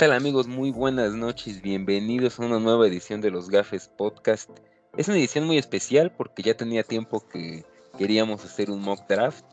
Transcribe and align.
tal 0.00 0.12
amigos? 0.12 0.48
Muy 0.48 0.70
buenas 0.70 1.12
noches, 1.12 1.60
bienvenidos 1.60 2.40
a 2.40 2.46
una 2.46 2.58
nueva 2.58 2.86
edición 2.86 3.20
de 3.20 3.30
los 3.30 3.50
Gafes 3.50 3.88
Podcast. 3.88 4.48
Es 4.96 5.08
una 5.08 5.18
edición 5.18 5.44
muy 5.44 5.58
especial 5.58 6.10
porque 6.10 6.42
ya 6.42 6.56
tenía 6.56 6.82
tiempo 6.84 7.28
que 7.28 7.66
queríamos 7.98 8.42
hacer 8.42 8.70
un 8.70 8.80
mock 8.80 9.06
draft 9.06 9.44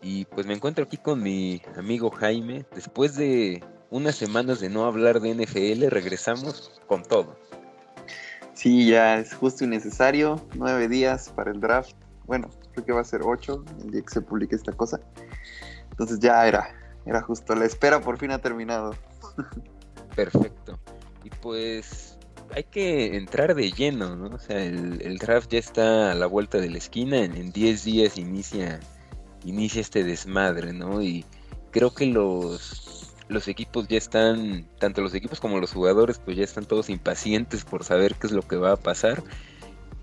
y 0.00 0.24
pues 0.26 0.46
me 0.46 0.54
encuentro 0.54 0.84
aquí 0.84 0.98
con 0.98 1.20
mi 1.20 1.60
amigo 1.76 2.12
Jaime. 2.12 2.64
Después 2.76 3.16
de 3.16 3.60
unas 3.90 4.14
semanas 4.14 4.60
de 4.60 4.68
no 4.68 4.84
hablar 4.84 5.18
de 5.18 5.34
NFL, 5.34 5.88
regresamos 5.88 6.80
con 6.86 7.02
todo. 7.02 7.36
Sí, 8.54 8.86
ya 8.86 9.18
es 9.18 9.34
justo 9.34 9.64
y 9.64 9.66
necesario. 9.66 10.40
Nueve 10.54 10.86
días 10.86 11.32
para 11.34 11.50
el 11.50 11.58
draft. 11.58 11.96
Bueno, 12.24 12.50
creo 12.72 12.86
que 12.86 12.92
va 12.92 13.00
a 13.00 13.04
ser 13.04 13.22
ocho 13.24 13.64
el 13.82 13.90
día 13.90 14.02
que 14.02 14.14
se 14.14 14.20
publique 14.20 14.54
esta 14.54 14.70
cosa. 14.70 15.00
Entonces 15.90 16.20
ya 16.20 16.46
era, 16.46 16.72
era 17.04 17.20
justo. 17.20 17.52
La 17.56 17.64
espera 17.64 18.00
por 18.00 18.16
fin 18.16 18.30
ha 18.30 18.38
terminado. 18.38 18.94
Perfecto. 20.18 20.80
Y 21.22 21.30
pues 21.30 22.18
hay 22.52 22.64
que 22.64 23.16
entrar 23.16 23.54
de 23.54 23.70
lleno, 23.70 24.16
¿no? 24.16 24.34
O 24.34 24.38
sea, 24.40 24.64
el, 24.64 25.16
draft 25.18 25.52
ya 25.52 25.60
está 25.60 26.10
a 26.10 26.14
la 26.16 26.26
vuelta 26.26 26.58
de 26.58 26.68
la 26.68 26.78
esquina. 26.78 27.22
En 27.22 27.52
10 27.52 27.84
días 27.84 28.18
inicia, 28.18 28.80
inicia 29.44 29.80
este 29.80 30.02
desmadre, 30.02 30.72
¿no? 30.72 31.00
Y 31.02 31.24
creo 31.70 31.94
que 31.94 32.06
los, 32.06 33.14
los 33.28 33.46
equipos 33.46 33.86
ya 33.86 33.96
están, 33.96 34.66
tanto 34.80 35.02
los 35.02 35.14
equipos 35.14 35.38
como 35.38 35.60
los 35.60 35.72
jugadores, 35.72 36.18
pues 36.18 36.36
ya 36.36 36.42
están 36.42 36.66
todos 36.66 36.90
impacientes 36.90 37.64
por 37.64 37.84
saber 37.84 38.16
qué 38.16 38.26
es 38.26 38.32
lo 38.32 38.42
que 38.42 38.56
va 38.56 38.72
a 38.72 38.76
pasar. 38.76 39.22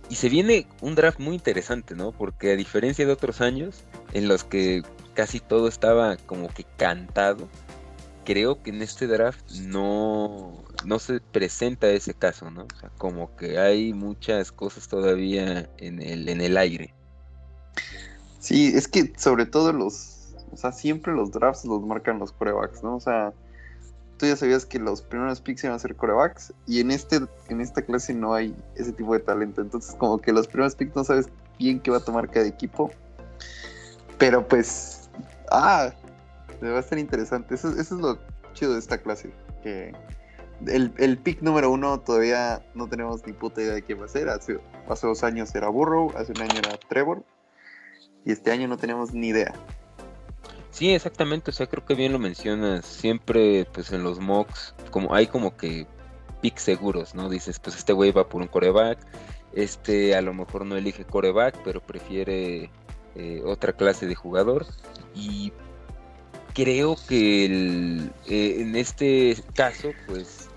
Y 0.09 0.15
se 0.15 0.29
viene 0.29 0.65
un 0.79 0.95
draft 0.95 1.19
muy 1.19 1.35
interesante, 1.35 1.93
¿no? 1.93 2.13
Porque 2.13 2.53
a 2.53 2.55
diferencia 2.55 3.05
de 3.05 3.11
otros 3.11 3.41
años, 3.41 3.83
en 4.13 4.29
los 4.29 4.45
que 4.45 4.81
casi 5.13 5.41
todo 5.41 5.67
estaba 5.67 6.15
como 6.15 6.47
que 6.47 6.63
cantado, 6.77 7.49
creo 8.25 8.61
que 8.61 8.71
en 8.71 8.81
este 8.81 9.07
draft 9.07 9.49
no, 9.51 10.63
no 10.83 10.99
se 10.99 11.21
presenta 11.21 11.87
ese 11.87 12.13
caso, 12.13 12.51
¿no? 12.51 12.63
O 12.63 12.79
sea, 12.79 12.89
como 12.97 13.35
que 13.35 13.57
hay 13.59 13.93
muchas 13.93 14.51
cosas 14.51 14.87
todavía 14.87 15.69
en 15.77 16.01
el, 16.01 16.27
en 16.27 16.41
el 16.41 16.57
aire. 16.57 16.93
Sí, 18.39 18.73
es 18.75 18.87
que 18.87 19.13
sobre 19.17 19.45
todo 19.45 19.71
los, 19.71 20.35
o 20.51 20.57
sea, 20.57 20.71
siempre 20.71 21.13
los 21.13 21.31
drafts 21.31 21.65
los 21.65 21.81
marcan 21.81 22.19
los 22.19 22.31
corebacks, 22.31 22.83
¿no? 22.83 22.97
O 22.97 22.99
sea, 22.99 23.33
tú 24.17 24.25
ya 24.25 24.35
sabías 24.35 24.65
que 24.65 24.79
los 24.79 25.01
primeros 25.01 25.41
picks 25.41 25.63
iban 25.63 25.75
a 25.75 25.79
ser 25.79 25.95
corebacks 25.95 26.53
y 26.67 26.79
en 26.79 26.91
este 26.91 27.21
en 27.49 27.61
esta 27.61 27.81
clase 27.81 28.13
no 28.13 28.33
hay 28.33 28.55
ese 28.75 28.91
tipo 28.91 29.13
de 29.13 29.19
talento, 29.19 29.61
entonces 29.61 29.95
como 29.95 30.19
que 30.19 30.31
los 30.31 30.47
primeros 30.47 30.75
picks 30.75 30.95
no 30.95 31.03
sabes 31.03 31.27
bien 31.59 31.79
qué 31.79 31.91
va 31.91 31.97
a 31.97 32.03
tomar 32.03 32.29
cada 32.29 32.45
equipo. 32.45 32.91
Pero 34.17 34.47
pues 34.47 35.09
ah, 35.51 35.91
va 36.69 36.77
a 36.77 36.81
estar 36.81 36.97
interesante. 36.97 37.55
Eso, 37.55 37.69
es 37.79 37.91
lo 37.91 38.19
chido 38.53 38.73
de 38.73 38.79
esta 38.79 38.97
clase. 38.97 39.31
El, 39.63 40.93
el, 40.97 41.17
pick 41.17 41.41
número 41.41 41.71
uno 41.71 41.99
todavía 41.99 42.65
no 42.75 42.87
tenemos 42.87 43.25
ni 43.25 43.33
puta 43.33 43.61
idea 43.61 43.73
de 43.73 43.81
quién 43.81 43.99
va 43.99 44.05
a 44.05 44.09
ser. 44.09 44.29
Hace, 44.29 44.59
hace 44.87 45.07
dos 45.07 45.23
años 45.23 45.53
era 45.55 45.69
Burrow, 45.69 46.11
hace 46.15 46.31
un 46.31 46.41
año 46.41 46.59
era 46.59 46.77
Trevor. 46.89 47.23
Y 48.25 48.31
este 48.31 48.51
año 48.51 48.67
no 48.67 48.77
tenemos 48.77 49.13
ni 49.13 49.27
idea. 49.27 49.53
Sí, 50.71 50.93
exactamente. 50.93 51.51
O 51.51 51.53
sea, 51.53 51.67
creo 51.67 51.85
que 51.85 51.95
bien 51.95 52.11
lo 52.11 52.19
mencionas. 52.19 52.85
Siempre, 52.85 53.65
pues 53.71 53.91
en 53.93 54.03
los 54.03 54.19
mocks, 54.19 54.75
como 54.91 55.13
hay 55.13 55.27
como 55.27 55.55
que 55.55 55.87
picks 56.41 56.63
seguros, 56.63 57.15
¿no? 57.15 57.29
Dices, 57.29 57.59
pues 57.59 57.77
este 57.77 57.93
güey 57.93 58.11
va 58.11 58.27
por 58.27 58.41
un 58.41 58.47
coreback. 58.47 58.99
Este 59.53 60.15
a 60.15 60.21
lo 60.21 60.33
mejor 60.33 60.65
no 60.65 60.75
elige 60.75 61.05
coreback, 61.05 61.57
pero 61.63 61.79
prefiere 61.79 62.69
eh, 63.15 63.41
otra 63.45 63.73
clase 63.73 64.05
de 64.05 64.15
jugador. 64.15 64.65
Y 65.13 65.53
creo 66.55 66.95
que 67.07 67.45
el, 67.45 68.11
eh, 68.27 68.55
en 68.59 68.75
este 68.75 69.37
caso, 69.53 69.91
pues 70.07 70.49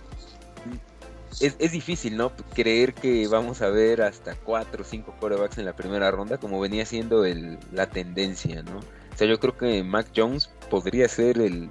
es, 1.40 1.72
difícil, 1.72 2.16
¿no? 2.16 2.32
Creer 2.54 2.94
que 2.94 3.26
vamos 3.28 3.60
a 3.60 3.68
ver 3.68 4.00
hasta 4.02 4.34
cuatro 4.36 4.82
o 4.82 4.86
cinco 4.86 5.14
corebacks 5.20 5.58
en 5.58 5.66
la 5.66 5.74
primera 5.74 6.10
ronda, 6.10 6.38
como 6.38 6.60
venía 6.60 6.86
siendo 6.86 7.24
la 7.72 7.90
tendencia, 7.90 8.62
¿no? 8.62 8.78
O 8.78 9.16
sea, 9.16 9.26
yo 9.26 9.38
creo 9.40 9.56
que 9.56 9.82
Mac 9.82 10.08
Jones 10.16 10.48
podría 10.70 11.08
ser 11.08 11.40
el 11.40 11.68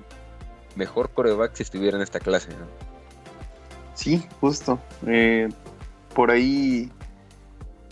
mejor 0.75 1.09
coreback 1.09 1.55
si 1.55 1.63
estuviera 1.63 1.97
en 1.97 2.03
esta 2.03 2.19
clase, 2.19 2.49
¿no? 2.49 2.67
Sí, 3.95 4.23
justo. 4.41 4.79
Eh, 5.07 5.49
por 6.13 6.31
ahí, 6.31 6.91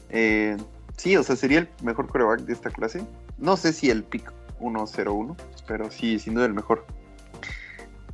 eh, 0.09 0.57
sí, 0.97 1.16
o 1.16 1.23
sea, 1.23 1.35
sería 1.38 1.59
el 1.59 1.69
mejor 1.81 2.07
coreback 2.07 2.41
de 2.41 2.53
esta 2.53 2.69
clase. 2.69 3.03
No 3.38 3.56
sé 3.56 3.72
si 3.72 3.90
el 3.90 4.03
pick 4.03 4.31
1-0-1, 4.60 5.36
pero 5.68 5.92
sí, 5.92 6.20
sin 6.20 6.36
duda 6.36 6.46
el 6.46 6.54
mejor. 6.54 6.86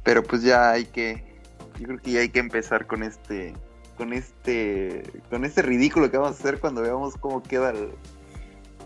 Pero 0.03 0.23
pues 0.23 0.43
ya 0.43 0.71
hay 0.71 0.85
que, 0.85 1.23
yo 1.79 1.87
creo 1.87 1.99
que 1.99 2.11
ya 2.11 2.19
hay 2.21 2.29
que 2.29 2.39
empezar 2.39 2.87
con 2.87 3.03
este, 3.03 3.53
con 3.97 4.13
este, 4.13 5.03
con 5.29 5.45
este 5.45 5.61
ridículo 5.61 6.09
que 6.09 6.17
vamos 6.17 6.37
a 6.37 6.39
hacer 6.39 6.59
cuando 6.59 6.81
veamos 6.81 7.15
cómo 7.17 7.43
queda 7.43 7.73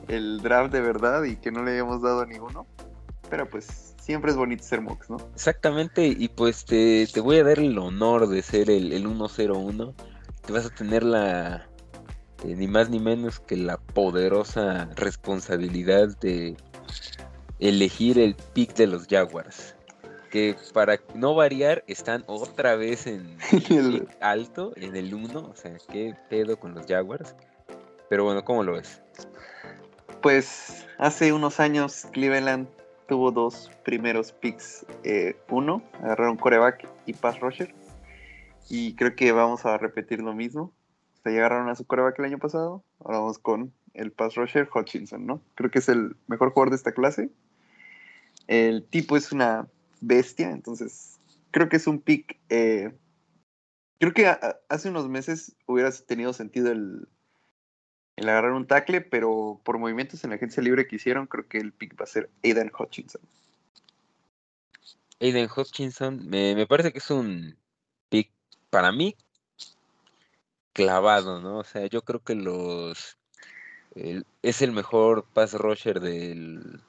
el, 0.07 0.41
draft 0.41 0.73
de 0.73 0.81
verdad 0.81 1.23
y 1.23 1.37
que 1.37 1.51
no 1.51 1.63
le 1.63 1.71
hayamos 1.71 2.01
dado 2.01 2.21
a 2.21 2.25
ninguno. 2.25 2.67
Pero 3.29 3.49
pues 3.49 3.95
siempre 3.99 4.31
es 4.31 4.37
bonito 4.37 4.63
ser 4.63 4.81
Mox, 4.81 5.09
¿no? 5.09 5.17
Exactamente, 5.33 6.05
y 6.05 6.27
pues 6.27 6.65
te, 6.65 7.07
voy 7.21 7.37
a 7.37 7.43
dar 7.43 7.59
el 7.59 7.77
honor 7.77 8.27
de 8.27 8.41
ser 8.41 8.69
el, 8.69 8.91
el 8.91 9.07
1-0-1. 9.07 9.93
Te 10.45 10.53
vas 10.53 10.65
a 10.67 10.69
tener 10.69 11.01
la, 11.01 11.67
eh, 12.45 12.55
ni 12.55 12.67
más 12.67 12.89
ni 12.89 12.99
menos 12.99 13.39
que 13.39 13.57
la 13.57 13.77
poderosa 13.77 14.89
responsabilidad 14.95 16.15
de 16.19 16.55
elegir 17.59 18.19
el 18.19 18.35
pick 18.53 18.73
de 18.75 18.87
los 18.87 19.07
Jaguars. 19.07 19.75
Que 20.31 20.55
para 20.73 20.99
no 21.13 21.33
variar, 21.35 21.83
están 21.87 22.23
otra 22.27 22.75
vez 22.75 23.07
en 23.07 23.37
el 23.69 24.07
alto, 24.19 24.73
en 24.75 24.95
el 24.95 25.13
1. 25.13 25.39
O 25.39 25.55
sea, 25.55 25.77
qué 25.91 26.15
pedo 26.29 26.59
con 26.59 26.75
los 26.75 26.85
Jaguars. 26.85 27.35
Pero 28.09 28.25
bueno, 28.25 28.43
¿cómo 28.43 28.63
lo 28.63 28.73
ves? 28.73 29.01
Pues 30.21 30.85
hace 30.97 31.31
unos 31.33 31.59
años 31.59 32.07
Cleveland 32.11 32.67
tuvo 33.07 33.31
dos 33.31 33.71
primeros 33.83 34.31
picks. 34.31 34.85
Eh, 35.03 35.37
uno, 35.49 35.83
agarraron 36.01 36.37
coreback 36.37 36.87
y 37.05 37.13
pass 37.13 37.39
rusher. 37.39 37.73
Y 38.69 38.95
creo 38.95 39.15
que 39.15 39.31
vamos 39.31 39.65
a 39.65 39.77
repetir 39.77 40.21
lo 40.21 40.33
mismo. 40.33 40.73
Se 41.23 41.31
llegaron 41.31 41.69
a 41.69 41.75
su 41.75 41.85
coreback 41.85 42.19
el 42.19 42.25
año 42.25 42.39
pasado. 42.39 42.83
Ahora 42.99 43.19
vamos 43.19 43.39
con 43.39 43.73
el 43.93 44.11
pass 44.11 44.35
rusher 44.35 44.67
Hutchinson, 44.73 45.25
¿no? 45.25 45.41
Creo 45.55 45.71
que 45.71 45.79
es 45.79 45.89
el 45.89 46.15
mejor 46.27 46.51
jugador 46.51 46.71
de 46.71 46.75
esta 46.75 46.91
clase. 46.91 47.29
El 48.47 48.83
tipo 48.83 49.17
es 49.17 49.31
una 49.31 49.67
bestia, 50.01 50.51
entonces 50.51 51.19
creo 51.51 51.69
que 51.69 51.77
es 51.77 51.87
un 51.87 51.99
pick. 51.99 52.37
Eh, 52.49 52.93
creo 53.99 54.13
que 54.13 54.27
hace 54.69 54.89
unos 54.89 55.07
meses 55.07 55.55
hubiera 55.65 55.91
tenido 55.91 56.33
sentido 56.33 56.71
el, 56.71 57.07
el 58.15 58.29
agarrar 58.29 58.51
un 58.53 58.67
tackle, 58.67 59.01
pero 59.01 59.61
por 59.63 59.77
movimientos 59.77 60.23
en 60.23 60.29
la 60.29 60.35
agencia 60.37 60.61
libre 60.61 60.87
que 60.87 60.97
hicieron, 60.97 61.27
creo 61.27 61.47
que 61.47 61.57
el 61.57 61.73
pick 61.73 61.99
va 61.99 62.03
a 62.03 62.07
ser 62.07 62.29
Aiden 62.43 62.71
Hutchinson. 62.77 63.21
Aiden 65.19 65.49
Hutchinson, 65.55 66.27
me, 66.27 66.67
parece 66.67 66.91
que 66.91 66.99
es 66.99 67.09
un 67.09 67.57
pick 68.09 68.31
para 68.69 68.91
mí 68.91 69.15
clavado, 70.73 71.39
¿no? 71.41 71.59
O 71.59 71.63
sea, 71.63 71.87
yo 71.87 72.01
creo 72.03 72.21
que 72.21 72.35
los 72.35 73.17
es 74.41 74.61
el 74.61 74.73
mejor 74.73 75.23
pass 75.33 75.53
rusher 75.53 76.01
del, 76.01 76.81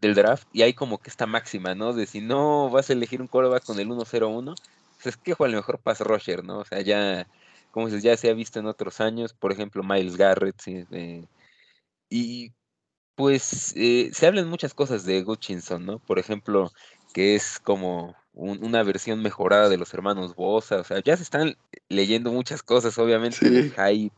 del 0.00 0.14
draft 0.14 0.48
y 0.52 0.62
hay 0.62 0.74
como 0.74 0.98
que 0.98 1.10
esta 1.10 1.26
máxima, 1.26 1.74
¿no? 1.74 1.92
De 1.92 2.06
si 2.06 2.20
no 2.20 2.70
vas 2.70 2.90
a 2.90 2.92
elegir 2.92 3.20
un 3.20 3.28
quarterback 3.28 3.64
con 3.64 3.78
el 3.78 3.88
1-0-1, 3.88 4.54
pues 4.96 5.06
es 5.06 5.16
que 5.16 5.34
juega 5.34 5.50
el 5.50 5.56
mejor 5.56 5.78
pass 5.78 6.00
rusher, 6.00 6.44
¿no? 6.44 6.58
O 6.58 6.64
sea, 6.64 6.80
ya, 6.80 7.26
como 7.70 7.86
dices, 7.86 8.02
ya 8.02 8.16
se 8.16 8.30
ha 8.30 8.34
visto 8.34 8.58
en 8.58 8.66
otros 8.66 9.00
años, 9.00 9.32
por 9.34 9.52
ejemplo, 9.52 9.82
Miles 9.82 10.16
Garrett, 10.16 10.60
¿sí? 10.60 10.84
y 12.08 12.52
pues 13.16 13.72
eh, 13.76 14.10
se 14.12 14.26
hablan 14.26 14.48
muchas 14.48 14.74
cosas 14.74 15.04
de 15.04 15.22
Hutchinson, 15.22 15.84
¿no? 15.86 15.98
Por 16.00 16.18
ejemplo, 16.18 16.72
que 17.12 17.36
es 17.36 17.60
como 17.60 18.14
una 18.32 18.82
versión 18.82 19.22
mejorada 19.22 19.68
de 19.68 19.78
los 19.78 19.94
hermanos 19.94 20.34
Bosa, 20.34 20.78
o 20.80 20.84
sea, 20.84 21.00
ya 21.00 21.16
se 21.16 21.22
están 21.22 21.56
leyendo 21.88 22.32
muchas 22.32 22.62
cosas, 22.62 22.98
obviamente, 22.98 23.48
de 23.48 23.70
hype, 23.70 24.14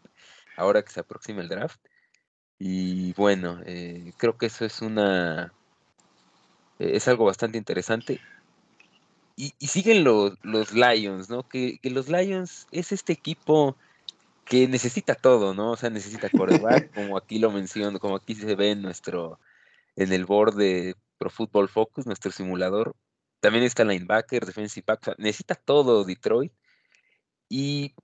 ahora 0.56 0.82
que 0.82 0.93
se 0.93 1.00
aproxima 1.00 1.43
el 1.43 1.49
draft. 1.49 1.79
Y 2.58 3.12
bueno, 3.12 3.61
eh, 3.67 4.12
creo 4.17 4.38
que 4.38 4.46
eso 4.46 4.64
es 4.64 4.81
una 4.81 5.52
eh, 6.78 6.93
es 6.94 7.08
algo 7.08 7.25
bastante 7.25 7.58
interesante. 7.58 8.20
Y, 9.37 9.50
siguen 9.67 10.02
los, 10.05 10.32
los 10.43 10.73
Lions, 10.73 11.28
¿no? 11.28 11.46
Que, 11.46 11.78
los 11.84 12.08
Lions 12.08 12.67
es 12.70 12.93
este 12.93 13.12
equipo 13.12 13.76
que 14.46 14.67
necesita 14.69 15.14
todo, 15.14 15.55
¿no? 15.55 15.73
O 15.73 15.76
sea, 15.76 15.90
necesita 15.90 16.31
coreback, 16.31 16.90
como 16.94 17.19
aquí 17.19 17.38
lo 17.38 17.50
menciono, 17.50 18.00
como 18.00 18.17
aquí 18.17 18.34
se 18.34 18.55
ve 18.55 18.70
en 18.70 18.82
nuestro, 18.82 19.38
en 19.96 20.12
el 20.12 20.25
board 20.25 20.55
de 20.56 20.96
Pro 21.19 21.31
Football 21.31 21.69
Focus, 21.69 22.06
nuestro 22.06 22.32
simulador. 22.32 22.96
También 23.40 23.64
está 23.64 23.84
linebacker, 23.84 24.46
defensive 24.46 24.84
back, 24.87 25.19
necesita 25.19 25.55
todo 25.55 26.05
Detroit. 26.05 26.52
Y 27.49 27.94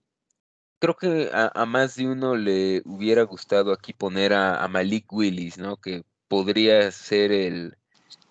creo 0.80 0.96
que 0.96 1.30
a, 1.32 1.64
más 1.66 1.96
de 1.96 2.08
uno 2.08 2.36
le 2.36 2.82
hubiera 2.84 3.22
gustado 3.22 3.72
aquí 3.72 3.94
poner 3.94 4.34
a, 4.34 4.62
a 4.62 4.68
Malik 4.68 5.10
Willis, 5.12 5.58
¿no? 5.58 5.78
Que 5.78 6.04
podría 6.28 6.90
ser 6.92 7.32
el, 7.32 7.76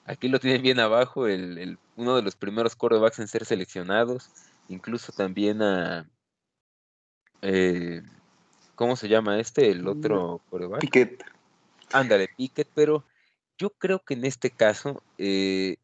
Aquí 0.06 0.28
lo 0.28 0.40
tienen 0.40 0.62
bien 0.62 0.80
abajo, 0.80 1.28
el, 1.28 1.78
uno 1.96 2.16
de 2.16 2.22
los 2.22 2.36
primeros 2.36 2.76
quarterbacks 2.76 3.20
en 3.20 3.28
ser 3.28 3.46
seleccionados, 3.46 4.30
incluso 4.68 5.12
también 5.12 5.62
a, 5.62 6.10
eh, 7.42 8.02
¿cómo 8.76 8.96
se 8.96 9.08
llama 9.08 9.40
este? 9.40 9.70
El 9.70 9.88
otro 9.88 10.42
quarterback. 10.50 10.82
Piquet. 10.82 11.24
Ándale, 11.92 12.30
Piquet, 12.36 12.68
pero 12.74 13.04
yo 13.58 13.70
creo 13.72 14.00
que 14.00 14.14
en 14.14 14.26
este 14.26 14.50
caso, 14.50 15.04
eh, 15.18 15.78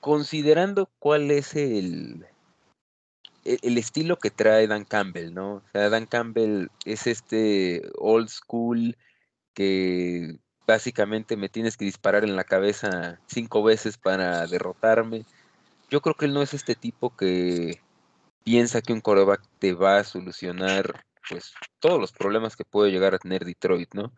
considerando 0.00 0.88
cuál 0.98 1.30
es 1.30 1.54
el, 1.54 2.26
e, 3.44 3.58
el 3.62 3.78
estilo 3.78 4.16
que 4.16 4.30
trae 4.30 4.66
Dan 4.66 4.84
Campbell, 4.84 5.34
¿no? 5.34 5.56
O 5.56 5.62
sea, 5.72 5.90
Dan 5.90 6.06
Campbell 6.06 6.68
es 6.84 7.06
este 7.06 7.82
old 7.98 8.28
school 8.28 8.96
que 9.54 10.38
básicamente 10.68 11.38
me 11.38 11.48
tienes 11.48 11.78
que 11.78 11.86
disparar 11.86 12.24
en 12.24 12.36
la 12.36 12.44
cabeza 12.44 13.18
cinco 13.26 13.62
veces 13.62 13.96
para 13.96 14.46
derrotarme. 14.46 15.24
Yo 15.88 16.02
creo 16.02 16.14
que 16.14 16.26
él 16.26 16.34
no 16.34 16.42
es 16.42 16.52
este 16.52 16.74
tipo 16.74 17.16
que 17.16 17.80
piensa 18.44 18.82
que 18.82 18.92
un 18.92 19.00
coreback 19.00 19.40
te 19.58 19.72
va 19.72 19.96
a 19.96 20.04
solucionar 20.04 21.06
pues 21.26 21.54
todos 21.80 21.98
los 21.98 22.12
problemas 22.12 22.54
que 22.54 22.66
puede 22.66 22.92
llegar 22.92 23.14
a 23.14 23.18
tener 23.18 23.46
Detroit, 23.46 23.94
¿no? 23.94 24.12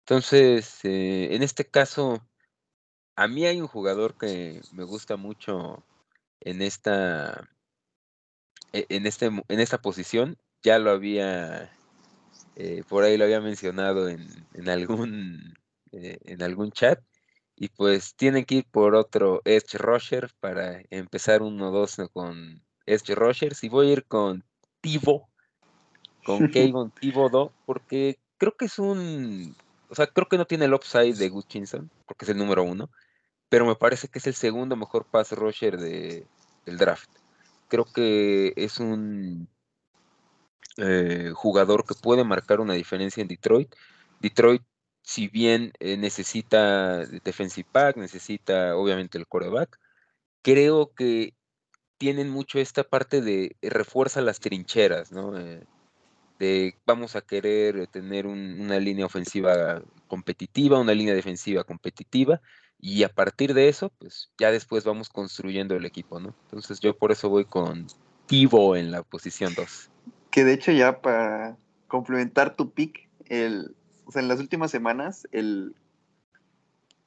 Entonces, 0.00 0.80
eh, 0.84 1.28
en 1.34 1.44
este 1.44 1.64
caso, 1.64 2.20
a 3.14 3.28
mí 3.28 3.46
hay 3.46 3.60
un 3.60 3.68
jugador 3.68 4.18
que 4.18 4.60
me 4.72 4.82
gusta 4.82 5.16
mucho 5.16 5.84
en 6.40 6.60
esta 6.60 7.48
e, 8.72 8.86
en, 8.88 9.06
este, 9.06 9.26
en 9.26 9.60
esta 9.60 9.78
posición. 9.80 10.38
Ya 10.64 10.80
lo 10.80 10.90
había, 10.90 11.72
eh, 12.56 12.82
por 12.88 13.04
ahí 13.04 13.16
lo 13.16 13.24
había 13.24 13.40
mencionado 13.40 14.08
en, 14.08 14.28
en 14.54 14.68
algún, 14.68 15.54
eh, 15.96 16.18
en 16.24 16.42
algún 16.42 16.72
chat. 16.72 17.00
Y 17.56 17.68
pues 17.68 18.14
tienen 18.16 18.44
que 18.44 18.56
ir 18.56 18.66
por 18.70 18.94
otro 18.94 19.40
Edge 19.44 19.78
Rusher 19.78 20.30
para 20.40 20.82
empezar 20.90 21.42
uno 21.42 21.70
dos 21.70 21.96
con 22.12 22.62
Edge 22.86 23.14
Rushers. 23.14 23.62
Y 23.62 23.68
voy 23.68 23.90
a 23.90 23.92
ir 23.92 24.04
con 24.06 24.44
Tivo, 24.80 25.28
con 26.24 26.38
Kayvon 26.52 26.90
Tivo 26.90 27.52
porque 27.66 28.18
creo 28.38 28.56
que 28.56 28.66
es 28.66 28.78
un. 28.78 29.56
O 29.88 29.94
sea, 29.94 30.06
creo 30.08 30.28
que 30.28 30.38
no 30.38 30.46
tiene 30.46 30.64
el 30.64 30.74
upside 30.74 31.14
de 31.14 31.28
Gutchinson, 31.28 31.90
porque 32.06 32.24
es 32.24 32.30
el 32.30 32.38
número 32.38 32.64
uno. 32.64 32.90
Pero 33.48 33.66
me 33.66 33.76
parece 33.76 34.08
que 34.08 34.18
es 34.18 34.26
el 34.26 34.34
segundo 34.34 34.74
mejor 34.74 35.04
pass 35.04 35.32
rusher 35.32 35.78
de, 35.78 36.26
del 36.66 36.76
draft 36.78 37.10
creo 37.68 37.86
que 37.92 38.52
es 38.56 38.78
un 38.78 39.48
eh, 40.76 41.32
jugador 41.34 41.84
que 41.84 41.94
puede 41.94 42.24
marcar 42.24 42.60
una 42.60 42.74
diferencia 42.74 43.20
en 43.20 43.28
Detroit. 43.28 43.74
Detroit, 44.20 44.62
si 45.04 45.28
bien 45.28 45.72
eh, 45.80 45.98
necesita 45.98 47.04
defensive 47.04 47.68
pack, 47.70 47.98
necesita 47.98 48.74
obviamente 48.74 49.18
el 49.18 49.26
coreback, 49.26 49.78
creo 50.42 50.94
que 50.94 51.34
tienen 51.98 52.30
mucho 52.30 52.58
esta 52.58 52.84
parte 52.84 53.20
de 53.20 53.54
refuerza 53.60 54.22
las 54.22 54.40
trincheras, 54.40 55.12
¿no? 55.12 55.38
Eh, 55.38 55.62
de 56.38 56.74
vamos 56.86 57.16
a 57.16 57.20
querer 57.20 57.86
tener 57.88 58.26
una 58.26 58.80
línea 58.80 59.04
ofensiva 59.04 59.82
competitiva, 60.08 60.80
una 60.80 60.94
línea 60.94 61.14
defensiva 61.14 61.64
competitiva, 61.64 62.40
y 62.80 63.02
a 63.02 63.10
partir 63.10 63.52
de 63.52 63.68
eso, 63.68 63.90
pues 63.98 64.30
ya 64.38 64.50
después 64.50 64.84
vamos 64.84 65.10
construyendo 65.10 65.76
el 65.76 65.84
equipo, 65.84 66.18
¿no? 66.18 66.34
Entonces 66.44 66.80
yo 66.80 66.96
por 66.96 67.12
eso 67.12 67.28
voy 67.28 67.44
con 67.44 67.86
Tivo 68.26 68.74
en 68.74 68.90
la 68.90 69.02
posición 69.02 69.52
2. 69.54 69.90
Que 70.30 70.44
de 70.44 70.54
hecho 70.54 70.72
ya 70.72 71.02
para 71.02 71.58
complementar 71.88 72.56
tu 72.56 72.72
pick, 72.72 73.08
el, 73.26 73.76
o 74.04 74.12
sea, 74.12 74.22
en 74.22 74.28
las 74.28 74.40
últimas 74.40 74.70
semanas, 74.70 75.26
el, 75.32 75.74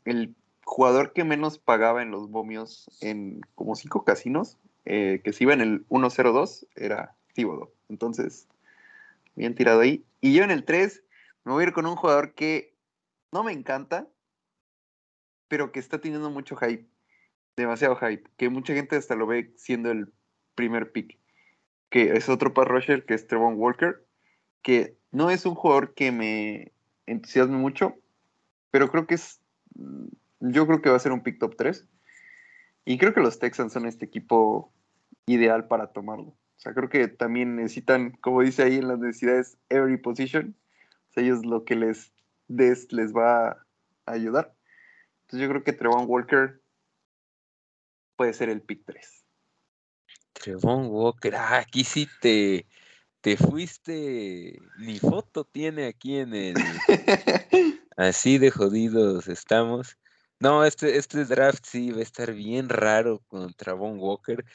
el 0.06 0.36
jugador 0.64 1.14
que 1.14 1.24
menos 1.24 1.60
pagaba 1.60 2.02
en 2.02 2.12
los 2.12 2.30
bomios 2.30 2.90
en 3.02 3.42
como 3.56 3.76
cinco 3.76 4.04
casinos, 4.04 4.58
eh, 4.86 5.22
que 5.24 5.34
se 5.34 5.44
iba 5.44 5.54
en 5.54 5.62
el 5.62 5.88
1-0-2, 5.88 6.68
era 6.76 7.16
Tivodo. 7.34 7.74
Entonces, 7.90 8.48
bien 9.36 9.56
tirado 9.56 9.82
ahí. 9.82 10.06
Y 10.22 10.34
yo 10.34 10.44
en 10.44 10.52
el 10.52 10.66
3 10.66 11.04
me 11.44 11.54
voy 11.54 11.64
a 11.64 11.68
ir 11.68 11.74
con 11.74 11.86
un 11.86 11.96
jugador 11.96 12.34
que 12.34 12.76
no 13.32 13.44
me 13.44 13.52
encanta, 13.52 14.08
pero 15.48 15.72
que 15.72 15.80
está 15.80 16.00
teniendo 16.00 16.30
mucho 16.30 16.56
hype, 16.56 16.88
demasiado 17.56 17.96
hype, 17.96 18.30
que 18.38 18.50
mucha 18.50 18.74
gente 18.74 18.96
hasta 18.96 19.16
lo 19.16 19.28
ve 19.28 19.54
siendo 19.56 19.92
el 19.92 20.12
primer 20.56 20.92
pick, 20.92 21.20
que 21.90 22.14
es 22.14 22.30
otro 22.30 22.54
pass 22.54 22.68
rusher 22.68 23.06
que 23.06 23.14
es 23.14 23.28
Trevon 23.28 23.56
Walker, 23.56 24.06
que 24.62 24.98
no 25.12 25.30
es 25.30 25.46
un 25.46 25.56
jugador 25.56 25.94
que 25.94 26.12
me 26.12 26.74
entusiasme 27.08 27.58
mucho, 27.58 27.96
pero 28.72 28.90
creo 28.90 29.08
que 29.08 29.16
es, 29.16 29.42
mm, 29.76 30.08
yo 30.40 30.68
creo 30.68 30.82
que 30.82 30.90
va 30.90 30.98
a 30.98 31.00
ser 31.00 31.12
un 31.12 31.24
pick 31.24 31.40
top 31.40 31.56
3. 31.58 31.88
Y 32.86 32.98
creo 32.98 33.14
que 33.14 33.22
los 33.22 33.40
Texans 33.40 33.74
son 33.74 33.86
este 33.86 34.06
equipo 34.06 34.72
ideal 35.26 35.68
para 35.68 35.88
tomarlo. 35.88 36.28
O 36.58 36.60
sea, 36.60 36.74
creo 36.74 36.90
que 36.90 37.08
también 37.08 37.56
necesitan, 37.56 38.12
como 38.22 38.42
dice 38.42 38.64
ahí 38.64 38.78
en 38.78 38.88
las 38.88 39.00
necesidades, 39.00 39.58
every 39.70 39.98
position. 39.98 40.56
O 41.10 41.14
sea, 41.14 41.24
ellos 41.24 41.46
lo 41.46 41.66
que 41.66 41.76
les 41.76 42.14
des 42.48 42.92
les 42.92 43.14
va 43.14 43.50
a 43.50 43.66
ayudar. 44.06 44.56
Entonces 45.22 45.46
yo 45.46 45.50
creo 45.50 45.64
que 45.64 45.74
Trevon 45.74 46.06
Walker 46.08 46.62
puede 48.16 48.34
ser 48.34 48.50
el 48.50 48.62
pick 48.62 48.86
3. 48.86 49.26
Trevon 50.34 50.88
Walker, 50.88 51.36
ah, 51.36 51.60
aquí 51.60 51.84
sí 51.84 52.08
te, 52.22 52.66
te 53.28 53.36
fuiste, 53.36 54.58
ni 54.78 55.00
foto 55.00 55.44
tiene 55.44 55.88
aquí 55.88 56.16
en 56.16 56.34
el... 56.34 56.56
Así 57.98 58.38
de 58.38 58.52
jodidos 58.52 59.28
estamos. 59.28 59.98
No, 60.40 60.64
este, 60.64 60.96
este 60.98 61.26
draft 61.26 61.66
sí 61.66 61.92
va 61.92 62.00
a 62.00 62.04
estar 62.04 62.34
bien 62.34 62.70
raro 62.70 63.22
con 63.28 63.54
Trevon 63.54 64.00
Walker. 64.00 64.46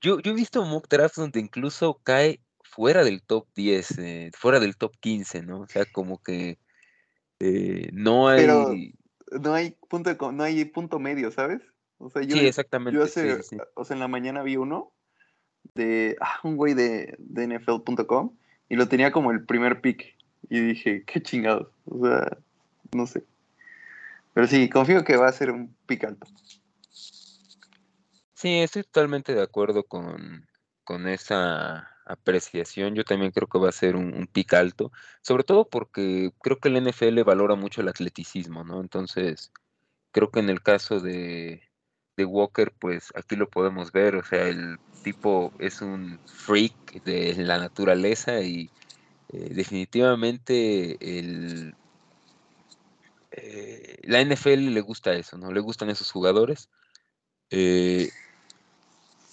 Yo, 0.00 0.18
yo 0.18 0.32
he 0.32 0.34
visto 0.34 0.64
mock 0.64 0.88
drafts 0.88 1.18
donde 1.18 1.38
incluso 1.38 2.00
cae 2.02 2.40
fuera 2.64 3.04
del 3.04 3.22
top 3.22 3.46
10, 3.54 3.98
eh, 3.98 4.30
fuera 4.36 4.58
del 4.58 4.76
top 4.76 4.96
15, 4.98 5.42
¿no? 5.42 5.60
O 5.60 5.68
sea, 5.68 5.84
como 5.92 6.20
que 6.20 6.58
eh, 7.38 7.90
no 7.92 8.26
hay 8.26 8.44
no 9.30 9.54
hay 9.54 9.76
punto 9.88 10.32
no 10.32 10.42
hay 10.42 10.64
punto 10.64 10.98
medio, 10.98 11.30
¿sabes? 11.30 11.62
O 11.98 12.10
sea, 12.10 12.22
yo, 12.22 12.36
sí, 12.36 12.44
exactamente. 12.44 12.98
Yo 12.98 13.04
hace, 13.04 13.38
o 13.74 13.84
sea, 13.84 13.94
en 13.94 14.00
la 14.00 14.08
mañana 14.08 14.42
vi 14.42 14.56
uno 14.56 14.95
de 15.74 16.16
ah, 16.20 16.40
un 16.42 16.56
güey 16.56 16.74
de, 16.74 17.14
de 17.18 17.46
NFL.com 17.46 18.32
y 18.68 18.76
lo 18.76 18.88
tenía 18.88 19.12
como 19.12 19.30
el 19.30 19.44
primer 19.44 19.80
pick. 19.80 20.16
Y 20.48 20.60
dije, 20.60 21.02
qué 21.04 21.22
chingados. 21.22 21.68
O 21.86 22.06
sea, 22.06 22.36
no 22.92 23.06
sé. 23.06 23.24
Pero 24.34 24.46
sí, 24.46 24.68
confío 24.68 25.04
que 25.04 25.16
va 25.16 25.28
a 25.28 25.32
ser 25.32 25.50
un 25.50 25.74
pick 25.86 26.04
alto. 26.04 26.26
Sí, 28.34 28.58
estoy 28.58 28.82
totalmente 28.82 29.34
de 29.34 29.42
acuerdo 29.42 29.82
con, 29.84 30.46
con 30.84 31.08
esa 31.08 31.90
apreciación. 32.06 32.94
Yo 32.94 33.04
también 33.04 33.32
creo 33.32 33.48
que 33.48 33.58
va 33.58 33.68
a 33.68 33.72
ser 33.72 33.96
un, 33.96 34.26
pick 34.32 34.54
alto, 34.54 34.92
sobre 35.22 35.44
todo 35.44 35.68
porque 35.68 36.32
creo 36.42 36.58
que 36.58 36.68
el 36.68 36.82
NFL 36.82 37.22
valora 37.24 37.56
mucho 37.56 37.80
el 37.80 37.88
atleticismo, 37.88 38.64
¿no? 38.64 38.80
Entonces, 38.80 39.52
creo 40.12 40.30
que 40.30 40.40
en 40.40 40.48
el 40.48 40.62
caso 40.62 41.00
de, 41.00 41.62
Walker, 42.18 42.72
pues 42.78 43.12
aquí 43.14 43.36
lo 43.36 43.50
podemos 43.50 43.92
ver, 43.92 44.16
o 44.16 44.24
sea, 44.24 44.48
el 44.48 44.78
tipo 45.06 45.52
es 45.60 45.82
un 45.82 46.18
freak 46.26 47.04
de 47.04 47.32
la 47.36 47.58
naturaleza 47.58 48.40
y 48.40 48.68
eh, 49.28 49.50
definitivamente 49.54 50.96
el, 51.00 51.76
eh, 53.30 53.98
la 54.02 54.20
NFL 54.20 54.74
le 54.74 54.80
gusta 54.80 55.12
eso, 55.12 55.38
¿no? 55.38 55.52
Le 55.52 55.60
gustan 55.60 55.90
esos 55.90 56.10
jugadores. 56.10 56.68
Eh, 57.50 58.10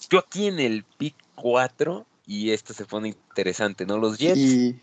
yo 0.08 0.20
aquí 0.20 0.46
en 0.46 0.60
el 0.60 0.84
pick 0.84 1.16
4 1.34 2.06
y 2.24 2.52
esto 2.52 2.72
se 2.72 2.84
pone 2.84 3.08
interesante, 3.08 3.84
¿no? 3.84 3.98
Los 3.98 4.16
Jets. 4.18 4.76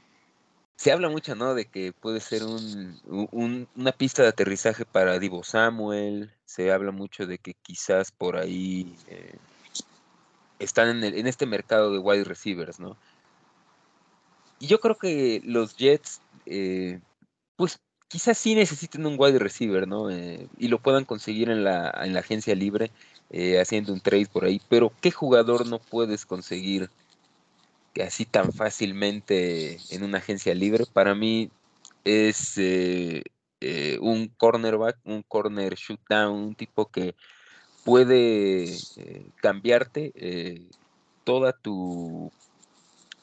Se 0.75 0.91
habla 0.91 1.07
mucho, 1.07 1.35
¿no? 1.35 1.53
De 1.55 1.67
que 1.67 1.93
puede 1.93 2.19
ser 2.19 2.43
un, 2.43 3.67
una 3.77 3.91
pista 3.93 4.23
de 4.23 4.27
aterrizaje 4.29 4.83
para 4.83 5.19
Divo 5.19 5.45
Samuel. 5.45 6.33
Se 6.43 6.73
habla 6.73 6.91
mucho 6.91 7.27
de 7.27 7.37
que 7.37 7.53
quizás 7.53 8.11
por 8.11 8.35
ahí 8.35 8.93
eh, 9.07 9.37
están 10.63 11.03
en, 11.03 11.27
este 11.27 11.45
mercado 11.45 11.91
de 11.91 11.99
wide 11.99 12.23
receivers, 12.23 12.79
¿no? 12.79 12.97
Y 14.59 14.67
yo 14.67 14.79
creo 14.79 14.95
que 14.95 15.41
los 15.43 15.75
Jets, 15.75 16.21
eh, 16.45 16.99
pues 17.55 17.79
quizás 18.07 18.37
sí 18.37 18.55
necesiten 18.55 19.05
un 19.05 19.15
wide 19.17 19.39
receiver, 19.39 19.87
¿no? 19.87 20.09
Eh, 20.09 20.47
y 20.57 20.67
lo 20.67 20.79
puedan 20.79 21.05
conseguir 21.05 21.49
en 21.49 21.63
la, 21.63 21.91
en 22.03 22.13
la 22.13 22.19
agencia 22.19 22.55
libre, 22.55 22.91
haciendo 23.59 23.93
un 23.93 24.01
trade 24.01 24.27
por 24.27 24.43
ahí. 24.43 24.61
Pero 24.69 24.91
¿qué 25.01 25.09
jugador 25.09 25.65
no 25.65 25.79
puedes 25.79 26.25
conseguir 26.25 26.89
así 27.99 28.25
tan 28.25 28.53
fácilmente 28.53 29.77
en 29.89 30.03
una 30.03 30.19
agencia 30.19 30.55
libre. 30.55 30.85
Para 30.91 31.15
mí 31.15 31.49
es 32.05 32.57
eh, 32.57 33.23
eh, 33.59 33.97
un 34.01 34.27
cornerback, 34.29 34.97
un 35.03 35.23
corner 35.23 35.75
shootdown, 35.75 36.39
un 36.39 36.55
tipo 36.55 36.85
que 36.89 37.15
puede 37.83 38.65
eh, 38.97 39.25
cambiarte 39.41 40.13
toda 41.23 41.53
tu 41.53 42.31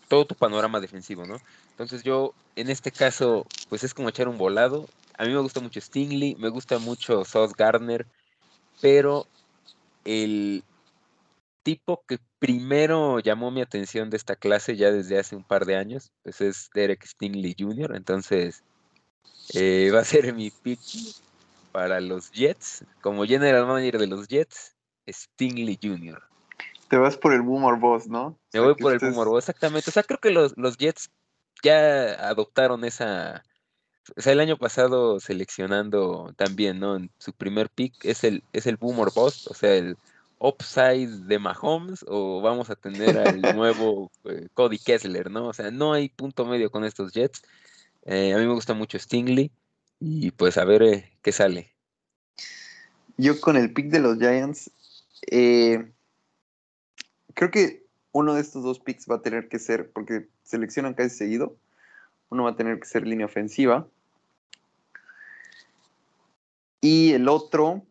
todo 0.09 0.27
tu 0.27 0.35
panorama 0.35 0.81
defensivo, 0.81 1.27
¿no? 1.27 1.37
Entonces 1.71 2.03
yo 2.03 2.35
en 2.57 2.71
este 2.71 2.91
caso 2.91 3.47
pues 3.69 3.85
es 3.85 3.95
como 3.95 4.09
echar 4.09 4.29
un 4.29 4.39
volado. 4.39 4.89
A 5.17 5.25
mí 5.25 5.33
me 5.33 5.41
gusta 5.41 5.61
mucho 5.61 5.81
Stingley, 5.81 6.37
me 6.37 6.49
gusta 6.49 6.79
mucho 6.79 7.25
South 7.25 7.53
Gardner, 7.57 8.07
pero 8.81 9.27
el 10.05 10.63
tipo 11.63 12.03
que 12.07 12.19
primero 12.39 13.19
llamó 13.21 13.51
mi 13.51 13.61
atención 13.61 14.11
de 14.11 14.17
esta 14.17 14.37
clase 14.37 14.77
ya 14.77 14.91
desde 14.91 15.19
hace 15.19 15.37
un 15.37 15.45
par 15.45 15.67
de 15.67 15.77
años, 15.77 16.13
pues 16.23 16.41
es 16.41 16.71
Derek 16.75 17.05
Stingley 17.05 17.55
Jr., 17.59 17.95
entonces 17.95 18.63
eh, 19.55 19.91
va 19.93 20.01
a 20.01 20.05
ser 20.05 20.33
mi 20.35 20.51
pick 20.51 20.81
para 21.73 22.01
los 22.01 22.31
Jets, 22.33 22.85
como 23.01 23.25
general 23.25 23.67
manager 23.67 23.99
de 23.99 24.07
los 24.07 24.29
Jets, 24.29 24.75
Stingley 25.09 25.79
Jr. 25.83 26.23
Te 26.89 26.97
vas 26.97 27.17
por 27.17 27.33
el 27.33 27.43
Boomer 27.43 27.79
Boss, 27.79 28.07
¿no? 28.07 28.39
Me 28.53 28.61
voy 28.61 28.75
por 28.75 28.93
el 28.93 28.99
Boomer 28.99 29.29
Boss, 29.29 29.45
exactamente. 29.45 29.91
O 29.91 29.93
sea, 29.93 30.03
creo 30.03 30.19
que 30.19 30.31
los, 30.31 30.57
los 30.57 30.79
Jets 30.79 31.11
ya 31.63 32.29
adoptaron 32.29 32.85
esa, 32.85 33.45
o 34.17 34.21
sea, 34.21 34.33
el 34.33 34.41
año 34.41 34.57
pasado 34.57 35.21
seleccionando 35.21 36.33
también, 36.37 36.81
¿no? 36.81 36.97
En 36.97 37.11
su 37.19 37.33
primer 37.33 37.69
pick 37.69 38.05
es 38.05 38.25
el, 38.25 38.43
es 38.53 38.67
el 38.67 38.77
Boomer 38.77 39.09
Boss, 39.15 39.47
o 39.49 39.55
sea, 39.55 39.75
el 39.75 39.97
upside 40.39 41.27
de 41.27 41.39
Mahomes, 41.39 42.05
o 42.09 42.41
vamos 42.41 42.71
a 42.71 42.77
tener 42.77 43.19
al 43.19 43.41
nuevo 43.57 44.11
eh, 44.25 44.49
Cody 44.55 44.79
Kessler, 44.79 45.31
¿no? 45.31 45.49
O 45.49 45.53
sea, 45.53 45.71
no 45.71 45.93
hay 45.93 46.09
punto 46.09 46.47
medio 46.47 46.71
con 46.71 46.85
estos 46.85 47.13
Jets. 47.13 47.43
Eh, 48.05 48.33
a 48.33 48.39
mí 48.39 48.47
me 48.47 48.55
gusta 48.55 48.75
mucho 48.75 48.99
Stingley, 48.99 49.51
y 50.01 50.31
pues 50.33 50.59
a 50.59 50.65
ver 50.65 50.83
eh, 50.83 51.13
qué 51.23 51.33
sale. 51.33 51.75
Yo 53.17 53.41
con 53.41 53.57
el 53.57 53.73
pick 53.73 53.91
de 53.91 53.99
los 54.01 54.19
Giants, 54.19 54.71
creo 57.35 57.51
que 57.51 57.87
uno 58.13 58.35
de 58.35 58.41
estos 58.41 58.63
dos 58.63 58.81
picks 58.81 59.07
va 59.11 59.17
a 59.17 59.23
tener 59.23 59.49
que 59.49 59.59
ser, 59.59 59.91
porque 59.93 60.29
seleccionan 60.43 60.95
casi 60.95 61.11
seguido, 61.11 61.57
uno 62.31 62.45
va 62.45 62.51
a 62.51 62.57
tener 62.57 62.79
que 62.79 62.87
ser 62.87 63.07
línea 63.07 63.27
ofensiva. 63.27 63.89
Y 66.81 67.13
el 67.13 67.29
otro, 67.29 67.85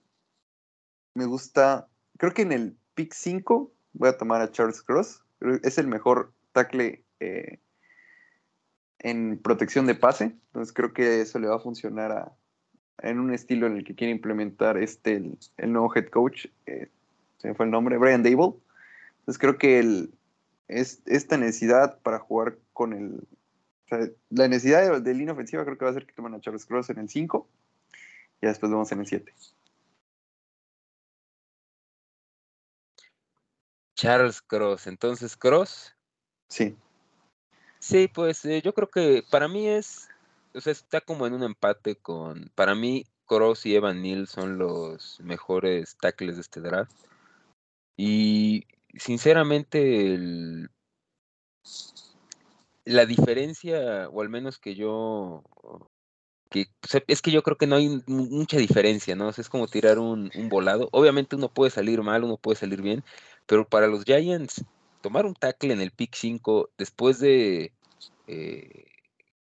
me 1.13 1.25
gusta, 1.25 1.87
creo 2.17 2.33
que 2.33 2.43
en 2.43 2.51
el 2.51 2.77
pick 2.93 3.13
5 3.13 3.71
voy 3.93 4.09
a 4.09 4.17
tomar 4.17 4.41
a 4.41 4.51
Charles 4.51 4.81
Cross. 4.81 5.23
Es 5.63 5.77
el 5.77 5.87
mejor 5.87 6.33
tackle 6.53 7.03
eh, 7.19 7.59
en 9.09 9.39
protección 9.39 9.85
de 9.85 9.95
pase. 9.95 10.35
Entonces 10.47 10.73
creo 10.73 10.93
que 10.93 11.21
eso 11.21 11.39
le 11.39 11.47
va 11.47 11.55
a 11.55 11.59
funcionar 11.59 12.33
en 12.99 13.19
un 13.19 13.33
estilo 13.33 13.67
en 13.67 13.77
el 13.77 13.83
que 13.83 13.95
quiere 13.95 14.11
implementar 14.11 14.77
este, 14.77 15.15
el, 15.57 15.71
nuevo 15.71 15.93
head 15.95 16.07
coach. 16.07 16.47
Eh, 16.65 16.89
se 17.37 17.47
me 17.47 17.53
fue 17.53 17.65
el 17.65 17.71
nombre, 17.71 17.97
Brian 17.97 18.23
Dable. 18.23 18.53
Entonces 19.19 19.39
creo 19.39 19.57
que 19.57 19.79
el, 19.79 20.13
es, 20.67 21.01
esta 21.05 21.37
necesidad 21.37 21.99
para 22.01 22.19
jugar 22.19 22.57
con 22.73 22.93
el... 22.93 23.27
la 24.29 24.47
necesidad 24.47 24.91
de, 24.91 25.01
de, 25.01 25.13
línea 25.13 25.33
ofensiva 25.33 25.63
creo 25.63 25.77
que 25.77 25.85
va 25.85 25.91
a 25.91 25.93
ser 25.93 26.05
que 26.05 26.13
tomen 26.13 26.33
a 26.33 26.41
Charles 26.41 26.65
Cross 26.65 26.89
en 26.89 26.99
el 26.99 27.09
5 27.09 27.47
y 28.41 28.47
después 28.47 28.71
vamos 28.71 28.91
en 28.91 28.99
el 28.99 29.07
7. 29.07 29.33
Charles 33.95 34.41
Cross. 34.41 34.87
Entonces, 34.87 35.35
Cross. 35.35 35.95
Sí. 36.49 36.77
Sí, 37.79 38.07
pues 38.07 38.43
eh, 38.45 38.61
yo 38.63 38.73
creo 38.73 38.89
que 38.89 39.23
para 39.29 39.47
mí 39.47 39.67
es, 39.67 40.09
o 40.53 40.61
sea, 40.61 40.71
está 40.71 41.01
como 41.01 41.27
en 41.27 41.33
un 41.33 41.43
empate 41.43 41.95
con, 41.95 42.51
para 42.55 42.75
mí 42.75 43.05
Cross 43.25 43.65
y 43.65 43.75
Evan 43.75 44.01
Neal 44.01 44.27
son 44.27 44.57
los 44.57 45.19
mejores 45.21 45.97
tackles 45.97 46.35
de 46.35 46.41
este 46.41 46.61
draft. 46.61 46.91
Y 47.97 48.65
sinceramente, 48.95 50.17
la 52.85 53.05
diferencia, 53.05 54.09
o 54.09 54.21
al 54.21 54.29
menos 54.29 54.59
que 54.59 54.75
yo 54.75 55.43
que 56.49 56.67
es 57.07 57.21
que 57.21 57.31
yo 57.31 57.43
creo 57.43 57.57
que 57.57 57.67
no 57.67 57.75
hay 57.75 58.01
mucha 58.07 58.57
diferencia, 58.57 59.15
¿no? 59.15 59.29
es 59.29 59.49
como 59.49 59.67
tirar 59.67 59.99
un, 59.99 60.31
volado. 60.49 60.89
Obviamente 60.91 61.35
uno 61.35 61.49
puede 61.49 61.71
salir 61.71 62.01
mal, 62.01 62.23
uno 62.23 62.37
puede 62.37 62.57
salir 62.57 62.81
bien, 62.81 63.03
pero 63.45 63.67
para 63.67 63.87
los 63.87 64.05
Giants, 64.05 64.63
tomar 65.07 65.25
un 65.25 65.35
tackle 65.35 65.71
en 65.71 65.79
el 65.79 65.91
pick 65.91 66.13
5 66.15 66.71
después 66.77 67.19
de 67.19 67.71
eh, 68.27 68.87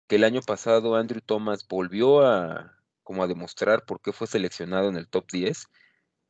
que 0.06 0.14
el 0.14 0.22
año 0.22 0.40
pasado 0.40 0.94
Andrew 0.94 1.20
Thomas 1.20 1.66
volvió 1.66 2.24
a 2.24 2.78
como 3.02 3.24
a 3.24 3.26
demostrar 3.26 3.84
por 3.84 4.00
qué 4.00 4.12
fue 4.12 4.28
seleccionado 4.28 4.88
en 4.88 4.96
el 4.96 5.08
top 5.08 5.28
10, 5.32 5.66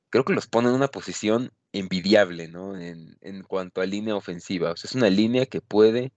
creo 0.08 0.24
que 0.24 0.32
los 0.32 0.46
pone 0.46 0.70
en 0.70 0.74
una 0.74 0.88
posición 0.88 1.52
envidiable, 1.72 2.48
¿no? 2.48 2.78
En, 2.78 3.18
en 3.20 3.42
cuanto 3.42 3.82
a 3.82 3.86
línea 3.86 4.16
ofensiva. 4.16 4.70
O 4.70 4.76
sea, 4.78 4.88
es 4.88 4.94
una 4.94 5.10
línea 5.10 5.44
que 5.44 5.60
puede 5.60 6.12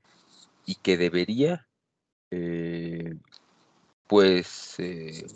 y 0.65 0.75
que 0.75 0.95
debería 0.95 1.67
eh, 2.31 3.15
pues 4.07 4.75
eh, 4.79 5.27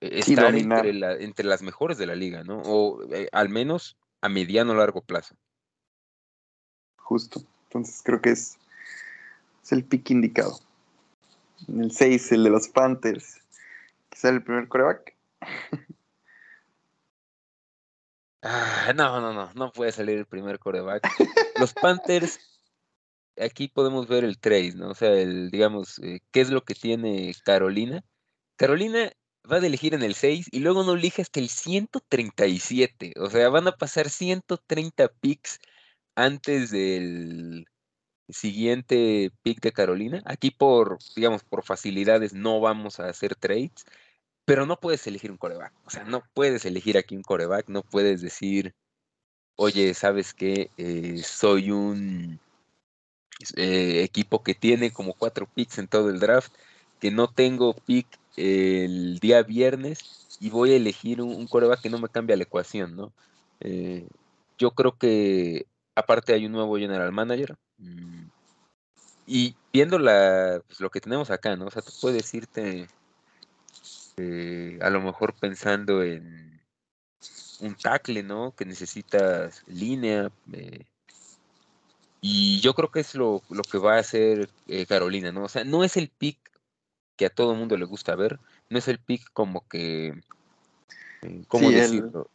estar 0.00 0.54
entre, 0.54 1.24
entre, 1.24 1.46
las 1.46 1.62
mejores 1.62 1.98
de 1.98 2.06
la 2.06 2.14
liga, 2.14 2.44
¿no? 2.44 2.62
O 2.64 3.02
eh, 3.12 3.28
al 3.32 3.48
menos 3.48 3.96
a 4.20 4.28
mediano 4.28 4.70
o 4.70 4.76
largo 4.76 5.02
plazo. 5.02 5.34
Justo. 7.06 7.40
Entonces 7.68 8.02
creo 8.02 8.20
que 8.20 8.30
es, 8.30 8.58
es 9.62 9.70
el 9.70 9.84
pick 9.84 10.10
indicado. 10.10 10.58
En 11.68 11.84
el 11.84 11.92
6, 11.92 12.32
el 12.32 12.42
de 12.42 12.50
los 12.50 12.66
Panthers. 12.66 13.40
Quizá 14.08 14.30
el 14.30 14.42
primer 14.42 14.66
coreback. 14.66 15.14
ah, 18.42 18.92
no, 18.96 19.20
no, 19.20 19.32
no. 19.32 19.52
No 19.54 19.70
puede 19.70 19.92
salir 19.92 20.18
el 20.18 20.26
primer 20.26 20.58
coreback. 20.58 21.08
Los 21.60 21.74
Panthers 21.74 22.40
aquí 23.40 23.68
podemos 23.68 24.08
ver 24.08 24.24
el 24.24 24.40
trade, 24.40 24.72
¿no? 24.74 24.88
O 24.88 24.94
sea, 24.96 25.12
el, 25.12 25.52
digamos, 25.52 26.00
eh, 26.00 26.18
¿qué 26.32 26.40
es 26.40 26.50
lo 26.50 26.64
que 26.64 26.74
tiene 26.74 27.32
Carolina? 27.44 28.02
Carolina 28.56 29.12
va 29.48 29.58
a 29.58 29.64
elegir 29.64 29.94
en 29.94 30.02
el 30.02 30.16
6 30.16 30.48
y 30.50 30.58
luego 30.58 30.82
no 30.82 30.94
elige 30.94 31.22
hasta 31.22 31.38
el 31.38 31.50
137. 31.50 33.12
O 33.20 33.30
sea, 33.30 33.48
van 33.48 33.68
a 33.68 33.76
pasar 33.76 34.10
130 34.10 35.06
picks 35.20 35.60
antes 36.16 36.70
del 36.70 37.66
siguiente 38.28 39.30
pick 39.42 39.60
de 39.60 39.72
Carolina. 39.72 40.22
Aquí 40.26 40.50
por, 40.50 40.98
digamos, 41.14 41.44
por 41.44 41.64
facilidades 41.64 42.34
no 42.34 42.60
vamos 42.60 43.00
a 43.00 43.08
hacer 43.08 43.36
trades, 43.36 43.84
pero 44.44 44.66
no 44.66 44.80
puedes 44.80 45.06
elegir 45.06 45.30
un 45.30 45.38
coreback. 45.38 45.72
O 45.86 45.90
sea, 45.90 46.04
no 46.04 46.22
puedes 46.34 46.64
elegir 46.64 46.98
aquí 46.98 47.16
un 47.16 47.22
coreback, 47.22 47.68
no 47.68 47.82
puedes 47.82 48.22
decir, 48.22 48.74
oye, 49.56 49.94
¿sabes 49.94 50.34
qué? 50.34 50.70
Eh, 50.78 51.18
soy 51.24 51.70
un 51.70 52.40
eh, 53.56 54.02
equipo 54.02 54.42
que 54.42 54.54
tiene 54.54 54.92
como 54.92 55.14
cuatro 55.14 55.46
picks 55.54 55.78
en 55.78 55.88
todo 55.88 56.10
el 56.10 56.20
draft, 56.20 56.52
que 57.00 57.10
no 57.10 57.28
tengo 57.28 57.74
pick 57.74 58.06
el 58.36 59.18
día 59.20 59.42
viernes 59.42 60.38
y 60.40 60.50
voy 60.50 60.72
a 60.72 60.76
elegir 60.76 61.22
un, 61.22 61.46
coreback 61.46 61.82
que 61.82 61.90
no 61.90 61.98
me 61.98 62.08
cambia 62.08 62.36
la 62.36 62.44
ecuación, 62.44 62.96
¿no? 62.96 63.12
Eh, 63.60 64.06
yo 64.58 64.72
creo 64.72 64.96
que 64.98 65.66
aparte 65.96 66.32
hay 66.34 66.46
un 66.46 66.52
nuevo 66.52 66.76
general 66.76 67.10
manager 67.10 67.56
mm, 67.78 68.26
y 69.26 69.56
viendo 69.72 69.98
la, 69.98 70.62
pues, 70.68 70.78
lo 70.78 70.90
que 70.90 71.00
tenemos 71.00 71.30
acá, 71.30 71.56
¿no? 71.56 71.66
O 71.66 71.70
sea, 71.70 71.82
tú 71.82 71.90
puedes 72.00 72.32
irte 72.32 72.86
eh, 74.18 74.78
a 74.80 74.90
lo 74.90 75.00
mejor 75.00 75.34
pensando 75.34 76.04
en 76.04 76.60
un 77.60 77.74
tackle, 77.74 78.22
¿no? 78.22 78.54
Que 78.54 78.64
necesitas 78.64 79.64
línea, 79.66 80.30
y 82.20 82.60
yo 82.60 82.74
creo 82.74 82.90
que 82.90 83.00
es 83.00 83.14
lo, 83.14 83.42
que 83.70 83.78
va 83.78 83.96
a 83.96 84.00
hacer 84.00 84.48
eh, 84.68 84.86
Carolina, 84.86 85.32
¿no? 85.32 85.44
O 85.44 85.48
sea, 85.48 85.64
no 85.64 85.84
es 85.84 85.96
el 85.96 86.08
pick 86.08 86.38
que 87.16 87.26
a 87.26 87.30
todo 87.30 87.52
el 87.52 87.58
mundo 87.58 87.76
le 87.76 87.84
gusta 87.84 88.14
ver, 88.14 88.38
no 88.68 88.78
es 88.78 88.88
el 88.88 88.98
pick 88.98 89.30
como 89.32 89.66
que, 89.68 90.08
eh, 91.22 91.44
¿cómo 91.48 91.70
decirlo? 91.70 92.28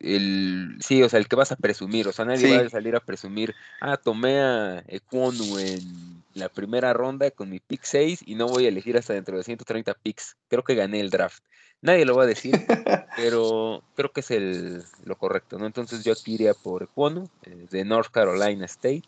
El... 0.00 0.76
sí, 0.80 1.02
o 1.02 1.08
sea, 1.08 1.18
el 1.18 1.28
que 1.28 1.36
vas 1.36 1.52
a 1.52 1.56
presumir, 1.56 2.06
o 2.08 2.12
sea, 2.12 2.24
nadie 2.24 2.56
va 2.56 2.66
a 2.66 2.70
salir 2.70 2.94
a 2.94 3.00
presumir, 3.00 3.54
ah, 3.80 3.96
tomé 3.96 4.38
a 4.40 4.84
Equonu 4.86 5.58
en 5.58 6.22
la 6.34 6.48
primera 6.48 6.92
ronda 6.92 7.30
con 7.30 7.50
mi 7.50 7.58
pick 7.58 7.82
6 7.82 8.20
y 8.24 8.34
no 8.34 8.46
voy 8.46 8.66
a 8.66 8.68
elegir 8.68 8.96
hasta 8.96 9.14
dentro 9.14 9.36
de 9.36 9.44
130 9.44 9.94
picks, 9.94 10.36
creo 10.48 10.62
que 10.62 10.74
gané 10.74 11.00
el 11.00 11.10
draft. 11.10 11.42
Nadie 11.80 12.04
lo 12.04 12.16
va 12.16 12.24
a 12.24 12.26
decir, 12.26 12.54
pero 13.16 13.82
creo 13.94 14.12
que 14.12 14.20
es 14.20 14.30
el, 14.30 14.84
lo 15.04 15.16
correcto, 15.16 15.58
¿no? 15.58 15.66
Entonces 15.66 16.04
yo 16.04 16.12
aquí 16.12 16.34
iría 16.34 16.54
por 16.54 16.84
Equonu, 16.84 17.28
eh, 17.42 17.66
de 17.70 17.84
North 17.84 18.10
Carolina 18.10 18.64
State, 18.66 19.04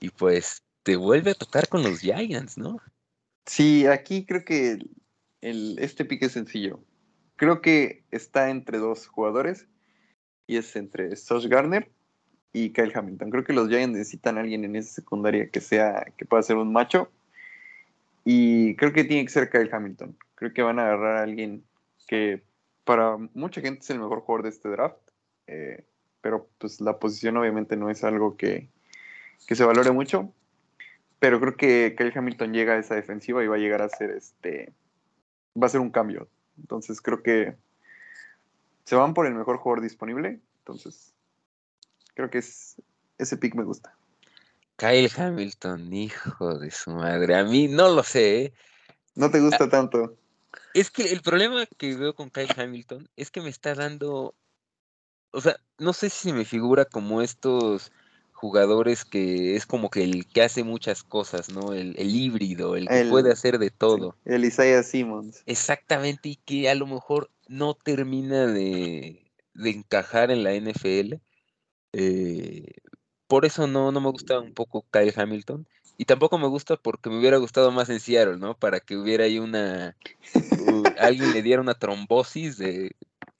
y 0.00 0.10
pues 0.10 0.62
te 0.82 0.96
vuelve 0.96 1.32
a 1.32 1.34
tocar 1.34 1.68
con 1.68 1.82
los 1.82 2.00
Giants, 2.00 2.58
¿no? 2.58 2.78
Sí, 3.46 3.86
aquí 3.86 4.24
creo 4.24 4.44
que 4.44 4.78
el, 5.40 5.78
este 5.78 6.04
pique 6.04 6.26
es 6.26 6.32
sencillo. 6.32 6.80
Creo 7.36 7.60
que 7.60 8.04
está 8.10 8.50
entre 8.50 8.78
dos 8.78 9.06
jugadores, 9.06 9.66
y 10.50 10.56
es 10.56 10.74
entre 10.74 11.10
Josh 11.10 11.46
Garner 11.46 11.88
y 12.52 12.70
Kyle 12.70 12.90
Hamilton. 12.92 13.30
Creo 13.30 13.44
que 13.44 13.52
los 13.52 13.68
Giants 13.68 13.96
necesitan 13.96 14.36
a 14.36 14.40
alguien 14.40 14.64
en 14.64 14.74
esa 14.74 14.94
secundaria 14.94 15.48
que 15.48 15.60
sea, 15.60 16.12
que 16.16 16.24
pueda 16.24 16.42
ser 16.42 16.56
un 16.56 16.72
macho, 16.72 17.08
y 18.24 18.74
creo 18.74 18.92
que 18.92 19.04
tiene 19.04 19.24
que 19.24 19.30
ser 19.30 19.48
Kyle 19.48 19.72
Hamilton. 19.72 20.16
Creo 20.34 20.52
que 20.52 20.62
van 20.62 20.80
a 20.80 20.86
agarrar 20.86 21.18
a 21.18 21.22
alguien 21.22 21.62
que 22.08 22.42
para 22.82 23.16
mucha 23.32 23.60
gente 23.60 23.82
es 23.82 23.90
el 23.90 24.00
mejor 24.00 24.22
jugador 24.22 24.42
de 24.42 24.48
este 24.48 24.68
draft, 24.68 24.98
eh, 25.46 25.84
pero 26.20 26.48
pues 26.58 26.80
la 26.80 26.98
posición 26.98 27.36
obviamente 27.36 27.76
no 27.76 27.88
es 27.88 28.02
algo 28.02 28.36
que, 28.36 28.68
se 29.38 29.64
valore 29.64 29.92
mucho, 29.92 30.32
pero 31.20 31.38
creo 31.38 31.56
que 31.56 31.94
Kyle 31.96 32.12
Hamilton 32.12 32.52
llega 32.52 32.72
a 32.72 32.78
esa 32.78 32.96
defensiva 32.96 33.44
y 33.44 33.46
va 33.46 33.54
a 33.54 33.60
llegar 33.60 33.82
a 33.82 33.88
ser 33.88 34.10
este, 34.10 34.72
va 35.56 35.68
a 35.68 35.70
ser 35.70 35.80
un 35.80 35.90
cambio. 35.90 36.26
Entonces 36.58 37.00
creo 37.00 37.22
que 37.22 37.54
se 38.90 38.96
van 38.96 39.14
por 39.14 39.24
el 39.24 39.34
mejor 39.36 39.58
jugador 39.58 39.84
disponible. 39.84 40.40
Entonces, 40.58 41.14
creo 42.14 42.28
que 42.28 42.38
es, 42.38 42.74
ese 43.18 43.36
pick 43.36 43.54
me 43.54 43.62
gusta. 43.62 43.96
Kyle 44.74 45.08
Hamilton, 45.16 45.92
hijo 45.92 46.58
de 46.58 46.72
su 46.72 46.90
madre. 46.90 47.36
A 47.36 47.44
mí 47.44 47.68
no 47.68 47.88
lo 47.94 48.02
sé. 48.02 48.46
¿eh? 48.46 48.52
No 49.14 49.30
te 49.30 49.38
gusta 49.38 49.68
tanto. 49.68 50.16
Es 50.74 50.90
que 50.90 51.12
el 51.12 51.22
problema 51.22 51.66
que 51.78 51.94
veo 51.94 52.16
con 52.16 52.30
Kyle 52.30 52.52
Hamilton 52.56 53.08
es 53.14 53.30
que 53.30 53.40
me 53.40 53.48
está 53.48 53.76
dando. 53.76 54.34
O 55.30 55.40
sea, 55.40 55.54
no 55.78 55.92
sé 55.92 56.10
si 56.10 56.30
se 56.30 56.34
me 56.34 56.44
figura 56.44 56.84
como 56.84 57.22
estos 57.22 57.92
jugadores 58.32 59.04
que 59.04 59.54
es 59.54 59.66
como 59.66 59.88
que 59.88 60.02
el 60.02 60.26
que 60.26 60.42
hace 60.42 60.64
muchas 60.64 61.04
cosas, 61.04 61.50
¿no? 61.50 61.74
El, 61.74 61.94
híbrido, 61.96 62.74
el 62.74 62.88
que 62.88 63.04
puede 63.04 63.30
hacer 63.30 63.60
de 63.60 63.70
todo. 63.70 64.16
el 64.24 64.44
Isaiah 64.44 64.82
Simmons. 64.82 65.44
Exactamente, 65.46 66.30
y 66.30 66.36
que 66.36 66.68
a 66.68 66.74
lo 66.74 66.88
mejor 66.88 67.30
no 67.50 67.74
termina 67.74 68.46
de, 68.46 69.28
de 69.54 69.70
encajar 69.70 70.30
en 70.30 70.44
la 70.44 70.54
NFL. 70.54 71.20
Eh, 71.92 72.72
por 73.26 73.44
eso 73.44 73.66
no, 73.66 73.90
no 73.90 74.00
me 74.00 74.08
gusta 74.10 74.38
un 74.38 74.54
poco 74.54 74.86
Kyle 74.92 75.12
Hamilton. 75.14 75.66
Y 75.98 76.04
tampoco 76.04 76.38
me 76.38 76.46
gusta 76.46 76.76
porque 76.76 77.10
me 77.10 77.18
hubiera 77.18 77.38
gustado 77.38 77.72
más 77.72 77.90
en 77.90 77.98
Seattle, 77.98 78.38
¿no? 78.38 78.56
Para 78.56 78.78
que 78.78 78.96
hubiera 78.96 79.24
ahí 79.24 79.40
una. 79.40 79.96
alguien 80.98 81.32
le 81.32 81.42
diera 81.42 81.60
una 81.60 81.74
trombosis 81.74 82.56
de. 82.56 82.92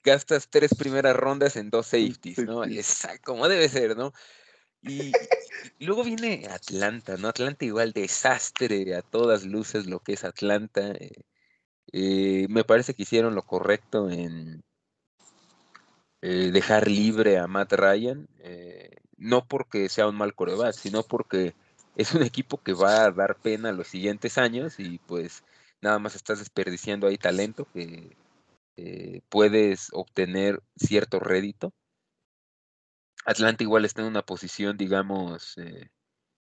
Gastas 0.03 0.49
tres 0.49 0.75
primeras 0.75 1.15
rondas 1.15 1.55
en 1.55 1.69
dos 1.69 1.87
safeties, 1.87 2.39
¿no? 2.39 2.65
Exacto, 2.65 3.31
como 3.31 3.47
debe 3.47 3.69
ser, 3.69 3.95
¿no? 3.95 4.11
Y, 4.81 5.11
luego 5.79 6.03
viene 6.03 6.47
Atlanta, 6.49 7.15
¿no? 7.17 7.29
Atlanta 7.29 7.63
igual 7.65 7.93
desastre 7.93 8.95
a 8.95 9.03
todas 9.03 9.45
luces 9.45 9.85
lo 9.85 9.99
que 9.99 10.13
es 10.13 10.25
Atlanta. 10.25 10.91
Eh, 10.91 11.11
eh, 11.91 12.47
me 12.49 12.63
parece 12.63 12.93
que 12.93 13.03
hicieron 13.03 13.35
lo 13.35 13.43
correcto 13.43 14.09
en 14.09 14.63
eh, 16.21 16.51
dejar 16.51 16.87
libre 16.87 17.37
a 17.37 17.47
Matt 17.47 17.73
Ryan, 17.73 18.27
no 19.17 19.45
porque 19.45 19.89
sea 19.89 20.07
un 20.07 20.15
mal 20.15 20.33
coreback, 20.33 20.73
sino 20.73 21.03
porque 21.03 21.53
es 21.95 22.13
un 22.13 22.23
equipo 22.23 22.57
que 22.61 22.73
va 22.73 23.05
a 23.05 23.11
dar 23.11 23.35
pena 23.35 23.71
los 23.71 23.87
siguientes 23.87 24.37
años 24.37 24.79
y 24.79 24.99
pues 24.99 25.43
nada 25.81 25.99
más 25.99 26.15
estás 26.15 26.39
desperdiciando 26.39 27.07
ahí 27.07 27.17
talento 27.17 27.67
que 27.73 28.15
puedes 29.29 29.89
obtener 29.93 30.61
cierto 30.75 31.19
rédito. 31.19 31.73
Atlanta 33.25 33.63
igual 33.63 33.85
está 33.85 34.01
en 34.01 34.07
una 34.07 34.23
posición, 34.23 34.77
digamos, 34.77 35.57
eh, 35.57 35.89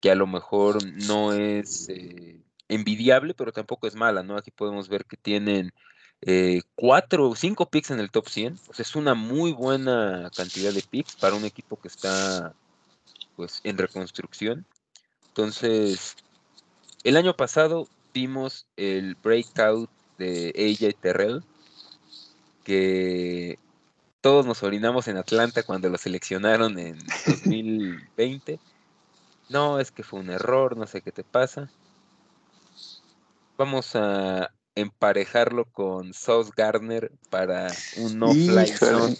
que 0.02 0.12
a 0.12 0.16
lo 0.16 0.28
mejor 0.28 0.84
no 1.08 1.34
es 1.34 1.90
eh, 1.90 2.44
envidiable, 2.70 3.34
pero 3.34 3.52
tampoco 3.52 3.88
es 3.88 3.96
mala, 3.96 4.24
¿no? 4.24 4.38
Aquí 4.38 4.52
podemos 4.52 4.90
ver 4.90 5.06
que 5.06 5.18
tienen 5.18 5.72
eh, 6.22 6.62
cuatro 6.76 7.30
o 7.30 7.36
cinco 7.36 7.70
picks 7.70 7.92
en 7.92 8.00
el 8.00 8.12
top 8.12 8.30
100, 8.30 8.58
pues 8.66 8.80
es 8.80 8.96
una 8.96 9.14
muy 9.14 9.52
buena 9.52 10.30
cantidad 10.36 10.74
de 10.74 10.82
picks 10.82 11.16
para 11.16 11.36
un 11.36 11.46
equipo 11.46 11.80
que 11.80 11.88
está, 11.88 12.54
pues, 13.36 13.62
en 13.64 13.78
reconstrucción. 13.78 14.66
Entonces, 15.28 16.16
el 17.04 17.18
año 17.18 17.36
pasado 17.36 17.88
vimos 18.14 18.66
el 18.78 19.16
breakout 19.16 19.90
de 20.18 20.54
AJ 20.56 21.00
Terrell, 21.00 21.44
que 22.64 23.60
todos 24.22 24.46
nos 24.46 24.64
orinamos 24.64 25.08
en 25.08 25.18
Atlanta 25.18 25.62
cuando 25.62 25.90
lo 25.90 26.00
seleccionaron 26.00 26.80
en 26.80 26.98
2020. 27.28 28.60
No, 29.50 29.80
es 29.80 29.92
que 29.92 30.02
fue 30.02 30.22
un 30.22 30.32
error, 30.32 30.76
no 30.76 30.88
sé 30.88 31.02
qué 31.02 31.12
te 31.12 31.24
pasa. 31.24 31.70
Vamos 33.58 33.96
a 33.96 34.52
emparejarlo 34.76 35.66
con 35.66 36.14
Sauce 36.14 36.52
Gardner 36.56 37.12
para 37.30 37.68
un 37.98 38.20
no-fly 38.20 38.68
zone. 38.68 39.18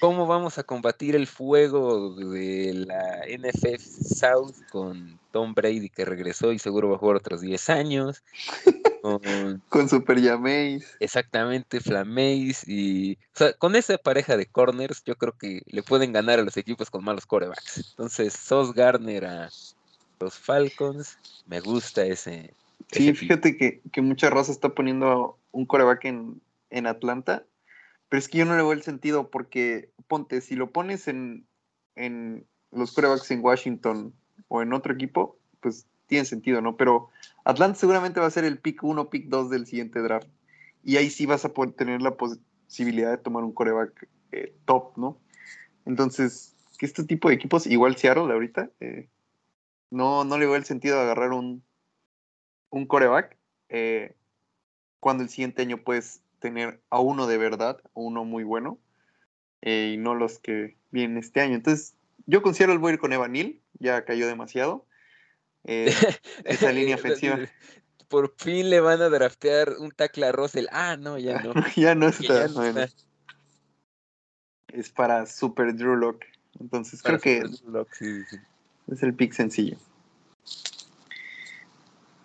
¿Cómo 0.00 0.26
vamos 0.26 0.58
a 0.58 0.64
combatir 0.64 1.14
el 1.14 1.28
fuego 1.28 2.14
de 2.16 2.74
la 2.74 3.20
NFL 3.28 3.78
South 3.78 4.54
con 4.70 5.20
Tom 5.30 5.54
Brady 5.54 5.90
que 5.90 6.04
regresó 6.04 6.52
y 6.52 6.58
seguro 6.58 6.88
va 6.88 6.96
a 6.96 6.98
jugar 6.98 7.16
otros 7.16 7.40
10 7.40 7.70
años? 7.70 8.24
Con, 9.68 9.88
Super 9.88 10.20
Jameis. 10.22 10.96
Exactamente, 11.00 11.80
Flameis 11.80 12.66
y... 12.68 13.18
O 13.34 13.38
sea, 13.38 13.52
con 13.54 13.74
esa 13.74 13.98
pareja 13.98 14.36
de 14.36 14.46
corners 14.46 15.02
yo 15.04 15.16
creo 15.16 15.36
que 15.36 15.62
le 15.66 15.82
pueden 15.82 16.12
ganar 16.12 16.38
a 16.38 16.42
los 16.42 16.56
equipos 16.56 16.88
con 16.88 17.02
malos 17.02 17.26
corebacks. 17.26 17.90
Entonces, 17.90 18.32
Sos 18.32 18.72
Garner 18.72 19.24
a 19.24 19.50
los 20.20 20.34
Falcons, 20.34 21.18
me 21.46 21.60
gusta 21.60 22.04
ese... 22.04 22.54
Sí, 22.90 23.12
fíjate 23.14 23.56
que, 23.56 23.82
que, 23.92 24.02
mucha 24.02 24.30
raza 24.30 24.52
está 24.52 24.70
poniendo 24.70 25.38
un 25.50 25.66
coreback 25.66 26.04
en, 26.06 26.40
en 26.70 26.86
Atlanta, 26.86 27.44
pero 28.08 28.18
es 28.18 28.28
que 28.28 28.38
yo 28.38 28.44
no 28.44 28.56
le 28.56 28.62
veo 28.62 28.72
el 28.72 28.82
sentido 28.82 29.30
porque, 29.30 29.90
ponte, 30.08 30.40
si 30.40 30.56
lo 30.56 30.70
pones 30.72 31.08
en, 31.08 31.46
en 31.96 32.46
los 32.70 32.92
corebacks 32.92 33.30
en 33.30 33.44
Washington 33.44 34.14
o 34.48 34.62
en 34.62 34.72
otro 34.72 34.92
equipo, 34.92 35.38
pues 35.60 35.86
tiene 36.06 36.24
sentido, 36.24 36.60
¿no? 36.60 36.76
Pero 36.76 37.08
Atlanta 37.44 37.78
seguramente 37.78 38.20
va 38.20 38.26
a 38.26 38.30
ser 38.30 38.44
el 38.44 38.58
pick 38.58 38.82
1, 38.82 39.08
pick 39.08 39.28
2 39.28 39.50
del 39.50 39.66
siguiente 39.66 40.00
draft. 40.00 40.28
Y 40.82 40.96
ahí 40.96 41.08
sí 41.10 41.26
vas 41.26 41.44
a 41.44 41.54
poder 41.54 41.72
tener 41.72 42.02
la 42.02 42.16
posibilidad 42.16 43.10
de 43.10 43.18
tomar 43.18 43.44
un 43.44 43.52
coreback 43.52 44.08
eh, 44.32 44.54
top, 44.64 44.96
¿no? 44.96 45.18
Entonces, 45.86 46.54
que 46.78 46.86
este 46.86 47.04
tipo 47.04 47.28
de 47.28 47.34
equipos, 47.36 47.66
igual 47.66 47.96
Seattle 47.96 48.32
ahorita, 48.32 48.70
eh, 48.80 49.08
no, 49.90 50.24
no 50.24 50.38
le 50.38 50.46
veo 50.46 50.56
el 50.56 50.64
sentido 50.64 50.96
de 50.96 51.02
agarrar 51.02 51.32
un, 51.32 51.62
un 52.72 52.86
coreback 52.86 53.36
eh, 53.68 54.16
cuando 54.98 55.22
el 55.22 55.28
siguiente 55.28 55.62
año 55.62 55.78
puedes 55.84 56.22
tener 56.40 56.80
a 56.90 56.98
uno 56.98 57.26
de 57.28 57.38
verdad, 57.38 57.80
uno 57.94 58.24
muy 58.24 58.42
bueno, 58.42 58.78
y 59.60 59.96
no 59.98 60.16
los 60.16 60.40
que 60.40 60.76
vienen 60.90 61.18
este 61.18 61.40
año. 61.40 61.54
Entonces, 61.54 61.94
yo 62.26 62.42
considero 62.42 62.72
el 62.72 62.80
voy 62.80 62.90
a 62.90 62.94
ir 62.94 62.98
con 62.98 63.12
Evanil, 63.12 63.62
ya 63.78 64.04
cayó 64.04 64.26
demasiado. 64.26 64.86
Eh, 65.64 65.92
esa 66.44 66.72
línea 66.72 66.96
ofensiva. 66.96 67.38
Por 68.08 68.34
fin 68.36 68.70
le 68.70 68.80
van 68.80 69.00
a 69.00 69.08
draftear 69.08 69.76
un 69.78 69.90
tackle 69.90 70.26
a 70.26 70.32
Russell. 70.32 70.66
Ah, 70.72 70.96
no, 70.96 71.18
ya 71.18 71.40
no. 71.40 71.54
ya 71.76 71.94
no 71.94 72.08
está. 72.08 72.48
Es 74.68 74.90
para 74.90 75.26
Super 75.26 75.74
Drew 75.74 75.96
Lock. 75.96 76.24
Entonces 76.58 77.02
creo 77.02 77.18
que 77.18 77.42
es 78.88 79.02
el 79.02 79.14
pick 79.14 79.32
sencillo. 79.32 79.78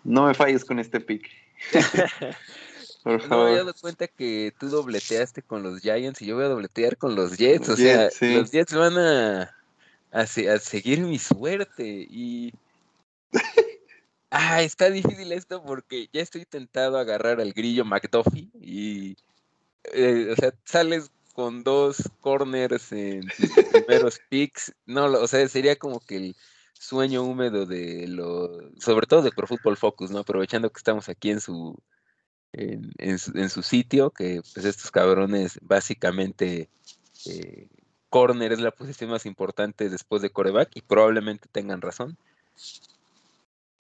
No 0.08 0.26
me 0.26 0.34
falles 0.34 0.64
con 0.64 0.80
este 0.80 1.02
pick. 1.02 1.30
Por 3.04 3.22
favor. 3.22 3.30
No 3.30 3.44
me 3.46 3.52
he 3.52 3.58
dado 3.58 3.74
cuenta 3.74 4.08
que 4.08 4.54
tú 4.58 4.70
dobleteaste 4.70 5.42
con 5.42 5.64
los 5.64 5.82
Giants 5.82 6.22
y 6.22 6.28
yo 6.28 6.36
voy 6.36 6.46
a 6.46 6.50
dobletear 6.50 6.96
con 6.96 7.14
los 7.16 7.38
Jets. 7.38 7.68
o 7.68 7.76
sea, 7.76 8.10
los 8.22 8.52
Jets 8.52 8.74
van 8.74 8.98
a, 8.98 9.54
a 10.12 10.26
seguir 10.26 11.02
mi 11.02 11.20
suerte. 11.20 12.08
Y 12.10 12.54
ah, 14.32 14.62
está 14.62 14.90
difícil 14.90 15.34
esto 15.34 15.62
porque 15.62 16.08
ya 16.14 16.22
estoy 16.22 16.46
tentado 16.46 16.98
a 16.98 17.02
agarrar 17.02 17.42
al 17.42 17.52
grillo 17.52 17.84
McDuffie 17.84 18.50
y, 18.62 19.18
eh, 19.92 20.30
o 20.32 20.36
sea, 20.38 20.54
sales 20.64 21.12
con 21.34 21.64
dos 21.64 21.98
corners 22.22 22.94
en 22.94 23.28
tus 23.28 23.66
primeros 23.72 24.22
picks. 24.30 24.74
No, 24.86 25.08
o 25.08 25.28
sea, 25.28 25.46
sería 25.50 25.76
como 25.76 26.00
que 26.00 26.16
el 26.16 26.36
sueño 26.80 27.24
húmedo 27.24 27.66
de 27.66 28.08
lo, 28.08 28.72
sobre 28.80 29.08
todo 29.08 29.22
de 29.22 29.32
Pro 29.32 29.48
Football 29.48 29.78
Focus, 29.78 30.12
¿no? 30.12 30.20
Aprovechando 30.20 30.70
que 30.70 30.78
estamos 30.78 31.10
aquí 31.10 31.32
en 31.32 31.42
su, 31.42 31.78
en, 32.54 33.50
su, 33.50 33.64
sitio, 33.64 34.12
que 34.12 34.42
pues 34.54 34.66
estos 34.66 34.92
cabrones 34.92 35.60
básicamente 35.62 36.70
eh, 37.26 37.68
corner 38.10 38.54
es 38.54 38.60
la 38.60 38.72
posición 38.72 39.10
más 39.10 39.26
importante 39.26 39.90
después 39.90 40.22
de 40.22 40.30
coreback 40.30 40.72
y 40.76 40.82
probablemente 40.82 41.50
tengan 41.52 41.82
razón. 41.82 42.18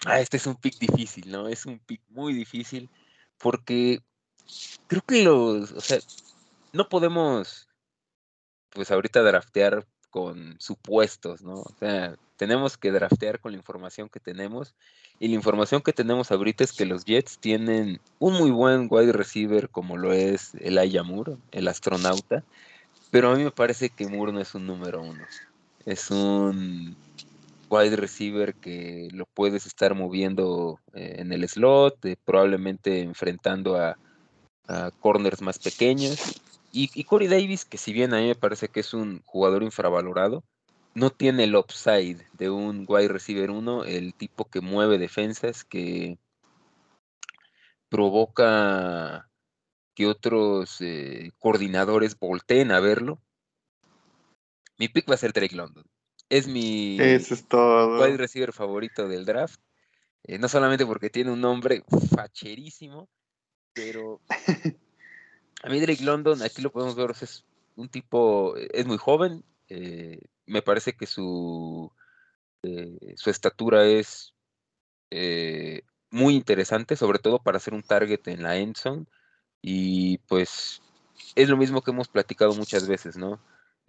Ah, 0.05 0.19
este 0.19 0.37
es 0.37 0.45
un 0.45 0.55
pick 0.55 0.77
difícil, 0.77 1.31
¿no? 1.31 1.47
Es 1.47 1.65
un 1.65 1.79
pick 1.79 2.01
muy 2.09 2.33
difícil 2.33 2.89
porque 3.37 4.01
creo 4.87 5.01
que 5.01 5.23
los, 5.23 5.71
o 5.71 5.81
sea, 5.81 5.99
no 6.73 6.87
podemos, 6.89 7.67
pues 8.69 8.91
ahorita 8.91 9.21
draftear 9.21 9.85
con 10.09 10.55
supuestos, 10.59 11.41
¿no? 11.41 11.55
O 11.55 11.73
sea, 11.79 12.15
tenemos 12.37 12.77
que 12.77 12.91
draftear 12.91 13.39
con 13.39 13.51
la 13.51 13.57
información 13.57 14.09
que 14.09 14.19
tenemos 14.19 14.75
y 15.19 15.27
la 15.27 15.35
información 15.35 15.81
que 15.81 15.93
tenemos 15.93 16.31
ahorita 16.31 16.63
es 16.63 16.71
que 16.71 16.85
los 16.85 17.05
Jets 17.05 17.39
tienen 17.39 17.99
un 18.19 18.35
muy 18.35 18.51
buen 18.51 18.87
wide 18.89 19.13
receiver 19.13 19.69
como 19.69 19.97
lo 19.97 20.13
es 20.13 20.53
el 20.55 20.79
Moore, 21.03 21.37
el 21.51 21.67
astronauta, 21.67 22.43
pero 23.09 23.31
a 23.31 23.35
mí 23.35 23.43
me 23.43 23.51
parece 23.51 23.89
que 23.89 24.07
Moore 24.07 24.31
no 24.31 24.41
es 24.41 24.53
un 24.53 24.67
número 24.67 25.01
uno, 25.01 25.25
es 25.85 26.11
un 26.11 26.95
wide 27.69 27.95
receiver 27.95 28.53
que 28.55 29.09
lo 29.11 29.25
puedes 29.25 29.65
estar 29.65 29.95
moviendo 29.95 30.79
eh, 30.93 31.15
en 31.19 31.31
el 31.33 31.47
slot, 31.47 32.05
eh, 32.05 32.17
probablemente 32.23 33.01
enfrentando 33.01 33.77
a, 33.77 33.97
corners 34.99 35.41
más 35.41 35.59
pequeños. 35.59 36.41
Y, 36.79 37.03
Corey 37.05 37.27
Davis, 37.27 37.65
que 37.65 37.79
si 37.79 37.91
bien 37.91 38.13
a 38.13 38.17
mí 38.17 38.27
me 38.27 38.35
parece 38.35 38.67
que 38.67 38.81
es 38.81 38.93
un 38.93 39.23
jugador 39.23 39.63
infravalorado, 39.63 40.43
no 40.93 41.09
tiene 41.09 41.45
el 41.45 41.55
upside 41.55 42.23
de 42.33 42.51
un 42.51 42.85
wide 42.87 43.07
receiver 43.07 43.49
1, 43.49 43.85
el 43.85 44.13
tipo 44.13 44.45
que 44.45 44.61
mueve 44.61 44.99
defensas, 44.99 45.63
que 45.63 46.19
provoca 47.89 49.27
que 49.95 50.05
otros 50.05 50.79
eh, 50.81 51.31
coordinadores 51.39 52.15
volteen 52.19 52.71
a 52.71 52.79
verlo. 52.79 53.19
Mi 54.77 54.87
pick 54.87 55.09
va 55.09 55.15
a 55.15 55.17
ser 55.17 55.33
Drake 55.33 55.55
London. 55.55 55.83
Es 56.29 56.47
mi 56.47 57.01
Eso 57.01 57.33
es 57.33 57.47
todo. 57.47 57.99
wide 57.99 58.17
receiver 58.17 58.53
favorito 58.53 59.07
del 59.07 59.25
draft. 59.25 59.59
Eh, 60.21 60.37
no 60.37 60.47
solamente 60.47 60.85
porque 60.85 61.09
tiene 61.09 61.31
un 61.31 61.41
nombre 61.41 61.83
facherísimo, 62.13 63.09
pero 63.73 64.21
a 65.67 65.69
mí 65.69 65.81
Drake 65.81 66.03
London, 66.03 66.41
aquí 66.43 66.61
lo 66.61 66.71
podemos 66.71 66.95
ver, 66.95 67.11
es 67.21 67.43
un 67.75 67.89
tipo, 67.89 68.55
es 68.55 68.85
muy 68.85 68.97
joven, 68.97 69.43
eh, 69.67 70.21
me 70.45 70.61
parece 70.61 70.93
que 70.93 71.05
su, 71.05 71.91
eh, 72.63 73.15
su 73.17 73.29
estatura 73.29 73.85
es 73.85 74.33
eh, 75.11 75.81
muy 76.09 76.35
interesante, 76.35 76.95
sobre 76.95 77.19
todo 77.19 77.39
para 77.39 77.57
hacer 77.57 77.73
un 77.73 77.83
target 77.83 78.25
en 78.29 78.43
la 78.43 78.55
end 78.55 78.77
zone. 78.77 79.07
Y 79.61 80.19
pues 80.19 80.81
es 81.35 81.49
lo 81.49 81.57
mismo 81.57 81.81
que 81.81 81.91
hemos 81.91 82.07
platicado 82.07 82.53
muchas 82.55 82.87
veces, 82.87 83.17
¿no? 83.17 83.41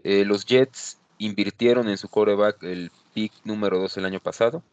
Los 0.03 0.47
Jets 0.47 0.99
invirtieron 1.19 1.89
en 1.89 1.99
su 1.99 2.09
coreback 2.09 2.63
el 2.65 2.91
pick 3.15 3.33
número 3.45 3.79
2 3.79 3.99
el 3.99 4.05
año 4.05 4.21
pasado. 4.21 4.65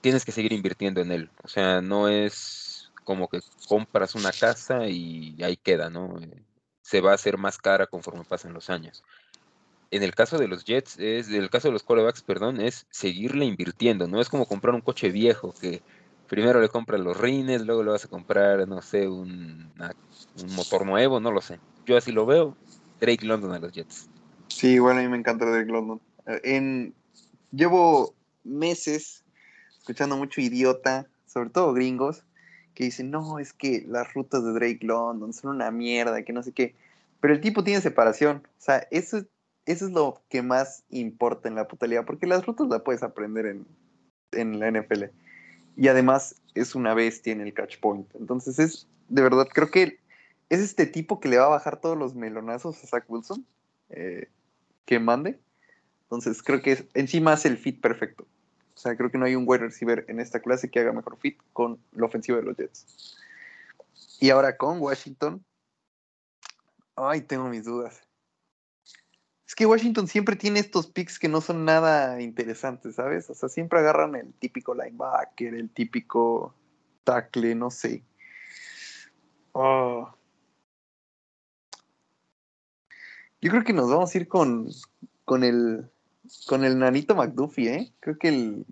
Tienes 0.00 0.24
que 0.24 0.32
seguir 0.32 0.52
invirtiendo 0.52 1.00
en 1.00 1.12
él. 1.12 1.30
O 1.44 1.48
sea, 1.48 1.80
no 1.80 2.08
es 2.08 2.71
como 3.04 3.28
que 3.28 3.40
compras 3.68 4.14
una 4.14 4.32
casa 4.32 4.86
y 4.86 5.36
ahí 5.42 5.56
queda, 5.56 5.90
¿no? 5.90 6.18
Eh, 6.20 6.42
se 6.82 7.00
va 7.00 7.12
a 7.12 7.14
hacer 7.14 7.38
más 7.38 7.58
cara 7.58 7.86
conforme 7.86 8.24
pasan 8.24 8.52
los 8.52 8.70
años. 8.70 9.02
En 9.90 10.02
el 10.02 10.14
caso 10.14 10.38
de 10.38 10.48
los 10.48 10.64
Jets, 10.64 10.98
es, 10.98 11.28
en 11.28 11.42
el 11.42 11.50
caso 11.50 11.68
de 11.68 11.72
los 11.72 11.82
corebacks, 11.82 12.22
perdón, 12.22 12.60
es 12.60 12.86
seguirle 12.90 13.44
invirtiendo, 13.44 14.06
no 14.06 14.20
es 14.20 14.28
como 14.28 14.46
comprar 14.46 14.74
un 14.74 14.80
coche 14.80 15.10
viejo 15.10 15.54
que 15.60 15.82
primero 16.28 16.60
le 16.60 16.68
compras 16.68 17.00
los 17.00 17.16
rines, 17.16 17.62
luego 17.62 17.82
le 17.82 17.90
vas 17.90 18.04
a 18.04 18.08
comprar, 18.08 18.66
no 18.66 18.80
sé, 18.80 19.06
un 19.06 19.70
motor 20.56 20.86
nuevo, 20.86 21.20
no 21.20 21.30
lo 21.30 21.42
sé. 21.42 21.60
Yo 21.84 21.96
así 21.96 22.12
lo 22.12 22.26
veo. 22.26 22.56
Drake 23.00 23.26
London 23.26 23.52
a 23.52 23.58
los 23.58 23.72
Jets. 23.72 24.08
Sí, 24.48 24.78
bueno, 24.78 25.00
a 25.00 25.02
mí 25.02 25.08
me 25.08 25.16
encanta 25.16 25.44
Drake 25.44 25.70
London. 25.70 26.00
Eh, 26.26 26.40
En, 26.44 26.94
llevo 27.50 28.14
meses 28.44 29.24
escuchando 29.78 30.16
mucho 30.16 30.40
idiota, 30.40 31.08
sobre 31.26 31.50
todo 31.50 31.72
gringos, 31.72 32.24
que 32.74 32.84
dicen, 32.84 33.10
no, 33.10 33.38
es 33.38 33.52
que 33.52 33.84
las 33.88 34.12
rutas 34.14 34.44
de 34.44 34.52
Drake 34.52 34.80
London 34.82 35.32
son 35.32 35.56
una 35.56 35.70
mierda, 35.70 36.22
que 36.22 36.32
no 36.32 36.42
sé 36.42 36.52
qué. 36.52 36.74
Pero 37.20 37.34
el 37.34 37.40
tipo 37.40 37.62
tiene 37.64 37.80
separación. 37.80 38.38
O 38.58 38.60
sea, 38.60 38.86
eso, 38.90 39.18
es- 39.18 39.26
eso 39.66 39.86
es 39.86 39.92
lo 39.92 40.22
que 40.28 40.42
más 40.42 40.82
importa 40.90 41.48
en 41.48 41.54
la 41.54 41.68
puta 41.68 41.86
porque 42.04 42.26
las 42.26 42.44
rutas 42.46 42.68
las 42.68 42.82
puedes 42.82 43.02
aprender 43.02 43.46
en, 43.46 43.66
en 44.32 44.58
la 44.58 44.68
NFL. 44.68 45.04
Y 45.76 45.88
además 45.88 46.34
es 46.54 46.74
una 46.74 46.94
bestia 46.94 47.32
en 47.32 47.40
el 47.40 47.54
catch 47.54 47.78
point. 47.80 48.06
Entonces 48.14 48.58
es, 48.58 48.88
de 49.08 49.22
verdad, 49.22 49.46
creo 49.52 49.70
que 49.70 49.98
es 50.48 50.60
este 50.60 50.86
tipo 50.86 51.20
que 51.20 51.28
le 51.28 51.38
va 51.38 51.46
a 51.46 51.50
bajar 51.50 51.80
todos 51.80 51.96
los 51.96 52.14
melonazos 52.14 52.82
a 52.82 52.86
Zach 52.86 53.04
Wilson. 53.08 53.46
eh, 53.90 54.28
que 54.84 54.98
mande. 54.98 55.38
Entonces 56.04 56.42
creo 56.42 56.60
que 56.60 56.72
es, 56.72 56.84
encima 56.94 57.32
hace 57.32 57.48
el 57.48 57.56
fit 57.56 57.80
perfecto. 57.80 58.26
O 58.82 58.84
sea, 58.84 58.96
creo 58.96 59.12
que 59.12 59.18
no 59.18 59.26
hay 59.26 59.36
un 59.36 59.44
wide 59.46 59.60
receiver 59.60 60.04
en 60.08 60.18
esta 60.18 60.40
clase 60.40 60.68
que 60.68 60.80
haga 60.80 60.92
mejor 60.92 61.16
fit 61.16 61.38
con 61.52 61.78
la 61.92 62.06
ofensiva 62.06 62.38
de 62.38 62.42
los 62.42 62.56
Jets. 62.56 63.16
Y 64.18 64.30
ahora 64.30 64.56
con 64.56 64.80
Washington. 64.80 65.44
Ay, 66.96 67.20
tengo 67.20 67.48
mis 67.48 67.64
dudas. 67.64 68.02
Es 69.46 69.54
que 69.54 69.66
Washington 69.66 70.08
siempre 70.08 70.34
tiene 70.34 70.58
estos 70.58 70.88
picks 70.88 71.20
que 71.20 71.28
no 71.28 71.40
son 71.40 71.64
nada 71.64 72.20
interesantes, 72.20 72.96
¿sabes? 72.96 73.30
O 73.30 73.34
sea, 73.36 73.48
siempre 73.48 73.78
agarran 73.78 74.16
el 74.16 74.34
típico 74.34 74.74
linebacker, 74.74 75.54
el 75.54 75.70
típico 75.70 76.52
tackle, 77.04 77.54
no 77.54 77.70
sé. 77.70 78.02
Oh. 79.52 80.12
Yo 83.40 83.48
creo 83.48 83.62
que 83.62 83.72
nos 83.72 83.88
vamos 83.88 84.12
a 84.12 84.18
ir 84.18 84.26
con, 84.26 84.70
con 85.24 85.44
el 85.44 85.88
con 86.46 86.64
el 86.64 86.78
nanito 86.78 87.14
McDuffie, 87.14 87.74
¿eh? 87.74 87.92
Creo 88.00 88.18
que 88.18 88.28
el 88.28 88.66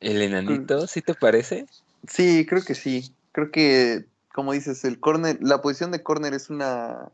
¿El 0.00 0.22
enanito, 0.22 0.86
sí 0.86 1.02
te 1.02 1.14
parece? 1.14 1.66
sí, 2.06 2.46
creo 2.46 2.62
que 2.62 2.74
sí. 2.74 3.14
Creo 3.32 3.50
que 3.50 4.06
como 4.32 4.52
dices, 4.52 4.84
el 4.84 5.00
corner, 5.00 5.38
la 5.40 5.62
posición 5.62 5.90
de 5.90 6.02
corner 6.02 6.34
es 6.34 6.50
una 6.50 7.10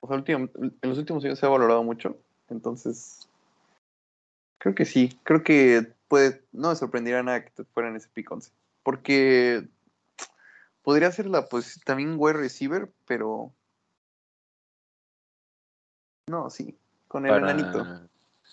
o 0.00 0.08
sea, 0.08 0.22
en 0.26 0.50
los 0.82 0.98
últimos 0.98 1.24
años 1.24 1.38
se 1.38 1.46
ha 1.46 1.48
valorado 1.48 1.82
mucho, 1.82 2.18
entonces 2.48 3.28
creo 4.58 4.74
que 4.74 4.84
sí, 4.84 5.18
creo 5.22 5.42
que 5.42 5.92
puede 6.08 6.44
no 6.52 6.70
me 6.70 6.76
sorprendería 6.76 7.22
nada 7.22 7.44
que 7.44 7.50
te 7.50 7.64
fueran 7.64 7.96
ese 7.96 8.08
pick 8.08 8.30
11, 8.30 8.50
porque 8.82 9.68
podría 10.82 11.12
ser 11.12 11.26
la 11.26 11.48
pues 11.48 11.80
también 11.84 12.16
wide 12.18 12.38
receiver, 12.38 12.92
pero 13.06 13.52
no, 16.26 16.50
sí, 16.50 16.76
con 17.08 17.26
el 17.26 17.34
enanito. 17.36 17.86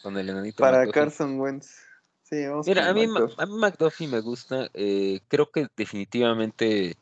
Con 0.01 0.17
el 0.17 0.29
enanito. 0.29 0.57
Para 0.57 0.79
McDuffie. 0.79 1.01
Carson 1.01 1.39
Wentz. 1.39 1.75
Sí, 2.23 2.45
vamos 2.47 2.65
Mira, 2.67 2.89
a 2.89 2.93
mí, 2.93 3.05
McDuffie. 3.07 3.35
a 3.37 3.45
mí 3.45 3.53
McDuffie 3.57 4.07
me 4.07 4.19
gusta. 4.21 4.69
eh, 4.73 5.19
creo 5.27 5.51
que 5.51 5.67
definitivamente 5.77 6.95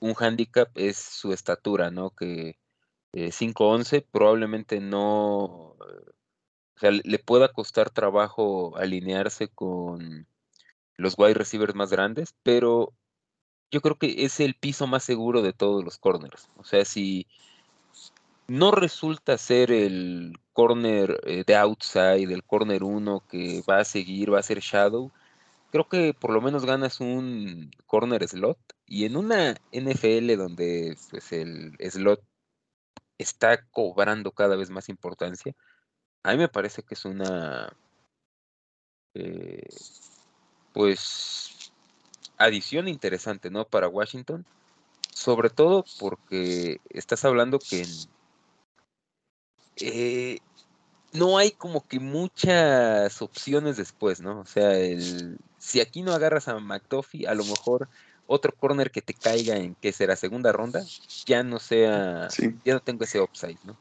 un 0.00 0.14
handicap 0.18 0.68
es 0.74 0.96
su 0.98 1.32
estatura, 1.32 1.90
¿no? 1.90 2.10
Que 2.10 2.58
eh, 3.12 3.32
5'11 3.32 4.02
probablemente 4.02 4.80
no. 4.80 5.74
O 5.74 5.76
sea, 6.80 6.90
le- 6.90 7.02
le 7.04 7.18
pueda 7.18 7.52
costar 7.52 7.90
trabajo 7.90 8.76
alinearse 8.76 9.48
con 9.48 10.26
los 10.96 11.14
wide 11.18 11.34
receivers 11.34 11.74
más 11.74 11.90
grandes, 11.90 12.34
pero 12.42 12.92
yo 13.70 13.80
creo 13.80 13.96
que 13.98 14.24
es 14.24 14.40
el 14.40 14.54
piso 14.54 14.86
más 14.86 15.02
seguro 15.04 15.42
de 15.42 15.52
todos 15.52 15.84
los 15.84 15.98
corners. 15.98 16.48
O 16.56 16.64
sea, 16.64 16.84
si 16.84 17.26
no 18.48 18.70
resulta 18.72 19.38
ser 19.38 19.70
el 19.70 20.38
corner 20.52 21.20
eh, 21.24 21.44
de 21.46 21.54
outside, 21.56 22.32
el 22.32 22.42
corner 22.44 22.82
1 22.82 23.22
que 23.28 23.62
va 23.68 23.78
a 23.78 23.84
seguir, 23.84 24.32
va 24.32 24.40
a 24.40 24.42
ser 24.42 24.60
shadow, 24.60 25.12
creo 25.70 25.88
que 25.88 26.14
por 26.14 26.32
lo 26.32 26.40
menos 26.40 26.64
ganas 26.64 27.00
un 27.00 27.70
corner 27.86 28.26
slot. 28.26 28.58
Y 28.86 29.04
en 29.04 29.16
una 29.16 29.54
NFL 29.72 30.36
donde 30.36 30.96
pues 31.10 31.32
el 31.32 31.76
slot 31.78 32.22
está 33.18 33.62
cobrando 33.70 34.32
cada 34.32 34.56
vez 34.56 34.70
más 34.70 34.88
importancia, 34.88 35.54
a 36.22 36.32
mí 36.32 36.38
me 36.38 36.48
parece 36.48 36.82
que 36.82 36.94
es 36.94 37.04
una 37.04 37.70
eh, 39.14 39.62
pues 40.72 41.72
adición 42.38 42.88
interesante, 42.88 43.50
¿no? 43.50 43.66
Para 43.66 43.88
Washington. 43.88 44.46
Sobre 45.12 45.50
todo 45.50 45.84
porque 45.98 46.80
estás 46.90 47.24
hablando 47.24 47.58
que 47.58 47.82
en- 47.82 48.17
eh, 49.80 50.38
no 51.12 51.38
hay 51.38 51.52
como 51.52 51.86
que 51.86 52.00
muchas 52.00 53.22
opciones 53.22 53.76
después, 53.76 54.20
¿no? 54.20 54.40
O 54.40 54.46
sea, 54.46 54.78
el, 54.78 55.38
si 55.58 55.80
aquí 55.80 56.02
no 56.02 56.12
agarras 56.12 56.48
a 56.48 56.58
McDuffie, 56.60 57.26
a 57.26 57.34
lo 57.34 57.44
mejor 57.44 57.88
otro 58.26 58.52
corner 58.56 58.90
que 58.90 59.02
te 59.02 59.14
caiga 59.14 59.56
en 59.56 59.74
que 59.76 59.92
será 59.92 60.16
segunda 60.16 60.52
ronda, 60.52 60.82
ya 61.26 61.42
no 61.42 61.58
sea, 61.58 62.28
Sí. 62.30 62.50
ya 62.64 62.74
no 62.74 62.80
tengo 62.80 63.04
ese 63.04 63.20
upside, 63.20 63.58
¿no? 63.62 63.78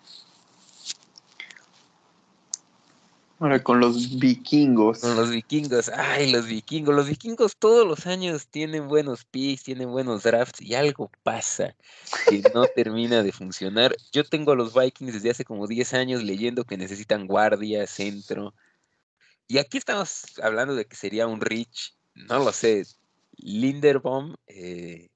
Ahora 3.39 3.61
con 3.61 3.79
los 3.79 4.17
vikingos. 4.17 4.99
Con 4.99 5.15
los 5.15 5.29
vikingos, 5.29 5.89
ay, 5.89 6.31
los 6.31 6.47
vikingos, 6.47 6.95
los 6.95 7.07
vikingos 7.07 7.55
todos 7.55 7.87
los 7.87 8.07
años 8.07 8.47
tienen 8.47 8.87
buenos 8.87 9.25
picks, 9.25 9.63
tienen 9.63 9.91
buenos 9.91 10.23
drafts 10.23 10.59
y 10.59 10.73
algo 10.73 11.11
pasa 11.21 11.75
que 12.27 12.41
no 12.55 12.65
termina 12.75 13.21
de 13.21 13.31
funcionar. 13.31 13.95
Yo 14.11 14.23
tengo 14.23 14.53
a 14.53 14.55
los 14.55 14.73
Vikings 14.73 15.13
desde 15.13 15.29
hace 15.29 15.45
como 15.45 15.67
10 15.67 15.93
años 15.93 16.23
leyendo 16.23 16.63
que 16.63 16.77
necesitan 16.77 17.27
guardia, 17.27 17.85
centro. 17.85 18.55
Y 19.47 19.59
aquí 19.59 19.77
estamos 19.77 20.25
hablando 20.41 20.73
de 20.73 20.85
que 20.85 20.95
sería 20.95 21.27
un 21.27 21.39
Rich, 21.39 21.95
no 22.15 22.39
lo 22.39 22.51
sé, 22.51 22.85
Linderbaum, 23.37 24.35
eh, 24.47 25.09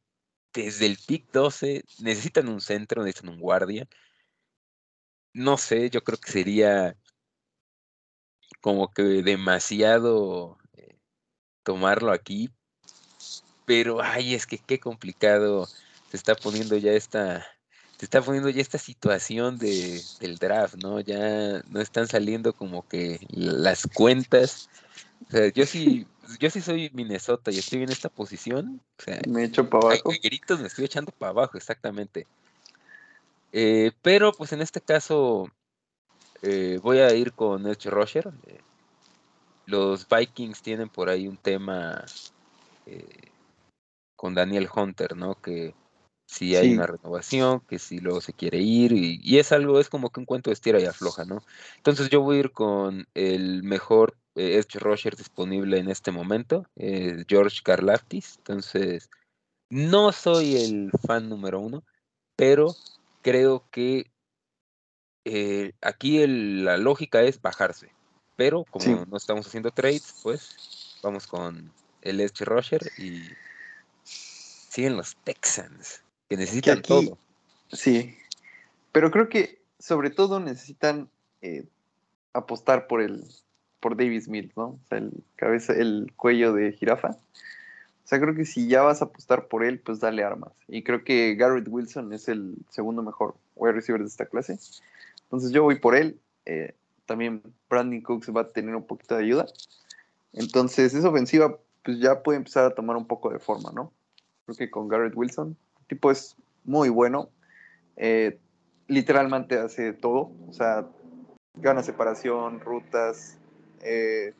desde 0.53 0.85
el 0.85 0.97
pick 0.97 1.31
12 1.31 1.83
necesitan 1.99 2.49
un 2.49 2.61
centro, 2.61 3.03
necesitan 3.03 3.29
un 3.31 3.39
guardia. 3.39 3.87
No 5.33 5.57
sé, 5.57 5.89
yo 5.89 6.03
creo 6.03 6.19
que 6.19 6.31
sería 6.31 6.95
como 8.61 8.93
que 8.93 9.03
demasiado 9.03 10.57
eh, 10.77 10.95
tomarlo 11.63 12.11
aquí, 12.11 12.49
pero 13.65 14.01
ay, 14.01 14.35
es 14.35 14.45
que 14.45 14.57
qué 14.57 14.79
complicado 14.79 15.67
se 16.09 16.17
está 16.17 16.35
poniendo 16.35 16.77
ya 16.77 16.91
esta, 16.91 17.45
se 17.97 18.05
está 18.05 18.21
poniendo 18.21 18.49
ya 18.49 18.61
esta 18.61 18.77
situación 18.77 19.57
de, 19.57 20.01
del 20.19 20.37
draft, 20.37 20.75
¿no? 20.75 20.99
Ya 20.99 21.63
no 21.69 21.81
están 21.81 22.07
saliendo 22.07 22.53
como 22.53 22.87
que 22.87 23.19
las 23.29 23.87
cuentas. 23.87 24.69
O 25.27 25.31
sea, 25.31 25.47
yo 25.49 25.65
sí, 25.65 26.05
yo 26.39 26.49
sí 26.49 26.61
soy 26.61 26.89
Minnesota 26.93 27.51
y 27.51 27.59
estoy 27.59 27.83
en 27.83 27.91
esta 27.91 28.09
posición. 28.09 28.81
O 28.99 29.03
sea, 29.03 29.21
Me 29.27 29.45
echo 29.45 29.69
para 29.69 29.87
abajo. 29.87 30.11
a 30.11 30.15
gritos 30.21 30.59
me 30.59 30.67
estoy 30.67 30.85
echando 30.85 31.11
para 31.11 31.31
abajo, 31.31 31.57
exactamente. 31.57 32.27
Eh, 33.53 33.91
pero 34.01 34.31
pues 34.31 34.53
en 34.53 34.61
este 34.61 34.81
caso 34.81 35.49
eh, 36.41 36.79
voy 36.81 36.99
a 36.99 37.13
ir 37.13 37.33
con 37.33 37.67
Edge 37.67 37.89
Rusher. 37.89 38.31
eh, 38.47 38.59
los 39.65 40.07
Vikings 40.07 40.61
tienen 40.61 40.89
por 40.89 41.07
ahí 41.09 41.27
un 41.27 41.37
tema 41.37 42.03
eh, 42.85 43.31
con 44.15 44.33
Daniel 44.33 44.67
Hunter, 44.73 45.15
¿no? 45.15 45.35
Que 45.35 45.73
si 46.25 46.55
hay 46.55 46.73
una 46.73 46.87
renovación, 46.87 47.61
que 47.61 47.77
si 47.79 47.99
luego 47.99 48.21
se 48.21 48.33
quiere 48.33 48.57
ir, 48.59 48.91
y, 48.93 49.37
es 49.37 49.51
algo, 49.51 49.79
es 49.79 49.89
como 49.89 50.09
que 50.09 50.19
un 50.19 50.25
cuento 50.25 50.49
de 50.49 50.53
estira 50.53 50.79
y 50.79 50.85
afloja, 50.85 51.25
¿no? 51.25 51.43
Entonces 51.77 52.09
yo 52.09 52.21
voy 52.21 52.37
a 52.37 52.39
ir 52.39 52.51
con 52.51 53.07
el 53.13 53.63
mejor 53.63 54.17
Edge 54.35 54.79
Rusher 54.79 55.15
disponible 55.15 55.77
en 55.77 55.89
este 55.89 56.11
momento, 56.11 56.65
George 57.27 57.59
Karlaftis. 57.63 58.37
Entonces, 58.37 59.09
no 59.69 60.11
soy 60.11 60.57
el 60.57 60.91
fan 61.05 61.29
número 61.29 61.59
uno, 61.59 61.83
pero 62.35 62.75
creo 63.21 63.65
que 63.71 64.10
eh, 65.25 65.73
aquí 65.81 66.25
la 66.27 66.77
lógica 66.77 67.21
es 67.21 67.41
bajarse. 67.41 67.89
Pero 68.35 68.63
como 68.65 69.05
no 69.05 69.17
estamos 69.17 69.45
haciendo 69.45 69.71
trades, 69.71 70.15
pues 70.23 70.97
vamos 71.03 71.27
con 71.27 71.71
el 72.01 72.19
Edge 72.19 72.43
Rusher 72.45 72.81
y 72.97 73.21
siguen 74.03 74.97
los 74.97 75.15
Texans 75.23 76.01
que 76.29 76.37
necesitan 76.37 76.81
todo. 76.81 77.17
Sí, 77.71 78.17
pero 78.91 79.11
creo 79.11 79.29
que 79.29 79.61
sobre 79.79 80.09
todo 80.09 80.39
necesitan 80.39 81.09
eh, 81.41 81.65
apostar 82.33 82.87
por 82.87 83.01
el 83.01 83.23
por 83.79 83.97
Davis 83.97 84.27
Mills, 84.29 84.55
¿no? 84.55 84.63
O 84.63 84.79
sea, 84.87 84.99
el 84.99 85.11
cabeza, 85.35 85.73
el 85.73 86.13
cuello 86.15 86.53
de 86.53 86.71
jirafa. 86.71 87.09
O 87.09 88.07
sea, 88.07 88.19
creo 88.19 88.35
que 88.35 88.45
si 88.45 88.67
ya 88.67 88.83
vas 88.83 89.01
a 89.01 89.05
apostar 89.05 89.47
por 89.47 89.65
él, 89.65 89.79
pues 89.79 89.99
dale 89.99 90.23
armas. 90.23 90.53
Y 90.67 90.83
creo 90.83 91.03
que 91.03 91.35
Garrett 91.35 91.67
Wilson 91.67 92.13
es 92.13 92.27
el 92.27 92.55
segundo 92.69 93.01
mejor 93.03 93.35
wide 93.55 93.73
receiver 93.73 94.01
de 94.01 94.07
esta 94.07 94.25
clase. 94.25 94.59
Entonces 95.31 95.51
yo 95.51 95.63
voy 95.63 95.79
por 95.79 95.95
él. 95.95 96.19
Eh, 96.45 96.75
también 97.05 97.41
Brandon 97.69 98.01
Cooks 98.01 98.29
va 98.35 98.41
a 98.41 98.51
tener 98.51 98.75
un 98.75 98.85
poquito 98.85 99.15
de 99.15 99.23
ayuda. 99.23 99.45
Entonces 100.33 100.93
esa 100.93 101.09
ofensiva 101.09 101.57
pues 101.83 101.99
ya 101.99 102.21
puede 102.21 102.37
empezar 102.37 102.65
a 102.65 102.75
tomar 102.75 102.97
un 102.97 103.07
poco 103.07 103.31
de 103.31 103.39
forma, 103.39 103.71
¿no? 103.71 103.91
Creo 104.45 104.57
que 104.57 104.69
con 104.69 104.87
Garrett 104.87 105.15
Wilson 105.15 105.55
tipo 105.87 106.11
es 106.11 106.35
muy 106.63 106.89
bueno. 106.89 107.29
Eh, 107.95 108.39
literalmente 108.87 109.57
hace 109.57 109.93
todo. 109.93 110.31
O 110.49 110.53
sea, 110.53 110.85
gana 111.55 111.81
separación, 111.81 112.59
rutas, 112.59 113.37
eh, 113.81 114.33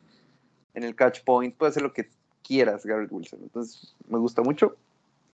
en 0.74 0.82
el 0.84 0.94
catch 0.94 1.24
point, 1.24 1.54
puede 1.56 1.70
hacer 1.70 1.82
lo 1.82 1.92
que 1.92 2.08
quieras, 2.42 2.84
Garrett 2.84 3.12
Wilson. 3.12 3.40
Entonces, 3.42 3.94
me 4.08 4.18
gusta 4.18 4.42
mucho 4.42 4.76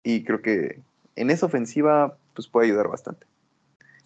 y 0.02 0.24
creo 0.24 0.42
que 0.42 0.80
en 1.16 1.30
esa 1.30 1.46
ofensiva, 1.46 2.16
pues 2.34 2.48
puede 2.48 2.66
ayudar 2.66 2.88
bastante. 2.88 3.26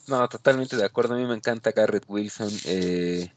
No, 0.08 0.28
totalmente 0.28 0.76
de 0.76 0.84
acuerdo. 0.84 1.14
A 1.14 1.18
mí 1.18 1.26
me 1.26 1.34
encanta 1.34 1.72
Garrett 1.72 2.04
Wilson. 2.08 2.50
Eh, 2.64 3.28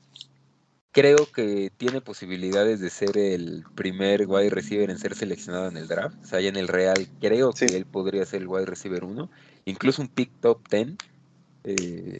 creo 0.91 1.31
que 1.31 1.71
tiene 1.77 2.01
posibilidades 2.01 2.79
de 2.79 2.89
ser 2.89 3.17
el 3.17 3.63
primer 3.75 4.27
wide 4.27 4.49
receiver 4.49 4.89
en 4.89 4.99
ser 4.99 5.15
seleccionado 5.15 5.67
en 5.67 5.77
el 5.77 5.87
draft. 5.87 6.15
O 6.23 6.27
sea, 6.27 6.41
ya 6.41 6.49
en 6.49 6.57
el 6.57 6.67
Real 6.67 7.07
creo 7.19 7.53
que 7.53 7.65
él 7.65 7.85
podría 7.85 8.25
ser 8.25 8.41
el 8.41 8.47
wide 8.47 8.65
receiver 8.65 9.03
1, 9.03 9.29
incluso 9.65 10.01
un 10.01 10.09
pick 10.09 10.31
top 10.41 10.61
10. 10.69 10.97
Eh, 11.63 12.19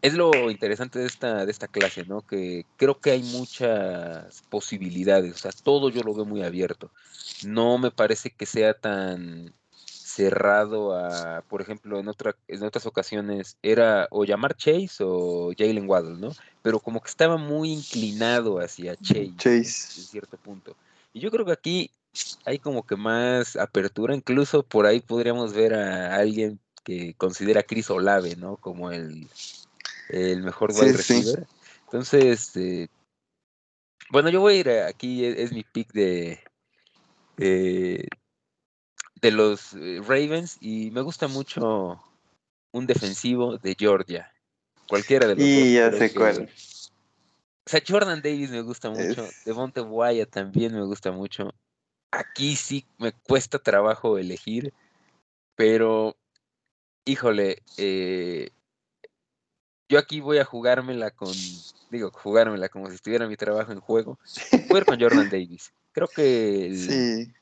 es 0.00 0.14
lo 0.14 0.50
interesante 0.50 0.98
de 0.98 1.06
esta, 1.06 1.44
de 1.44 1.50
esta 1.50 1.68
clase, 1.68 2.04
¿no? 2.06 2.22
Que 2.22 2.64
creo 2.76 3.00
que 3.00 3.10
hay 3.10 3.22
muchas 3.22 4.42
posibilidades. 4.48 5.34
O 5.34 5.38
sea, 5.38 5.50
todo 5.50 5.90
yo 5.90 6.02
lo 6.02 6.14
veo 6.14 6.24
muy 6.24 6.42
abierto. 6.42 6.92
No 7.44 7.78
me 7.78 7.90
parece 7.90 8.30
que 8.30 8.46
sea 8.46 8.74
tan 8.74 9.54
cerrado 10.18 10.96
a, 10.96 11.42
por 11.42 11.62
ejemplo, 11.62 12.00
en, 12.00 12.08
otra, 12.08 12.34
en 12.48 12.64
otras 12.64 12.86
ocasiones 12.86 13.56
era 13.62 14.08
o 14.10 14.24
llamar 14.24 14.56
Chase 14.56 15.04
o 15.04 15.52
Jalen 15.56 15.88
Waddle, 15.88 16.18
¿no? 16.18 16.32
Pero 16.60 16.80
como 16.80 17.00
que 17.00 17.08
estaba 17.08 17.36
muy 17.36 17.72
inclinado 17.72 18.58
hacia 18.58 18.96
Chase, 18.96 19.32
Chase. 19.36 20.00
en 20.00 20.06
cierto 20.06 20.36
punto. 20.36 20.74
Y 21.12 21.20
yo 21.20 21.30
creo 21.30 21.46
que 21.46 21.52
aquí 21.52 21.90
hay 22.44 22.58
como 22.58 22.84
que 22.84 22.96
más 22.96 23.54
apertura, 23.54 24.12
incluso 24.12 24.64
por 24.64 24.86
ahí 24.86 24.98
podríamos 24.98 25.52
ver 25.52 25.74
a 25.74 26.16
alguien 26.16 26.58
que 26.82 27.14
considera 27.14 27.60
a 27.60 27.62
Chris 27.62 27.88
Olave, 27.88 28.34
¿no? 28.34 28.56
Como 28.56 28.90
el, 28.90 29.28
el 30.08 30.42
mejor 30.42 30.72
wide 30.72 30.94
receiver. 30.94 31.46
Entonces, 31.84 32.56
eh, 32.56 32.88
bueno, 34.10 34.30
yo 34.30 34.40
voy 34.40 34.54
a 34.54 34.56
ir 34.56 34.70
aquí, 34.70 35.24
es, 35.24 35.52
mi 35.52 35.62
pick 35.62 35.92
de, 35.92 36.40
de 39.20 39.30
los 39.30 39.74
eh, 39.74 40.00
Ravens 40.06 40.58
y 40.60 40.90
me 40.90 41.00
gusta 41.00 41.28
mucho 41.28 42.02
un 42.72 42.86
defensivo 42.86 43.58
de 43.58 43.74
Georgia. 43.78 44.32
Cualquiera 44.88 45.26
de 45.26 45.34
los 45.34 45.44
Y 45.44 45.74
ya 45.74 45.92
sé 45.92 46.12
cuál. 46.14 46.48
O 47.66 47.70
sea, 47.70 47.82
Jordan 47.86 48.22
Davis 48.22 48.50
me 48.50 48.62
gusta 48.62 48.90
mucho. 48.90 49.28
Devonte 49.44 49.80
Wyatt 49.80 50.30
también 50.30 50.72
me 50.74 50.82
gusta 50.82 51.12
mucho. 51.12 51.52
Aquí 52.10 52.56
sí 52.56 52.86
me 52.96 53.12
cuesta 53.12 53.58
trabajo 53.58 54.16
elegir, 54.16 54.72
pero 55.54 56.16
híjole, 57.04 57.62
eh, 57.76 58.48
yo 59.90 59.98
aquí 59.98 60.20
voy 60.20 60.38
a 60.38 60.46
jugármela 60.46 61.10
con, 61.10 61.34
digo, 61.90 62.10
jugármela 62.10 62.70
como 62.70 62.88
si 62.88 62.94
estuviera 62.94 63.28
mi 63.28 63.36
trabajo 63.36 63.72
en 63.72 63.80
juego. 63.80 64.18
Voy 64.70 64.76
a 64.76 64.78
ir 64.78 64.84
con 64.86 65.00
Jordan 65.00 65.28
Davis. 65.28 65.72
Creo 65.92 66.08
que 66.08 66.74
sí 66.74 67.32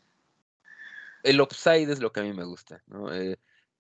el 1.27 1.41
upside 1.41 1.91
es 1.91 2.01
lo 2.01 2.12
que 2.12 2.21
a 2.21 2.23
mí 2.23 2.33
me 2.33 2.45
gusta. 2.45 2.83
Eh, 3.12 3.37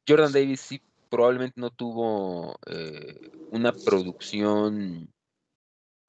Jordan 0.06 0.32
Davis 0.32 0.60
sí 0.60 0.82
probablemente 1.08 1.60
no 1.60 1.70
tuvo 1.70 2.58
eh, 2.66 3.30
una 3.52 3.72
producción 3.72 5.12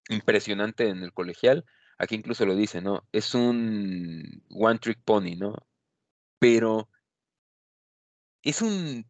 impresionante 0.10 0.90
en 0.90 1.04
el 1.04 1.14
colegial. 1.14 1.66
Aquí 2.00 2.16
incluso 2.16 2.46
lo 2.46 2.56
dice, 2.56 2.82
¿no? 2.82 3.04
Es 3.12 3.36
un 3.36 4.44
one 4.50 4.80
trick 4.80 5.00
pony, 5.04 5.36
¿no? 5.38 5.56
Pero 6.40 6.90
es 8.42 8.62
un, 8.62 9.06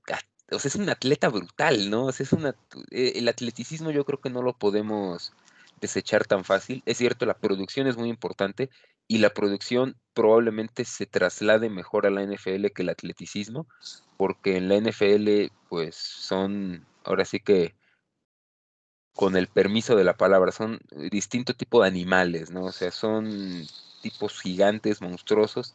o 0.52 0.60
sea, 0.60 0.70
es 0.70 0.76
un 0.76 0.90
atleta 0.90 1.30
brutal, 1.30 1.90
¿no? 1.90 2.10
es 2.10 2.34
una, 2.34 2.56
eh, 2.92 3.13
el 3.16 3.28
atleticismo 3.28 3.92
yo 3.92 4.06
creo 4.06 4.20
que 4.20 4.30
no 4.30 4.42
lo 4.42 4.58
podemos 4.58 5.34
desechar 5.80 6.26
tan 6.26 6.44
fácil. 6.44 6.84
Es 6.86 6.98
cierto, 6.98 7.26
la 7.26 7.38
producción 7.38 7.88
es 7.88 7.98
muy 7.98 8.10
importante 8.10 8.70
y 9.08 9.20
la 9.20 9.30
producción 9.30 9.96
probablemente 10.13 10.86
se 10.86 11.06
traslade 11.06 11.70
mejor 11.70 12.06
a 12.06 12.10
la 12.10 12.24
NFL 12.24 12.68
que 12.68 12.82
el 12.82 12.90
atleticismo, 12.90 13.68
porque 14.18 14.58
en 14.58 14.68
la 14.68 14.76
NFL 14.78 15.52
pues 15.70 15.96
son, 15.96 16.86
ahora 17.04 17.26
sí 17.26 17.40
que 17.40 17.76
con 19.13 19.36
el 19.36 19.48
permiso 19.48 19.96
de 19.96 20.04
la 20.04 20.16
palabra, 20.16 20.52
son 20.52 20.80
distinto 21.10 21.56
tipo 21.56 21.82
de 21.82 21.88
animales, 21.88 22.52
¿no? 22.52 22.66
O 22.66 22.72
sea, 22.72 22.92
son 22.92 23.66
tipos 24.02 24.40
gigantes, 24.40 25.02
monstruosos, 25.02 25.74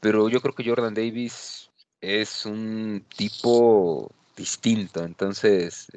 pero 0.00 0.28
yo 0.28 0.40
creo 0.40 0.54
que 0.54 0.64
Jordan 0.64 0.94
Davis 0.94 1.70
es 2.00 2.46
un 2.46 3.04
tipo 3.16 4.12
distinto, 4.36 5.02
entonces 5.02 5.88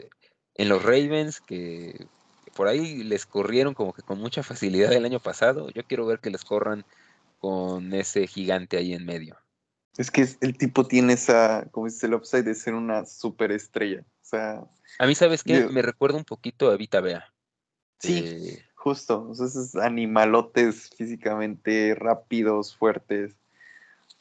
en 0.56 0.70
los 0.70 0.84
Ravens 0.84 1.40
que 1.40 2.08
por 2.62 2.68
ahí 2.68 3.04
les 3.04 3.26
corrieron 3.26 3.74
como 3.74 3.92
que 3.92 4.04
con 4.04 4.20
mucha 4.20 4.44
facilidad 4.44 4.94
el 4.94 5.04
año 5.04 5.20
pasado. 5.20 5.72
Yo 5.72 5.84
quiero 5.84 6.06
ver 6.06 6.20
que 6.20 6.30
les 6.30 6.46
corran 6.46 6.86
con 7.40 7.92
ese 7.92 8.28
gigante 8.28 8.78
ahí 8.78 8.94
en 8.94 9.04
medio. 9.04 9.36
Es 9.98 10.12
que 10.12 10.28
el 10.42 10.56
tipo 10.60 10.86
tiene 10.86 11.14
esa, 11.14 11.68
como 11.72 11.88
dice 11.88 12.06
el 12.06 12.14
upside, 12.14 12.44
de 12.44 12.54
ser 12.54 12.76
una 12.76 13.08
superestrella. 13.08 14.02
O 14.02 14.26
sea. 14.26 14.64
A 15.00 15.08
mí, 15.08 15.16
¿sabes 15.16 15.44
qué? 15.44 15.66
Me 15.70 15.82
recuerda 15.82 16.20
un 16.20 16.24
poquito 16.24 16.70
a 16.70 16.78
Vita 16.78 17.02
Bea. 17.02 17.34
Sí, 17.98 18.22
eh, 18.28 18.64
justo. 18.76 19.28
O 19.28 19.34
sea, 19.34 19.48
esos 19.48 19.76
animalotes 19.78 20.92
físicamente 20.96 21.96
rápidos, 21.96 22.76
fuertes. 22.76 23.34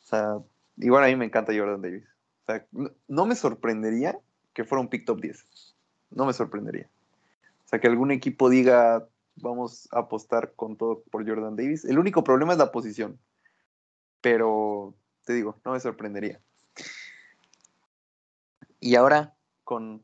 O 0.03 0.09
sea, 0.09 0.39
igual 0.79 1.05
a 1.05 1.09
mí 1.09 1.17
me 1.17 1.27
encanta 1.27 1.53
Jordan 1.55 1.83
Davis. 1.83 2.09
O 2.47 2.53
sea, 2.53 2.67
no 3.07 3.27
me 3.27 3.37
sorprendería 3.37 4.19
que 4.55 4.65
fuera 4.65 4.81
un 4.81 4.89
pick 4.89 5.05
top 5.05 5.21
10. 5.21 5.45
No 6.13 6.25
me 6.25 6.33
sorprendería. 6.33 6.89
O 7.71 7.73
sea, 7.73 7.79
que 7.79 7.87
algún 7.87 8.11
equipo 8.11 8.51
diga, 8.51 9.09
vamos 9.37 9.89
a 9.93 10.01
apostar 10.01 10.55
con 10.57 10.77
todo 10.77 11.05
por 11.09 11.25
Jordan 11.25 11.55
Davis. 11.55 11.85
El 11.85 12.01
único 12.01 12.25
problema 12.25 12.51
es 12.51 12.59
la 12.59 12.73
posición. 12.73 13.21
Pero, 14.21 14.97
te 15.25 15.35
digo, 15.35 15.61
no 15.65 15.71
me 15.71 15.79
sorprendería. 15.79 16.41
Y 18.81 18.97
ahora, 18.97 19.37
con 19.63 20.03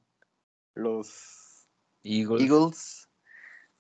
los 0.75 1.67
Eagles. 2.05 3.09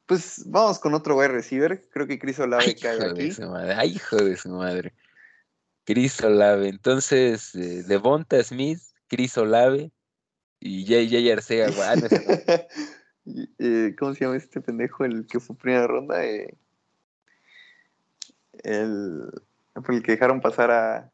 pues 0.06 0.42
vamos 0.46 0.80
con 0.80 0.92
otro 0.94 1.16
wide 1.16 1.28
receiver. 1.28 1.88
Creo 1.92 2.08
que 2.08 2.18
Chris 2.18 2.40
Olave 2.40 2.74
cae 2.74 2.98
aquí. 3.08 3.30
Ay, 3.76 3.90
hijo 3.92 4.16
de 4.16 4.36
su 4.36 4.48
madre. 4.48 4.94
Chris 5.84 6.20
Olave. 6.24 6.70
Entonces, 6.70 7.54
eh, 7.54 7.84
Devonta 7.84 8.42
Smith, 8.42 8.80
Chris 9.06 9.38
Olave 9.38 9.92
y 10.58 10.84
JJ 10.86 11.32
Arcega. 11.34 11.68
Eh, 13.58 13.94
¿Cómo 13.98 14.14
se 14.14 14.24
llama 14.24 14.36
este 14.36 14.60
pendejo? 14.60 15.04
El 15.04 15.26
que 15.26 15.40
fue 15.40 15.56
primera 15.56 15.86
ronda. 15.86 16.24
Eh, 16.24 16.56
el, 18.62 19.30
el 19.74 20.02
que 20.02 20.12
dejaron 20.12 20.40
pasar 20.40 20.70
a, 20.70 21.12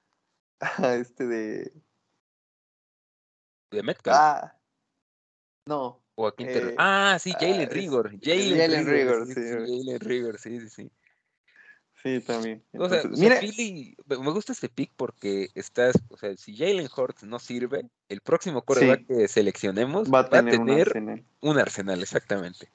a 0.61 0.95
este 0.95 1.27
de. 1.27 1.73
De 3.71 3.83
Metcalf. 3.83 4.19
Ah, 4.19 4.59
no. 5.67 6.03
O 6.15 6.29
a 6.29 6.35
eh, 6.39 6.75
ah, 6.79 7.17
sí, 7.19 7.33
Jalen 7.33 7.71
Rigor. 7.71 8.13
Jalen, 8.21 8.87
Rigor, 8.87 9.27
sí. 9.27 9.35
Jalen 9.35 10.01
Rigor, 10.01 10.39
sí, 10.39 10.61
sí, 10.61 10.69
sí. 10.69 10.91
Sí, 12.03 12.21
también. 12.21 12.61
o 12.77 12.89
sea, 12.89 13.03
mira, 13.17 13.39
Philly, 13.39 13.97
me 14.09 14.31
gusta 14.33 14.53
este 14.53 14.69
pick 14.69 14.91
porque 14.97 15.51
estás, 15.55 15.95
o 16.09 16.17
sea, 16.17 16.37
si 16.37 16.57
Jalen 16.57 16.89
Hurts 16.95 17.23
no 17.23 17.39
sirve, 17.39 17.87
el 18.09 18.21
próximo 18.21 18.63
coreback 18.63 19.07
que 19.07 19.29
seleccionemos 19.29 20.13
va 20.13 20.21
a 20.21 20.29
tener, 20.29 20.59
un, 20.59 20.71
arsenal. 20.71 21.25
un 21.41 21.59
arsenal, 21.59 22.03
exactamente. 22.03 22.69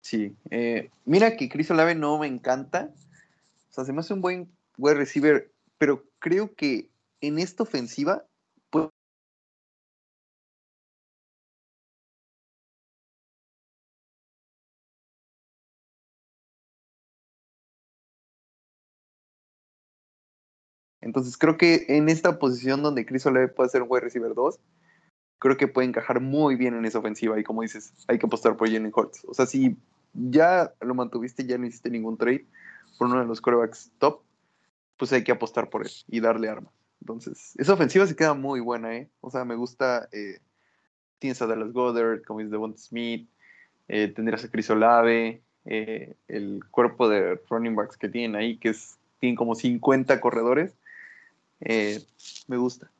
Sí, 0.00 0.36
eh, 0.50 0.90
mira 1.04 1.36
que 1.36 1.48
Chris 1.48 1.70
Olave 1.72 1.96
no 1.96 2.16
me 2.18 2.28
encanta, 2.28 2.90
o 3.70 3.72
sea, 3.72 3.84
se 3.84 3.92
me 3.92 4.00
hace 4.00 4.14
un 4.14 4.20
buen 4.20 4.48
wide 4.78 4.94
receiver, 4.94 5.50
pero 5.78 6.04
creo 6.20 6.54
que 6.54 6.88
en 7.22 7.40
esta 7.40 7.64
ofensiva 7.64 8.24
Entonces 21.14 21.38
creo 21.38 21.56
que 21.56 21.86
en 21.86 22.08
esta 22.08 22.40
posición 22.40 22.82
donde 22.82 23.06
Chris 23.06 23.24
Olave 23.24 23.46
puede 23.46 23.70
ser 23.70 23.82
un 23.82 23.88
wide 23.88 24.00
receiver 24.00 24.34
2, 24.34 24.58
creo 25.38 25.56
que 25.56 25.68
puede 25.68 25.86
encajar 25.86 26.20
muy 26.20 26.56
bien 26.56 26.74
en 26.74 26.84
esa 26.84 26.98
ofensiva. 26.98 27.38
Y 27.38 27.44
como 27.44 27.62
dices, 27.62 27.94
hay 28.08 28.18
que 28.18 28.26
apostar 28.26 28.56
por 28.56 28.66
Jalen 28.68 28.90
Hurts. 28.92 29.24
O 29.28 29.32
sea, 29.32 29.46
si 29.46 29.76
ya 30.12 30.74
lo 30.80 30.92
mantuviste, 30.96 31.46
ya 31.46 31.56
no 31.56 31.66
hiciste 31.66 31.88
ningún 31.88 32.18
trade 32.18 32.46
por 32.98 33.06
uno 33.06 33.20
de 33.20 33.26
los 33.26 33.40
corebacks 33.40 33.92
top, 33.98 34.22
pues 34.96 35.12
hay 35.12 35.22
que 35.22 35.30
apostar 35.30 35.70
por 35.70 35.82
él 35.82 35.92
y 36.08 36.18
darle 36.18 36.48
armas. 36.48 36.74
Entonces, 37.00 37.54
esa 37.58 37.74
ofensiva 37.74 38.08
se 38.08 38.16
queda 38.16 38.34
muy 38.34 38.58
buena, 38.58 38.96
¿eh? 38.96 39.08
O 39.20 39.30
sea, 39.30 39.44
me 39.44 39.54
gusta. 39.54 40.08
Eh, 40.10 40.40
tienes 41.20 41.40
a 41.42 41.46
Dallas 41.46 41.72
Goddard, 41.72 42.24
como 42.24 42.40
dice 42.40 42.50
Devon 42.50 42.76
Smith, 42.76 43.30
eh, 43.86 44.08
tendrías 44.08 44.44
a 44.44 44.50
Chris 44.50 44.68
Olave, 44.68 45.44
eh, 45.64 46.16
el 46.26 46.64
cuerpo 46.72 47.08
de 47.08 47.40
running 47.48 47.76
backs 47.76 47.96
que 47.96 48.08
tienen 48.08 48.34
ahí, 48.34 48.58
que 48.58 48.70
es, 48.70 48.98
tienen 49.20 49.36
como 49.36 49.54
50 49.54 50.20
corredores 50.20 50.74
eh, 51.60 52.02
me 52.46 52.56
gusta. 52.56 52.90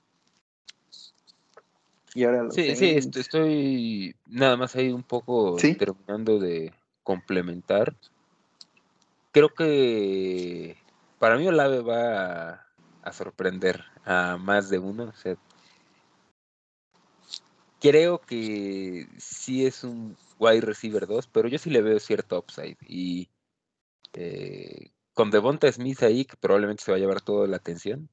Y 2.14 2.22
ahora 2.24 2.48
sí, 2.52 2.76
sí, 2.76 2.96
estoy 3.16 4.14
nada 4.26 4.56
más 4.56 4.76
ahí 4.76 4.92
un 4.92 5.02
poco 5.02 5.56
terminando 5.56 6.38
de 6.38 6.72
complementar. 7.02 7.96
Creo 9.32 9.48
que 9.48 10.76
para 11.18 11.36
mí 11.36 11.46
Olave 11.48 11.80
va 11.80 12.66
a, 13.02 13.12
sorprender 13.12 13.84
a 14.04 14.36
más 14.36 14.70
de 14.70 14.78
uno. 14.78 15.12
creo 17.80 18.20
que 18.20 19.08
sí 19.18 19.66
es 19.66 19.82
un 19.82 20.16
wide 20.38 20.60
receiver 20.60 21.08
2, 21.08 21.26
pero 21.26 21.48
yo 21.48 21.58
sí 21.58 21.68
le 21.70 21.82
veo 21.82 21.98
cierto 21.98 22.38
upside. 22.38 22.76
Y 22.86 23.28
eh, 24.12 24.92
con 25.14 25.32
Devonta 25.32 25.70
Smith 25.72 26.02
ahí, 26.04 26.24
que 26.24 26.36
probablemente 26.36 26.84
se 26.84 26.92
va 26.92 26.96
a 26.96 27.00
llevar 27.00 27.20
toda 27.20 27.48
la 27.48 27.56
atención, 27.56 28.08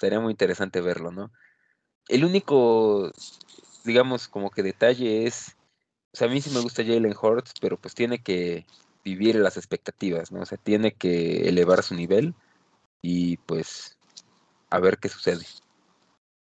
estaría 0.00 0.18
muy 0.18 0.30
interesante 0.30 0.80
verlo, 0.80 1.10
¿no? 1.10 1.30
El 2.08 2.24
único, 2.24 3.12
digamos, 3.84 4.28
como 4.28 4.50
que 4.50 4.62
detalle 4.62 5.26
es, 5.26 5.56
o 6.12 6.16
sea, 6.16 6.26
a 6.26 6.30
mí 6.30 6.40
sí 6.40 6.48
me 6.50 6.60
gusta 6.60 6.82
Jalen 6.82 7.14
Hurts, 7.20 7.52
pero 7.60 7.76
pues 7.76 7.94
tiene 7.94 8.22
que 8.22 8.64
vivir 9.04 9.34
las 9.36 9.58
expectativas, 9.58 10.32
¿no? 10.32 10.40
O 10.40 10.46
sea, 10.46 10.56
tiene 10.56 10.92
que 10.92 11.48
elevar 11.48 11.82
su 11.82 11.94
nivel 11.94 12.34
y 13.02 13.36
pues 13.38 13.98
a 14.70 14.78
ver 14.78 14.96
qué 14.96 15.10
sucede. 15.10 15.44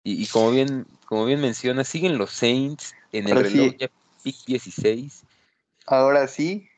Y, 0.05 0.25
como 0.27 0.51
bien, 0.51 0.87
como 1.05 1.25
bien 1.25 1.41
menciona, 1.41 1.83
siguen 1.83 2.17
los 2.17 2.31
Saints 2.31 2.95
en 3.11 3.27
el 3.27 3.43
reloj 3.43 3.75
ya 3.77 3.89
pick 4.23 4.37
16. 4.45 5.23
Ahora 5.85 6.29
sí, 6.29 6.68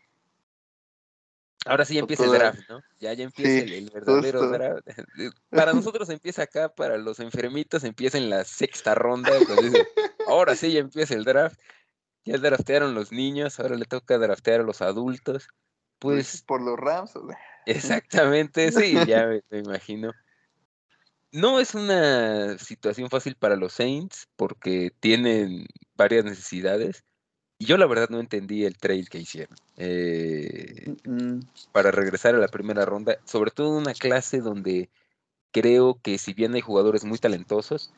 Ahora 1.66 1.86
sí 1.86 1.94
ya 1.94 2.00
empieza 2.00 2.26
el 2.26 2.32
draft, 2.32 2.60
¿no? 2.70 2.82
Ya, 3.00 3.14
ya 3.14 3.24
empieza 3.24 3.74
el, 3.74 3.90
verdadero 3.92 4.50
draft. 4.50 4.88
Para 5.50 5.74
nosotros 5.74 6.10
empieza 6.10 6.44
acá, 6.44 6.74
para 6.74 6.98
los 6.98 7.20
enfermitos 7.20 7.84
empieza 7.84 8.18
en 8.18 8.30
la 8.30 8.44
sexta 8.46 8.96
ronda. 8.96 9.32
ahora 10.28 10.56
sí 10.56 10.74
ya 10.74 10.80
empieza 10.80 11.14
el 11.14 11.24
draft. 11.24 11.60
Ya 12.26 12.38
draftearon 12.38 12.94
los 12.94 13.12
niños, 13.12 13.60
ahora 13.60 13.76
le 13.76 13.86
toca 13.86 14.18
draftear 14.18 14.62
a 14.62 14.64
los 14.64 14.82
adultos. 14.82 15.48
Pues. 16.00 16.44
Por 16.44 16.62
los 16.62 16.80
Rams. 16.80 17.14
Exactamente, 17.66 18.72
sí, 18.72 18.94
ya 19.08 19.28
me 19.28 19.60
imagino. 19.60 20.12
No 21.32 21.60
es 21.60 21.76
una 21.76 22.58
situación 22.58 23.10
fácil 23.10 23.36
para 23.36 23.56
los 23.56 23.74
Saints 23.74 24.28
porque 24.36 24.92
tienen 25.00 25.68
varias 25.96 26.26
necesidades 26.26 27.06
y 27.62 27.66
yo 27.66 27.78
la 27.78 27.86
verdad 27.86 28.10
no 28.10 28.20
entendí 28.20 28.66
el 28.66 28.76
trade 28.76 29.06
que 29.06 29.20
hicieron. 29.20 29.56
Eh, 29.78 30.96
para 31.72 31.92
regresar 31.92 32.34
a 32.34 32.40
la 32.40 32.48
primera 32.48 32.86
ronda, 32.86 33.20
sobre 33.24 33.52
todo 33.52 33.78
en 33.78 33.84
una 33.84 33.94
clase 33.94 34.40
donde 34.40 34.90
creo 35.52 36.00
que 36.02 36.18
si 36.18 36.34
bien 36.34 36.56
hay 36.56 36.62
jugadores 36.62 37.04
muy 37.04 37.20
talentosos, 37.20 37.92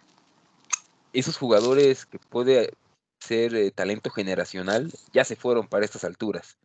esos 1.14 1.38
jugadores 1.38 2.06
que 2.06 2.20
puede 2.20 2.74
ser 3.22 3.56
eh, 3.56 3.72
talento 3.72 4.10
generacional 4.10 4.92
ya 5.14 5.24
se 5.24 5.38
fueron 5.38 5.70
para 5.70 5.86
estas 5.86 6.04
alturas. 6.04 6.58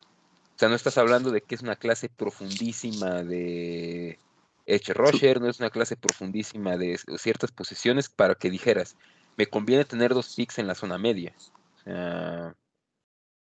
O 0.57 0.59
sea, 0.59 0.69
no 0.69 0.75
estás 0.75 0.99
hablando 0.99 1.31
de 1.31 1.41
que 1.41 1.55
es 1.55 1.63
una 1.63 1.77
clase 1.77 2.09
profundísima 2.09 3.23
de 3.23 4.19
Edge 4.67 4.93
Roger, 4.93 5.41
no 5.41 5.49
es 5.49 5.61
una 5.61 5.71
clase 5.71 5.95
profundísima 5.95 6.77
de 6.77 6.99
ciertas 7.17 7.53
posiciones 7.53 8.09
para 8.09 8.35
que 8.35 8.51
dijeras, 8.51 8.97
me 9.37 9.47
conviene 9.47 9.85
tener 9.85 10.15
dos 10.15 10.35
picks 10.35 10.59
en 10.59 10.67
la 10.67 10.75
zona 10.75 10.99
media. 10.99 11.33
O 11.77 11.85
sea, 11.85 12.57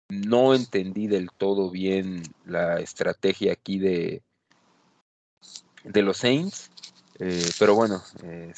no 0.10 0.56
entendí 0.56 1.08
del 1.08 1.30
todo 1.32 1.70
bien 1.70 2.24
la 2.46 2.80
estrategia 2.80 3.54
aquí 3.54 3.80
de, 3.80 4.24
de 5.84 6.02
los 6.02 6.18
Saints, 6.18 6.72
eh, 7.20 7.50
pero 7.60 7.76
bueno, 7.76 8.02
eh, 8.24 8.52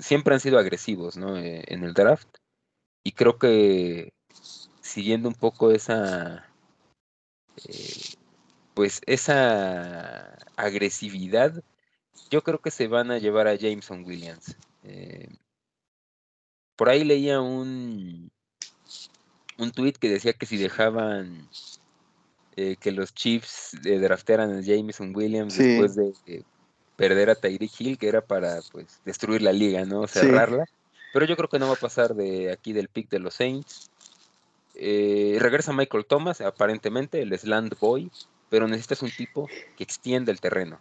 siempre 0.00 0.34
han 0.34 0.40
sido 0.40 0.58
agresivos 0.58 1.16
eh, 1.16 1.64
en 1.66 1.84
el 1.84 1.92
draft. 1.92 2.28
Y 3.04 3.12
creo 3.12 3.38
que 3.38 4.12
siguiendo 4.80 5.28
un 5.28 5.34
poco 5.34 5.70
esa 5.70 6.48
pues 8.74 9.00
esa 9.06 10.36
agresividad 10.56 11.64
yo 12.30 12.42
creo 12.42 12.60
que 12.60 12.70
se 12.70 12.86
van 12.86 13.10
a 13.10 13.18
llevar 13.18 13.48
a 13.48 13.54
Jameson 13.54 14.04
Williams 14.04 14.56
por 16.76 16.90
ahí 16.90 17.02
leía 17.04 17.40
un 17.40 18.30
un 19.58 19.70
tweet 19.70 19.94
que 19.94 20.08
decía 20.08 20.32
que 20.32 20.46
si 20.46 20.56
dejaban 20.56 21.48
eh, 22.56 22.76
que 22.80 22.92
los 22.92 23.14
Chiefs 23.14 23.74
eh, 23.84 23.98
draftearan 23.98 24.56
a 24.56 24.60
Jameson 24.60 25.14
Williams 25.14 25.56
después 25.56 25.94
de 25.94 26.44
perder 26.96 27.30
a 27.30 27.34
Tyreek 27.34 27.72
Hill, 27.78 27.98
que 27.98 28.08
era 28.08 28.22
para 28.22 28.60
pues 28.72 29.00
destruir 29.04 29.42
la 29.42 29.52
liga, 29.52 29.84
¿no? 29.84 30.06
Cerrarla. 30.06 30.64
Pero 31.12 31.26
yo 31.26 31.36
creo 31.36 31.48
que 31.48 31.58
no 31.58 31.68
va 31.68 31.74
a 31.74 31.76
pasar 31.76 32.14
de 32.14 32.50
aquí 32.50 32.72
del 32.72 32.88
pick 32.88 33.08
de 33.08 33.18
los 33.18 33.34
Saints. 33.34 33.90
Eh, 34.74 35.36
regresa 35.40 35.72
Michael 35.72 36.06
Thomas, 36.06 36.40
aparentemente, 36.40 37.22
el 37.22 37.38
Slant 37.38 37.78
Boy, 37.78 38.10
pero 38.50 38.68
necesitas 38.68 39.02
un 39.02 39.10
tipo 39.10 39.48
que 39.76 39.84
extienda 39.84 40.32
el 40.32 40.40
terreno. 40.40 40.78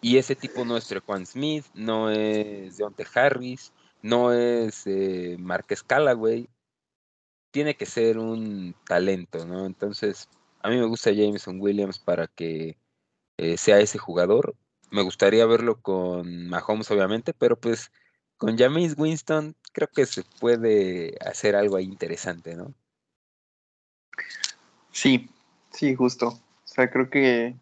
Y 0.00 0.18
ese 0.18 0.36
tipo 0.36 0.64
no 0.64 0.76
es 0.76 0.86
Trequan 0.86 1.26
Smith, 1.26 1.64
no 1.74 2.10
es 2.10 2.76
Deontay 2.76 3.06
Harris, 3.14 3.72
no 4.02 4.32
es 4.32 4.82
eh, 4.86 5.36
Marques 5.38 5.82
Callaway, 5.82 6.48
tiene 7.58 7.74
que 7.74 7.86
ser 7.86 8.18
un 8.18 8.72
talento, 8.86 9.44
¿no? 9.44 9.66
Entonces, 9.66 10.28
a 10.62 10.68
mí 10.68 10.76
me 10.76 10.84
gusta 10.84 11.10
Jameson 11.10 11.60
Williams 11.60 11.98
para 11.98 12.28
que 12.28 12.78
eh, 13.36 13.56
sea 13.56 13.80
ese 13.80 13.98
jugador. 13.98 14.54
Me 14.92 15.02
gustaría 15.02 15.44
verlo 15.44 15.82
con 15.82 16.46
Mahomes, 16.46 16.88
obviamente, 16.92 17.34
pero 17.34 17.58
pues 17.58 17.90
con 18.36 18.56
James 18.56 18.94
Winston 18.96 19.56
creo 19.72 19.88
que 19.88 20.06
se 20.06 20.22
puede 20.38 21.18
hacer 21.20 21.56
algo 21.56 21.74
ahí 21.74 21.86
interesante, 21.86 22.54
¿no? 22.54 22.72
Sí, 24.92 25.28
sí, 25.72 25.96
justo. 25.96 26.28
O 26.28 26.40
sea, 26.62 26.88
creo 26.88 27.10
que 27.10 27.56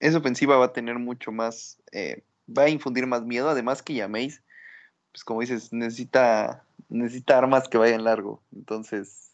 esa 0.00 0.18
ofensiva 0.18 0.56
va 0.56 0.64
a 0.64 0.72
tener 0.72 0.98
mucho 0.98 1.30
más, 1.30 1.80
eh, 1.92 2.24
va 2.48 2.64
a 2.64 2.68
infundir 2.68 3.06
más 3.06 3.22
miedo, 3.22 3.48
además 3.48 3.80
que 3.80 3.96
James, 3.96 4.42
pues 5.12 5.22
como 5.22 5.40
dices, 5.40 5.72
necesita 5.72 6.64
necesita 6.88 7.38
armas 7.38 7.68
que 7.68 7.78
vayan 7.78 8.04
largo. 8.04 8.42
Entonces, 8.52 9.32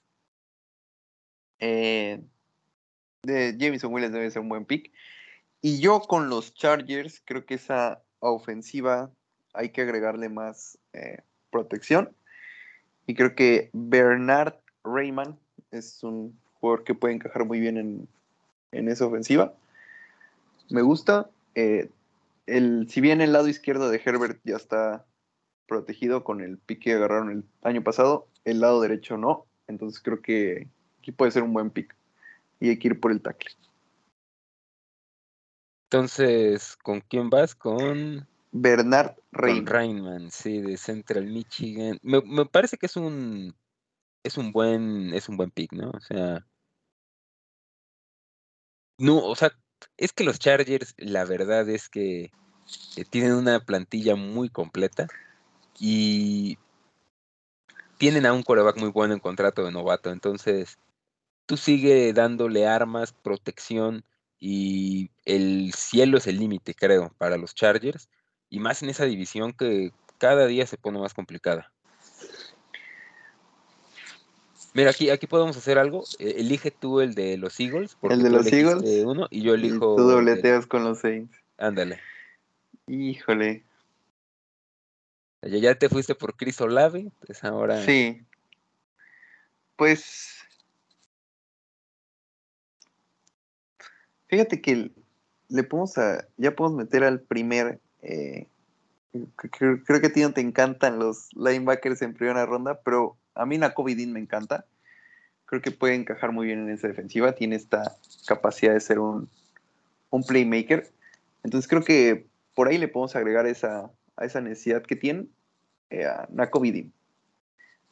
eh, 1.58 2.22
de 3.22 3.56
Jameson 3.58 3.92
Williams 3.92 4.14
debe 4.14 4.30
ser 4.30 4.42
un 4.42 4.48
buen 4.48 4.64
pick. 4.64 4.92
Y 5.60 5.80
yo 5.80 6.00
con 6.00 6.28
los 6.28 6.54
Chargers, 6.54 7.22
creo 7.24 7.46
que 7.46 7.54
esa 7.54 8.02
ofensiva 8.18 9.10
hay 9.54 9.70
que 9.70 9.82
agregarle 9.82 10.28
más 10.28 10.78
eh, 10.92 11.22
protección. 11.50 12.14
Y 13.06 13.14
creo 13.14 13.34
que 13.34 13.70
Bernard 13.72 14.56
Rayman 14.82 15.38
es 15.70 16.02
un 16.02 16.38
jugador 16.54 16.84
que 16.84 16.94
puede 16.94 17.14
encajar 17.14 17.44
muy 17.44 17.60
bien 17.60 17.76
en, 17.76 18.08
en 18.72 18.88
esa 18.88 19.06
ofensiva. 19.06 19.54
Me 20.70 20.82
gusta. 20.82 21.30
Eh, 21.54 21.90
el, 22.46 22.88
si 22.90 23.00
bien 23.00 23.20
el 23.20 23.32
lado 23.32 23.48
izquierdo 23.48 23.88
de 23.88 24.02
Herbert 24.04 24.40
ya 24.44 24.56
está 24.56 25.06
protegido 25.66 26.24
con 26.24 26.40
el 26.40 26.58
pick 26.58 26.82
que 26.82 26.92
agarraron 26.92 27.30
el 27.30 27.44
año 27.62 27.82
pasado, 27.82 28.28
el 28.44 28.60
lado 28.60 28.80
derecho 28.80 29.16
no, 29.16 29.46
entonces 29.66 30.00
creo 30.02 30.20
que 30.20 30.68
aquí 30.98 31.12
puede 31.12 31.30
ser 31.30 31.42
un 31.42 31.52
buen 31.52 31.70
pick 31.70 31.94
y 32.60 32.70
hay 32.70 32.78
que 32.78 32.88
ir 32.88 33.00
por 33.00 33.12
el 33.12 33.22
tackle. 33.22 33.50
Entonces, 35.90 36.76
¿con 36.82 37.00
quién 37.02 37.30
vas? 37.30 37.54
Con 37.54 38.26
Bernard. 38.52 39.14
Rainman. 39.32 40.30
sí, 40.30 40.60
de 40.60 40.76
Central 40.76 41.26
Michigan. 41.26 41.98
Me, 42.02 42.20
me, 42.22 42.46
parece 42.46 42.76
que 42.76 42.86
es 42.86 42.96
un 42.96 43.54
es 44.24 44.38
un 44.38 44.52
buen 44.52 45.12
es 45.14 45.28
un 45.28 45.36
buen 45.36 45.50
pick, 45.50 45.72
¿no? 45.72 45.90
O 45.90 46.00
sea, 46.00 46.44
no, 48.98 49.18
o 49.24 49.34
sea, 49.36 49.52
es 49.96 50.12
que 50.12 50.24
los 50.24 50.38
Chargers, 50.38 50.94
la 50.98 51.24
verdad 51.24 51.68
es 51.68 51.88
que 51.88 52.30
eh, 52.96 53.04
tienen 53.10 53.32
una 53.34 53.60
plantilla 53.60 54.16
muy 54.16 54.48
completa 54.48 55.06
y 55.78 56.58
tienen 57.98 58.26
a 58.26 58.32
un 58.32 58.42
coreback 58.42 58.78
muy 58.78 58.90
bueno 58.90 59.14
en 59.14 59.20
contrato 59.20 59.64
de 59.64 59.72
novato, 59.72 60.10
entonces 60.10 60.78
tú 61.46 61.56
sigue 61.56 62.12
dándole 62.12 62.66
armas, 62.66 63.12
protección 63.12 64.04
y 64.38 65.10
el 65.24 65.72
cielo 65.74 66.18
es 66.18 66.26
el 66.26 66.38
límite, 66.38 66.74
creo, 66.74 67.12
para 67.18 67.36
los 67.36 67.54
Chargers 67.54 68.08
y 68.50 68.60
más 68.60 68.82
en 68.82 68.90
esa 68.90 69.04
división 69.04 69.52
que 69.52 69.92
cada 70.18 70.46
día 70.46 70.66
se 70.66 70.76
pone 70.76 70.98
más 70.98 71.14
complicada. 71.14 71.72
Mira, 74.74 74.90
aquí, 74.90 75.08
aquí 75.08 75.28
podemos 75.28 75.56
hacer 75.56 75.78
algo. 75.78 76.04
E, 76.18 76.40
elige 76.40 76.72
tú 76.72 77.00
el 77.00 77.14
de 77.14 77.36
los 77.36 77.58
Eagles. 77.60 77.96
el 78.02 78.22
de 78.22 78.30
los 78.30 78.52
Eagles. 78.52 79.04
Uno, 79.04 79.28
y 79.30 79.42
yo 79.42 79.54
elijo. 79.54 79.94
tú 79.96 80.02
dobleteas 80.02 80.66
con 80.66 80.82
los 80.84 80.98
Saints. 80.98 81.36
Ándale. 81.58 82.00
Híjole. 82.88 83.64
Ya, 85.46 85.58
ya 85.58 85.74
te 85.74 85.88
fuiste 85.88 86.14
por 86.14 86.36
Chris 86.36 86.60
Olave, 86.60 87.10
pues 87.26 87.42
ahora. 87.44 87.82
Sí. 87.82 88.22
Pues. 89.76 90.38
Fíjate 94.26 94.60
que 94.60 94.90
le 95.48 95.62
podemos 95.64 95.98
a. 95.98 96.26
Ya 96.36 96.54
podemos 96.54 96.78
meter 96.78 97.04
al 97.04 97.20
primer. 97.20 97.80
Eh, 98.02 98.46
creo, 99.36 100.00
que 100.00 100.06
a 100.06 100.12
ti 100.12 100.22
no 100.22 100.32
te 100.32 100.40
encantan 100.40 100.98
los 100.98 101.28
linebackers 101.34 102.02
en 102.02 102.14
primera 102.14 102.46
ronda, 102.46 102.80
pero 102.84 103.16
a 103.34 103.46
mí 103.46 103.58
Nakobe 103.58 103.94
Dean 103.94 104.12
me 104.12 104.20
encanta. 104.20 104.66
Creo 105.46 105.60
que 105.60 105.70
puede 105.70 105.94
encajar 105.94 106.32
muy 106.32 106.46
bien 106.46 106.60
en 106.60 106.70
esa 106.70 106.88
defensiva. 106.88 107.32
Tiene 107.32 107.56
esta 107.56 107.96
capacidad 108.26 108.72
de 108.72 108.80
ser 108.80 108.98
un, 108.98 109.28
un 110.10 110.24
playmaker. 110.24 110.90
Entonces 111.42 111.68
creo 111.68 111.84
que 111.84 112.26
por 112.54 112.68
ahí 112.68 112.78
le 112.78 112.88
podemos 112.88 113.14
agregar 113.14 113.46
esa, 113.46 113.90
a 114.16 114.24
esa 114.24 114.40
necesidad 114.40 114.82
que 114.82 114.96
tiene 114.96 115.26
eh, 116.00 116.06
a 116.06 116.26
Nakobe 116.30 116.72
Dean. 116.72 116.92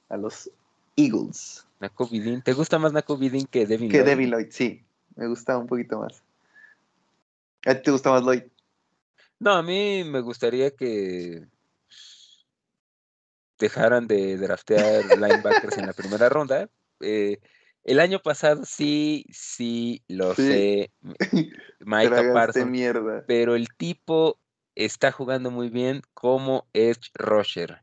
A 0.09 0.17
los 0.17 0.51
Eagles. 0.97 1.67
Nakobe 1.81 2.21
Dean. 2.21 2.43
¿Te 2.43 2.53
gusta 2.53 2.79
más 2.79 2.93
Nakobe 2.93 3.31
Dean 3.31 3.47
que 3.47 3.67
Devin 3.67 3.89
Lloyd? 3.89 3.99
Que 3.99 4.05
Devin 4.05 4.31
Lloyd, 4.31 4.49
sí. 4.51 4.83
Me 5.17 5.27
gusta 5.27 5.57
un 5.59 5.67
poquito 5.67 5.99
más. 5.99 6.23
¿A 7.67 7.75
ti 7.75 7.83
te 7.83 7.91
gusta 7.91 8.11
más 8.11 8.23
Lloyd? 8.23 8.43
No, 9.39 9.53
a 9.53 9.63
mí 9.63 10.05
me 10.05 10.21
gustaría 10.21 10.71
que 10.71 11.47
dejaran 13.59 14.07
de 14.07 14.37
draftear 14.37 15.05
linebackers 15.19 15.79
en 15.79 15.87
la 15.87 15.93
primera 15.93 16.29
ronda. 16.29 16.69
Eh, 17.01 17.39
el 17.85 17.99
año 17.99 18.21
pasado 18.21 18.65
sí, 18.65 19.27
sí, 19.31 20.03
lo 20.07 20.35
sé, 20.35 20.93
Mike 21.81 22.31
Parsons, 22.33 22.79
pero 23.27 23.57
el 23.57 23.69
tipo 23.77 24.39
está 24.77 25.11
jugando 25.11 25.51
muy 25.51 25.69
bien 25.69 26.03
como 26.15 26.69
edge 26.73 27.11
rusher. 27.15 27.83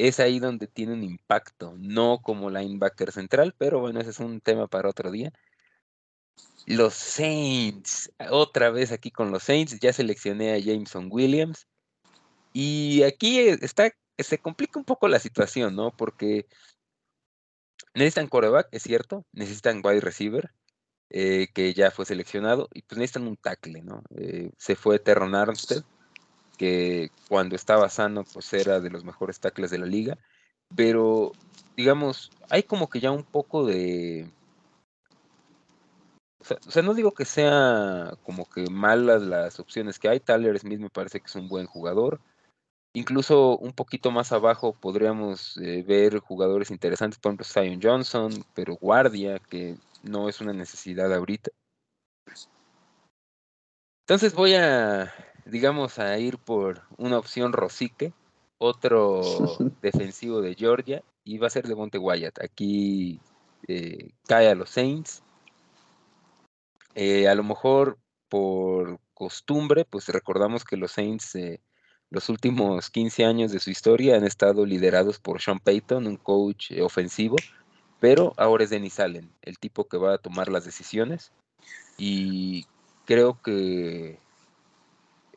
Es 0.00 0.18
ahí 0.18 0.38
donde 0.38 0.66
tiene 0.66 0.94
un 0.94 1.04
impacto, 1.04 1.74
no 1.78 2.22
como 2.22 2.48
linebacker 2.48 3.12
central, 3.12 3.54
pero 3.58 3.80
bueno, 3.80 4.00
ese 4.00 4.10
es 4.10 4.18
un 4.18 4.40
tema 4.40 4.66
para 4.66 4.88
otro 4.88 5.10
día. 5.10 5.30
Los 6.66 6.94
Saints, 6.94 8.10
otra 8.30 8.70
vez 8.70 8.92
aquí 8.92 9.10
con 9.10 9.30
los 9.30 9.42
Saints, 9.42 9.78
ya 9.78 9.92
seleccioné 9.92 10.54
a 10.54 10.58
Jameson 10.58 11.08
Williams. 11.10 11.66
Y 12.54 13.02
aquí 13.02 13.40
está 13.40 13.92
se 14.18 14.38
complica 14.38 14.78
un 14.78 14.86
poco 14.86 15.06
la 15.06 15.18
situación, 15.18 15.76
¿no? 15.76 15.94
Porque 15.94 16.46
necesitan 17.94 18.28
coreback, 18.28 18.68
es 18.72 18.82
cierto, 18.82 19.26
necesitan 19.32 19.82
wide 19.84 20.00
receiver, 20.00 20.50
eh, 21.10 21.48
que 21.54 21.74
ya 21.74 21.90
fue 21.90 22.06
seleccionado, 22.06 22.68
y 22.72 22.82
pues 22.82 22.98
necesitan 22.98 23.28
un 23.28 23.36
tackle, 23.36 23.82
¿no? 23.82 24.02
Eh, 24.16 24.50
se 24.56 24.76
fue 24.76 24.98
Terron 24.98 25.34
Armstead, 25.34 25.84
que 26.60 27.10
cuando 27.26 27.56
estaba 27.56 27.88
sano, 27.88 28.22
pues 28.34 28.52
era 28.52 28.80
de 28.80 28.90
los 28.90 29.02
mejores 29.02 29.40
tackles 29.40 29.70
de 29.70 29.78
la 29.78 29.86
liga, 29.86 30.18
pero 30.76 31.32
digamos, 31.74 32.30
hay 32.50 32.64
como 32.64 32.90
que 32.90 33.00
ya 33.00 33.10
un 33.12 33.24
poco 33.24 33.64
de... 33.64 34.30
O 36.38 36.70
sea, 36.70 36.82
no 36.82 36.92
digo 36.92 37.12
que 37.12 37.24
sea 37.24 38.12
como 38.24 38.44
que 38.44 38.68
malas 38.68 39.22
las 39.22 39.58
opciones 39.58 39.98
que 39.98 40.10
hay. 40.10 40.20
Tyler 40.20 40.58
Smith 40.58 40.80
me 40.80 40.90
parece 40.90 41.20
que 41.20 41.28
es 41.28 41.34
un 41.34 41.48
buen 41.48 41.64
jugador. 41.64 42.20
Incluso 42.92 43.56
un 43.56 43.72
poquito 43.72 44.10
más 44.10 44.30
abajo 44.30 44.74
podríamos 44.74 45.56
eh, 45.62 45.82
ver 45.82 46.18
jugadores 46.18 46.70
interesantes, 46.70 47.18
por 47.18 47.30
ejemplo, 47.30 47.46
Zion 47.46 47.80
Johnson, 47.82 48.44
pero 48.52 48.74
guardia, 48.74 49.38
que 49.38 49.78
no 50.02 50.28
es 50.28 50.42
una 50.42 50.52
necesidad 50.52 51.10
ahorita. 51.14 51.50
Entonces 54.06 54.34
voy 54.34 54.54
a, 54.54 55.14
digamos, 55.44 55.98
a 55.98 56.18
ir 56.18 56.38
por 56.38 56.82
una 56.98 57.18
opción 57.18 57.52
Rosique, 57.52 58.12
otro 58.58 59.22
defensivo 59.82 60.40
de 60.40 60.54
Georgia, 60.54 61.02
y 61.24 61.38
va 61.38 61.46
a 61.46 61.50
ser 61.50 61.66
de 61.66 61.74
Monte 61.74 61.98
Wyatt. 61.98 62.42
Aquí 62.42 63.20
eh, 63.68 64.10
cae 64.26 64.48
a 64.48 64.54
los 64.54 64.70
Saints. 64.70 65.22
Eh, 66.94 67.28
a 67.28 67.34
lo 67.34 67.44
mejor 67.44 67.98
por 68.28 68.98
costumbre, 69.14 69.84
pues 69.84 70.08
recordamos 70.08 70.64
que 70.64 70.76
los 70.76 70.92
Saints 70.92 71.36
los 72.10 72.28
últimos 72.28 72.90
15 72.90 73.24
años 73.24 73.52
de 73.52 73.60
su 73.60 73.70
historia 73.70 74.16
han 74.16 74.24
estado 74.24 74.66
liderados 74.66 75.20
por 75.20 75.40
Sean 75.40 75.60
Payton, 75.60 76.08
un 76.08 76.16
coach 76.16 76.72
eh, 76.72 76.82
ofensivo, 76.82 77.36
pero 78.00 78.34
ahora 78.36 78.64
es 78.64 78.70
Dennis 78.70 78.98
Allen, 78.98 79.30
el 79.42 79.58
tipo 79.58 79.86
que 79.86 79.96
va 79.96 80.14
a 80.14 80.18
tomar 80.18 80.48
las 80.48 80.64
decisiones. 80.64 81.32
Y 81.96 82.66
creo 83.04 83.40
que 83.40 84.18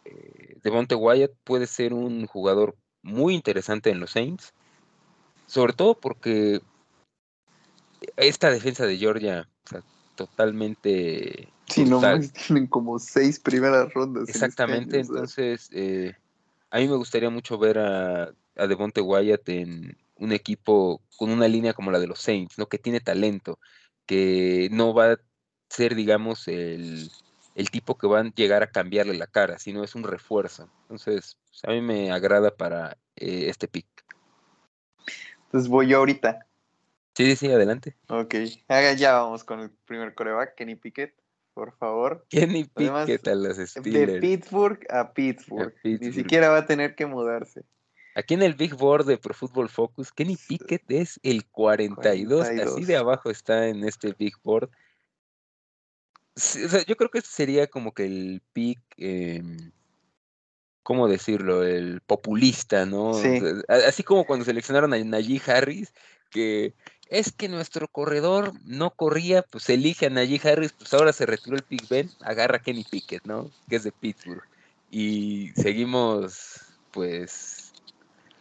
eh, 0.06 0.58
Devonte 0.64 0.96
Wyatt 0.96 1.32
puede 1.44 1.68
ser 1.68 1.94
un 1.94 2.26
jugador 2.28 2.76
muy 3.02 3.36
interesante 3.36 3.90
en 3.90 4.00
los 4.00 4.12
Saints, 4.12 4.54
sobre 5.48 5.74
todo 5.74 5.96
porque 5.96 6.62
esta 8.18 8.50
defensa 8.50 8.86
de 8.86 8.98
Georgia, 8.98 9.50
totalmente. 10.16 11.50
Sí, 11.68 11.86
no, 11.86 12.02
tienen 12.48 12.68
como 12.68 13.00
seis 13.00 13.40
primeras 13.40 13.94
rondas. 13.94 14.24
Este 14.24 14.34
Exactamente, 14.34 15.00
entonces 15.00 15.70
eh, 15.72 16.16
a 16.70 16.80
mí 16.80 16.88
me 16.88 16.96
gustaría 16.96 17.30
mucho 17.30 17.58
ver 17.58 17.80
a, 17.80 18.34
a 18.56 18.68
Devonte 18.68 19.02
Wyatt 19.02 19.48
en 19.50 19.98
un 20.16 20.32
equipo 20.32 21.02
con 21.18 21.30
una 21.30 21.48
línea 21.48 21.74
como 21.74 21.92
la 21.92 22.00
de 22.00 22.08
los 22.08 22.20
Saints, 22.20 22.58
¿no? 22.58 22.68
Que 22.68 22.78
tiene 22.78 23.00
talento, 23.00 23.60
que 24.06 24.70
no 24.72 24.94
va 24.94 25.14
a 25.14 25.20
ser, 25.70 25.96
digamos, 25.96 26.48
el, 26.48 27.10
tipo 27.70 27.98
que 27.98 28.08
va 28.08 28.20
a 28.20 28.32
llegar 28.36 28.64
a 28.64 28.72
cambiarle 28.72 29.14
la 29.16 29.28
cara, 29.28 29.60
sino 29.60 29.84
es 29.84 29.96
un 29.96 30.04
refuerzo. 30.04 30.70
Entonces, 30.84 31.38
pues, 31.46 31.64
a 31.66 31.72
mí 31.72 31.82
me 31.82 32.12
agrada 32.12 32.56
para 32.56 32.98
eh, 33.16 33.46
este 33.50 33.68
pick. 33.68 33.88
Entonces 35.46 35.70
voy 35.70 35.88
yo 35.88 36.00
ahorita. 36.00 36.48
Sí, 37.16 37.36
sí, 37.36 37.52
adelante. 37.52 37.96
Ok, 38.10 38.36
ya 38.98 39.14
vamos 39.14 39.44
con 39.44 39.60
el 39.60 39.70
primer 39.86 40.16
coreback, 40.16 40.56
Kenny 40.56 40.76
Pickett 40.76 41.14
por 41.54 41.76
favor. 41.78 42.26
Kenny 42.30 42.66
Pickett 42.66 43.28
a 43.28 43.36
los 43.36 43.58
Steelers. 43.58 44.14
De 44.14 44.20
Pittsburgh 44.20 44.80
a 44.90 45.14
Pittsburgh. 45.14 45.74
Ni 45.84 46.12
siquiera 46.12 46.50
va 46.50 46.60
a 46.60 46.66
tener 46.66 46.96
que 46.96 47.06
mudarse. 47.06 47.64
Aquí 48.16 48.36
en 48.36 48.44
el 48.44 48.54
Big 48.54 48.76
Board 48.76 49.06
de 49.06 49.18
Pro 49.18 49.34
Football 49.34 49.70
Focus, 49.70 50.12
Kenny 50.12 50.38
Pickett 50.38 50.84
es 50.90 51.20
el 51.24 51.46
42, 51.48 52.48
así 52.48 52.86
de 52.86 52.96
abajo 52.96 53.32
está 53.32 53.68
en 53.68 53.84
este 53.84 54.14
Big 54.18 54.36
Board. 54.44 54.70
O 56.36 56.40
sea, 56.40 56.84
yo 56.86 56.96
creo 56.96 57.10
que 57.10 57.20
este 57.20 57.30
sería 57.30 57.68
como 57.68 57.94
que 57.94 58.06
el 58.06 58.42
pick, 58.54 58.80
em, 58.98 59.72
¿cómo 60.82 61.08
decirlo? 61.08 61.64
El 61.64 62.02
populista, 62.02 62.86
¿no? 62.86 63.12
así 63.68 64.04
como 64.04 64.26
cuando 64.26 64.46
seleccionaron 64.46 64.94
a 64.94 65.04
Najee 65.04 65.42
Harris, 65.46 65.94
que 66.32 66.74
es 67.10 67.32
que 67.32 67.48
nuestro 67.48 67.88
corredor 67.88 68.54
no 68.66 68.92
corría, 68.92 69.44
pues 69.44 69.70
elige 69.70 70.08
a 70.08 70.10
Najee 70.10 70.42
Harris, 70.44 70.74
pues 70.74 70.94
ahora 70.94 71.14
se 71.14 71.28
retiró 71.28 71.56
el 71.56 71.66
Big 71.70 71.88
Ben, 71.88 72.10
agarra 72.22 72.58
a 72.58 72.62
Kenny 72.62 72.84
Pickett, 72.84 73.24
¿no? 73.26 73.52
Que 73.70 73.76
es 73.76 73.84
de 73.84 73.92
Pittsburgh. 73.92 74.44
Y 74.90 75.52
seguimos, 75.56 76.60
pues, 76.92 77.74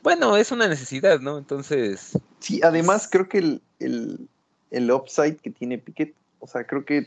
bueno, 0.02 0.36
es 0.36 0.50
una 0.50 0.68
necesidad, 0.68 1.20
¿no? 1.20 1.36
Entonces... 1.36 2.18
Sí, 2.40 2.60
además 2.62 3.08
creo 3.10 3.28
que 3.28 3.38
el, 3.38 3.62
el, 3.78 4.28
el 4.70 4.90
upside 4.90 5.36
que 5.36 5.50
tiene 5.50 5.78
Pickett, 5.78 6.14
o 6.40 6.46
sea, 6.46 6.66
creo 6.66 6.84
que 6.84 7.06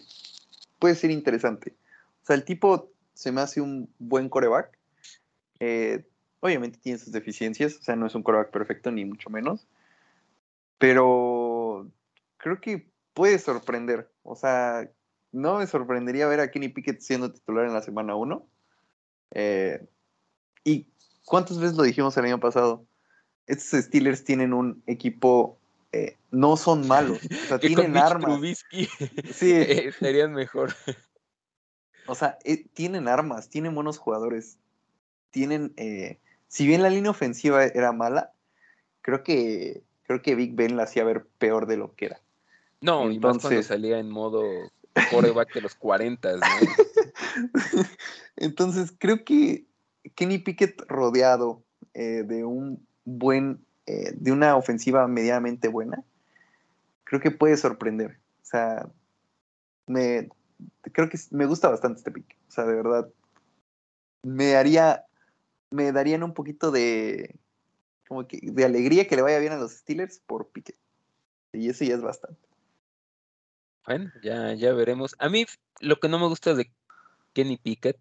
puede 0.79 0.95
ser 0.95 1.11
interesante. 1.11 1.75
O 2.23 2.25
sea, 2.25 2.35
el 2.35 2.45
tipo 2.45 2.91
se 3.13 3.31
me 3.31 3.41
hace 3.41 3.61
un 3.61 3.89
buen 3.99 4.29
coreback. 4.29 4.77
Eh, 5.59 6.05
obviamente 6.39 6.79
tiene 6.79 6.99
sus 6.99 7.11
deficiencias, 7.11 7.77
o 7.77 7.81
sea, 7.81 7.95
no 7.95 8.05
es 8.05 8.15
un 8.15 8.23
coreback 8.23 8.51
perfecto, 8.51 8.91
ni 8.91 9.05
mucho 9.05 9.29
menos. 9.29 9.67
Pero 10.77 11.89
creo 12.37 12.59
que 12.61 12.89
puede 13.13 13.39
sorprender. 13.39 14.11
O 14.23 14.35
sea, 14.35 14.89
no 15.31 15.57
me 15.57 15.67
sorprendería 15.67 16.27
ver 16.27 16.39
a 16.39 16.51
Kenny 16.51 16.69
Pickett 16.69 17.01
siendo 17.01 17.31
titular 17.31 17.65
en 17.65 17.73
la 17.73 17.81
semana 17.81 18.15
1. 18.15 18.45
Eh, 19.31 19.85
¿Y 20.63 20.87
cuántas 21.25 21.59
veces 21.59 21.75
lo 21.75 21.83
dijimos 21.83 22.15
el 22.17 22.25
año 22.25 22.39
pasado? 22.39 22.85
Estos 23.47 23.85
Steelers 23.85 24.23
tienen 24.23 24.53
un 24.53 24.83
equipo, 24.87 25.59
eh, 25.95 26.17
no 26.31 26.57
son 26.57 26.87
malos, 26.87 27.19
o 27.23 27.47
sea, 27.47 27.59
tienen 27.59 27.95
armas. 27.95 28.39
sí, 29.31 29.51
estarían 29.51 30.33
mejor. 30.33 30.75
O 32.07 32.15
sea, 32.15 32.37
tienen 32.73 33.07
armas, 33.07 33.49
tienen 33.49 33.73
buenos 33.73 33.97
jugadores. 33.97 34.57
Tienen, 35.31 35.73
si 36.47 36.67
bien 36.67 36.81
la 36.81 36.89
línea 36.89 37.11
ofensiva 37.11 37.65
era 37.65 37.91
mala, 37.91 38.31
creo 39.01 39.23
que 39.23 39.83
creo 40.03 40.21
que 40.21 40.35
Big 40.35 40.53
Ben 40.53 40.77
la 40.77 40.83
hacía 40.83 41.03
ver 41.03 41.25
peor 41.39 41.65
de 41.65 41.77
lo 41.77 41.95
que 41.95 42.05
era. 42.05 42.21
No, 42.79 43.09
Entonces, 43.09 43.15
y 43.15 43.19
más 43.19 43.41
cuando 43.41 43.63
salía 43.63 43.99
en 43.99 44.09
modo 44.09 44.43
coreback 45.11 45.53
de 45.53 45.61
los 45.61 45.75
40, 45.75 46.37
¿no? 46.37 46.45
Entonces, 48.37 48.93
creo 48.97 49.25
que 49.25 49.65
Kenny 50.15 50.37
Pickett 50.37 50.81
rodeado 50.87 51.63
eh, 51.93 52.23
de 52.25 52.45
un 52.45 52.85
buen, 53.05 53.65
eh, 53.85 54.11
de 54.15 54.31
una 54.31 54.55
ofensiva 54.55 55.07
medianamente 55.07 55.67
buena, 55.67 56.03
creo 57.03 57.21
que 57.21 57.31
puede 57.31 57.57
sorprender. 57.57 58.19
O 58.41 58.45
sea, 58.45 58.89
me, 59.87 60.29
creo 60.91 61.09
que 61.09 61.17
me 61.31 61.45
gusta 61.45 61.69
bastante 61.69 61.99
este 61.99 62.11
pick. 62.11 62.37
O 62.47 62.51
sea, 62.51 62.65
de 62.65 62.75
verdad, 62.75 63.09
me 64.23 64.51
daría, 64.51 65.05
me 65.69 65.91
darían 65.91 66.23
un 66.23 66.33
poquito 66.33 66.71
de, 66.71 67.35
como 68.07 68.27
que 68.27 68.39
de 68.41 68.65
alegría 68.65 69.07
que 69.07 69.15
le 69.15 69.21
vaya 69.21 69.39
bien 69.39 69.53
a 69.53 69.57
los 69.57 69.73
Steelers 69.73 70.19
por 70.19 70.49
Pickett. 70.49 70.77
Y 71.53 71.69
eso 71.69 71.85
ya 71.85 71.95
es 71.95 72.01
bastante. 72.01 72.39
Bueno, 73.85 74.11
ya, 74.23 74.53
ya 74.53 74.73
veremos. 74.73 75.15
A 75.19 75.29
mí 75.29 75.45
lo 75.79 75.99
que 75.99 76.09
no 76.09 76.19
me 76.19 76.27
gusta 76.27 76.53
de 76.53 76.71
Kenny 77.33 77.57
Pickett 77.57 77.99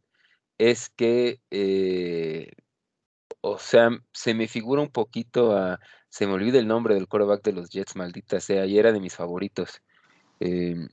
es 0.59 0.89
que, 0.89 1.41
eh, 1.51 2.53
o 3.47 3.59
sea, 3.59 3.91
se 4.11 4.33
me 4.33 4.49
figura 4.49 4.81
un 4.81 4.89
poquito 4.89 5.55
a, 5.55 5.79
se 6.09 6.27
me 6.27 6.33
olvida 6.33 6.59
el 6.59 6.67
nombre 6.67 6.95
del 6.95 7.07
quarterback 7.07 7.45
de 7.45 7.53
los 7.53 7.69
Jets, 7.69 7.95
maldita 7.95 8.41
sea, 8.41 8.65
y 8.65 8.79
era 8.79 8.91
de 8.91 9.01
mis 9.01 9.15
favoritos. 9.15 9.83
Em, 10.41 10.89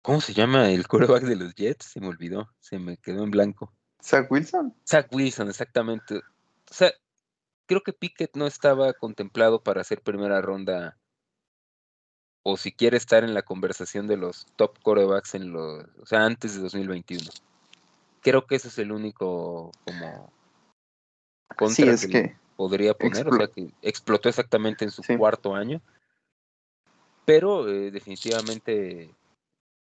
¿Cómo 0.00 0.22
se 0.22 0.32
llama 0.32 0.70
el 0.70 0.88
quarterback 0.88 1.24
de 1.24 1.36
los 1.36 1.54
Jets? 1.54 1.84
Se 1.84 2.00
me 2.00 2.08
olvidó, 2.08 2.50
se 2.60 2.78
me 2.78 2.96
quedó 2.96 3.24
en 3.24 3.30
blanco. 3.30 3.70
Zach 4.02 4.32
Wilson. 4.32 4.74
Zach 4.88 5.06
Wilson, 5.12 5.50
exactamente. 5.50 6.16
O 6.16 6.72
sea, 6.74 6.90
creo 7.66 7.82
que 7.82 7.92
Pickett 7.92 8.34
no 8.34 8.46
estaba 8.46 8.94
contemplado 8.94 9.62
para 9.62 9.82
hacer 9.82 10.00
primera 10.00 10.40
ronda 10.40 10.96
o 12.42 12.56
si 12.56 12.72
quiere 12.72 12.96
estar 12.96 13.22
en 13.22 13.34
la 13.34 13.42
conversación 13.42 14.06
de 14.06 14.16
los 14.16 14.46
top 14.56 14.78
corebacks 14.82 15.34
en 15.34 15.52
los, 15.52 15.84
o 16.00 16.06
sea, 16.06 16.24
antes 16.24 16.54
de 16.54 16.62
2021. 16.62 17.28
Creo 18.22 18.46
que 18.46 18.54
ese 18.54 18.68
es 18.68 18.78
el 18.78 18.92
único 18.92 19.72
como 19.84 20.39
contra 21.56 21.96
que, 21.96 22.36
podría 22.56 22.94
poner, 22.94 23.28
o 23.28 23.36
sea, 23.36 23.46
que 23.48 23.70
explotó 23.82 24.28
exactamente 24.28 24.84
en 24.84 24.90
su 24.90 25.02
cuarto 25.16 25.54
año. 25.54 25.80
Pero 27.24 27.68
eh, 27.68 27.90
definitivamente, 27.90 29.10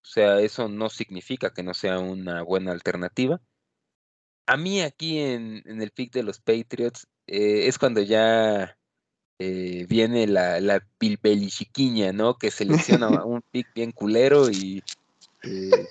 o 0.03 0.05
sea, 0.07 0.39
eso 0.39 0.67
no 0.67 0.89
significa 0.89 1.53
que 1.53 1.63
no 1.63 1.73
sea 1.73 1.99
una 1.99 2.41
buena 2.41 2.71
alternativa. 2.71 3.39
A 4.47 4.57
mí 4.57 4.81
aquí 4.81 5.19
en, 5.19 5.63
en 5.65 5.81
el 5.81 5.91
pick 5.91 6.11
de 6.13 6.23
los 6.23 6.39
Patriots 6.39 7.07
eh, 7.27 7.67
es 7.67 7.79
cuando 7.79 8.01
ya 8.01 8.77
eh, 9.37 9.85
viene 9.89 10.27
la, 10.27 10.61
la 10.61 10.79
pilbelichiquiña, 10.97 12.13
¿no? 12.13 12.37
Que 12.37 12.51
selecciona 12.51 13.07
un 13.25 13.41
pick 13.51 13.73
bien 13.73 13.91
culero 13.91 14.49
y. 14.49 14.83
Eh, 15.43 15.87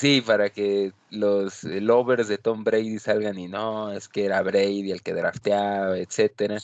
sí, 0.00 0.20
para 0.22 0.50
que 0.50 0.92
los 1.10 1.64
lovers 1.64 2.28
de 2.28 2.38
Tom 2.38 2.64
Brady 2.64 2.98
salgan 2.98 3.38
y 3.38 3.48
no, 3.48 3.92
es 3.92 4.08
que 4.08 4.24
era 4.24 4.42
Brady 4.42 4.92
el 4.92 5.02
que 5.02 5.12
drafteaba, 5.12 5.98
etcétera. 5.98 6.58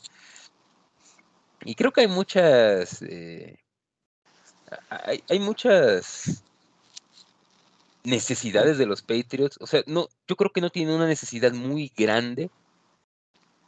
Y 1.64 1.74
creo 1.74 1.92
que 1.92 2.02
hay 2.02 2.08
muchas. 2.08 3.02
hay, 4.88 5.22
hay 5.28 5.38
muchas 5.40 6.42
necesidades 8.04 8.78
de 8.78 8.86
los 8.86 9.02
Patriots. 9.02 9.58
O 9.60 9.66
sea, 9.66 9.82
no, 9.86 10.08
yo 10.26 10.36
creo 10.36 10.52
que 10.52 10.60
no 10.60 10.70
tienen 10.70 10.94
una 10.94 11.06
necesidad 11.06 11.52
muy 11.52 11.92
grande 11.96 12.50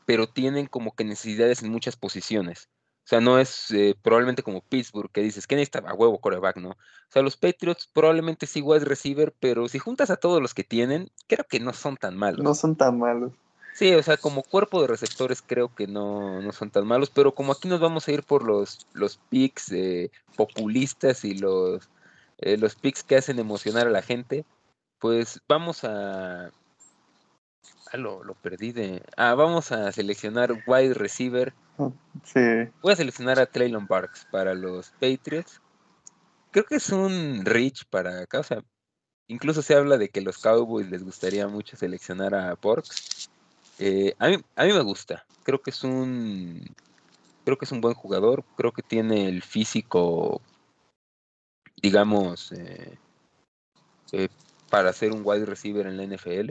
pero 0.09 0.27
tienen 0.27 0.65
como 0.65 0.97
que 0.97 1.05
necesidades 1.05 1.63
en 1.63 1.71
muchas 1.71 1.95
posiciones. 1.95 2.71
O 3.09 3.11
sea, 3.11 3.23
no 3.23 3.39
es 3.39 3.71
eh, 3.71 3.95
probablemente 4.03 4.43
como 4.43 4.61
Pittsburgh, 4.61 5.11
que 5.11 5.23
dices, 5.23 5.47
que 5.47 5.55
necesita 5.55 5.79
a 5.79 5.95
huevo 5.95 6.19
coreback, 6.19 6.59
no? 6.59 6.73
O 6.73 6.77
sea, 7.09 7.23
los 7.23 7.39
Patriots 7.39 7.89
probablemente 7.91 8.47
sí 8.47 8.61
wide 8.61 8.85
receiver, 8.85 9.35
pero 9.41 9.67
si 9.67 9.79
juntas 9.79 10.11
a 10.11 10.17
todos 10.17 10.43
los 10.43 10.53
que 10.53 10.63
tienen, 10.63 11.09
creo 11.27 11.47
que 11.49 11.59
no 11.59 11.73
son 11.73 11.97
tan 11.97 12.19
malos. 12.19 12.45
No 12.45 12.55
son 12.55 12.77
tan 12.77 12.99
malos. 12.99 13.33
Sí, 13.73 13.95
o 13.95 14.03
sea, 14.03 14.19
como 14.19 14.43
cuerpo 14.43 14.83
de 14.83 14.89
receptores 14.89 15.41
creo 15.41 15.75
que 15.75 15.87
no, 15.87 16.43
no 16.43 16.53
son 16.53 16.69
tan 16.69 16.87
malos, 16.87 17.09
pero 17.09 17.35
como 17.35 17.53
aquí 17.53 17.67
nos 17.67 17.81
vamos 17.81 18.07
a 18.07 18.13
ir 18.13 18.25
por 18.25 18.45
los, 18.45 18.87
los 18.93 19.17
picks 19.31 19.73
eh, 19.73 20.11
populistas 20.37 21.25
y 21.25 21.33
los, 21.33 21.89
eh, 22.37 22.59
los 22.59 22.75
picks 22.75 23.05
que 23.05 23.17
hacen 23.17 23.39
emocionar 23.39 23.87
a 23.87 23.91
la 23.91 24.03
gente, 24.03 24.45
pues 24.99 25.41
vamos 25.49 25.83
a, 25.83 26.51
Ah, 27.91 27.97
lo, 27.97 28.23
perdí 28.43 28.73
de. 28.73 29.03
Ah, 29.17 29.35
vamos 29.35 29.73
a 29.73 29.91
seleccionar 29.93 30.53
wide 30.67 30.95
receiver. 30.95 31.55
Sí. 32.25 32.41
Voy 32.83 32.93
a 32.93 32.97
seleccionar 32.97 33.39
a 33.39 33.47
Traylon 33.47 33.87
Barks 33.87 34.27
para 34.31 34.55
los 34.55 34.91
Patriots. 34.93 35.61
Creo 36.51 36.65
que 36.65 36.77
es 36.77 36.91
un 36.91 37.45
reach 37.45 37.85
para 37.87 38.23
acá. 38.23 38.41
O 38.41 38.43
sea, 38.43 38.63
incluso 39.29 39.63
se 39.63 39.75
habla 39.75 39.97
de 39.97 40.09
que 40.09 40.21
los 40.21 40.39
Cowboys 40.39 40.91
les 40.91 41.03
gustaría 41.03 41.47
mucho 41.49 41.77
seleccionar 41.77 42.35
a 42.35 42.57
Barks. 42.61 43.31
Eh, 43.79 44.15
a, 44.19 44.29
mí, 44.29 44.37
a 44.57 44.65
mí 44.65 44.73
me 44.73 44.83
gusta. 44.83 45.25
Creo 45.45 45.63
que 45.63 45.71
es 45.71 45.83
un. 45.85 46.75
Creo 47.45 47.57
que 47.57 47.65
es 47.65 47.73
un 47.73 47.81
buen 47.81 47.95
jugador. 47.95 48.45
Creo 48.57 48.73
que 48.73 48.83
tiene 48.83 49.29
el 49.29 49.43
físico, 49.43 50.43
digamos, 51.81 52.53
eh, 52.53 52.99
eh, 54.13 54.29
para 54.69 54.93
ser 54.93 55.13
un 55.13 55.23
wide 55.25 55.47
receiver 55.47 55.87
en 55.87 55.97
la 55.97 56.03
NFL. 56.03 56.51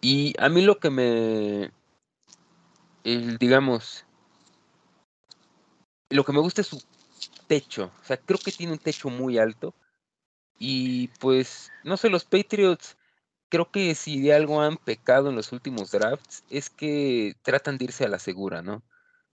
Y 0.00 0.34
a 0.38 0.48
mí 0.48 0.62
lo 0.62 0.78
que 0.78 0.90
me, 0.90 1.72
digamos, 3.38 4.04
lo 6.10 6.24
que 6.24 6.32
me 6.32 6.40
gusta 6.40 6.60
es 6.60 6.68
su 6.68 6.82
techo. 7.46 7.90
O 8.00 8.04
sea, 8.04 8.16
creo 8.16 8.38
que 8.38 8.52
tiene 8.52 8.72
un 8.72 8.78
techo 8.78 9.08
muy 9.08 9.38
alto. 9.38 9.74
Y 10.58 11.08
pues, 11.20 11.70
no 11.84 11.96
sé, 11.96 12.10
los 12.10 12.24
Patriots, 12.24 12.96
creo 13.48 13.70
que 13.70 13.94
si 13.94 14.20
de 14.20 14.34
algo 14.34 14.60
han 14.60 14.76
pecado 14.76 15.30
en 15.30 15.36
los 15.36 15.52
últimos 15.52 15.90
drafts, 15.90 16.44
es 16.50 16.70
que 16.70 17.34
tratan 17.42 17.78
de 17.78 17.86
irse 17.86 18.04
a 18.04 18.08
la 18.08 18.18
segura, 18.18 18.62
¿no? 18.62 18.82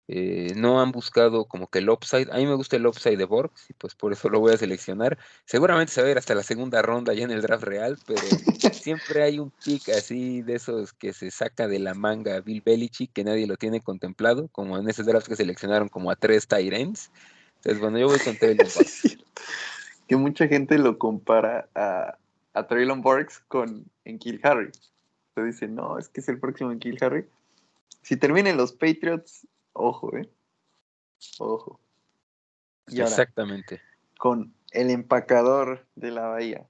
Eh, 0.07 0.53
no 0.55 0.81
han 0.81 0.91
buscado 0.91 1.45
como 1.45 1.67
que 1.67 1.79
el 1.79 1.89
upside. 1.89 2.29
A 2.31 2.37
mí 2.37 2.45
me 2.45 2.55
gusta 2.55 2.75
el 2.75 2.85
upside 2.85 3.17
de 3.17 3.25
Borgs 3.25 3.69
y 3.69 3.73
pues 3.73 3.95
por 3.95 4.11
eso 4.11 4.29
lo 4.29 4.39
voy 4.39 4.53
a 4.53 4.57
seleccionar. 4.57 5.17
Seguramente 5.45 5.93
se 5.93 6.01
va 6.01 6.07
a 6.07 6.11
ir 6.11 6.17
hasta 6.17 6.35
la 6.35 6.43
segunda 6.43 6.81
ronda 6.81 7.13
ya 7.13 7.23
en 7.23 7.31
el 7.31 7.41
draft 7.41 7.63
real, 7.63 7.97
pero 8.05 8.21
siempre 8.73 9.23
hay 9.23 9.39
un 9.39 9.51
pick 9.63 9.89
así 9.89 10.41
de 10.41 10.55
esos 10.55 10.93
que 10.93 11.13
se 11.13 11.31
saca 11.31 11.67
de 11.67 11.79
la 11.79 11.93
manga 11.93 12.41
Bill 12.41 12.61
Belichick 12.65 13.13
que 13.13 13.23
nadie 13.23 13.47
lo 13.47 13.55
tiene 13.55 13.81
contemplado, 13.81 14.49
como 14.49 14.77
en 14.77 14.89
ese 14.89 15.03
draft 15.03 15.27
que 15.27 15.35
seleccionaron 15.35 15.87
como 15.87 16.11
a 16.11 16.15
tres 16.15 16.47
Tyrants. 16.47 17.11
Entonces, 17.57 17.79
bueno, 17.79 17.99
yo 17.99 18.07
voy 18.07 18.19
con 18.19 18.35
Traylon 18.35 18.67
Borgs. 18.75 19.17
que 20.07 20.15
mucha 20.17 20.47
gente 20.47 20.77
lo 20.77 20.97
compara 20.97 21.69
a, 21.75 22.17
a 22.53 22.67
Traylon 22.67 23.01
Borgs 23.01 23.39
con 23.47 23.85
en 24.03 24.17
Kill 24.17 24.39
Harry. 24.43 24.71
Se 25.35 25.43
dice, 25.43 25.67
no, 25.67 25.97
es 25.97 26.09
que 26.09 26.21
es 26.21 26.27
el 26.27 26.39
próximo 26.39 26.71
en 26.71 26.79
Kill 26.79 26.97
Harry. 27.01 27.25
Si 28.01 28.17
terminan 28.17 28.57
los 28.57 28.73
Patriots, 28.73 29.47
Ojo, 29.73 30.15
¿eh? 30.17 30.29
Ojo. 31.39 31.79
Exactamente. 32.87 33.81
Con 34.17 34.53
el 34.71 34.89
empacador 34.89 35.85
de 35.95 36.11
la 36.11 36.27
bahía. 36.27 36.67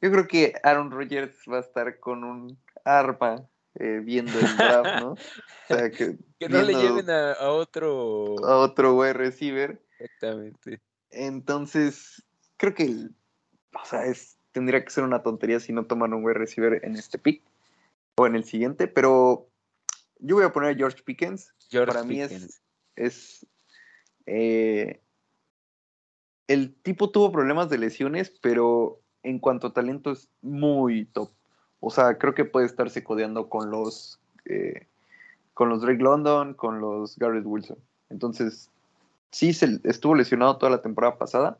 Yo 0.00 0.10
creo 0.10 0.26
que 0.26 0.54
Aaron 0.62 0.90
Rodgers 0.90 1.36
va 1.50 1.58
a 1.58 1.60
estar 1.60 1.98
con 1.98 2.24
un 2.24 2.58
arma 2.84 3.48
eh, 3.76 4.00
viendo 4.04 4.38
el 4.38 4.56
draft, 4.56 5.00
¿no? 5.00 5.12
O 5.70 5.74
sea, 5.74 5.90
que, 5.90 6.18
no 6.48 6.62
le 6.62 6.74
lleven 6.74 7.08
a, 7.08 7.48
otro. 7.48 8.36
A 8.46 8.58
otro 8.58 8.94
wide 8.94 9.14
receiver. 9.14 9.80
Exactamente. 9.98 10.80
Entonces, 11.10 12.22
creo 12.58 12.74
que, 12.74 13.08
o 13.72 13.84
sea, 13.84 14.04
es, 14.04 14.36
tendría 14.52 14.84
que 14.84 14.90
ser 14.90 15.04
una 15.04 15.22
tontería 15.22 15.58
si 15.58 15.72
no 15.72 15.86
toman 15.86 16.12
un 16.12 16.24
wide 16.24 16.34
receiver 16.34 16.84
en 16.84 16.96
este 16.96 17.18
pick 17.18 17.42
o 18.16 18.26
en 18.26 18.36
el 18.36 18.44
siguiente, 18.44 18.88
pero 18.88 19.48
yo 20.18 20.36
voy 20.36 20.44
a 20.44 20.52
poner 20.52 20.70
a 20.70 20.76
George 20.76 21.02
Pickens. 21.02 21.52
Para 21.86 22.04
mí 22.04 22.20
es. 22.20 23.46
Eh, 24.26 25.00
el 26.46 26.74
tipo 26.74 27.10
tuvo 27.10 27.32
problemas 27.32 27.68
de 27.68 27.78
lesiones, 27.78 28.30
pero 28.40 29.00
en 29.22 29.38
cuanto 29.38 29.68
a 29.68 29.72
talento 29.72 30.12
es 30.12 30.28
muy 30.42 31.06
top. 31.06 31.30
O 31.80 31.90
sea, 31.90 32.18
creo 32.18 32.34
que 32.34 32.44
puede 32.44 32.66
estarse 32.66 33.02
codeando 33.02 33.48
con 33.48 33.70
los. 33.70 34.20
Eh, 34.44 34.86
con 35.54 35.68
los 35.68 35.82
Drake 35.82 36.02
London, 36.02 36.54
con 36.54 36.80
los 36.80 37.16
Garrett 37.16 37.46
Wilson. 37.46 37.78
Entonces, 38.10 38.70
sí, 39.30 39.52
se, 39.52 39.80
estuvo 39.84 40.14
lesionado 40.14 40.58
toda 40.58 40.70
la 40.70 40.82
temporada 40.82 41.16
pasada, 41.16 41.58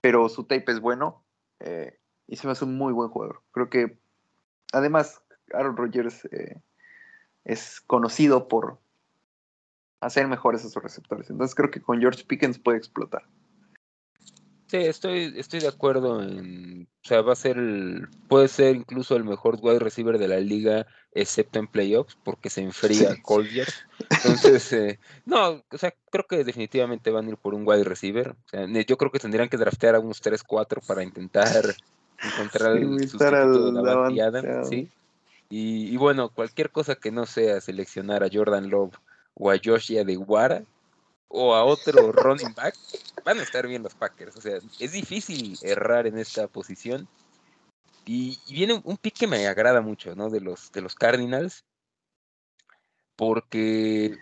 pero 0.00 0.28
su 0.28 0.44
tape 0.44 0.70
es 0.72 0.80
bueno 0.80 1.22
eh, 1.60 1.98
y 2.26 2.36
se 2.36 2.46
me 2.46 2.52
hace 2.52 2.64
un 2.64 2.76
muy 2.76 2.92
buen 2.92 3.10
jugador. 3.10 3.40
Creo 3.52 3.68
que 3.68 3.98
además, 4.72 5.22
Aaron 5.52 5.76
Rodgers 5.76 6.24
eh, 6.26 6.60
es 7.44 7.80
conocido 7.80 8.48
por 8.48 8.78
hacer 10.00 10.26
mejores 10.28 10.64
a 10.64 10.68
sus 10.68 10.82
receptores. 10.82 11.30
Entonces 11.30 11.54
creo 11.54 11.70
que 11.70 11.80
con 11.80 12.00
George 12.00 12.24
Pickens 12.24 12.58
puede 12.58 12.78
explotar. 12.78 13.22
Sí, 14.66 14.78
estoy, 14.78 15.34
estoy 15.36 15.60
de 15.60 15.68
acuerdo 15.68 16.22
en, 16.22 16.88
o 17.04 17.06
sea, 17.08 17.20
va 17.20 17.34
a 17.34 17.36
ser, 17.36 17.58
el, 17.58 18.08
puede 18.28 18.48
ser 18.48 18.74
incluso 18.74 19.14
el 19.14 19.22
mejor 19.22 19.58
wide 19.60 19.78
receiver 19.78 20.18
de 20.18 20.26
la 20.26 20.40
liga, 20.40 20.86
excepto 21.12 21.58
en 21.58 21.68
playoffs, 21.68 22.16
porque 22.24 22.50
se 22.50 22.62
enfría 22.62 23.14
Collier. 23.22 23.68
Entonces, 24.10 24.72
eh, 24.72 24.98
no, 25.26 25.62
o 25.70 25.78
sea, 25.78 25.94
creo 26.10 26.24
que 26.26 26.44
definitivamente 26.44 27.10
van 27.10 27.26
a 27.26 27.30
ir 27.30 27.36
por 27.36 27.54
un 27.54 27.66
wide 27.66 27.84
receiver. 27.84 28.30
O 28.30 28.48
sea, 28.48 28.66
yo 28.66 28.96
creo 28.96 29.12
que 29.12 29.18
tendrían 29.18 29.48
que 29.48 29.58
draftear 29.58 29.94
a 29.94 30.00
unos 30.00 30.22
3-4 30.22 30.84
para 30.86 31.02
intentar 31.02 31.62
encontrar 32.22 32.76
el 32.76 33.08
sustituto 33.08 33.70
de 33.70 33.82
la 33.82 34.64
¿sí? 34.64 34.90
Y, 35.56 35.94
y, 35.94 35.96
bueno, 35.96 36.30
cualquier 36.30 36.72
cosa 36.72 36.96
que 36.96 37.12
no 37.12 37.26
sea 37.26 37.60
seleccionar 37.60 38.24
a 38.24 38.28
Jordan 38.32 38.70
Love 38.70 38.96
o 39.34 39.52
a 39.52 39.60
Joshia 39.64 40.02
de 40.02 40.16
Guara, 40.16 40.64
o 41.28 41.54
a 41.54 41.64
otro 41.64 42.10
running 42.12 42.52
back, 42.54 42.74
van 43.24 43.38
a 43.38 43.42
estar 43.44 43.64
bien 43.68 43.84
los 43.84 43.94
Packers. 43.94 44.34
O 44.36 44.40
sea, 44.40 44.58
es 44.80 44.90
difícil 44.90 45.56
errar 45.62 46.08
en 46.08 46.18
esta 46.18 46.48
posición. 46.48 47.06
Y, 48.04 48.36
viene 48.48 48.80
un 48.82 48.96
pick 48.96 49.14
que 49.14 49.28
me 49.28 49.46
agrada 49.46 49.80
mucho, 49.80 50.16
¿no? 50.16 50.28
De 50.28 50.40
los, 50.40 50.72
de 50.72 50.80
los 50.80 50.96
Cardinals. 50.96 51.64
Porque 53.14 54.18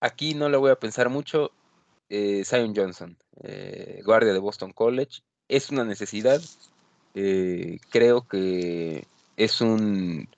aquí 0.00 0.34
no 0.34 0.48
le 0.48 0.56
voy 0.56 0.72
a 0.72 0.80
pensar 0.80 1.08
mucho. 1.08 1.52
Eh, 2.08 2.42
Zion 2.44 2.74
Johnson, 2.74 3.16
eh, 3.44 4.02
guardia 4.04 4.32
de 4.32 4.40
Boston 4.40 4.72
College, 4.72 5.22
es 5.46 5.70
una 5.70 5.84
necesidad. 5.84 6.42
Eh, 7.14 7.78
creo 7.90 8.26
que 8.26 9.06
es 9.36 9.60
un, 9.60 10.28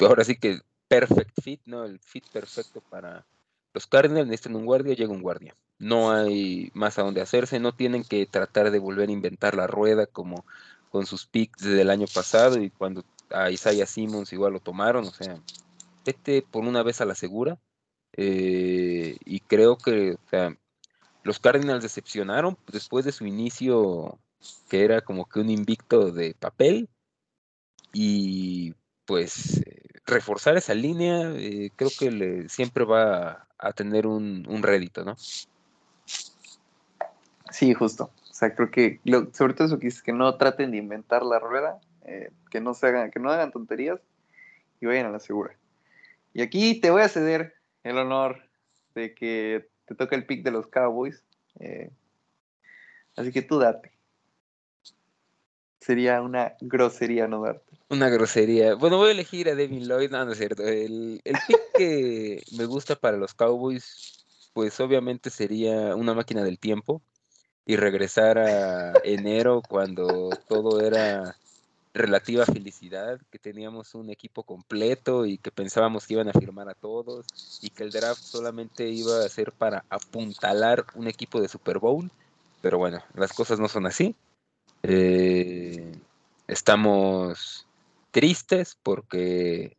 ahora 0.00 0.24
sí 0.24 0.36
que 0.36 0.60
perfect 0.88 1.40
fit, 1.42 1.60
¿no? 1.66 1.84
El 1.84 1.98
fit 2.00 2.26
perfecto 2.28 2.80
para, 2.80 3.24
los 3.72 3.86
Cardinals 3.86 4.26
necesitan 4.26 4.56
un 4.56 4.66
guardia, 4.66 4.94
llega 4.94 5.12
un 5.12 5.22
guardia. 5.22 5.54
No 5.78 6.10
hay 6.10 6.70
más 6.74 6.98
a 6.98 7.02
dónde 7.02 7.20
hacerse, 7.20 7.58
no 7.60 7.72
tienen 7.72 8.04
que 8.04 8.26
tratar 8.26 8.70
de 8.70 8.78
volver 8.78 9.08
a 9.08 9.12
inventar 9.12 9.54
la 9.54 9.66
rueda 9.66 10.06
como 10.06 10.44
con 10.90 11.06
sus 11.06 11.26
picks 11.26 11.62
del 11.62 11.90
año 11.90 12.06
pasado 12.12 12.60
y 12.60 12.70
cuando 12.70 13.04
a 13.30 13.50
Isaiah 13.50 13.86
Simmons 13.86 14.32
igual 14.32 14.54
lo 14.54 14.60
tomaron, 14.60 15.06
o 15.06 15.12
sea, 15.12 15.40
vete 16.04 16.42
por 16.42 16.64
una 16.64 16.82
vez 16.82 17.00
a 17.00 17.06
la 17.06 17.14
segura. 17.14 17.58
Eh, 18.16 19.16
y 19.24 19.40
creo 19.40 19.78
que 19.78 20.16
los 21.22 21.38
Cardinals 21.38 21.82
decepcionaron 21.82 22.58
después 22.70 23.04
de 23.04 23.12
su 23.12 23.24
inicio, 23.24 24.18
que 24.68 24.84
era 24.84 25.00
como 25.00 25.26
que 25.26 25.40
un 25.40 25.48
invicto 25.48 26.10
de 26.10 26.34
papel. 26.34 26.88
Y 27.92 28.74
pues 29.10 29.60
eh, 29.66 29.82
reforzar 30.06 30.56
esa 30.56 30.72
línea, 30.72 31.32
eh, 31.34 31.70
creo 31.74 31.90
que 31.98 32.10
le, 32.12 32.48
siempre 32.48 32.84
va 32.84 33.48
a, 33.58 33.72
tener 33.72 34.06
un, 34.06 34.44
rédito, 34.62 35.04
¿no? 35.04 35.16
Sí, 37.50 37.74
justo. 37.74 38.12
O 38.30 38.32
sea, 38.32 38.54
creo 38.54 38.70
que 38.70 39.00
sobre 39.32 39.54
todo 39.54 39.66
eso 39.66 39.78
que 39.80 39.90
que 40.04 40.12
no 40.12 40.36
traten 40.36 40.70
de 40.70 40.76
inventar 40.76 41.24
la 41.24 41.40
rueda, 41.40 41.80
eh, 42.04 42.30
que 42.50 42.60
no 42.60 42.72
se 42.72 42.86
hagan, 42.86 43.10
que 43.10 43.18
no 43.18 43.30
hagan 43.30 43.50
tonterías 43.50 44.00
y 44.80 44.86
vayan 44.86 45.06
a 45.06 45.10
la 45.10 45.18
segura. 45.18 45.56
Y 46.32 46.42
aquí 46.42 46.80
te 46.80 46.90
voy 46.90 47.02
a 47.02 47.08
ceder 47.08 47.54
el 47.82 47.98
honor 47.98 48.48
de 48.94 49.12
que 49.14 49.68
te 49.86 49.96
toque 49.96 50.14
el 50.14 50.24
pick 50.24 50.44
de 50.44 50.52
los 50.52 50.68
Cowboys. 50.68 51.24
Así 53.16 53.32
que 53.32 53.42
tú 53.42 53.58
date. 53.58 53.90
Sería 55.80 56.22
una 56.22 56.54
grosería 56.60 57.26
no 57.26 57.42
darte. 57.42 57.69
Una 57.90 58.08
grosería. 58.08 58.76
Bueno, 58.76 58.98
voy 58.98 59.08
a 59.08 59.12
elegir 59.12 59.48
a 59.48 59.56
Devin 59.56 59.88
Lloyd. 59.88 60.10
No, 60.10 60.24
no 60.24 60.30
es 60.30 60.38
cierto. 60.38 60.62
El, 60.62 61.20
el 61.24 61.36
pick 61.48 61.60
que 61.76 62.42
me 62.56 62.64
gusta 62.64 62.94
para 62.94 63.16
los 63.16 63.34
Cowboys, 63.34 64.24
pues 64.52 64.78
obviamente 64.78 65.28
sería 65.28 65.96
una 65.96 66.14
máquina 66.14 66.44
del 66.44 66.60
tiempo 66.60 67.02
y 67.66 67.74
regresar 67.74 68.38
a 68.38 68.92
enero 69.02 69.60
cuando 69.68 70.30
todo 70.48 70.80
era 70.80 71.36
relativa 71.92 72.46
felicidad, 72.46 73.20
que 73.28 73.40
teníamos 73.40 73.96
un 73.96 74.10
equipo 74.10 74.44
completo 74.44 75.26
y 75.26 75.38
que 75.38 75.50
pensábamos 75.50 76.06
que 76.06 76.14
iban 76.14 76.28
a 76.28 76.32
firmar 76.32 76.68
a 76.68 76.74
todos 76.74 77.26
y 77.60 77.70
que 77.70 77.82
el 77.82 77.90
draft 77.90 78.22
solamente 78.22 78.88
iba 78.88 79.24
a 79.24 79.28
ser 79.28 79.50
para 79.50 79.84
apuntalar 79.90 80.86
un 80.94 81.08
equipo 81.08 81.40
de 81.40 81.48
Super 81.48 81.80
Bowl. 81.80 82.08
Pero 82.62 82.78
bueno, 82.78 83.02
las 83.14 83.32
cosas 83.32 83.58
no 83.58 83.66
son 83.66 83.86
así. 83.86 84.14
Eh, 84.84 85.90
estamos 86.46 87.66
tristes 88.10 88.78
porque 88.82 89.76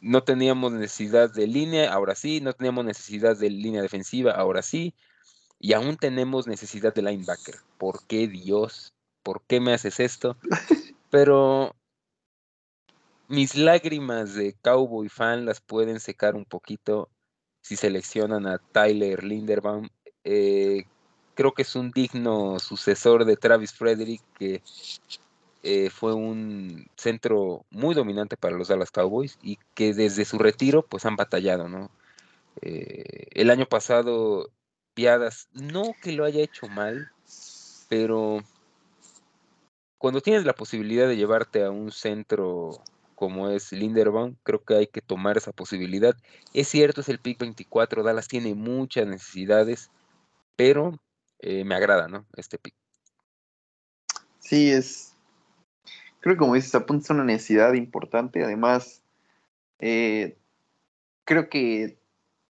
no 0.00 0.22
teníamos 0.22 0.72
necesidad 0.72 1.32
de 1.32 1.46
línea, 1.46 1.92
ahora 1.92 2.14
sí, 2.14 2.40
no 2.40 2.52
teníamos 2.52 2.84
necesidad 2.84 3.36
de 3.36 3.50
línea 3.50 3.82
defensiva, 3.82 4.32
ahora 4.32 4.62
sí, 4.62 4.94
y 5.58 5.72
aún 5.72 5.96
tenemos 5.96 6.46
necesidad 6.46 6.94
de 6.94 7.02
linebacker. 7.02 7.56
¿Por 7.78 8.06
qué 8.06 8.28
Dios? 8.28 8.92
¿Por 9.22 9.42
qué 9.46 9.60
me 9.60 9.72
haces 9.72 10.00
esto? 10.00 10.36
Pero 11.10 11.74
mis 13.28 13.54
lágrimas 13.56 14.34
de 14.34 14.54
cowboy 14.60 15.08
fan 15.08 15.46
las 15.46 15.60
pueden 15.60 16.00
secar 16.00 16.34
un 16.34 16.44
poquito 16.44 17.08
si 17.62 17.76
seleccionan 17.76 18.46
a 18.46 18.58
Tyler 18.58 19.24
Linderbaum. 19.24 19.88
Eh, 20.24 20.84
creo 21.34 21.52
que 21.52 21.62
es 21.62 21.74
un 21.76 21.90
digno 21.90 22.58
sucesor 22.58 23.24
de 23.24 23.36
Travis 23.36 23.72
Frederick 23.72 24.22
que 24.38 24.62
eh, 25.66 25.88
fue 25.88 26.12
un 26.12 26.86
centro 26.94 27.64
muy 27.70 27.94
dominante 27.94 28.36
para 28.36 28.54
los 28.54 28.68
Dallas 28.68 28.90
Cowboys 28.90 29.38
y 29.42 29.58
que 29.72 29.94
desde 29.94 30.26
su 30.26 30.38
retiro 30.38 30.84
pues 30.86 31.06
han 31.06 31.16
batallado, 31.16 31.70
¿no? 31.70 31.90
Eh, 32.60 33.28
el 33.32 33.50
año 33.50 33.64
pasado 33.64 34.50
Piadas, 34.92 35.48
no 35.54 35.94
que 36.02 36.12
lo 36.12 36.26
haya 36.26 36.42
hecho 36.42 36.68
mal, 36.68 37.10
pero 37.88 38.42
cuando 39.96 40.20
tienes 40.20 40.44
la 40.44 40.52
posibilidad 40.52 41.08
de 41.08 41.16
llevarte 41.16 41.64
a 41.64 41.70
un 41.70 41.90
centro 41.90 42.82
como 43.14 43.48
es 43.48 43.72
Linderbaum, 43.72 44.36
creo 44.42 44.62
que 44.62 44.74
hay 44.74 44.86
que 44.86 45.00
tomar 45.00 45.38
esa 45.38 45.52
posibilidad. 45.52 46.14
Es 46.52 46.68
cierto, 46.68 47.00
es 47.00 47.08
el 47.08 47.20
pick 47.20 47.38
24, 47.38 48.02
Dallas 48.02 48.28
tiene 48.28 48.54
muchas 48.54 49.06
necesidades, 49.06 49.90
pero 50.56 51.00
eh, 51.38 51.64
me 51.64 51.74
agrada, 51.74 52.06
¿no? 52.06 52.26
Este 52.36 52.58
pick. 52.58 52.74
Sí, 54.40 54.70
es, 54.70 55.13
creo 56.24 56.36
que 56.36 56.38
como 56.38 56.54
dices, 56.54 56.74
apunta 56.74 57.12
a 57.12 57.16
una 57.16 57.24
necesidad 57.24 57.74
importante. 57.74 58.42
Además, 58.42 59.02
eh, 59.78 60.38
creo 61.24 61.50
que 61.50 61.98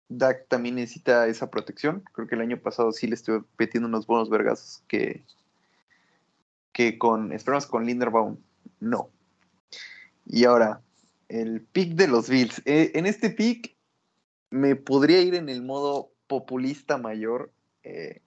Dak 0.09 0.49
también 0.49 0.75
necesita 0.75 1.29
esa 1.29 1.53
protección. 1.53 2.03
Creo 2.13 2.27
que 2.27 2.35
el 2.35 2.41
año 2.41 2.61
pasado 2.61 2.91
sí 2.91 3.07
le 3.07 3.15
estuve 3.15 3.45
metiendo 3.57 3.87
unos 3.89 4.09
buenos 4.09 4.29
vergazos 4.29 4.83
que, 4.89 5.23
que 6.73 6.99
con, 6.99 7.31
esperamos 7.31 7.69
con 7.69 7.87
Linderbaum, 7.87 8.39
no. 8.81 9.09
Y 10.27 10.47
ahora, 10.47 10.81
el 11.29 11.61
pick 11.61 11.95
de 11.95 12.09
los 12.09 12.29
Bills. 12.29 12.61
Eh, 12.65 12.91
en 12.97 13.07
este 13.07 13.31
pick 13.31 13.77
me 14.51 14.75
podría 14.75 15.23
ir 15.23 15.37
en 15.37 15.49
el 15.49 15.63
modo 15.63 16.11
populista 16.27 16.99
mayor. 16.99 17.53
Eh, 17.85 18.21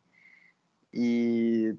y 0.93 1.71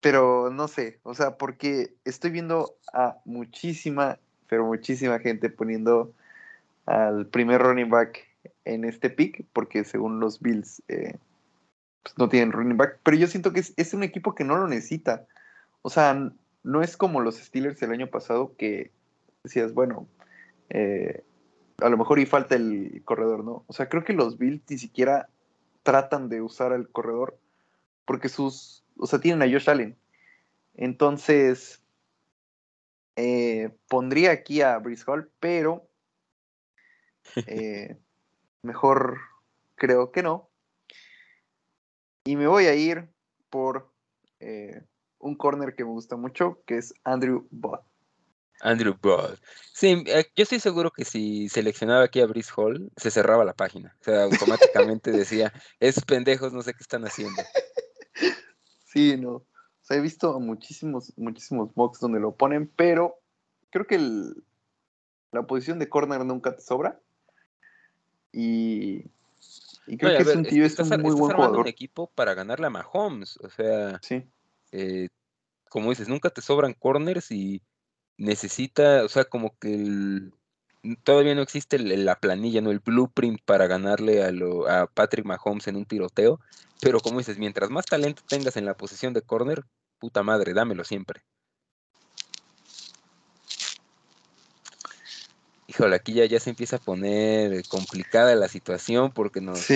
pero 0.00 0.50
no 0.50 0.68
sé, 0.68 0.98
o 1.02 1.14
sea, 1.14 1.36
porque 1.36 1.94
estoy 2.04 2.30
viendo 2.30 2.74
a 2.92 3.18
muchísima, 3.24 4.18
pero 4.48 4.64
muchísima 4.64 5.18
gente 5.18 5.50
poniendo 5.50 6.12
al 6.86 7.26
primer 7.26 7.60
running 7.62 7.90
back 7.90 8.26
en 8.64 8.84
este 8.84 9.10
pick, 9.10 9.44
porque 9.52 9.84
según 9.84 10.20
los 10.20 10.40
Bills 10.40 10.82
eh, 10.88 11.16
pues 12.02 12.16
no 12.18 12.28
tienen 12.28 12.52
running 12.52 12.76
back, 12.76 12.98
pero 13.02 13.16
yo 13.16 13.26
siento 13.26 13.52
que 13.52 13.60
es, 13.60 13.94
un 13.94 14.02
equipo 14.02 14.34
que 14.34 14.44
no 14.44 14.56
lo 14.56 14.66
necesita. 14.66 15.26
O 15.82 15.90
sea, 15.90 16.32
no 16.62 16.82
es 16.82 16.96
como 16.96 17.20
los 17.20 17.36
Steelers 17.36 17.82
el 17.82 17.92
año 17.92 18.08
pasado 18.08 18.54
que 18.56 18.90
decías, 19.44 19.74
bueno, 19.74 20.06
eh, 20.70 21.22
a 21.78 21.88
lo 21.88 21.98
mejor 21.98 22.18
y 22.18 22.26
falta 22.26 22.54
el 22.54 23.02
corredor, 23.04 23.44
¿no? 23.44 23.64
O 23.66 23.72
sea, 23.72 23.88
creo 23.88 24.04
que 24.04 24.12
los 24.12 24.38
Bills 24.38 24.62
ni 24.68 24.78
siquiera 24.78 25.28
tratan 25.82 26.28
de 26.28 26.42
usar 26.42 26.72
el 26.72 26.88
corredor 26.88 27.38
porque 28.04 28.28
sus 28.28 28.79
o 29.00 29.06
sea, 29.06 29.18
tienen 29.18 29.42
a 29.42 29.50
Josh 29.50 29.68
Allen. 29.68 29.96
Entonces, 30.74 31.82
eh, 33.16 33.70
pondría 33.88 34.30
aquí 34.30 34.62
a 34.62 34.78
Brice 34.78 35.04
Hall, 35.06 35.30
pero 35.40 35.88
eh, 37.46 37.96
mejor 38.62 39.18
creo 39.74 40.12
que 40.12 40.22
no. 40.22 40.50
Y 42.24 42.36
me 42.36 42.46
voy 42.46 42.66
a 42.66 42.74
ir 42.74 43.08
por 43.48 43.90
eh, 44.40 44.82
un 45.18 45.34
corner 45.34 45.74
que 45.74 45.84
me 45.84 45.90
gusta 45.90 46.16
mucho, 46.16 46.62
que 46.66 46.76
es 46.76 46.94
Andrew 47.04 47.48
Bott. 47.50 47.82
Andrew 48.60 48.94
Bott. 49.00 49.40
Sí, 49.72 50.04
yo 50.06 50.42
estoy 50.42 50.60
seguro 50.60 50.90
que 50.90 51.06
si 51.06 51.48
seleccionaba 51.48 52.04
aquí 52.04 52.20
a 52.20 52.26
Brice 52.26 52.52
Hall, 52.54 52.92
se 52.96 53.10
cerraba 53.10 53.44
la 53.44 53.54
página. 53.54 53.96
O 54.00 54.04
sea, 54.04 54.24
automáticamente 54.24 55.10
decía, 55.10 55.50
esos 55.78 56.04
pendejos 56.04 56.52
no 56.52 56.60
sé 56.62 56.74
qué 56.74 56.82
están 56.82 57.04
haciendo. 57.04 57.42
Sí, 58.92 59.16
no. 59.16 59.30
O 59.30 59.44
sea, 59.82 59.96
he 59.96 60.00
visto 60.00 60.38
muchísimos, 60.40 61.12
muchísimos 61.16 61.70
mocks 61.76 62.00
donde 62.00 62.18
lo 62.18 62.34
ponen, 62.34 62.70
pero 62.74 63.20
creo 63.70 63.86
que 63.86 63.98
la 65.30 65.46
posición 65.46 65.78
de 65.78 65.88
corner 65.88 66.24
nunca 66.24 66.56
te 66.56 66.62
sobra. 66.62 67.00
Y, 68.32 69.04
creo 69.86 70.16
que 70.16 70.22
es 70.22 70.36
un 70.36 70.44
tío, 70.44 70.64
es, 70.64 70.78
un 70.78 70.88
muy 71.02 71.14
buen 71.14 71.34
jugador. 71.34 71.60
un 71.60 71.68
equipo 71.68 72.08
para 72.14 72.34
ganarle 72.34 72.66
a 72.66 72.70
Mahomes, 72.70 73.36
o 73.38 73.48
sea, 73.48 74.00
sí. 74.02 74.24
Eh, 74.72 75.08
como 75.68 75.90
dices, 75.90 76.08
nunca 76.08 76.30
te 76.30 76.42
sobran 76.42 76.74
corners 76.74 77.30
y 77.30 77.62
necesita, 78.16 79.04
o 79.04 79.08
sea, 79.08 79.24
como 79.24 79.56
que 79.58 79.74
el, 79.74 80.32
todavía 81.04 81.34
no 81.34 81.42
existe 81.42 81.78
la 81.78 82.18
planilla, 82.18 82.60
no 82.60 82.70
el 82.70 82.80
blueprint 82.80 83.40
para 83.44 83.66
ganarle 83.66 84.22
a, 84.22 84.30
lo, 84.30 84.68
a 84.68 84.86
Patrick 84.86 85.26
Mahomes 85.26 85.66
en 85.68 85.76
un 85.76 85.84
tiroteo, 85.84 86.40
pero 86.80 87.00
como 87.00 87.18
dices, 87.18 87.38
mientras 87.38 87.70
más 87.70 87.86
talento 87.86 88.22
tengas 88.26 88.56
en 88.56 88.64
la 88.64 88.76
posición 88.76 89.12
de 89.12 89.22
corner, 89.22 89.64
puta 89.98 90.22
madre, 90.22 90.54
dámelo 90.54 90.84
siempre. 90.84 91.22
Híjole, 95.66 95.94
aquí 95.94 96.14
ya, 96.14 96.24
ya 96.24 96.40
se 96.40 96.50
empieza 96.50 96.76
a 96.76 96.80
poner 96.80 97.62
complicada 97.68 98.34
la 98.34 98.48
situación 98.48 99.12
porque 99.12 99.40
nos, 99.40 99.68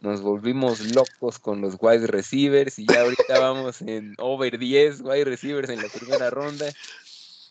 nos 0.00 0.20
volvimos 0.20 0.80
locos 0.80 1.38
con 1.38 1.60
los 1.60 1.76
wide 1.78 2.08
receivers 2.08 2.78
y 2.78 2.86
ya 2.86 3.02
ahorita 3.02 3.38
vamos 3.38 3.80
en 3.82 4.14
over 4.18 4.58
10 4.58 5.02
wide 5.02 5.24
receivers 5.24 5.68
en 5.68 5.80
la 5.80 5.88
primera 5.88 6.30
ronda. 6.30 6.66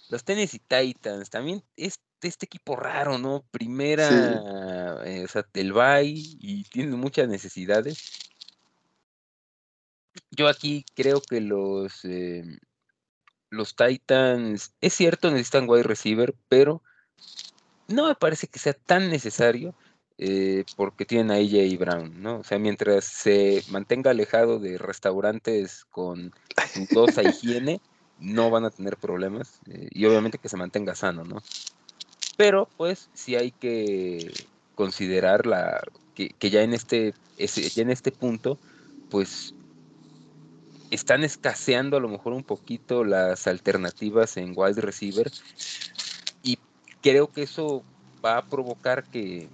Los 0.09 0.23
Tennessee 0.23 0.61
Titans, 0.67 1.29
también 1.29 1.63
es 1.77 1.99
este 2.21 2.45
equipo 2.45 2.75
raro, 2.75 3.17
¿no? 3.17 3.43
Primera, 3.51 5.03
eh, 5.05 5.23
o 5.23 5.27
sea, 5.27 5.45
el 5.53 5.73
bye 5.73 6.03
y 6.05 6.63
tiene 6.63 6.95
muchas 6.95 7.27
necesidades. 7.27 8.11
Yo 10.31 10.47
aquí 10.47 10.83
creo 10.95 11.21
que 11.21 11.41
los, 11.41 12.03
eh, 12.05 12.43
los 13.49 13.75
Titans, 13.75 14.73
es 14.81 14.93
cierto, 14.93 15.29
necesitan 15.29 15.69
wide 15.69 15.83
receiver, 15.83 16.33
pero 16.49 16.81
no 17.87 18.07
me 18.07 18.15
parece 18.15 18.47
que 18.47 18.59
sea 18.59 18.73
tan 18.73 19.09
necesario 19.09 19.75
eh, 20.17 20.65
porque 20.75 21.05
tienen 21.05 21.31
a 21.31 21.35
AJ 21.35 21.77
Brown, 21.77 22.21
¿no? 22.21 22.39
O 22.39 22.43
sea, 22.43 22.57
mientras 22.57 23.05
se 23.05 23.63
mantenga 23.69 24.11
alejado 24.11 24.59
de 24.59 24.79
restaurantes 24.79 25.85
con 25.85 26.33
dudosa 26.75 27.21
higiene, 27.29 27.79
no 28.19 28.49
van 28.49 28.65
a 28.65 28.71
tener 28.71 28.97
problemas 28.97 29.59
y 29.67 30.03
obviamente 30.05 30.39
que 30.39 30.49
se 30.49 30.57
mantenga 30.57 30.95
sano, 30.95 31.23
¿no? 31.23 31.43
Pero 32.37 32.69
pues 32.77 33.09
sí 33.13 33.35
hay 33.35 33.51
que 33.51 34.31
considerar 34.75 35.47
la, 35.47 35.83
que, 36.13 36.49
ya, 36.49 36.61
en 36.61 36.73
este, 36.73 37.13
ya 37.37 37.81
en 37.81 37.89
este 37.89 38.11
punto, 38.11 38.57
pues 39.09 39.53
están 40.91 41.23
escaseando 41.23 41.97
a 41.97 41.99
lo 41.99 42.07
mejor 42.07 42.33
un 42.33 42.43
poquito 42.43 43.03
las 43.03 43.47
alternativas 43.47 44.37
en 44.37 44.53
wide 44.55 44.81
receiver 44.81 45.29
y 46.43 46.57
creo 47.01 47.27
que 47.27 47.43
eso 47.43 47.83
va 48.23 48.37
a 48.37 48.45
provocar 48.45 49.03
que 49.05 49.49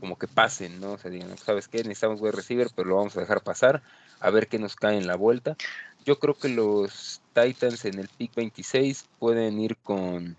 como 0.00 0.18
que 0.18 0.26
pasen, 0.26 0.80
¿no? 0.80 0.94
O 0.94 0.98
sea, 0.98 1.12
digan, 1.12 1.38
¿sabes 1.38 1.68
qué? 1.68 1.78
Necesitamos 1.78 2.20
wide 2.20 2.32
receiver, 2.32 2.68
pero 2.74 2.88
lo 2.88 2.96
vamos 2.96 3.16
a 3.16 3.20
dejar 3.20 3.40
pasar, 3.44 3.84
a 4.18 4.30
ver 4.30 4.48
qué 4.48 4.58
nos 4.58 4.74
cae 4.74 4.96
en 4.96 5.06
la 5.06 5.14
vuelta. 5.14 5.56
Yo 6.04 6.18
creo 6.18 6.34
que 6.34 6.48
los 6.48 7.22
Titans 7.32 7.84
en 7.84 8.00
el 8.00 8.08
pick 8.08 8.34
26 8.34 9.04
pueden 9.20 9.60
ir 9.60 9.76
con 9.76 10.36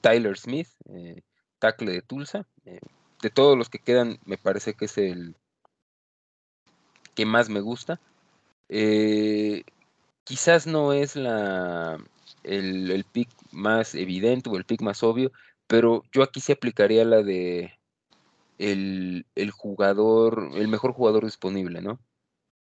Tyler 0.00 0.38
Smith, 0.38 0.68
eh, 0.88 1.22
tackle 1.58 1.92
de 1.92 2.02
Tulsa. 2.02 2.46
Eh, 2.64 2.80
de 3.20 3.30
todos 3.30 3.56
los 3.56 3.68
que 3.68 3.78
quedan, 3.78 4.18
me 4.24 4.38
parece 4.38 4.74
que 4.74 4.86
es 4.86 4.98
el 4.98 5.36
que 7.14 7.26
más 7.26 7.48
me 7.48 7.60
gusta. 7.60 8.00
quizás 10.24 10.66
no 10.66 10.92
es 10.92 11.16
la, 11.16 11.98
el, 12.42 13.04
pick 13.12 13.28
más 13.52 13.94
evidente 13.94 14.50
o 14.50 14.56
el 14.56 14.64
pick 14.64 14.82
más 14.82 15.02
obvio, 15.02 15.32
pero 15.66 16.02
yo 16.12 16.22
aquí 16.22 16.40
se 16.40 16.52
aplicaría 16.52 17.04
la 17.04 17.22
de 17.22 17.78
el, 18.58 19.26
el 19.34 19.50
jugador, 19.50 20.50
el 20.54 20.68
mejor 20.68 20.92
jugador 20.92 21.24
disponible, 21.24 21.82
¿no? 21.82 22.00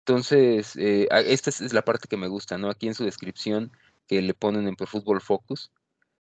Entonces, 0.06 0.76
esta 0.76 1.50
es 1.50 1.72
la 1.72 1.82
parte 1.82 2.08
que 2.08 2.16
me 2.16 2.28
gusta, 2.28 2.58
¿no? 2.58 2.70
Aquí 2.70 2.88
en 2.88 2.94
su 2.94 3.04
descripción 3.04 3.72
que 4.06 4.22
le 4.22 4.34
ponen 4.34 4.66
en 4.66 4.76
Pro 4.76 4.86
Football 4.86 5.20
Focus, 5.20 5.70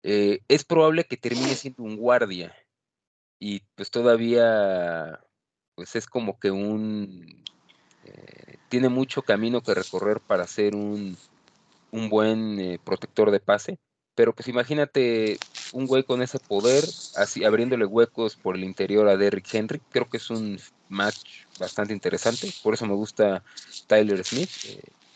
eh, 0.05 0.41
es 0.49 0.65
probable 0.65 1.05
que 1.05 1.17
termine 1.17 1.55
siendo 1.55 1.83
un 1.83 1.97
guardia. 1.97 2.55
Y 3.41 3.61
pues 3.75 3.91
todavía, 3.91 5.19
pues 5.75 5.97
es 5.97 6.07
como 6.07 6.39
que 6.39 6.51
un... 6.51 7.43
Eh, 8.05 8.59
tiene 8.69 8.91
mucho 8.91 9.23
camino 9.23 9.63
que 9.63 9.75
recorrer 9.75 10.21
para 10.21 10.47
ser 10.47 10.77
un, 10.77 11.17
un 11.91 12.11
buen 12.11 12.61
eh, 12.61 12.79
protector 12.85 13.31
de 13.31 13.41
pase. 13.41 13.79
Pero 14.15 14.35
pues 14.35 14.47
imagínate 14.47 15.39
un 15.73 15.87
güey 15.87 16.05
con 16.05 16.23
ese 16.23 16.39
poder, 16.39 16.85
así 17.17 17.45
abriéndole 17.45 17.87
huecos 17.87 18.37
por 18.37 18.57
el 18.57 18.63
interior 18.63 19.09
a 19.09 19.17
Derrick 19.17 19.53
Henry. 19.53 19.81
Creo 19.91 20.09
que 20.09 20.19
es 20.19 20.29
un 20.29 20.61
match 20.91 21.47
bastante 21.59 21.95
interesante. 21.95 22.53
Por 22.63 22.75
eso 22.75 22.87
me 22.87 22.95
gusta 22.95 23.43
Tyler 23.87 24.23
Smith. 24.23 24.51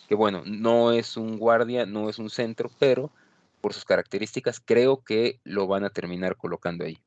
que 0.09 0.15
bueno, 0.15 0.43
no 0.47 0.93
es 0.93 1.19
un 1.19 1.39
guardia, 1.39 1.85
no 1.85 2.09
es 2.09 2.19
un 2.19 2.31
centro, 2.31 2.71
pero 2.79 3.13
por 3.61 3.75
sus 3.75 3.85
características, 3.85 4.61
creo 4.65 5.03
que 5.03 5.41
lo 5.45 5.67
van 5.67 5.85
a 5.85 5.91
terminar 5.91 6.37
colocando 6.37 6.85
ahí. 6.85 6.99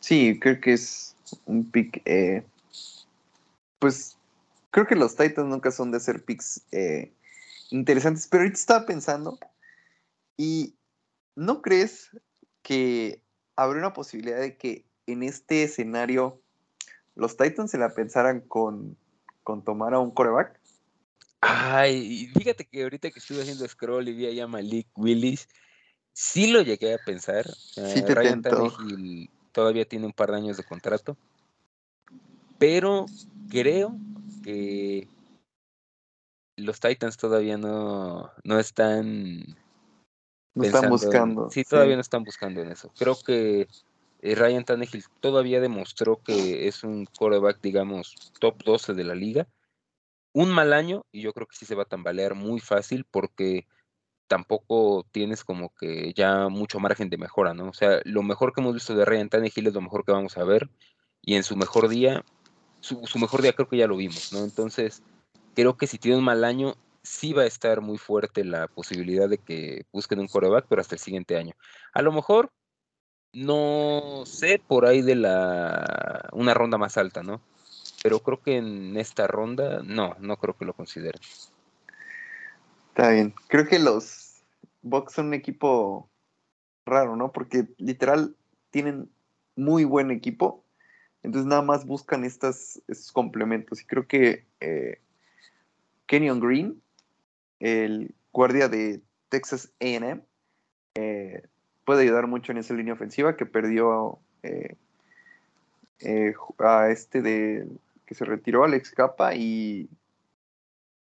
Sí, 0.00 0.38
creo 0.40 0.60
que 0.60 0.72
es 0.72 1.16
un 1.46 1.70
pick. 1.70 2.02
Eh, 2.04 2.44
pues 3.78 4.16
creo 4.70 4.86
que 4.86 4.96
los 4.96 5.16
Titans 5.16 5.48
nunca 5.48 5.70
son 5.70 5.90
de 5.90 6.00
ser 6.00 6.24
picks 6.24 6.62
eh, 6.72 7.12
interesantes, 7.70 8.26
pero 8.26 8.42
ahorita 8.42 8.58
estaba 8.58 8.86
pensando 8.86 9.38
y 10.36 10.74
¿no 11.34 11.62
crees 11.62 12.10
que 12.62 13.22
habría 13.56 13.80
una 13.80 13.92
posibilidad 13.92 14.40
de 14.40 14.56
que 14.56 14.84
en 15.06 15.22
este 15.22 15.64
escenario 15.64 16.40
los 17.14 17.36
Titans 17.36 17.70
se 17.70 17.78
la 17.78 17.94
pensaran 17.94 18.40
con, 18.40 18.96
con 19.42 19.64
tomar 19.64 19.94
a 19.94 19.98
un 19.98 20.10
coreback? 20.10 20.59
Ay, 21.40 22.26
fíjate 22.36 22.66
que 22.66 22.82
ahorita 22.82 23.10
que 23.10 23.18
estuve 23.18 23.42
haciendo 23.42 23.66
scroll 23.66 24.08
y 24.08 24.12
vi 24.12 24.26
allá 24.26 24.44
a 24.44 24.48
Malik 24.48 24.88
Willis, 24.96 25.48
sí 26.12 26.48
lo 26.48 26.60
llegué 26.60 26.94
a 26.94 26.98
pensar. 26.98 27.46
Sí 27.46 28.02
te 28.04 28.14
Ryan 28.14 28.42
Tannehill 28.42 29.30
todavía 29.52 29.86
tiene 29.86 30.06
un 30.06 30.12
par 30.12 30.30
de 30.30 30.36
años 30.36 30.56
de 30.58 30.64
contrato, 30.64 31.16
pero 32.58 33.06
creo 33.48 33.96
que 34.42 35.08
los 36.56 36.78
Titans 36.78 37.16
todavía 37.16 37.56
no, 37.56 38.30
no 38.44 38.58
están 38.58 39.56
no 40.54 40.62
están 40.62 40.90
buscando. 40.90 41.48
sí, 41.50 41.64
todavía 41.64 41.94
no 41.94 42.02
están 42.02 42.22
buscando 42.22 42.60
en 42.60 42.70
eso. 42.70 42.92
Creo 42.98 43.16
que 43.24 43.66
eh, 44.20 44.34
Ryan 44.34 44.64
Tannehill 44.64 45.04
todavía 45.20 45.60
demostró 45.60 46.22
que 46.22 46.68
es 46.68 46.84
un 46.84 47.06
coreback, 47.06 47.60
digamos, 47.62 48.14
top 48.38 48.62
12 48.62 48.92
de 48.92 49.04
la 49.04 49.14
liga 49.14 49.48
un 50.32 50.50
mal 50.50 50.72
año 50.72 51.04
y 51.12 51.22
yo 51.22 51.32
creo 51.32 51.46
que 51.46 51.56
sí 51.56 51.66
se 51.66 51.74
va 51.74 51.82
a 51.82 51.88
tambalear 51.88 52.34
muy 52.34 52.60
fácil 52.60 53.04
porque 53.10 53.66
tampoco 54.28 55.04
tienes 55.10 55.42
como 55.42 55.74
que 55.74 56.12
ya 56.14 56.48
mucho 56.48 56.78
margen 56.78 57.10
de 57.10 57.18
mejora, 57.18 57.52
¿no? 57.52 57.68
O 57.68 57.72
sea, 57.72 58.00
lo 58.04 58.22
mejor 58.22 58.52
que 58.52 58.60
hemos 58.60 58.74
visto 58.74 58.94
de 58.94 59.04
Ryan 59.04 59.28
Tannehill 59.28 59.66
es 59.66 59.74
lo 59.74 59.80
mejor 59.80 60.04
que 60.04 60.12
vamos 60.12 60.38
a 60.38 60.44
ver 60.44 60.70
y 61.20 61.34
en 61.34 61.42
su 61.42 61.56
mejor 61.56 61.88
día, 61.88 62.24
su, 62.80 63.02
mejor 63.18 63.42
día 63.42 63.54
creo 63.54 63.68
que 63.68 63.76
ya 63.76 63.88
lo 63.88 63.96
vimos, 63.96 64.32
¿no? 64.32 64.44
Entonces, 64.44 65.02
creo 65.54 65.76
que 65.76 65.88
si 65.88 65.98
tiene 65.98 66.18
un 66.18 66.24
mal 66.24 66.44
año, 66.44 66.74
sí 67.02 67.32
va 67.32 67.42
a 67.42 67.46
estar 67.46 67.80
muy 67.80 67.98
fuerte 67.98 68.44
la 68.44 68.68
posibilidad 68.68 69.28
de 69.28 69.38
que 69.38 69.84
busquen 69.92 70.20
un 70.20 70.28
coreback, 70.28 70.66
pero 70.68 70.80
hasta 70.80 70.94
el 70.94 71.00
siguiente 71.00 71.36
año. 71.36 71.54
A 71.92 72.00
lo 72.02 72.12
mejor, 72.12 72.52
no 73.32 74.22
sé, 74.26 74.62
por 74.64 74.86
ahí 74.86 75.02
de 75.02 75.16
la 75.16 76.28
una 76.32 76.54
ronda 76.54 76.78
más 76.78 76.96
alta, 76.96 77.24
¿no? 77.24 77.40
Pero 78.02 78.20
creo 78.20 78.40
que 78.40 78.56
en 78.56 78.96
esta 78.96 79.26
ronda 79.26 79.82
no, 79.84 80.16
no 80.18 80.36
creo 80.36 80.56
que 80.56 80.64
lo 80.64 80.72
consideren. 80.72 81.20
Está 82.88 83.10
bien. 83.10 83.34
Creo 83.48 83.66
que 83.66 83.78
los 83.78 84.42
Bucks 84.82 85.14
son 85.14 85.28
un 85.28 85.34
equipo 85.34 86.08
raro, 86.86 87.16
¿no? 87.16 87.32
Porque 87.32 87.68
literal 87.78 88.34
tienen 88.70 89.10
muy 89.56 89.84
buen 89.84 90.10
equipo, 90.10 90.64
entonces 91.22 91.46
nada 91.46 91.62
más 91.62 91.86
buscan 91.86 92.24
estas, 92.24 92.80
estos 92.88 93.12
complementos. 93.12 93.82
Y 93.82 93.84
creo 93.84 94.06
que 94.06 94.46
eh, 94.60 94.98
Kenyon 96.06 96.40
Green, 96.40 96.82
el 97.58 98.14
guardia 98.32 98.68
de 98.68 99.02
Texas 99.28 99.72
AM, 99.80 100.22
eh, 100.94 101.42
puede 101.84 102.02
ayudar 102.02 102.26
mucho 102.26 102.52
en 102.52 102.58
esa 102.58 102.74
línea 102.74 102.94
ofensiva 102.94 103.36
que 103.36 103.46
perdió 103.46 104.18
eh, 104.42 104.76
a 106.58 106.88
este 106.90 107.20
de 107.20 107.68
que 108.10 108.16
se 108.16 108.24
retiró, 108.24 108.64
Alex 108.64 108.90
Capa, 108.90 109.36
y 109.36 109.88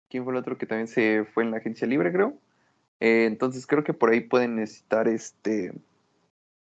¿quién 0.08 0.22
fue 0.22 0.32
el 0.32 0.38
otro 0.38 0.56
que 0.56 0.64
también 0.64 0.86
se 0.86 1.24
fue 1.24 1.42
en 1.42 1.50
la 1.50 1.56
agencia 1.56 1.88
libre, 1.88 2.12
creo? 2.12 2.38
Eh, 3.00 3.24
entonces 3.26 3.66
creo 3.66 3.82
que 3.82 3.92
por 3.92 4.10
ahí 4.10 4.20
pueden 4.20 4.54
necesitar 4.54 5.08
este 5.08 5.74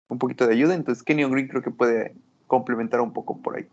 un 0.06 0.18
poquito 0.20 0.46
de 0.46 0.54
ayuda. 0.54 0.76
Entonces 0.76 1.02
Kenyon 1.02 1.32
Green 1.32 1.48
creo 1.48 1.60
que 1.60 1.72
puede 1.72 2.14
complementar 2.46 3.00
un 3.00 3.12
poco 3.12 3.42
por 3.42 3.56
ahí. 3.56 3.66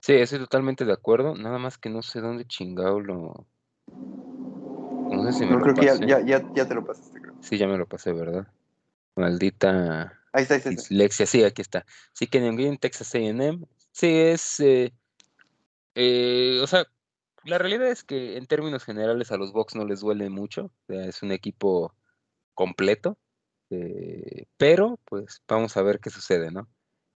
Sí, 0.00 0.12
estoy 0.12 0.38
totalmente 0.38 0.84
de 0.84 0.92
acuerdo. 0.92 1.34
Nada 1.34 1.58
más 1.58 1.76
que 1.76 1.90
no 1.90 2.00
sé 2.00 2.20
dónde 2.20 2.44
chingado 2.44 3.00
lo. 3.00 3.48
No 5.10 5.24
sé 5.24 5.32
si 5.32 5.44
me 5.44 5.56
no, 5.56 5.60
creo 5.60 5.74
que 5.74 5.86
ya, 5.86 6.20
ya, 6.20 6.46
ya, 6.54 6.68
te 6.68 6.74
lo 6.76 6.84
pasaste, 6.84 7.20
creo. 7.20 7.34
Sí, 7.40 7.58
ya 7.58 7.66
me 7.66 7.78
lo 7.78 7.88
pasé, 7.88 8.12
¿verdad? 8.12 8.46
Maldita 9.16 10.20
Ahí 10.32 10.42
está, 10.42 10.54
ahí 10.54 10.58
está. 10.58 10.70
dislexia. 10.70 11.26
Sí, 11.26 11.42
aquí 11.42 11.62
está. 11.62 11.84
Sí, 12.12 12.28
Kenyon 12.28 12.54
Green, 12.54 12.78
Texas 12.78 13.12
A&M. 13.16 13.60
Sí, 13.94 14.08
es... 14.08 14.58
eh, 14.58 14.92
eh, 15.94 16.58
o 16.60 16.66
sea, 16.66 16.84
la 17.44 17.58
realidad 17.58 17.88
es 17.88 18.02
que 18.02 18.36
en 18.36 18.46
términos 18.46 18.84
generales 18.84 19.30
a 19.30 19.36
los 19.36 19.52
Bucks 19.52 19.76
no 19.76 19.84
les 19.86 20.00
duele 20.00 20.28
mucho. 20.30 20.64
o 20.64 20.72
sea, 20.88 21.04
es 21.06 21.22
un 21.22 21.30
equipo 21.30 21.94
completo. 22.54 23.16
eh, 23.70 24.46
pero, 24.56 24.98
pues, 25.04 25.42
vamos 25.46 25.76
a 25.76 25.82
ver 25.82 26.00
qué 26.00 26.10
sucede, 26.10 26.50
¿no? 26.50 26.68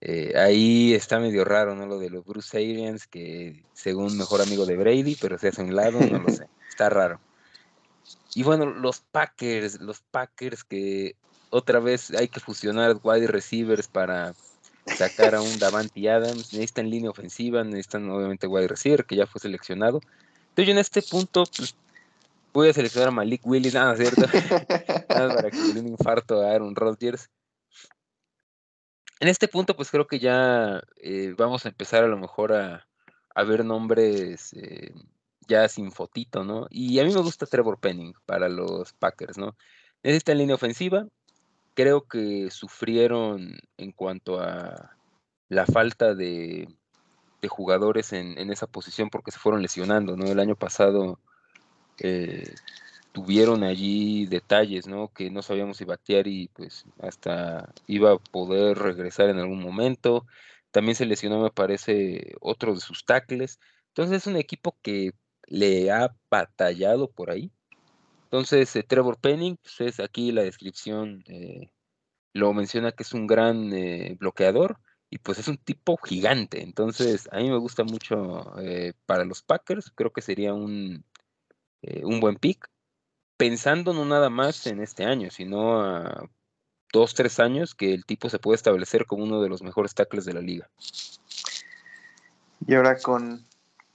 Eh, 0.01 0.33
ahí 0.37 0.93
está 0.93 1.17
medio 1.19 1.45
raro, 1.45 1.75
¿no? 1.75 1.85
Lo 1.85 1.97
de 1.97 2.09
los 2.09 2.25
Bruce 2.25 2.57
Arians, 2.57 3.07
que 3.07 3.63
según 3.73 4.17
mejor 4.17 4.41
amigo 4.41 4.65
de 4.65 4.75
Brady, 4.75 5.15
pero 5.15 5.37
se 5.37 5.47
hace 5.47 5.63
un 5.63 5.75
lado, 5.75 5.99
no 6.01 6.19
lo 6.19 6.29
sé. 6.29 6.47
Está 6.69 6.89
raro. 6.89 7.21
Y 8.35 8.43
bueno, 8.43 8.65
los 8.65 8.99
Packers, 8.99 9.79
los 9.79 10.01
Packers 10.01 10.65
que 10.65 11.15
otra 11.51 11.79
vez 11.79 12.11
hay 12.11 12.27
que 12.27 12.41
fusionar 12.41 12.99
wide 13.01 13.27
receivers 13.27 13.87
para 13.87 14.35
sacar 14.85 15.35
a 15.35 15.41
un 15.41 15.59
Davante 15.59 16.09
Adams, 16.09 16.53
necesitan 16.53 16.89
línea 16.89 17.09
ofensiva, 17.09 17.63
necesitan 17.63 18.09
obviamente 18.09 18.47
wide 18.47 18.67
receiver, 18.67 19.05
que 19.05 19.15
ya 19.15 19.27
fue 19.27 19.41
seleccionado. 19.41 20.01
Entonces 20.49 20.67
yo 20.67 20.71
en 20.71 20.77
este 20.77 21.01
punto 21.01 21.43
pues, 21.55 21.75
voy 22.53 22.69
a 22.69 22.73
seleccionar 22.73 23.09
a 23.09 23.11
Malik 23.11 23.45
Willis, 23.45 23.73
nada, 23.73 23.95
¿cierto? 23.95 24.21
Nada 25.09 25.35
para 25.35 25.51
que 25.51 25.57
le 25.57 25.73
dé 25.73 25.79
un 25.79 25.87
infarto 25.87 26.41
a 26.41 26.51
Aaron 26.51 26.75
Rodgers. 26.75 27.29
En 29.19 29.27
este 29.29 29.47
punto, 29.47 29.75
pues 29.75 29.91
creo 29.91 30.07
que 30.07 30.19
ya 30.19 30.81
eh, 30.97 31.33
vamos 31.37 31.65
a 31.65 31.69
empezar 31.69 32.03
a 32.03 32.07
lo 32.07 32.17
mejor 32.17 32.53
a, 32.53 32.87
a 33.33 33.43
ver 33.43 33.63
nombres 33.63 34.53
eh, 34.53 34.93
ya 35.47 35.67
sin 35.67 35.91
fotito, 35.91 36.43
¿no? 36.43 36.67
Y 36.69 36.99
a 36.99 37.03
mí 37.03 37.13
me 37.13 37.21
gusta 37.21 37.45
Trevor 37.45 37.79
Penning 37.79 38.13
para 38.25 38.49
los 38.49 38.93
Packers, 38.93 39.37
¿no? 39.37 39.55
Necesitan 40.03 40.37
línea 40.37 40.55
ofensiva. 40.55 41.07
Creo 41.75 42.07
que 42.07 42.49
sufrieron 42.49 43.57
en 43.77 43.91
cuanto 43.91 44.39
a 44.39 44.97
la 45.49 45.65
falta 45.67 46.15
de, 46.15 46.67
jugadores 47.47 48.11
en, 48.11 48.39
en 48.39 48.51
esa 48.51 48.65
posición 48.65 49.11
porque 49.11 49.29
se 49.29 49.37
fueron 49.37 49.61
lesionando, 49.61 50.17
¿no? 50.17 50.25
El 50.25 50.39
año 50.39 50.55
pasado 50.55 51.19
eh, 51.99 52.55
tuvieron 53.11 53.63
allí 53.63 54.25
detalles, 54.25 54.87
¿no? 54.87 55.07
Que 55.13 55.29
no 55.31 55.41
sabíamos 55.41 55.77
si 55.77 55.85
batear 55.85 56.27
y 56.27 56.49
pues 56.49 56.85
hasta 56.99 57.73
iba 57.87 58.13
a 58.13 58.17
poder 58.17 58.77
regresar 58.77 59.29
en 59.29 59.39
algún 59.39 59.61
momento. 59.61 60.25
También 60.71 60.95
se 60.95 61.05
lesionó, 61.05 61.41
me 61.41 61.51
parece, 61.51 62.35
otro 62.41 62.73
de 62.73 62.81
sus 62.81 63.05
tackles. 63.05 63.59
Entonces 63.89 64.17
es 64.17 64.27
un 64.27 64.35
equipo 64.35 64.75
que 64.81 65.13
le 65.47 65.91
ha 65.91 66.13
batallado 66.29 67.09
por 67.09 67.31
ahí. 67.31 67.51
Entonces, 68.25 68.75
eh, 68.75 68.83
Trevor 68.83 69.17
Penning, 69.17 69.57
pues 69.57 69.81
es 69.81 69.99
aquí 69.99 70.31
la 70.31 70.43
descripción, 70.43 71.23
eh, 71.27 71.71
lo 72.33 72.53
menciona 72.53 72.91
que 72.91 73.03
es 73.03 73.13
un 73.13 73.27
gran 73.27 73.73
eh, 73.73 74.17
bloqueador 74.19 74.79
y 75.09 75.19
pues 75.19 75.39
es 75.39 75.47
un 75.47 75.57
tipo 75.57 75.97
gigante. 75.97 76.61
Entonces, 76.61 77.29
a 77.31 77.37
mí 77.37 77.49
me 77.49 77.57
gusta 77.57 77.83
mucho 77.83 78.53
para 79.05 79.23
los 79.23 79.41
Packers, 79.41 79.91
creo 79.95 80.11
que 80.11 80.21
sería 80.21 80.53
un, 80.53 81.05
un 82.03 82.19
buen 82.19 82.35
pick 82.35 82.69
pensando 83.37 83.93
no 83.93 84.05
nada 84.05 84.29
más 84.29 84.65
en 84.67 84.81
este 84.81 85.05
año, 85.05 85.29
sino 85.29 85.81
a 85.81 86.29
dos, 86.91 87.13
tres 87.13 87.39
años 87.39 87.75
que 87.75 87.93
el 87.93 88.05
tipo 88.05 88.29
se 88.29 88.39
puede 88.39 88.55
establecer 88.55 89.05
como 89.05 89.23
uno 89.23 89.41
de 89.41 89.49
los 89.49 89.61
mejores 89.61 89.93
tackles 89.93 90.25
de 90.25 90.33
la 90.33 90.41
liga. 90.41 90.69
Y 92.67 92.73
ahora 92.73 92.97
con, 92.97 93.45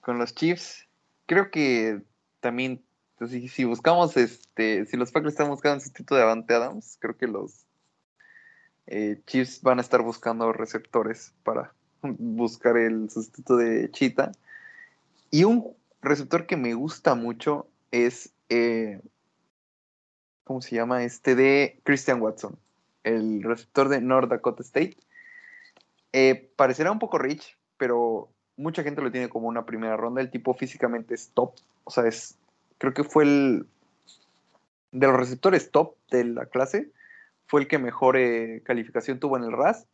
con 0.01 0.19
los 0.19 0.35
Chiefs, 0.35 0.87
creo 1.27 1.51
que 1.51 2.03
también, 2.41 2.85
pues, 3.21 3.53
si, 3.53 3.65
buscamos, 3.65 4.17
este, 4.17 4.87
si 4.87 4.97
los 4.97 5.13
Packers 5.13 5.35
están 5.35 5.51
buscando 5.51 5.75
un 5.75 5.81
sustituto 5.83 6.15
de 6.15 6.23
Avante 6.23 6.55
Adams, 6.55 6.97
creo 6.99 7.19
que 7.19 7.27
los 7.27 7.67
eh, 8.87 9.21
Chiefs 9.27 9.61
van 9.61 9.77
a 9.77 9.83
estar 9.83 10.01
buscando 10.01 10.51
receptores 10.55 11.35
para 11.43 11.75
buscar 12.03 12.79
el 12.79 13.11
sustituto 13.11 13.59
de 13.59 13.91
Cheetah. 13.91 14.33
Y 15.31 15.45
un 15.45 15.77
receptor 16.01 16.47
que 16.47 16.57
me 16.57 16.73
gusta 16.73 17.15
mucho 17.15 17.67
es, 17.91 18.33
eh, 18.49 19.03
¿cómo 20.45 20.63
se 20.63 20.77
llama? 20.77 21.05
Este 21.05 21.35
de 21.35 21.79
Christian 21.85 22.23
Watson, 22.23 22.59
el 23.05 23.43
receptor 23.43 23.91
de 23.91 24.01
North 24.01 24.31
Dakota 24.31 24.63
State. 24.63 24.97
Eh, 26.15 26.51
parecerá 26.57 26.91
un 26.91 26.99
poco 26.99 27.19
rich, 27.19 27.59
pero 27.77 28.31
mucha 28.57 28.83
gente 28.83 29.03
lo 29.03 29.13
tiene 29.13 29.29
como 29.29 29.47
una 29.47 29.67
primera 29.67 29.99
ronda. 29.99 30.23
El 30.23 30.31
tipo 30.31 30.55
físicamente 30.55 31.13
es 31.13 31.33
top. 31.35 31.53
O 31.85 31.91
sea, 31.91 32.07
es. 32.07 32.39
Creo 32.81 32.95
que 32.95 33.05
fue 33.05 33.25
el. 33.25 33.67
De 34.91 35.07
los 35.07 35.17
receptores 35.17 35.71
top 35.71 35.97
de 36.11 36.25
la 36.25 36.47
clase. 36.47 36.91
Fue 37.47 37.61
el 37.61 37.69
que 37.69 37.79
mejor 37.79 38.17
eh, 38.17 38.63
calificación 38.65 39.21
tuvo 39.21 39.37
en 39.37 39.45
el 39.45 39.53
RAS. 39.53 39.87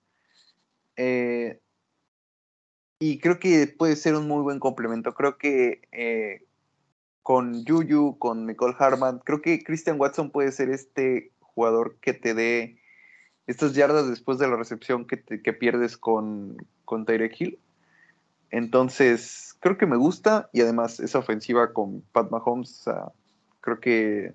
Eh, 0.96 1.58
y 3.00 3.18
creo 3.18 3.38
que 3.40 3.66
puede 3.66 3.96
ser 3.96 4.14
un 4.14 4.28
muy 4.28 4.42
buen 4.42 4.60
complemento. 4.60 5.14
Creo 5.14 5.36
que 5.36 5.82
eh, 5.92 6.44
con 7.22 7.64
Juju, 7.64 8.18
con 8.18 8.46
Nicole 8.46 8.76
Harman, 8.78 9.18
creo 9.18 9.42
que 9.42 9.62
Christian 9.64 10.00
Watson 10.00 10.30
puede 10.30 10.52
ser 10.52 10.70
este 10.70 11.32
jugador 11.40 11.96
que 12.00 12.14
te 12.14 12.34
dé 12.34 12.78
estas 13.48 13.74
yardas 13.74 14.08
después 14.08 14.38
de 14.38 14.48
la 14.48 14.56
recepción 14.56 15.06
que, 15.06 15.22
que 15.22 15.52
pierdes 15.52 15.96
con, 15.96 16.56
con 16.84 17.04
Tyreek 17.04 17.40
Hill. 17.40 17.58
Entonces, 18.50 19.56
creo 19.60 19.76
que 19.76 19.86
me 19.86 19.96
gusta 19.96 20.48
y 20.52 20.60
además 20.60 21.00
esa 21.00 21.18
ofensiva 21.18 21.72
con 21.72 22.02
Pat 22.12 22.30
Mahomes, 22.30 22.84
creo 23.60 23.80
que 23.80 24.34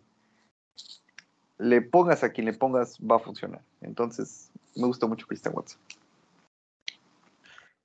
le 1.58 1.82
pongas 1.82 2.24
a 2.24 2.32
quien 2.32 2.46
le 2.46 2.54
pongas 2.54 2.98
va 3.00 3.18
a 3.18 3.20
funcionar. 3.20 3.62
Entonces, 3.82 4.52
me 4.76 4.88
gusta 4.88 5.08
mucho 5.08 5.28
Christian 5.28 5.54
Watson. 5.56 5.80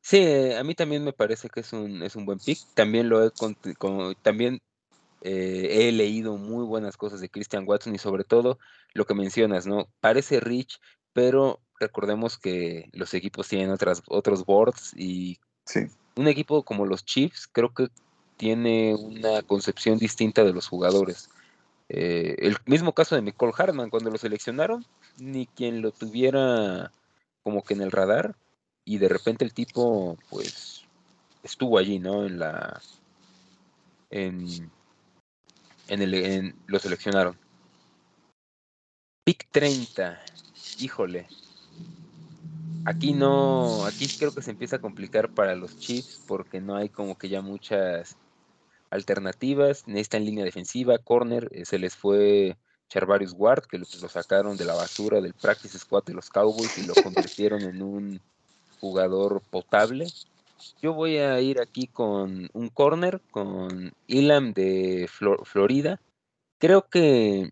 Sí, 0.01 0.18
eh, 0.18 0.57
a 0.57 0.62
mí 0.62 0.74
también 0.74 1.05
me 1.05 1.12
parece 1.12 1.49
que 1.49 1.61
es 1.61 1.72
un, 1.72 2.03
es 2.03 2.14
un 2.16 2.27
buen 2.27 2.39
pick. 2.39 2.59
También 2.74 3.09
lo 3.09 3.24
he 3.24 3.33
también 4.22 4.61
eh, 5.22 5.89
he 5.89 5.93
leído 5.93 6.37
muy 6.37 6.64
buenas 6.64 6.97
cosas 6.97 7.20
de 7.20 7.29
Christian 7.29 7.64
Watson 7.66 7.95
y 7.95 7.99
sobre 7.99 8.22
todo 8.22 8.59
lo 8.95 9.05
que 9.05 9.14
mencionas, 9.14 9.66
¿no? 9.66 9.89
Parece 10.01 10.39
rich, 10.39 10.79
pero 11.12 11.61
recordemos 11.81 12.39
que 12.39 12.89
los 12.93 13.12
equipos 13.14 13.49
tienen 13.49 13.70
otras, 13.70 14.03
otros 14.07 14.45
boards 14.45 14.93
y 14.97 15.39
Sí. 15.67 15.87
un 16.14 16.29
equipo 16.29 16.62
como 16.62 16.87
los 16.87 17.05
Chiefs 17.05 17.49
creo 17.51 17.75
que 17.75 17.89
tiene 18.37 18.95
una 18.95 19.43
concepción 19.43 19.99
distinta 19.99 20.45
de 20.45 20.53
los 20.53 20.69
jugadores. 20.69 21.29
Eh, 21.89 22.37
el 22.39 22.57
mismo 22.67 22.93
caso 22.93 23.14
de 23.14 23.23
Nicole 23.23 23.53
Hartman, 23.57 23.91
cuando 23.91 24.11
lo 24.11 24.19
seleccionaron, 24.19 24.85
ni 25.19 25.47
quien 25.47 25.83
lo 25.83 25.93
tuviera 25.93 26.93
como 27.43 27.62
que 27.62 27.75
en 27.75 27.83
el 27.83 27.93
radar, 27.93 28.37
y 28.85 28.99
de 28.99 29.09
repente 29.09 29.45
el 29.45 29.53
tipo, 29.53 30.17
pues, 30.31 30.85
estuvo 31.43 31.79
allí, 31.79 31.99
¿no? 31.99 32.25
En 32.27 32.39
la. 32.39 32.81
En. 34.11 34.71
En 35.89 36.03
el. 36.03 36.14
En, 36.14 36.57
lo 36.67 36.79
seleccionaron. 36.79 37.37
Pick 39.25 39.49
30. 39.51 40.21
Híjole. 40.79 41.27
Aquí 42.87 43.12
no. 43.12 43.84
Aquí 43.84 44.07
creo 44.07 44.32
que 44.32 44.43
se 44.43 44.53
empieza 44.53 44.76
a 44.76 44.80
complicar 44.80 45.32
para 45.34 45.55
los 45.57 45.76
Chiefs 45.78 46.22
porque 46.26 46.61
no 46.61 46.76
hay 46.76 46.89
como 46.89 47.16
que 47.18 47.28
ya 47.28 47.43
muchas 47.43 48.16
alternativas. 48.91 49.87
Necesitan 49.87 50.24
línea 50.24 50.45
defensiva, 50.45 50.99
corner. 50.99 51.49
eh, 51.53 51.64
se 51.64 51.78
les 51.78 51.95
fue 51.97 52.57
Charvarius 52.89 53.34
Ward, 53.37 53.64
que 53.66 53.78
lo, 53.78 53.87
lo 54.01 54.09
sacaron 54.09 54.57
de 54.57 54.64
la 54.64 54.74
basura 54.74 55.20
del 55.20 55.34
practice 55.34 55.78
squad 55.78 56.05
de 56.05 56.14
los 56.14 56.28
Cowboys 56.28 56.78
y 56.78 56.87
lo 56.87 56.95
convirtieron 57.03 57.62
en 57.62 57.82
un 57.82 58.20
jugador 58.80 59.43
potable. 59.51 60.07
Yo 60.80 60.95
voy 60.95 61.18
a 61.18 61.41
ir 61.41 61.61
aquí 61.61 61.89
con 61.89 62.49
un 62.53 62.68
corner, 62.68 63.20
con 63.30 63.93
Elam 64.07 64.53
de 64.53 65.09
Flor- 65.11 65.45
Florida. 65.45 66.01
Creo 66.59 66.89
que 66.89 67.51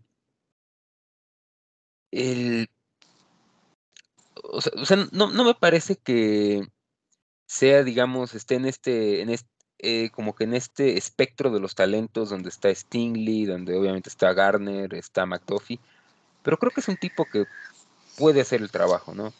el, 2.12 2.68
o 4.52 4.60
sea, 4.60 4.72
o 4.76 4.84
sea, 4.86 4.96
no, 5.12 5.30
no 5.30 5.44
me 5.44 5.54
parece 5.54 5.96
que 5.96 6.62
sea, 7.46 7.84
digamos, 7.84 8.34
esté 8.34 8.56
en 8.56 8.66
este, 8.66 9.22
en 9.22 9.34
eh, 9.78 10.10
como 10.10 10.34
que 10.34 10.44
en 10.44 10.54
este 10.54 10.96
espectro 10.98 11.50
de 11.50 11.60
los 11.60 11.74
talentos 11.74 12.30
donde 12.30 12.48
está 12.48 12.74
Stingley, 12.74 13.44
donde 13.46 13.76
obviamente 13.76 14.08
está 14.08 14.32
Garner, 14.32 14.94
está 14.94 15.26
McDuffie, 15.26 15.80
pero 16.42 16.58
creo 16.58 16.72
que 16.72 16.80
es 16.80 16.88
un 16.88 16.96
tipo 16.96 17.26
que 17.26 17.46
puede 18.18 18.40
hacer 18.42 18.62
el 18.62 18.70
trabajo, 18.70 19.14
¿no? 19.14 19.32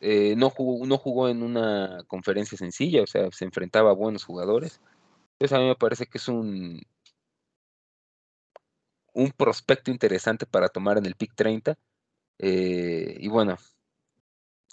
Eh, 0.00 0.34
no, 0.36 0.50
jugó, 0.50 0.86
no 0.86 0.98
jugó 0.98 1.28
en 1.28 1.42
una 1.42 2.04
conferencia 2.08 2.58
sencilla, 2.58 3.02
o 3.02 3.06
sea, 3.06 3.30
se 3.32 3.44
enfrentaba 3.46 3.90
a 3.90 3.94
buenos 3.94 4.24
jugadores. 4.24 4.80
Entonces 5.34 5.56
a 5.56 5.60
mí 5.60 5.66
me 5.68 5.76
parece 5.76 6.06
que 6.06 6.18
es 6.18 6.28
un, 6.28 6.82
un 9.14 9.30
prospecto 9.32 9.90
interesante 9.90 10.46
para 10.46 10.68
tomar 10.68 10.98
en 10.98 11.06
el 11.06 11.14
pick 11.14 11.34
30. 11.34 11.76
eh, 12.38 13.16
y 13.20 13.28
bueno, 13.28 13.58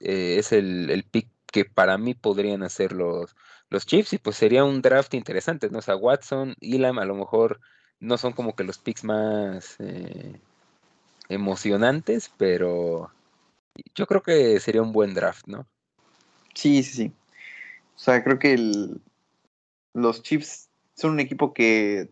eh, 0.02 0.38
es 0.40 0.52
el, 0.52 0.90
el 0.90 1.04
pick 1.04 1.28
que 1.52 1.66
para 1.66 1.98
mí 1.98 2.14
podrían 2.14 2.64
hacer 2.64 2.94
los, 2.94 3.36
los 3.70 3.86
Chiefs 3.86 4.14
y 4.14 4.18
pues 4.18 4.38
sería 4.38 4.64
un 4.64 4.82
draft 4.82 5.14
interesante, 5.14 5.70
¿no? 5.70 5.80
O 5.80 5.82
sea, 5.82 5.96
Watson, 5.96 6.56
Elam 6.62 7.00
a 7.00 7.06
lo 7.06 7.16
mejor 7.16 7.60
no 8.00 8.18
son 8.18 8.34
como 8.34 8.56
que 8.56 8.64
los 8.64 8.78
picks 8.78 9.04
más, 9.04 9.76
eh, 9.80 10.40
emocionantes, 11.30 12.32
pero 12.38 13.12
yo 13.96 14.06
creo 14.06 14.22
que 14.22 14.60
sería 14.60 14.82
un 14.82 14.92
buen 14.92 15.14
draft, 15.14 15.48
¿no? 15.48 15.66
Sí, 16.54 16.84
sí, 16.84 16.94
sí. 16.94 17.12
O 17.96 18.00
sea, 18.00 18.24
creo 18.24 18.40
que 18.40 18.54
el, 18.54 19.02
los 19.94 20.22
Chiefs 20.24 20.70
son 20.96 21.12
un 21.12 21.20
equipo 21.20 21.54
que 21.54 22.10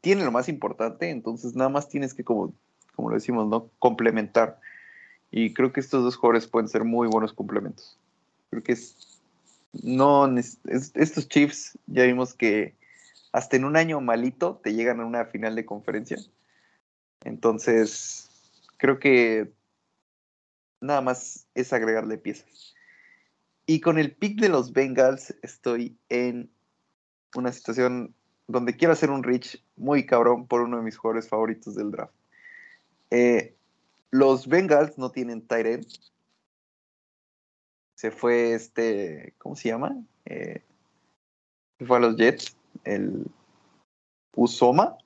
tiene 0.00 0.24
lo 0.24 0.32
más 0.32 0.48
importante, 0.48 1.10
entonces 1.10 1.54
nada 1.54 1.70
más 1.70 1.88
tienes 1.88 2.14
que, 2.14 2.24
como, 2.24 2.52
como 2.96 3.10
lo 3.10 3.14
decimos, 3.14 3.46
¿no? 3.46 3.70
Complementar. 3.78 4.60
Y 5.30 5.52
creo 5.54 5.72
que 5.72 5.80
estos 5.80 6.02
dos 6.02 6.16
jugadores 6.16 6.46
pueden 6.46 6.68
ser 6.68 6.84
muy 6.84 7.08
buenos 7.08 7.32
complementos. 7.32 7.98
Creo 8.50 8.62
que 8.62 8.72
es. 8.72 9.20
No. 9.72 10.26
estos 10.36 11.28
Chiefs 11.28 11.78
ya 11.86 12.04
vimos 12.04 12.34
que 12.34 12.74
hasta 13.32 13.56
en 13.56 13.64
un 13.64 13.76
año 13.76 14.00
malito 14.00 14.60
te 14.62 14.72
llegan 14.72 15.00
a 15.00 15.04
una 15.04 15.26
final 15.26 15.54
de 15.54 15.66
conferencia. 15.66 16.18
Entonces, 17.24 18.30
creo 18.78 18.98
que 18.98 19.52
nada 20.80 21.02
más 21.02 21.46
es 21.54 21.72
agregarle 21.72 22.16
piezas. 22.16 22.74
Y 23.66 23.80
con 23.80 23.98
el 23.98 24.12
pick 24.12 24.40
de 24.40 24.48
los 24.48 24.72
Bengals 24.72 25.34
estoy 25.42 25.98
en 26.08 26.50
una 27.34 27.52
situación 27.52 28.14
donde 28.46 28.76
quiero 28.76 28.94
hacer 28.94 29.10
un 29.10 29.22
reach 29.22 29.62
muy 29.76 30.06
cabrón 30.06 30.46
por 30.46 30.62
uno 30.62 30.78
de 30.78 30.82
mis 30.82 30.96
jugadores 30.96 31.28
favoritos 31.28 31.74
del 31.74 31.90
draft. 31.90 32.14
Eh, 33.10 33.54
los 34.10 34.46
Bengals 34.46 34.98
no 34.98 35.10
tienen 35.10 35.46
tight 35.46 35.86
Se 37.94 38.10
fue 38.10 38.54
este, 38.54 39.34
¿cómo 39.38 39.56
se 39.56 39.68
llama? 39.68 39.96
Eh, 40.24 40.62
se 41.78 41.86
fue 41.86 41.96
a 41.96 42.00
los 42.00 42.16
Jets, 42.16 42.56
el 42.84 43.26
Usoma. 44.34 44.96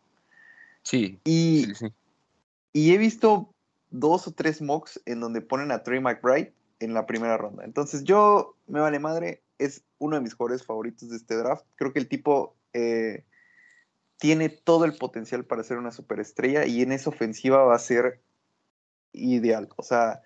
Sí. 0.83 1.19
Y, 1.25 1.65
sí, 1.67 1.75
sí. 1.75 1.93
y 2.73 2.95
he 2.95 2.99
visto 2.99 3.53
dos 3.91 4.27
o 4.27 4.33
tres 4.33 4.61
mocks 4.61 5.01
en 5.07 5.21
donde 5.21 5.41
ponen 5.41 5.71
a 5.71 5.83
Trey 5.83 6.01
McBride 6.01 6.53
en 6.81 6.95
la 6.95 7.07
primera 7.07 7.37
ronda. 7.37 7.65
Entonces 7.65 8.05
yo, 8.05 8.57
me 8.67 8.81
vale 8.81 8.99
madre, 8.99 9.43
es 9.59 9.85
uno 9.99 10.17
de 10.17 10.23
mis 10.23 10.35
jugadores 10.35 10.65
favoritos 10.65 11.11
de 11.11 11.17
este 11.17 11.37
draft. 11.37 11.65
Creo 11.77 11.93
que 11.93 12.01
el 12.01 12.09
tipo 12.09 12.57
eh, 12.73 13.25
tiene 14.19 14.49
todo 14.49 14.85
el 14.85 14.95
potencial 14.95 15.45
para 15.45 15.63
ser 15.63 15.79
una 15.79 15.93
superestrella 15.93 16.67
y 16.67 16.83
en 16.83 16.93
esa 16.93 17.11
ofensiva 17.11 17.65
va 17.65 17.77
a 17.77 17.79
ser 17.79 18.21
ideal. 19.13 19.69
O 19.77 19.83
sea, 19.83 20.23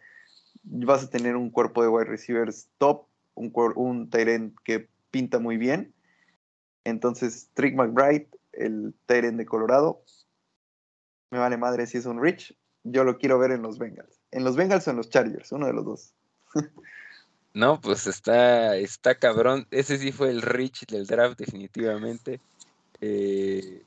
vas 0.62 1.04
a 1.04 1.10
tener 1.10 1.36
un 1.36 1.50
cuerpo 1.50 1.82
de 1.82 1.88
wide 1.88 2.06
receivers 2.06 2.68
top, 2.78 3.06
un, 3.34 3.52
un 3.76 4.10
que 4.64 4.88
pinta 5.10 5.38
muy 5.38 5.56
bien. 5.56 5.94
Entonces, 6.84 7.50
Trick 7.54 7.74
McBride, 7.74 8.28
el 8.52 8.94
Tyrant 9.06 9.38
de 9.38 9.46
Colorado, 9.46 10.02
me 11.30 11.38
vale 11.38 11.56
madre 11.56 11.86
si 11.86 11.98
es 11.98 12.06
un 12.06 12.22
Rich. 12.22 12.56
Yo 12.84 13.04
lo 13.04 13.18
quiero 13.18 13.38
ver 13.38 13.50
en 13.50 13.62
los 13.62 13.78
Bengals. 13.78 14.20
En 14.30 14.44
los 14.44 14.56
Bengals 14.56 14.86
o 14.86 14.90
en 14.90 14.96
los 14.96 15.10
Chargers, 15.10 15.50
uno 15.52 15.66
de 15.66 15.72
los 15.72 15.84
dos. 15.84 16.14
no, 17.54 17.80
pues 17.80 18.06
está, 18.06 18.76
está 18.76 19.16
cabrón. 19.16 19.66
Ese 19.70 19.98
sí 19.98 20.12
fue 20.12 20.30
el 20.30 20.42
Rich 20.42 20.86
del 20.86 21.06
draft, 21.06 21.38
definitivamente. 21.38 22.40
Eh, 23.00 23.82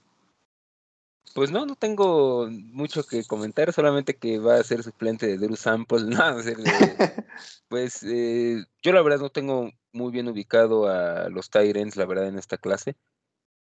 pues 1.33 1.51
no, 1.51 1.65
no 1.65 1.75
tengo 1.75 2.47
mucho 2.49 3.03
que 3.03 3.23
comentar, 3.25 3.71
solamente 3.73 4.17
que 4.17 4.39
va 4.39 4.55
a 4.55 4.63
ser 4.63 4.83
suplente 4.83 5.27
de 5.27 5.37
Drew 5.37 5.55
Sample. 5.55 5.99
No, 6.09 6.37
pues 7.69 8.03
eh, 8.03 8.63
yo 8.81 8.91
la 8.91 9.01
verdad 9.01 9.19
no 9.19 9.29
tengo 9.29 9.71
muy 9.91 10.11
bien 10.11 10.27
ubicado 10.27 10.87
a 10.87 11.29
los 11.29 11.49
Tyrants, 11.49 11.95
la 11.95 12.05
verdad, 12.05 12.27
en 12.27 12.37
esta 12.37 12.57
clase, 12.57 12.95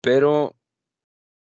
pero 0.01 0.55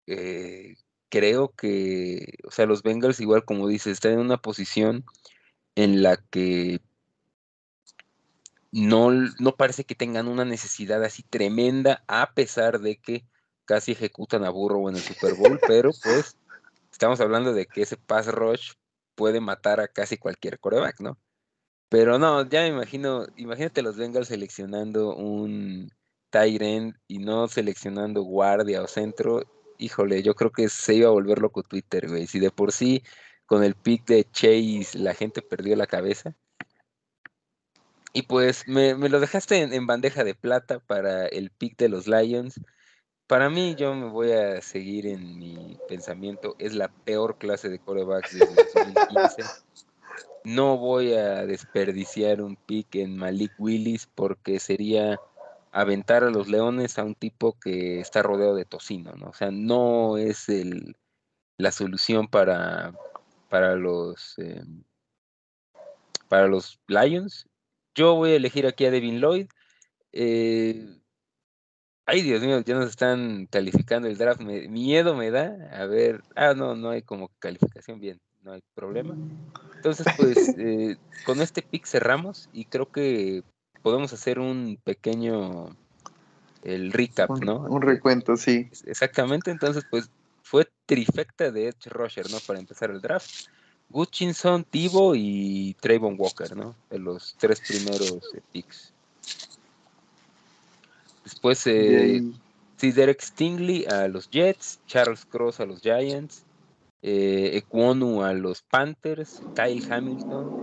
eh, 0.06 0.76
creo 1.08 1.54
que, 1.54 2.38
o 2.44 2.50
sea, 2.50 2.66
los 2.66 2.82
Bengals, 2.82 3.20
igual 3.20 3.44
como 3.44 3.68
dices, 3.68 3.92
están 3.92 4.12
en 4.12 4.20
una 4.20 4.38
posición 4.38 5.04
en 5.76 6.02
la 6.02 6.16
que 6.16 6.80
no, 8.72 9.10
no 9.12 9.56
parece 9.56 9.84
que 9.84 9.94
tengan 9.94 10.26
una 10.26 10.44
necesidad 10.44 11.02
así 11.04 11.22
tremenda, 11.22 12.02
a 12.08 12.34
pesar 12.34 12.80
de 12.80 12.96
que 12.96 13.24
casi 13.64 13.92
ejecutan 13.92 14.44
a 14.44 14.50
Burrow 14.50 14.88
en 14.88 14.96
el 14.96 15.02
Super 15.02 15.34
Bowl, 15.34 15.58
pero 15.66 15.90
pues 16.02 16.36
estamos 16.90 17.20
hablando 17.20 17.52
de 17.52 17.66
que 17.66 17.82
ese 17.82 17.96
pass 17.96 18.26
rush 18.26 18.72
puede 19.14 19.40
matar 19.40 19.80
a 19.80 19.88
casi 19.88 20.16
cualquier 20.16 20.58
coreback, 20.58 21.00
¿no? 21.00 21.18
Pero 21.88 22.18
no, 22.18 22.48
ya 22.48 22.62
me 22.62 22.68
imagino, 22.68 23.26
imagínate 23.36 23.82
los 23.82 23.96
Bengals 23.96 24.28
seleccionando 24.28 25.14
un 25.14 25.90
tight 26.30 26.96
y 27.06 27.18
no 27.18 27.46
seleccionando 27.46 28.22
guardia 28.22 28.82
o 28.82 28.88
centro. 28.88 29.42
Híjole, 29.78 30.22
yo 30.22 30.34
creo 30.34 30.50
que 30.50 30.68
se 30.68 30.94
iba 30.94 31.08
a 31.08 31.12
volver 31.12 31.38
loco 31.38 31.62
Twitter, 31.62 32.08
güey. 32.08 32.26
Si 32.26 32.40
de 32.40 32.50
por 32.50 32.72
sí 32.72 33.02
con 33.46 33.62
el 33.62 33.74
pick 33.74 34.06
de 34.06 34.24
Chase 34.24 34.98
la 34.98 35.14
gente 35.14 35.42
perdió 35.42 35.76
la 35.76 35.86
cabeza. 35.86 36.34
Y 38.12 38.22
pues 38.22 38.66
me, 38.68 38.94
lo 38.94 39.20
dejaste 39.20 39.60
en, 39.60 39.86
bandeja 39.86 40.24
de 40.24 40.34
plata 40.34 40.78
para 40.78 41.26
el 41.26 41.50
pick 41.50 41.76
de 41.76 41.88
los 41.88 42.06
Lions. 42.06 42.60
Para 43.26 43.48
mí, 43.48 43.74
yo 43.74 43.94
me 43.94 44.08
voy 44.08 44.32
a 44.32 44.60
seguir 44.60 45.06
en 45.06 45.38
mi 45.38 45.78
pensamiento. 45.88 46.56
Es 46.58 46.74
la 46.74 46.88
peor 46.88 47.38
clase 47.38 47.68
de 47.70 47.78
corebacks 47.78 48.38
desde 48.38 48.54
2015. 48.54 49.42
No 50.44 50.76
voy 50.76 51.14
a 51.14 51.46
desperdiciar 51.46 52.42
un 52.42 52.56
pick 52.56 52.96
en 52.96 53.16
Malik 53.16 53.52
Willis 53.58 54.06
porque 54.14 54.60
sería 54.60 55.18
aventar 55.72 56.22
a 56.22 56.30
los 56.30 56.48
Leones 56.48 56.98
a 56.98 57.04
un 57.04 57.14
tipo 57.14 57.58
que 57.58 58.00
está 58.00 58.22
rodeado 58.22 58.54
de 58.54 58.66
tocino, 58.66 59.12
¿no? 59.14 59.30
O 59.30 59.34
sea, 59.34 59.50
no 59.50 60.18
es 60.18 60.48
el, 60.50 60.96
la 61.56 61.72
solución 61.72 62.28
para, 62.28 62.92
para 63.48 63.74
los 63.74 64.38
eh, 64.38 64.62
para 66.28 66.46
los 66.46 66.78
Lions. 66.88 67.48
Yo 67.94 68.14
voy 68.16 68.32
a 68.32 68.36
elegir 68.36 68.66
aquí 68.66 68.84
a 68.84 68.90
Devin 68.90 69.20
Lloyd. 69.20 69.48
Eh, 70.12 71.00
Ay, 72.06 72.22
Dios 72.22 72.42
mío, 72.42 72.60
ya 72.60 72.74
nos 72.74 72.90
están 72.90 73.46
calificando 73.46 74.08
el 74.08 74.18
draft. 74.18 74.40
miedo 74.40 75.14
me 75.14 75.30
da. 75.30 75.56
A 75.72 75.86
ver, 75.86 76.22
ah, 76.36 76.52
no, 76.54 76.74
no 76.74 76.90
hay 76.90 77.02
como 77.02 77.30
calificación 77.38 77.98
bien, 77.98 78.20
no 78.42 78.52
hay 78.52 78.62
problema. 78.74 79.16
Entonces, 79.76 80.06
pues, 80.16 80.54
eh, 80.58 80.96
con 81.24 81.40
este 81.40 81.62
pick 81.62 81.86
cerramos 81.86 82.48
y 82.52 82.66
creo 82.66 82.90
que 82.90 83.42
podemos 83.82 84.12
hacer 84.12 84.38
un 84.38 84.78
pequeño, 84.84 85.74
el 86.62 86.92
recap, 86.92 87.30
¿no? 87.42 87.60
Un 87.60 87.82
recuento, 87.82 88.36
sí. 88.36 88.68
Exactamente, 88.86 89.50
entonces, 89.50 89.84
pues, 89.90 90.10
fue 90.42 90.68
trifecta 90.86 91.50
de 91.50 91.68
Edge 91.68 91.88
Rusher, 91.90 92.30
¿no? 92.30 92.38
Para 92.46 92.58
empezar 92.58 92.90
el 92.90 93.00
draft. 93.00 93.48
Hutchinson, 93.90 94.64
Tivo 94.64 95.14
y 95.14 95.76
Trayvon 95.80 96.16
Walker, 96.18 96.56
¿no? 96.56 96.74
De 96.90 96.98
los 96.98 97.36
tres 97.38 97.60
primeros 97.60 98.20
eh, 98.34 98.40
picks. 98.52 98.93
Después, 101.24 101.66
eh, 101.66 102.20
sí, 102.76 102.92
Derek 102.92 103.20
Stingley 103.20 103.86
a 103.86 104.08
los 104.08 104.28
Jets, 104.30 104.80
Charles 104.86 105.24
Cross 105.24 105.60
a 105.60 105.66
los 105.66 105.80
Giants, 105.80 106.44
eh, 107.00 107.62
a 108.22 108.32
los 108.34 108.62
Panthers, 108.62 109.40
Kyle 109.54 109.82
Hamilton. 109.88 110.54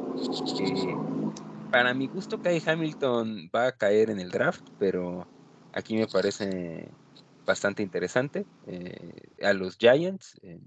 para 1.71 1.93
mi 1.93 2.07
gusto, 2.07 2.39
Kyle 2.39 2.61
Hamilton 2.63 3.49
va 3.53 3.67
a 3.67 3.71
caer 3.71 4.11
en 4.11 4.19
el 4.19 4.29
draft, 4.29 4.63
pero 4.77 5.27
aquí 5.71 5.95
me 5.95 6.07
parece 6.07 6.91
bastante 7.45 7.81
interesante. 7.81 8.45
Eh, 8.67 9.43
a 9.43 9.53
los 9.53 9.77
Giants, 9.77 10.35
eh, 10.43 10.59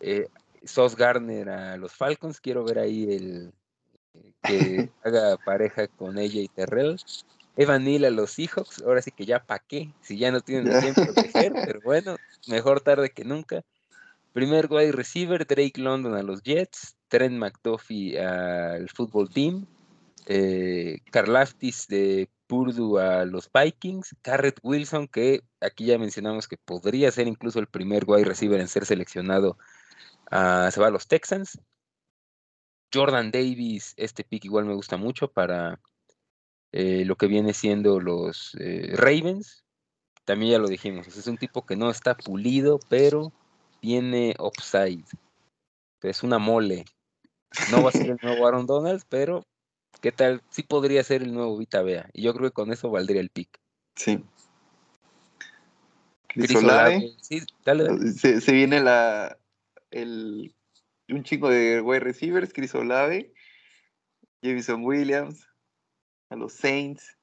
eh 0.00 0.28
Sos 0.64 0.96
Garner 0.96 1.48
a 1.48 1.76
los 1.76 1.92
Falcons, 1.92 2.40
quiero 2.40 2.64
ver 2.64 2.80
ahí 2.80 3.04
el 3.12 3.52
que 4.42 4.90
haga 5.02 5.36
pareja 5.44 5.86
con 5.88 6.18
ella 6.18 6.40
y 6.40 6.48
Terrell. 6.48 6.96
Evan 7.58 7.82
Neal 7.82 8.04
a 8.04 8.10
los 8.10 8.30
Seahawks, 8.30 8.82
ahora 8.82 9.02
sí 9.02 9.10
que 9.10 9.26
ya 9.26 9.44
pa' 9.44 9.58
qué, 9.58 9.92
si 10.00 10.16
ya 10.16 10.30
no 10.30 10.40
tienen 10.40 10.72
a 10.72 10.80
quién 10.80 10.94
proteger, 10.94 11.52
pero 11.52 11.80
bueno, 11.82 12.16
mejor 12.46 12.80
tarde 12.80 13.10
que 13.10 13.24
nunca. 13.24 13.64
Primer 14.32 14.68
wide 14.70 14.92
receiver, 14.92 15.44
Drake 15.44 15.80
London 15.80 16.14
a 16.14 16.22
los 16.22 16.40
Jets, 16.44 16.96
Trent 17.08 17.36
McDuffie 17.36 18.16
al 18.20 18.88
Football 18.90 19.30
Team, 19.30 19.66
eh, 20.26 21.00
Karlaftis 21.10 21.88
de 21.88 22.30
Purdue 22.46 23.02
a 23.02 23.24
los 23.24 23.50
Vikings, 23.52 24.14
Garrett 24.22 24.60
Wilson, 24.62 25.08
que 25.08 25.42
aquí 25.60 25.86
ya 25.86 25.98
mencionamos 25.98 26.46
que 26.46 26.58
podría 26.58 27.10
ser 27.10 27.26
incluso 27.26 27.58
el 27.58 27.66
primer 27.66 28.04
wide 28.06 28.24
receiver 28.24 28.60
en 28.60 28.68
ser 28.68 28.86
seleccionado, 28.86 29.58
uh, 30.30 30.70
se 30.70 30.80
va 30.80 30.86
a 30.86 30.90
los 30.90 31.08
Texans. 31.08 31.58
Jordan 32.94 33.32
Davis, 33.32 33.94
este 33.96 34.22
pick 34.22 34.44
igual 34.44 34.64
me 34.64 34.74
gusta 34.74 34.96
mucho 34.96 35.26
para 35.26 35.80
eh, 36.72 37.04
lo 37.04 37.16
que 37.16 37.26
viene 37.26 37.54
siendo 37.54 38.00
los 38.00 38.56
eh, 38.60 38.92
Ravens. 38.94 39.64
También 40.24 40.52
ya 40.52 40.58
lo 40.58 40.68
dijimos, 40.68 41.06
es 41.06 41.26
un 41.26 41.38
tipo 41.38 41.64
que 41.64 41.76
no 41.76 41.90
está 41.90 42.16
pulido, 42.16 42.78
pero 42.88 43.32
tiene 43.80 44.34
upside. 44.38 45.04
Es 46.02 46.22
una 46.22 46.38
mole. 46.38 46.84
No 47.70 47.82
va 47.82 47.88
a 47.88 47.92
ser 47.92 48.10
el 48.10 48.18
nuevo 48.22 48.46
Aaron 48.46 48.66
Donald, 48.66 49.02
pero 49.08 49.46
¿qué 50.02 50.12
tal? 50.12 50.42
Sí 50.50 50.62
podría 50.62 51.02
ser 51.02 51.22
el 51.22 51.32
nuevo 51.32 51.56
Vita 51.56 51.82
Bea. 51.82 52.10
Y 52.12 52.22
yo 52.22 52.34
creo 52.34 52.50
que 52.50 52.54
con 52.54 52.72
eso 52.72 52.90
valdría 52.90 53.22
el 53.22 53.30
pick. 53.30 53.58
Sí. 53.96 54.22
Chris 56.28 56.54
Olave. 56.56 57.16
Sí, 57.22 57.40
Se, 58.40 58.52
viene 58.52 58.80
la, 58.80 59.38
el 59.90 60.54
un 61.08 61.24
chingo 61.24 61.48
de 61.48 61.80
wide 61.80 62.00
receivers, 62.00 62.52
Chris 62.52 62.74
Olave, 62.74 63.32
Jameson 64.42 64.84
Williams, 64.84 65.48
a 66.30 66.36
los 66.36 66.52
Saints, 66.52 67.16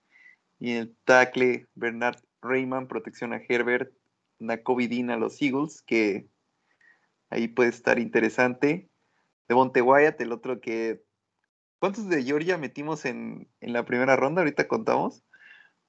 y 0.60 0.72
en 0.72 0.78
el 0.78 0.96
tackle 1.06 1.68
Bernard 1.76 2.20
Rayman, 2.42 2.88
protección 2.88 3.34
a 3.34 3.42
Herbert, 3.48 3.92
Nakobe 4.40 4.88
Dean 4.88 5.10
a 5.10 5.18
los 5.18 5.42
Eagles, 5.42 5.82
que 5.82 6.28
ahí 7.30 7.48
puede 7.48 7.70
estar 7.70 8.00
interesante. 8.00 8.88
Devonte 9.48 9.82
Wyatt, 9.82 10.20
el 10.22 10.32
otro 10.32 10.60
que... 10.60 11.04
¿Cuántos 11.80 12.10
de 12.10 12.24
Georgia 12.24 12.58
metimos 12.58 13.06
en, 13.06 13.48
en 13.62 13.74
la 13.74 13.86
primera 13.86 14.16
ronda? 14.16 14.42
Ahorita 14.42 14.68
contamos. 14.68 15.24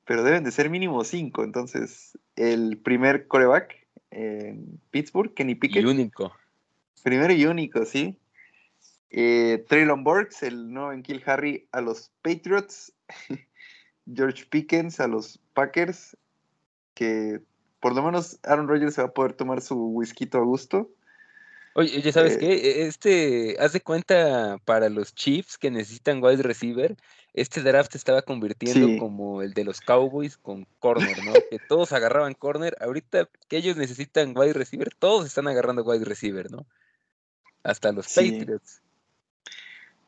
Pero 0.05 0.23
deben 0.23 0.45
de 0.45 0.51
ser 0.51 0.69
mínimo 0.69 1.03
cinco. 1.05 1.43
Entonces, 1.43 2.19
el 2.37 2.79
primer 2.79 3.27
coreback 3.27 3.87
en 4.11 4.81
Pittsburgh, 4.91 5.33
Kenny 5.35 5.55
Pickett. 5.55 5.83
Y 5.83 5.87
único. 5.87 6.33
Primero 7.03 7.33
y 7.33 7.47
único, 7.47 7.85
sí. 7.85 8.19
Eh, 9.11 9.65
Traylon 9.69 10.05
Burks, 10.05 10.43
el 10.43 10.73
nuevo 10.73 10.93
en 10.93 11.03
Kill 11.03 11.23
Harry 11.27 11.67
a 11.73 11.81
los 11.81 12.13
Patriots. 12.23 12.93
George 14.15 14.47
Pickens 14.47 15.01
a 15.01 15.09
los 15.09 15.39
Packers. 15.55 16.17
Que 16.95 17.41
por 17.81 17.95
lo 17.95 18.03
menos 18.03 18.39
Aaron 18.43 18.69
Rodgers 18.69 18.95
se 18.95 19.03
va 19.03 19.09
a 19.09 19.13
poder 19.13 19.35
tomar 19.35 19.61
su 19.61 19.77
whisky 19.77 20.29
a 20.33 20.39
gusto. 20.39 20.91
Oye, 21.75 22.01
ya 22.01 22.11
sabes 22.11 22.39
qué, 22.39 22.55
e, 22.55 22.87
este, 22.87 23.57
haz 23.61 23.75
de 23.75 23.83
cuenta 23.83 24.57
para 24.65 24.89
los 24.89 25.15
Chiefs 25.15 25.59
que 25.59 25.71
necesitan 25.71 26.25
wide 26.25 26.43
receiver, 26.43 26.97
este 27.35 27.63
draft 27.63 27.95
estaba 27.95 28.23
convirtiendo 28.23 28.99
como 28.99 29.43
el 29.43 29.53
de 29.53 29.65
los 29.65 29.83
Cowboys 29.83 30.39
con 30.39 30.67
corner, 30.79 31.23
¿no? 31.23 31.35
que 31.51 31.59
todos 31.69 31.93
agarraban 31.93 32.33
corner, 32.33 32.75
ahorita 32.81 33.29
que 33.49 33.59
ellos 33.59 33.77
necesitan 33.77 34.33
wide 34.35 34.55
receiver, 34.55 34.89
todos 34.99 35.27
están 35.27 35.47
agarrando 35.49 35.85
wide 35.85 36.07
receiver, 36.07 36.51
¿no? 36.51 36.67
Hasta 37.63 37.93
los 37.93 38.07
Patriots. 38.07 38.81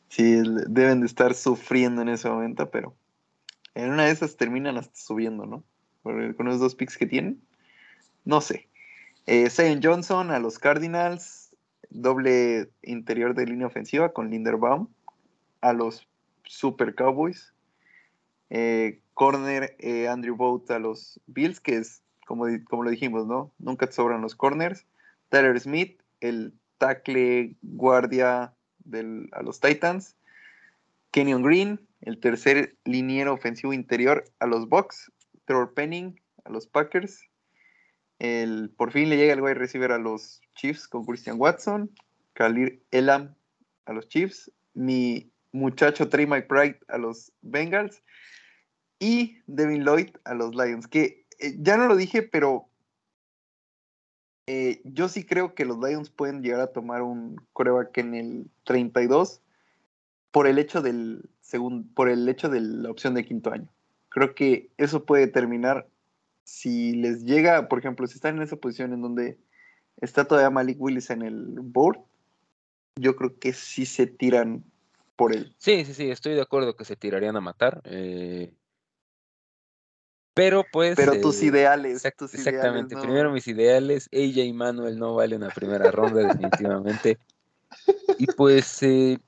Sí, 0.09 0.43
deben 0.69 1.01
de 1.01 1.07
estar 1.07 1.35
sufriendo 1.35 2.03
en 2.03 2.09
ese 2.09 2.29
momento, 2.29 2.71
pero 2.71 2.97
en 3.75 3.91
una 3.91 4.07
de 4.07 4.11
esas 4.11 4.37
terminan 4.37 4.77
hasta 4.77 4.99
subiendo, 4.99 5.47
¿no? 5.47 5.65
Con 6.03 6.47
los 6.47 6.59
dos 6.59 6.75
picks 6.75 6.97
que 6.97 7.07
tienen. 7.07 7.43
No 8.25 8.41
sé. 8.41 8.69
Eh, 9.27 9.49
Johnson 9.83 10.31
a 10.31 10.39
los 10.39 10.59
Cardinals, 10.59 11.55
doble 11.91 12.71
interior 12.83 13.35
de 13.35 13.47
línea 13.47 13.67
ofensiva 13.67 14.13
con 14.13 14.31
Linderbaum 14.31 14.89
a 15.61 15.73
los 15.73 16.09
Super 16.45 16.95
Cowboys. 16.95 17.53
Eh, 18.51 19.01
corner 19.13 19.77
eh, 19.79 20.09
Andrew 20.09 20.35
Boat 20.35 20.71
a 20.71 20.79
los 20.79 21.21
Bills, 21.27 21.61
que 21.61 21.77
es 21.77 22.03
como, 22.27 22.47
como 22.69 22.85
lo 22.85 22.91
dijimos, 22.91 23.27
¿no? 23.27 23.53
Nunca 23.59 23.87
te 23.87 23.93
sobran 23.93 24.23
los 24.23 24.35
corners. 24.35 24.87
Tyler 25.29 25.61
Smith, 25.61 26.01
el 26.21 26.55
tackle 26.79 27.57
guardia 27.63 28.55
a 29.33 29.43
los 29.43 29.61
Titans. 29.61 30.17
Kenyon 31.11 31.43
Green, 31.43 31.81
el 32.01 32.21
tercer 32.21 32.77
liniero 32.85 33.33
ofensivo 33.33 33.73
interior 33.73 34.25
a 34.41 34.47
los 34.47 34.69
Bucks. 34.69 35.11
Trevor 35.45 35.73
Penning 35.75 36.21
a 36.45 36.51
los 36.51 36.67
Packers. 36.67 37.25
El, 38.19 38.71
por 38.77 38.93
fin 38.93 39.09
le 39.09 39.17
llega 39.17 39.33
el 39.33 39.41
wide 39.41 39.55
receiver 39.55 39.93
a 39.93 39.99
los 39.99 40.41
Chiefs 40.55 40.89
con 40.89 41.05
Christian 41.05 41.41
Watson. 41.41 41.91
Khalil 42.35 42.83
Elam 42.91 43.35
a 43.87 43.93
los 43.93 44.09
Chiefs. 44.09 44.53
Mi 44.75 45.33
muchacho 45.53 46.09
Trey 46.09 46.27
McBride 46.27 46.79
a 46.89 46.99
los 46.99 47.33
Bengals. 47.41 48.03
Y 48.99 49.39
Devin 49.47 49.85
Lloyd 49.85 50.11
a 50.25 50.35
los 50.35 50.55
Lions. 50.55 50.87
Que 50.87 51.25
eh, 51.39 51.57
ya 51.59 51.77
no 51.77 51.87
lo 51.87 51.97
dije, 51.97 52.23
pero 52.23 52.69
eh, 54.51 54.81
yo 54.85 55.11
sí 55.11 55.27
creo 55.27 55.55
que 55.55 55.67
los 55.67 55.79
Lions 55.79 56.09
pueden 56.09 56.41
llegar 56.41 56.61
a 56.61 56.73
tomar 56.73 57.03
un 57.03 57.37
coreback 57.53 57.99
en 57.99 58.15
el 58.15 58.47
32 58.65 59.43
por 60.31 60.47
el 60.47 60.59
hecho 60.59 60.81
del 60.81 61.29
segundo, 61.43 61.87
por 61.95 62.09
el 62.09 62.27
hecho 62.27 62.49
de 62.49 62.63
la 62.63 62.91
opción 62.91 63.13
de 63.13 63.27
quinto 63.27 63.53
año. 63.53 63.69
Creo 64.09 64.35
que 64.35 64.71
eso 64.79 65.05
puede 65.05 65.27
terminar 65.27 65.87
si 66.45 66.95
les 66.95 67.25
llega, 67.25 67.69
por 67.69 67.79
ejemplo, 67.79 68.07
si 68.07 68.15
están 68.15 68.39
en 68.39 68.43
esa 68.43 68.57
posición 68.57 68.95
en 68.95 69.03
donde 69.03 69.37
está 70.01 70.25
todavía 70.25 70.49
Malik 70.49 70.81
Willis 70.81 71.11
en 71.11 71.21
el 71.21 71.61
board, 71.61 71.99
yo 72.97 73.17
creo 73.17 73.39
que 73.39 73.53
sí 73.53 73.85
se 73.85 74.07
tiran 74.07 74.65
por 75.15 75.37
él. 75.37 75.55
Sí, 75.59 75.85
sí, 75.85 75.93
sí, 75.93 76.11
estoy 76.11 76.33
de 76.33 76.41
acuerdo 76.41 76.75
que 76.75 76.87
se 76.87 76.97
tirarían 76.97 77.37
a 77.37 77.43
matar. 77.43 77.83
Eh, 77.85 78.55
pero 80.39 80.65
pues. 80.71 80.95
Pero 80.95 81.21
tus 81.21 81.43
eh, 81.43 81.47
ideales. 81.47 82.05
exactamente. 82.05 82.97
Primero 82.97 83.33
mis 83.33 83.49
ideales. 83.49 84.09
Ella 84.13 84.45
y 84.45 84.53
Manuel 84.53 84.97
no 84.97 85.17
vale 85.17 85.35
una 85.35 85.49
primera 85.49 85.91
ronda, 85.91 86.29
definitivamente. 86.29 87.19
Y 88.19 88.27
pues 88.27 88.81
eh, 88.85 89.19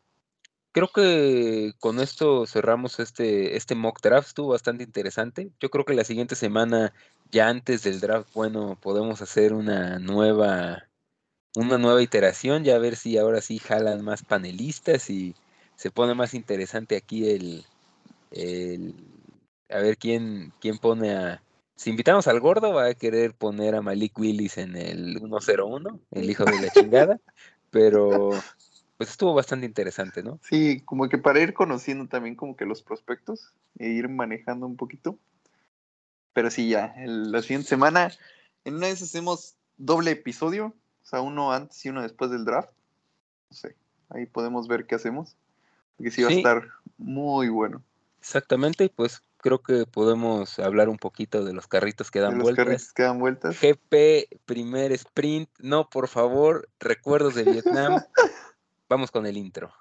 creo 0.70 0.88
que 0.94 1.74
con 1.80 1.98
esto 1.98 2.46
cerramos 2.46 3.00
este, 3.00 3.56
este 3.56 3.74
mock 3.74 4.00
draft, 4.00 4.28
estuvo 4.28 4.50
bastante 4.50 4.84
interesante. 4.84 5.50
Yo 5.58 5.68
creo 5.68 5.84
que 5.84 5.94
la 5.94 6.04
siguiente 6.04 6.36
semana, 6.36 6.92
ya 7.32 7.48
antes 7.48 7.82
del 7.82 7.98
draft, 7.98 8.32
bueno, 8.32 8.78
podemos 8.80 9.20
hacer 9.20 9.52
una 9.52 9.98
nueva, 9.98 10.84
una 11.56 11.76
nueva 11.76 12.02
iteración, 12.02 12.62
ya 12.62 12.76
a 12.76 12.78
ver 12.78 12.94
si 12.94 13.18
ahora 13.18 13.40
sí 13.40 13.58
jalan 13.58 14.04
más 14.04 14.22
panelistas 14.22 15.10
y 15.10 15.34
se 15.74 15.90
pone 15.90 16.14
más 16.14 16.34
interesante 16.34 16.94
aquí 16.94 17.30
el, 17.30 17.64
el 18.30 18.94
a 19.70 19.78
ver 19.78 19.96
quién, 19.96 20.52
quién 20.60 20.78
pone 20.78 21.14
a. 21.14 21.42
Si 21.76 21.90
invitamos 21.90 22.26
al 22.26 22.40
gordo, 22.40 22.74
va 22.74 22.86
a 22.86 22.94
querer 22.94 23.32
poner 23.34 23.74
a 23.74 23.80
Malik 23.80 24.18
Willis 24.18 24.58
en 24.58 24.76
el 24.76 25.18
101, 25.18 26.00
el 26.10 26.30
hijo 26.30 26.44
de 26.44 26.60
la 26.60 26.70
chingada. 26.70 27.18
pero 27.70 28.30
pues 28.96 29.10
estuvo 29.10 29.32
bastante 29.32 29.64
interesante, 29.64 30.22
¿no? 30.22 30.38
Sí, 30.42 30.82
como 30.84 31.08
que 31.08 31.16
para 31.16 31.40
ir 31.40 31.54
conociendo 31.54 32.06
también 32.06 32.34
como 32.34 32.56
que 32.56 32.66
los 32.66 32.82
prospectos 32.82 33.54
e 33.78 33.88
ir 33.88 34.08
manejando 34.08 34.66
un 34.66 34.76
poquito. 34.76 35.18
Pero 36.34 36.50
sí, 36.50 36.68
ya, 36.68 36.94
la 37.06 37.40
siguiente 37.42 37.68
semana, 37.68 38.12
en 38.64 38.74
una 38.76 38.88
vez 38.88 39.02
hacemos 39.02 39.56
doble 39.78 40.10
episodio, 40.10 40.74
o 41.02 41.06
sea, 41.06 41.22
uno 41.22 41.52
antes 41.52 41.84
y 41.86 41.88
uno 41.88 42.02
después 42.02 42.30
del 42.30 42.44
draft. 42.44 42.70
No 43.50 43.56
sé, 43.56 43.74
ahí 44.10 44.26
podemos 44.26 44.68
ver 44.68 44.86
qué 44.86 44.96
hacemos, 44.96 45.34
porque 45.96 46.10
sí 46.10 46.22
va 46.22 46.28
a 46.28 46.32
estar 46.32 46.68
muy 46.98 47.48
bueno. 47.48 47.82
Exactamente, 48.20 48.90
pues 48.90 49.22
creo 49.40 49.62
que 49.62 49.86
podemos 49.86 50.58
hablar 50.58 50.88
un 50.88 50.98
poquito 50.98 51.44
de 51.44 51.52
los 51.52 51.66
carritos 51.66 52.10
que 52.10 52.20
dan 52.20 52.34
los 52.34 52.42
vueltas. 52.42 52.64
Carritos 52.64 52.92
que 52.92 53.02
dan 53.02 53.18
vueltas. 53.18 53.56
GP, 53.60 54.40
primer 54.44 54.92
sprint, 54.92 55.48
no, 55.58 55.88
por 55.88 56.08
favor, 56.08 56.68
recuerdos 56.78 57.34
de 57.34 57.44
Vietnam. 57.44 58.02
Vamos 58.88 59.10
con 59.10 59.26
el 59.26 59.36
intro. 59.36 59.72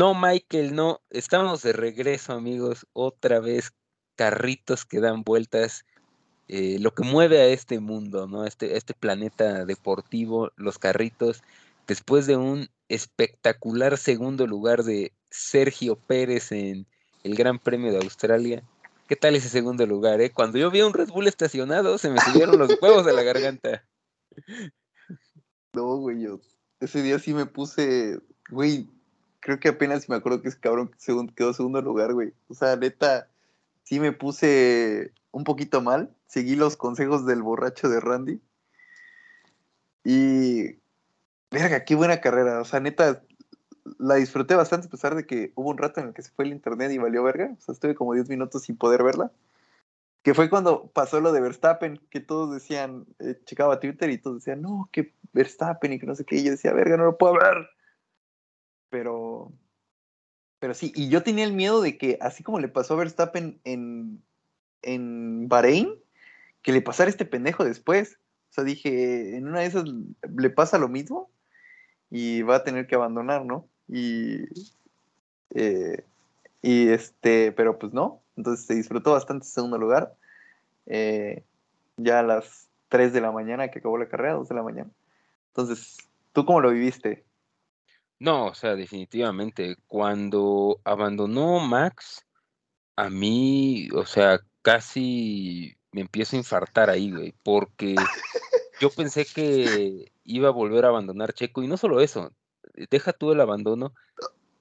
No, 0.00 0.14
Michael, 0.14 0.74
no. 0.74 1.02
Estamos 1.10 1.60
de 1.60 1.74
regreso, 1.74 2.32
amigos. 2.32 2.86
Otra 2.94 3.38
vez, 3.38 3.74
carritos 4.16 4.86
que 4.86 4.98
dan 4.98 5.24
vueltas. 5.24 5.84
Eh, 6.48 6.78
lo 6.80 6.94
que 6.94 7.02
mueve 7.02 7.38
a 7.38 7.48
este 7.48 7.80
mundo, 7.80 8.26
¿no? 8.26 8.46
Este, 8.46 8.78
este 8.78 8.94
planeta 8.94 9.66
deportivo, 9.66 10.52
los 10.56 10.78
carritos, 10.78 11.42
después 11.86 12.26
de 12.26 12.38
un 12.38 12.70
espectacular 12.88 13.98
segundo 13.98 14.46
lugar 14.46 14.84
de 14.84 15.12
Sergio 15.28 15.96
Pérez 15.96 16.50
en 16.50 16.86
el 17.22 17.34
Gran 17.34 17.58
Premio 17.58 17.92
de 17.92 17.98
Australia. 17.98 18.62
¿Qué 19.06 19.16
tal 19.16 19.36
ese 19.36 19.50
segundo 19.50 19.84
lugar, 19.84 20.22
eh? 20.22 20.30
Cuando 20.30 20.56
yo 20.56 20.70
vi 20.70 20.80
a 20.80 20.86
un 20.86 20.94
Red 20.94 21.08
Bull 21.08 21.28
estacionado, 21.28 21.98
se 21.98 22.08
me 22.08 22.22
subieron 22.22 22.58
los 22.58 22.70
huevos 22.80 23.04
de 23.04 23.12
la 23.12 23.22
garganta. 23.22 23.84
No, 25.72 25.98
güey, 25.98 26.22
yo 26.22 26.40
ese 26.80 27.00
día 27.00 27.20
sí 27.20 27.32
me 27.32 27.46
puse, 27.46 28.18
güey, 28.50 28.88
creo 29.40 29.58
que 29.58 29.68
apenas 29.68 30.08
me 30.08 30.16
acuerdo 30.16 30.42
que 30.42 30.48
ese 30.48 30.60
cabrón 30.60 30.90
quedó 31.34 31.52
segundo 31.52 31.82
lugar, 31.82 32.12
güey. 32.12 32.32
O 32.48 32.54
sea, 32.54 32.76
neta, 32.76 33.28
sí 33.82 33.98
me 33.98 34.12
puse 34.12 35.12
un 35.32 35.44
poquito 35.44 35.80
mal. 35.80 36.14
Seguí 36.26 36.54
los 36.54 36.76
consejos 36.76 37.26
del 37.26 37.42
borracho 37.42 37.88
de 37.88 38.00
Randy. 38.00 38.40
Y. 40.04 40.78
Verga, 41.50 41.84
qué 41.84 41.96
buena 41.96 42.20
carrera. 42.20 42.60
O 42.60 42.64
sea, 42.64 42.78
neta, 42.78 43.22
la 43.98 44.14
disfruté 44.16 44.54
bastante 44.54 44.86
a 44.86 44.90
pesar 44.90 45.16
de 45.16 45.26
que 45.26 45.52
hubo 45.56 45.70
un 45.70 45.78
rato 45.78 46.00
en 46.00 46.08
el 46.08 46.14
que 46.14 46.22
se 46.22 46.30
fue 46.30 46.44
el 46.44 46.52
internet 46.52 46.92
y 46.92 46.98
valió 46.98 47.24
verga. 47.24 47.50
O 47.58 47.60
sea, 47.60 47.72
estuve 47.72 47.94
como 47.94 48.14
10 48.14 48.28
minutos 48.28 48.62
sin 48.62 48.76
poder 48.76 49.02
verla. 49.02 49.32
Que 50.22 50.34
fue 50.34 50.50
cuando 50.50 50.88
pasó 50.88 51.20
lo 51.20 51.32
de 51.32 51.40
Verstappen, 51.40 51.98
que 52.10 52.20
todos 52.20 52.52
decían, 52.52 53.06
eh, 53.18 53.40
checaba 53.46 53.80
Twitter 53.80 54.10
y 54.10 54.18
todos 54.18 54.36
decían, 54.36 54.60
no, 54.60 54.88
que 54.92 55.14
Verstappen 55.32 55.94
y 55.94 55.98
que 55.98 56.06
no 56.06 56.14
sé 56.14 56.24
qué. 56.24 56.36
Y 56.36 56.44
yo 56.44 56.50
decía, 56.52 56.72
verga, 56.72 56.96
no 56.98 57.04
lo 57.04 57.18
puedo 57.18 57.34
ver. 57.34 57.68
Pero. 58.90 59.52
Pero 60.58 60.74
sí, 60.74 60.92
y 60.94 61.08
yo 61.08 61.22
tenía 61.22 61.44
el 61.44 61.54
miedo 61.54 61.80
de 61.80 61.96
que, 61.96 62.18
así 62.20 62.42
como 62.42 62.60
le 62.60 62.68
pasó 62.68 62.94
a 62.94 62.98
Verstappen 62.98 63.60
en 63.64 64.22
en 64.82 65.48
Bahrein 65.48 65.94
que 66.62 66.72
le 66.72 66.82
pasara 66.82 67.10
este 67.10 67.24
pendejo 67.24 67.64
después. 67.64 68.18
O 68.50 68.52
sea, 68.52 68.64
dije, 68.64 69.36
en 69.36 69.46
una 69.46 69.60
de 69.60 69.66
esas 69.66 69.84
le 70.36 70.50
pasa 70.50 70.78
lo 70.78 70.88
mismo 70.88 71.30
y 72.10 72.42
va 72.42 72.56
a 72.56 72.64
tener 72.64 72.86
que 72.86 72.96
abandonar, 72.96 73.44
¿no? 73.44 73.68
Y, 73.88 74.44
eh, 75.54 76.04
y 76.60 76.88
este, 76.88 77.52
pero 77.52 77.78
pues 77.78 77.92
no. 77.92 78.20
Entonces 78.36 78.66
se 78.66 78.74
disfrutó 78.74 79.12
bastante 79.12 79.46
el 79.46 79.52
segundo 79.52 79.78
lugar. 79.78 80.14
Eh, 80.86 81.44
ya 81.96 82.20
a 82.20 82.24
las 82.24 82.68
3 82.88 83.12
de 83.12 83.20
la 83.20 83.30
mañana 83.30 83.68
que 83.68 83.78
acabó 83.78 83.98
la 83.98 84.08
carrera, 84.08 84.34
2 84.34 84.48
de 84.48 84.54
la 84.54 84.62
mañana. 84.62 84.90
Entonces, 85.48 85.98
¿tú 86.32 86.44
cómo 86.44 86.60
lo 86.60 86.70
viviste? 86.70 87.24
No, 88.20 88.46
o 88.46 88.54
sea, 88.54 88.76
definitivamente. 88.76 89.76
Cuando 89.86 90.80
abandonó 90.84 91.58
Max, 91.58 92.26
a 92.94 93.08
mí, 93.08 93.88
o 93.94 94.04
sea, 94.04 94.40
casi 94.62 95.74
me 95.90 96.02
empiezo 96.02 96.36
a 96.36 96.40
infartar 96.40 96.90
ahí, 96.90 97.10
güey, 97.10 97.34
porque 97.42 97.96
yo 98.80 98.90
pensé 98.90 99.24
que 99.24 100.12
iba 100.24 100.48
a 100.48 100.52
volver 100.52 100.84
a 100.84 100.88
abandonar 100.88 101.32
Checo 101.32 101.62
y 101.62 101.66
no 101.66 101.78
solo 101.78 102.00
eso, 102.00 102.30
deja 102.90 103.12
tú 103.14 103.32
el 103.32 103.40
abandono. 103.40 103.94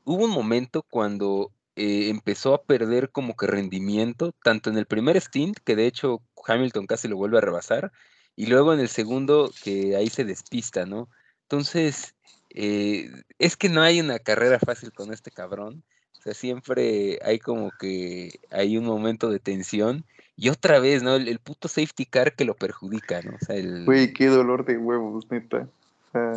Hubo 0.06 0.24
un 0.24 0.32
momento 0.32 0.82
cuando 0.82 1.52
eh, 1.76 2.10
empezó 2.10 2.54
a 2.54 2.64
perder 2.64 3.12
como 3.12 3.36
que 3.36 3.46
rendimiento, 3.46 4.34
tanto 4.42 4.70
en 4.70 4.78
el 4.78 4.86
primer 4.86 5.20
stint, 5.20 5.58
que 5.66 5.76
de 5.76 5.86
hecho 5.86 6.22
Hamilton 6.48 6.88
casi 6.88 7.10
lo 7.10 7.18
vuelve 7.18 7.40
a 7.40 7.42
rebasar, 7.42 7.92
y 8.38 8.46
luego 8.48 8.74
en 8.74 8.80
el 8.80 8.88
segundo, 8.88 9.52
que 9.64 9.98
ahí 9.98 10.08
se 10.08 10.24
despista, 10.24 10.86
¿no? 10.86 11.10
Entonces, 11.44 12.16
eh, 12.50 13.10
es 13.38 13.56
que 13.58 13.70
no 13.70 13.82
hay 13.82 14.00
una 14.00 14.20
carrera 14.20 14.60
fácil 14.60 14.92
con 14.92 15.14
este 15.14 15.32
cabrón. 15.32 15.84
O 16.18 16.22
sea, 16.22 16.34
siempre 16.34 17.20
hay 17.24 17.40
como 17.40 17.72
que 17.80 18.40
hay 18.50 18.78
un 18.78 18.86
momento 18.86 19.30
de 19.30 19.40
tensión. 19.40 20.06
Y 20.36 20.50
otra 20.50 20.80
vez, 20.80 21.04
¿no? 21.04 21.16
El, 21.16 21.40
puto 21.40 21.68
safety 21.68 22.06
car 22.06 22.36
que 22.36 22.46
lo 22.46 22.56
perjudica, 22.56 23.22
¿no? 23.22 23.36
O 23.36 23.46
sea, 23.46 23.56
el... 23.56 23.86
Güey, 23.86 24.14
qué 24.14 24.28
dolor 24.28 24.66
de 24.66 24.78
huevos, 24.78 25.30
neta. 25.30 25.68
O 26.08 26.12
sea, 26.12 26.34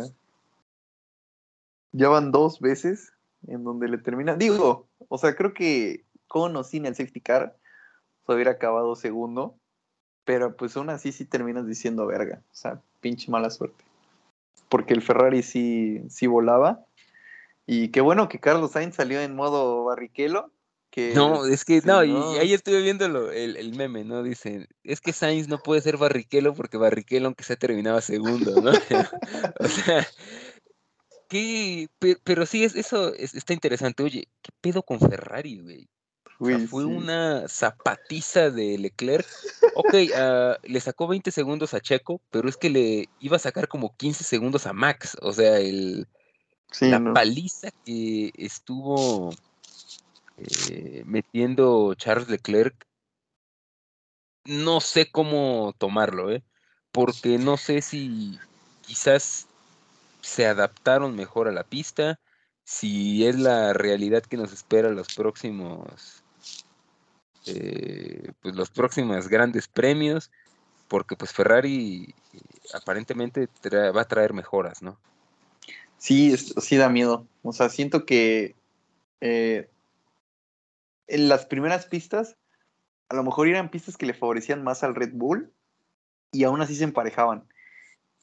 ya 1.93 2.09
van 2.09 2.31
dos 2.31 2.59
veces 2.59 3.13
en 3.47 3.63
donde 3.63 3.87
le 3.87 3.97
termina. 3.97 4.35
Digo, 4.35 4.87
o 5.07 5.17
sea, 5.17 5.35
creo 5.35 5.53
que 5.53 6.03
con 6.27 6.55
o 6.55 6.63
sin 6.63 6.85
el 6.85 6.95
safety 6.95 7.21
car 7.21 7.55
se 8.25 8.33
hubiera 8.33 8.51
acabado 8.51 8.95
segundo. 8.95 9.55
Pero 10.25 10.55
pues 10.55 10.75
aún 10.77 10.89
así 10.89 11.11
sí 11.11 11.25
terminas 11.25 11.67
diciendo 11.67 12.05
verga. 12.05 12.41
O 12.51 12.55
sea, 12.55 12.81
pinche 13.01 13.29
mala 13.29 13.49
suerte. 13.49 13.83
Porque 14.73 14.95
el 14.95 15.03
Ferrari 15.03 15.43
sí, 15.43 16.01
sí 16.09 16.25
volaba. 16.25 16.83
Y 17.67 17.89
qué 17.89 18.01
bueno 18.01 18.27
que 18.27 18.39
Carlos 18.39 18.71
Sainz 18.71 18.95
salió 18.95 19.21
en 19.21 19.35
modo 19.35 19.83
barriquelo. 19.83 20.51
Que, 20.89 21.13
no, 21.13 21.45
es 21.45 21.63
que 21.63 21.79
no, 21.85 22.03
y 22.03 22.15
ahí 22.39 22.53
estuve 22.53 22.81
viendo 22.81 23.05
el, 23.05 23.55
el, 23.55 23.75
meme, 23.75 24.03
¿no? 24.03 24.23
Dicen, 24.23 24.67
es 24.83 24.99
que 24.99 25.13
Sainz 25.13 25.47
no 25.47 25.59
puede 25.59 25.81
ser 25.81 25.97
barriquelo 25.97 26.55
porque 26.55 26.77
barriquelo 26.77 27.27
aunque 27.27 27.43
se 27.43 27.55
terminaba 27.55 28.01
segundo, 28.01 28.59
¿no? 28.63 28.71
o 29.59 29.67
sea, 29.67 30.07
¿qué? 31.29 31.87
Pero, 32.23 32.47
sí, 32.47 32.63
es, 32.63 32.75
eso 32.75 33.13
está 33.13 33.53
interesante. 33.53 34.01
Oye, 34.01 34.27
¿qué 34.41 34.49
pedo 34.59 34.81
con 34.81 34.99
Ferrari, 34.99 35.61
güey? 35.61 35.87
Fue 36.37 36.85
una 36.85 37.47
zapatiza 37.47 38.49
de 38.49 38.77
Leclerc. 38.77 39.27
Ok, 39.75 39.93
uh, 39.93 40.55
le 40.63 40.79
sacó 40.79 41.07
20 41.07 41.31
segundos 41.31 41.73
a 41.73 41.79
Checo, 41.79 42.21
pero 42.31 42.49
es 42.49 42.57
que 42.57 42.69
le 42.69 43.09
iba 43.19 43.37
a 43.37 43.39
sacar 43.39 43.67
como 43.67 43.95
15 43.95 44.23
segundos 44.23 44.67
a 44.67 44.73
Max. 44.73 45.17
O 45.21 45.31
sea, 45.31 45.57
el, 45.57 46.07
la 46.81 47.13
paliza 47.13 47.69
que 47.85 48.31
estuvo 48.35 49.31
eh, 50.37 51.03
metiendo 51.05 51.93
Charles 51.95 52.29
Leclerc, 52.29 52.75
no 54.45 54.81
sé 54.81 55.09
cómo 55.09 55.73
tomarlo, 55.77 56.31
¿eh? 56.31 56.43
Porque 56.91 57.37
no 57.37 57.57
sé 57.57 57.81
si 57.81 58.37
quizás 58.81 59.47
se 60.21 60.45
adaptaron 60.45 61.15
mejor 61.15 61.47
a 61.47 61.51
la 61.51 61.63
pista, 61.63 62.19
si 62.63 63.25
es 63.25 63.37
la 63.37 63.73
realidad 63.73 64.23
que 64.23 64.37
nos 64.37 64.51
espera 64.51 64.89
los 64.89 65.13
próximos 65.13 66.22
eh, 67.47 68.31
pues 68.41 68.55
los 68.55 68.69
próximos 68.69 69.27
grandes 69.27 69.67
premios, 69.67 70.31
porque 70.87 71.15
pues 71.15 71.33
Ferrari 71.33 72.13
eh, 72.33 72.39
aparentemente 72.73 73.47
va 73.91 74.01
a 74.01 74.07
traer 74.07 74.33
mejoras, 74.33 74.81
¿no? 74.81 74.97
Sí, 75.97 76.35
sí 76.37 76.77
da 76.77 76.89
miedo. 76.89 77.25
O 77.43 77.53
sea, 77.53 77.69
siento 77.69 78.05
que 78.05 78.55
eh, 79.21 79.69
en 81.07 81.29
las 81.29 81.45
primeras 81.45 81.85
pistas, 81.85 82.35
a 83.09 83.15
lo 83.15 83.23
mejor 83.23 83.47
eran 83.47 83.69
pistas 83.69 83.97
que 83.97 84.05
le 84.05 84.13
favorecían 84.13 84.63
más 84.63 84.83
al 84.83 84.95
Red 84.95 85.11
Bull 85.13 85.51
y 86.31 86.43
aún 86.43 86.61
así 86.61 86.75
se 86.75 86.83
emparejaban. 86.83 87.45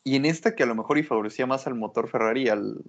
Y 0.05 0.17
en 0.17 0.25
esta 0.25 0.55
que 0.55 0.63
a 0.63 0.67
lo 0.67 0.75
mejor 0.75 0.99
y 0.99 1.03
favorecía 1.03 1.47
más 1.47 1.67
al 1.67 1.75
motor 1.75 2.09
Ferrari, 2.09 2.49
al, 2.49 2.83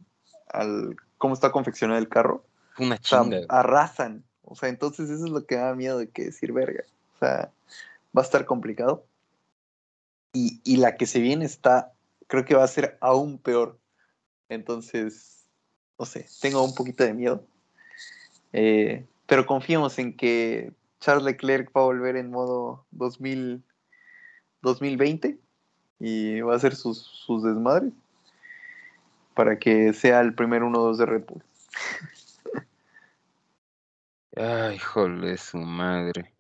al 0.50 0.96
cómo 1.18 1.34
está 1.34 1.52
confeccionado 1.52 2.00
el 2.00 2.10
carro, 2.10 2.46
una 2.78 2.98
chinga. 2.98 3.42
arrasan. 3.50 4.24
O 4.52 4.56
sea, 4.56 4.68
entonces 4.68 5.10
eso 5.10 5.24
es 5.24 5.32
lo 5.32 5.46
que 5.46 5.56
da 5.56 5.74
miedo 5.76 5.98
de 5.98 6.10
que 6.10 6.26
decir 6.26 6.52
verga. 6.52 6.84
O 7.16 7.20
sea, 7.20 7.54
va 8.16 8.22
a 8.22 8.26
estar 8.26 8.46
complicado. 8.46 9.06
Y, 10.34 10.60
y 10.66 10.78
la 10.78 10.98
que 10.98 11.06
se 11.06 11.22
viene 11.22 11.46
está, 11.46 11.94
creo 12.28 12.44
que 12.44 12.56
va 12.56 12.66
a 12.66 12.68
ser 12.68 12.98
aún 13.00 13.38
peor. 13.38 13.80
Entonces, 14.50 15.46
no 15.98 16.06
sé, 16.06 16.28
tengo 16.42 16.62
un 16.64 16.76
poquito 16.76 17.06
de 17.06 17.14
miedo. 17.14 17.46
Eh, 18.52 19.06
pero 19.26 19.46
confiamos 19.46 19.98
en 20.00 20.18
que 20.18 20.74
Charles 21.00 21.24
Leclerc 21.24 21.72
va 21.76 21.82
a 21.82 21.86
volver 21.86 22.18
en 22.18 22.30
modo 22.30 22.86
2000, 22.92 23.64
2020 24.64 25.40
y 26.02 26.42
va 26.42 26.54
a 26.54 26.58
hacer 26.58 26.76
sus, 26.76 26.98
sus 26.98 27.44
desmadres 27.44 27.94
para 29.34 29.58
que 29.58 29.94
sea 29.94 30.20
el 30.20 30.36
primer 30.36 30.62
1-2 30.62 30.98
de 30.98 31.06
Red 31.06 31.24
Bull. 31.26 31.44
Ay, 34.36 34.78
jole, 34.80 35.38
su 35.38 35.58
madre. 35.58 36.34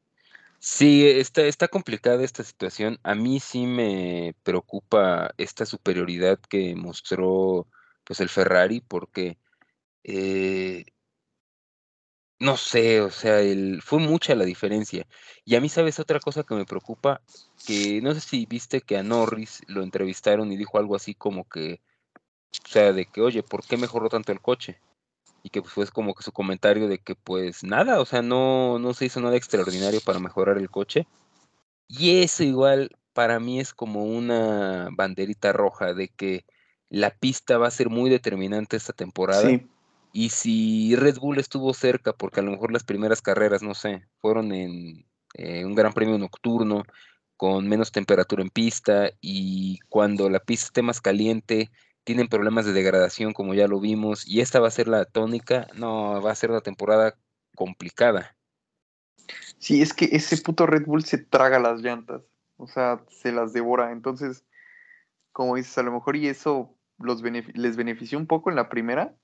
Sí, 0.60 1.08
está, 1.08 1.44
está 1.44 1.68
complicada 1.68 2.24
esta 2.24 2.44
situación. 2.44 3.00
A 3.04 3.16
mí 3.16 3.40
sí 3.40 3.68
me 3.68 4.36
preocupa 4.44 5.34
esta 5.38 5.66
superioridad 5.66 6.40
que 6.40 6.76
mostró 6.76 7.68
pues 8.06 8.20
el 8.22 8.30
Ferrari, 8.30 8.82
porque 8.82 9.38
eh, 10.04 10.86
no 12.40 12.58
sé, 12.58 13.02
o 13.02 13.12
sea, 13.12 13.38
fue 13.82 14.00
mucha 14.00 14.36
la 14.36 14.46
diferencia. 14.46 15.06
Y 15.46 15.56
a 15.56 15.62
mí, 15.62 15.70
¿sabes 15.70 16.00
otra 16.00 16.20
cosa 16.20 16.44
que 16.44 16.56
me 16.56 16.66
preocupa? 16.66 17.22
Que 17.66 18.02
no 18.02 18.14
sé 18.14 18.20
si 18.22 18.46
viste 18.48 18.82
que 18.82 18.98
a 18.98 19.04
Norris 19.04 19.62
lo 19.68 19.84
entrevistaron 19.84 20.52
y 20.52 20.58
dijo 20.58 20.80
algo 20.80 20.96
así 20.96 21.14
como 21.14 21.48
que, 21.48 21.82
o 22.66 22.68
sea, 22.68 22.94
de 22.94 23.06
que, 23.06 23.22
oye, 23.22 23.44
¿por 23.44 23.64
qué 23.66 23.78
mejoró 23.78 24.10
tanto 24.10 24.32
el 24.32 24.42
coche? 24.42 24.80
Y 25.44 25.50
que 25.50 25.62
pues, 25.62 25.74
fue 25.74 25.88
como 25.88 26.14
que 26.14 26.24
su 26.24 26.32
comentario 26.32 26.88
de 26.88 27.00
que 27.00 27.16
pues 27.16 27.64
nada, 27.64 28.00
o 28.00 28.06
sea, 28.06 28.22
no, 28.22 28.80
no 28.80 28.94
se 28.94 29.06
hizo 29.06 29.22
nada 29.22 29.36
extraordinario 29.36 30.02
para 30.02 30.20
mejorar 30.20 30.58
el 30.58 30.70
coche. 30.70 31.08
Y 31.88 32.22
eso 32.22 32.44
igual 32.44 32.92
para 33.14 33.40
mí 33.40 33.60
es 33.60 33.74
como 33.74 34.06
una 34.06 34.90
banderita 34.92 35.52
roja 35.52 35.94
de 35.94 36.08
que 36.10 36.46
la 36.90 37.10
pista 37.12 37.58
va 37.58 37.68
a 37.68 37.72
ser 37.72 37.90
muy 37.90 38.10
determinante 38.10 38.78
esta 38.78 38.94
temporada. 38.94 39.50
Y 40.14 40.30
si 40.30 40.96
Red 40.96 41.20
Bull 41.20 41.40
estuvo 41.40 41.74
cerca, 41.74 42.14
porque 42.14 42.42
a 42.42 42.44
lo 42.44 42.52
mejor 42.52 42.72
las 42.72 42.84
primeras 42.84 43.22
carreras, 43.22 43.64
no 43.64 43.74
sé, 43.74 44.06
fueron 44.20 44.52
en 44.52 45.06
eh, 45.36 45.64
un 45.66 45.74
gran 45.74 45.94
premio 45.94 46.18
nocturno, 46.18 46.84
con 47.38 47.68
menos 47.68 47.92
temperatura 47.92 48.44
en 48.44 48.50
pista, 48.50 49.10
y 49.22 49.80
cuando 49.90 50.30
la 50.30 50.40
pista 50.40 50.66
esté 50.66 50.82
más 50.82 51.00
caliente, 51.00 51.72
tienen 52.12 52.28
problemas 52.28 52.66
de 52.66 52.74
degradación, 52.74 53.32
como 53.32 53.54
ya 53.54 53.70
lo 53.70 53.80
vimos, 53.80 54.28
y 54.28 54.42
esta 54.42 54.60
va 54.60 54.68
a 54.68 54.72
ser 54.72 54.90
la 54.90 55.06
tónica, 55.06 55.68
no, 55.76 56.22
va 56.22 56.32
a 56.32 56.36
ser 56.36 56.52
una 56.52 56.60
temporada 56.60 57.16
complicada. 57.56 58.36
Sí, 59.60 59.82
es 59.82 59.94
que 59.94 60.10
ese 60.12 60.36
puto 60.42 60.66
Red 60.66 60.88
Bull 60.88 61.06
se 61.06 61.20
traga 61.20 61.58
las 61.58 61.80
llantas, 61.80 62.22
o 62.58 62.68
sea, 62.68 63.02
se 63.08 63.32
las 63.32 63.54
devora, 63.54 63.94
entonces, 63.94 64.44
como 65.32 65.56
dices, 65.56 65.78
a 65.78 65.84
lo 65.84 65.94
mejor 65.94 66.18
y 66.18 66.28
eso 66.28 66.76
los 67.00 67.24
les 67.24 67.78
benefició 67.78 68.18
un 68.18 68.28
poco 68.28 68.50
en 68.50 68.58
la 68.58 68.68
primera, 68.68 69.16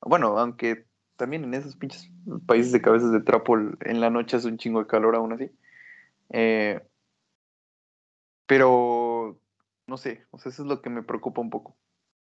bueno, 0.00 0.36
aunque 0.36 0.84
también 1.14 1.44
en 1.44 1.54
esos 1.54 1.76
pinches 1.76 2.10
países 2.44 2.72
de 2.72 2.82
cabezas 2.82 3.12
de 3.12 3.20
trapo 3.20 3.56
en 3.56 4.00
la 4.00 4.10
noche 4.10 4.36
hace 4.36 4.48
un 4.48 4.58
chingo 4.58 4.80
de 4.80 4.88
calor 4.88 5.14
aún 5.14 5.32
así. 5.32 5.48
Eh, 6.30 6.80
pero, 8.46 9.38
no 9.86 9.96
sé, 9.96 10.26
o 10.32 10.40
sea, 10.40 10.50
eso 10.50 10.62
es 10.62 10.68
lo 10.68 10.82
que 10.82 10.90
me 10.90 11.04
preocupa 11.04 11.40
un 11.40 11.50
poco 11.50 11.76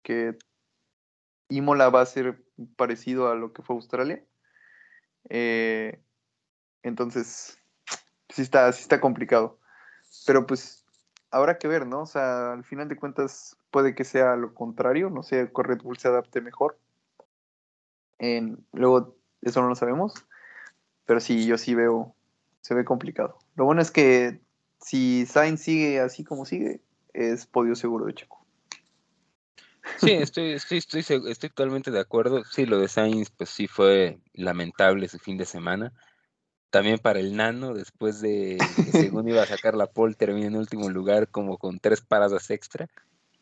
que 0.03 0.39
Imola 1.49 1.91
va 1.91 2.03
a 2.03 2.07
ser 2.07 2.45
parecido 2.77 3.29
a 3.29 3.35
lo 3.35 3.53
que 3.53 3.63
fue 3.63 3.77
Australia. 3.77 4.25
Eh, 5.29 6.01
entonces, 6.83 7.59
sí 8.29 8.43
está, 8.43 8.73
sí 8.73 8.83
está 8.83 9.01
complicado. 9.01 9.59
Pero 10.27 10.47
pues 10.47 10.85
habrá 11.31 11.59
que 11.59 11.69
ver, 11.69 11.87
¿no? 11.87 12.03
O 12.03 12.07
sea, 12.07 12.53
al 12.53 12.65
final 12.65 12.89
de 12.89 12.97
cuentas 12.97 13.57
puede 13.71 13.95
que 13.95 14.05
sea 14.05 14.37
lo 14.37 14.55
contrario, 14.55 15.11
no 15.11 15.23
sé, 15.23 15.51
que 15.55 15.63
Red 15.63 15.83
Bull 15.83 15.99
se 15.99 16.09
adapte 16.09 16.41
mejor. 16.41 16.79
luego, 18.73 19.17
eso 19.43 19.63
no 19.63 19.69
lo 19.69 19.75
sabemos. 19.75 20.15
Pero 21.07 21.21
sí, 21.21 21.47
yo 21.47 21.59
sí 21.59 21.75
veo, 21.75 22.15
se 22.61 22.75
ve 22.75 22.85
complicado. 22.85 23.39
Lo 23.57 23.65
bueno 23.65 23.83
es 23.83 23.91
que 23.91 24.41
si 24.81 25.27
Sainz 25.27 25.63
sigue 25.63 26.01
así 26.01 26.25
como 26.25 26.45
sigue, 26.45 26.81
es 27.13 27.47
podio 27.47 27.75
seguro 27.75 28.07
de 28.07 28.15
Checo. 28.15 28.40
Sí, 30.03 30.13
estoy, 30.13 30.53
estoy, 30.53 30.79
estoy, 30.79 31.01
estoy 31.01 31.51
totalmente 31.51 31.91
de 31.91 32.01
acuerdo. 32.01 32.43
Sí, 32.45 32.65
lo 32.65 32.79
de 32.79 32.89
Sainz, 32.89 33.31
pues 33.31 33.51
sí 33.51 33.67
fue 33.67 34.19
lamentable 34.33 35.07
ese 35.07 35.19
fin 35.19 35.37
de 35.37 35.45
semana. 35.45 35.93
También 36.71 36.99
para 36.99 37.21
el 37.21 37.37
Nano, 37.37 37.75
después 37.75 38.21
de 38.21 38.57
que 38.85 38.93
según 38.93 39.29
iba 39.29 39.43
a 39.43 39.47
sacar 39.47 39.75
la 39.75 39.89
pole, 39.89 40.15
termina 40.15 40.47
en 40.47 40.57
último 40.57 40.89
lugar 40.89 41.29
como 41.29 41.59
con 41.59 41.81
tres 41.81 42.01
paradas 42.01 42.51
extra. 42.51 42.89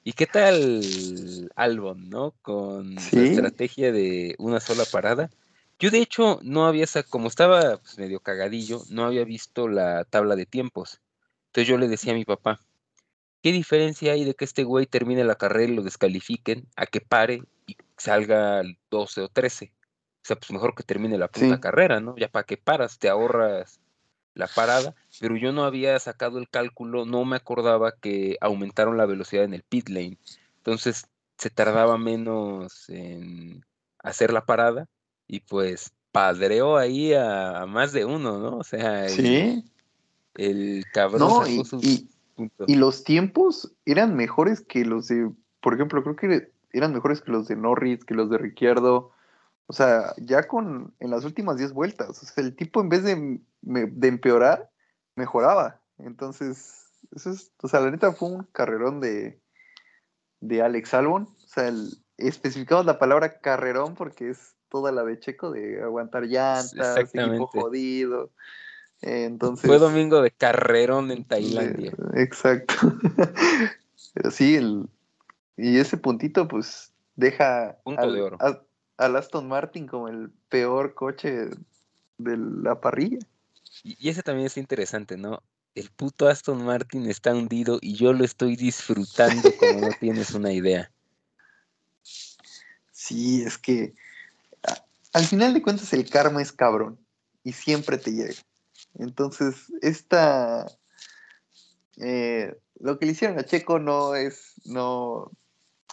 ¿Y 0.03 0.15
qué 0.15 0.27
tal 0.27 1.51
Albon, 1.55 2.09
no? 2.09 2.33
Con 2.43 2.99
su 2.99 3.21
estrategia 3.21 3.93
de 3.93 4.35
una 4.39 4.61
sola 4.61 4.85
parada. 4.91 5.31
Yo 5.79 5.91
de 5.91 5.99
hecho 5.99 6.41
no 6.43 6.67
había, 6.67 6.87
como 7.09 7.29
estaba 7.29 7.77
pues, 7.77 7.99
medio 7.99 8.19
cagadillo, 8.21 8.83
no 8.89 9.05
había 9.05 9.25
visto 9.25 9.69
la 9.69 10.05
tabla 10.05 10.35
de 10.35 10.47
tiempos. 10.47 11.01
Entonces 11.49 11.69
yo 11.69 11.79
le 11.79 11.87
decía 11.87 12.15
a 12.15 12.17
mi 12.17 12.25
papá, 12.25 12.59
¿qué 13.43 13.53
diferencia 13.53 14.13
hay 14.13 14.25
de 14.25 14.35
que 14.35 14.45
este 14.45 14.65
güey 14.65 14.87
termine 14.87 15.25
la 15.25 15.37
carrera 15.37 15.73
y 15.73 15.77
lo 15.77 15.83
descalifiquen 15.83 16.67
a 16.77 16.87
que 16.87 17.01
pare 17.01 17.43
y 17.67 17.77
salga 17.97 18.59
al 18.59 18.79
12 18.91 19.23
o 19.23 19.29
13? 19.29 19.73
O 19.75 20.27
sea, 20.29 20.37
pues 20.37 20.51
mejor 20.51 20.75
que 20.75 20.83
termine 20.83 21.17
la 21.17 21.29
puta 21.29 21.61
carrera, 21.61 22.01
¿no? 22.01 22.17
Ya 22.17 22.29
para 22.29 22.45
que 22.45 22.57
paras, 22.57 22.99
te 22.99 23.09
ahorras 23.09 23.81
la 24.35 24.47
parada, 24.47 24.95
pero 25.21 25.37
yo 25.37 25.53
no 25.53 25.65
había 25.65 25.99
sacado 25.99 26.39
el 26.39 26.49
cálculo, 26.49 27.05
no 27.07 27.25
me 27.25 27.37
acordaba 27.37 27.93
que 27.93 28.37
aumentaron 28.41 28.97
la 28.97 29.07
velocidad 29.07 29.45
en 29.45 29.55
el 29.55 29.63
pit 29.63 29.89
lane. 29.89 30.19
Entonces 30.59 31.07
se 31.39 31.51
tardaba 31.51 31.99
menos 31.99 32.89
en 32.89 33.65
hacer 34.01 34.33
la 34.33 34.45
parada 34.45 34.87
y 35.27 35.41
pues 35.41 35.93
padreó 36.13 36.77
ahí 36.77 37.15
a, 37.15 37.65
más 37.67 37.93
de 37.93 38.05
uno, 38.05 38.39
¿no? 38.39 38.59
O 38.59 38.65
sea, 38.65 39.07
el, 39.07 39.11
sí. 39.11 39.65
el 40.35 40.85
cabrón 40.93 41.47
y, 41.49 41.63
y, 41.83 42.09
los 42.67 43.05
tiempos 43.05 43.75
eran 43.85 44.17
mejores 44.17 44.61
que 44.61 44.85
los 44.85 45.09
de, 45.09 45.31
por 45.61 45.75
ejemplo, 45.75 46.03
creo 46.03 46.17
que 46.17 46.53
eran 46.73 46.93
mejores 46.93 47.21
que 47.21 47.33
los 47.33 47.49
de 47.49 47.57
Norris, 47.57 48.05
que 48.05 48.15
los 48.15 48.31
de 48.31 48.39
Ricciardo. 48.39 49.13
O 49.67 49.73
sea, 49.73 50.15
ya 50.17 50.45
con 50.49 50.95
en 51.01 51.11
las 51.11 51.25
últimas 51.25 51.57
10 51.57 51.73
vueltas, 51.73 52.23
o 52.23 52.27
sea, 52.27 52.45
el 52.45 52.57
tipo 52.57 52.81
en 52.81 52.89
vez 52.89 53.03
de 53.03 53.41
de 53.63 54.09
empeorar, 54.09 54.71
mejoraba. 55.17 55.81
Entonces, 55.99 56.87
eso 57.15 57.31
es, 57.31 57.53
o 57.63 57.69
sea, 57.69 57.81
la 57.81 57.91
neta 57.91 58.13
fue 58.13 58.29
un 58.29 58.45
carrerón 58.45 59.01
de, 59.01 59.41
de 60.41 60.63
Alex 60.63 60.95
Albon. 60.95 61.25
O 61.25 61.49
sea, 61.49 61.73
especificamos 62.17 62.87
la 62.87 62.99
palabra 62.99 63.41
carrerón 63.41 63.95
porque 63.95 64.31
es 64.31 64.55
toda 64.69 64.93
la 64.93 65.05
de 65.05 65.19
Checo 65.19 65.51
de 65.51 65.83
aguantar 65.83 66.25
llantas, 66.25 66.99
equipo 66.99 67.47
jodido. 67.47 68.31
Entonces, 69.01 69.67
fue 69.67 69.79
domingo 69.79 70.23
de 70.23 70.31
carrerón 70.31 71.11
en 71.11 71.25
Tailandia. 71.25 71.93
exacto. 72.15 72.75
Pero 74.15 74.31
sí, 74.31 74.57
el, 74.57 74.89
y 75.57 75.79
ese 75.79 75.97
puntito, 75.97 76.49
pues, 76.49 76.93
deja 77.17 77.77
Punto 77.85 78.11
de 78.11 78.23
oro. 78.23 78.39
al 78.97 79.17
Aston 79.17 79.49
Martin 79.49 79.87
como 79.87 80.09
el 80.09 80.31
peor 80.49 80.95
coche 80.95 81.51
de 82.19 82.37
la 82.37 82.81
parrilla. 82.81 83.19
Y, 83.85 84.09
ese 84.09 84.23
también 84.23 84.47
es 84.47 84.57
interesante, 84.57 85.17
¿no? 85.17 85.43
El 85.75 85.91
puto 85.91 86.29
Aston 86.29 86.65
Martin 86.65 87.09
está 87.09 87.33
hundido 87.33 87.79
y 87.81 87.95
yo 87.95 88.13
lo 88.13 88.25
estoy 88.25 88.57
disfrutando 88.57 89.51
como 89.59 89.81
no 89.81 89.89
tienes 90.01 90.33
una 90.33 90.53
idea. 90.53 90.91
Sí, 92.91 93.43
es 93.43 93.59
que 93.59 93.95
al 95.13 95.25
final 95.25 95.55
de 95.55 95.63
cuentas 95.63 95.93
el 95.93 96.09
karma 96.09 96.43
es 96.43 96.53
cabrón 96.53 96.99
y 97.45 97.53
siempre 97.53 97.99
te 97.99 98.13
llega. 98.13 98.35
Entonces, 98.95 99.73
esta... 99.83 100.67
Eh, 101.97 102.57
lo 102.81 102.99
que 102.99 103.07
le 103.07 103.13
hicieron 103.13 103.39
a 103.39 103.45
Checo 103.45 103.81
no 103.81 104.15
es, 104.15 104.55
no, 104.65 105.33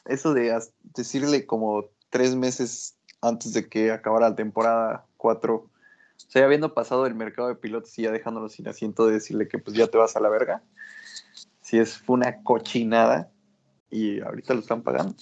eso 0.05 0.33
de 0.33 0.57
decirle 0.83 1.45
como 1.45 1.85
tres 2.09 2.35
meses 2.35 2.95
antes 3.21 3.53
de 3.53 3.67
que 3.67 3.91
acabara 3.91 4.29
la 4.29 4.35
temporada 4.35 5.05
4, 5.17 5.55
o 5.55 5.69
sea, 6.15 6.45
habiendo 6.45 6.73
pasado 6.73 7.05
el 7.05 7.15
mercado 7.15 7.47
de 7.47 7.55
pilotos 7.55 7.97
y 7.97 8.03
ya 8.03 8.11
dejándolo 8.11 8.49
sin 8.49 8.67
asiento 8.67 9.07
de 9.07 9.13
decirle 9.13 9.47
que 9.47 9.57
pues 9.57 9.75
ya 9.75 9.87
te 9.87 9.97
vas 9.97 10.15
a 10.15 10.19
la 10.19 10.29
verga. 10.29 10.63
Si 11.61 11.79
es, 11.79 12.03
una 12.07 12.43
cochinada 12.43 13.31
y 13.89 14.21
ahorita 14.21 14.53
lo 14.53 14.59
están 14.59 14.83
pagando. 14.83 15.15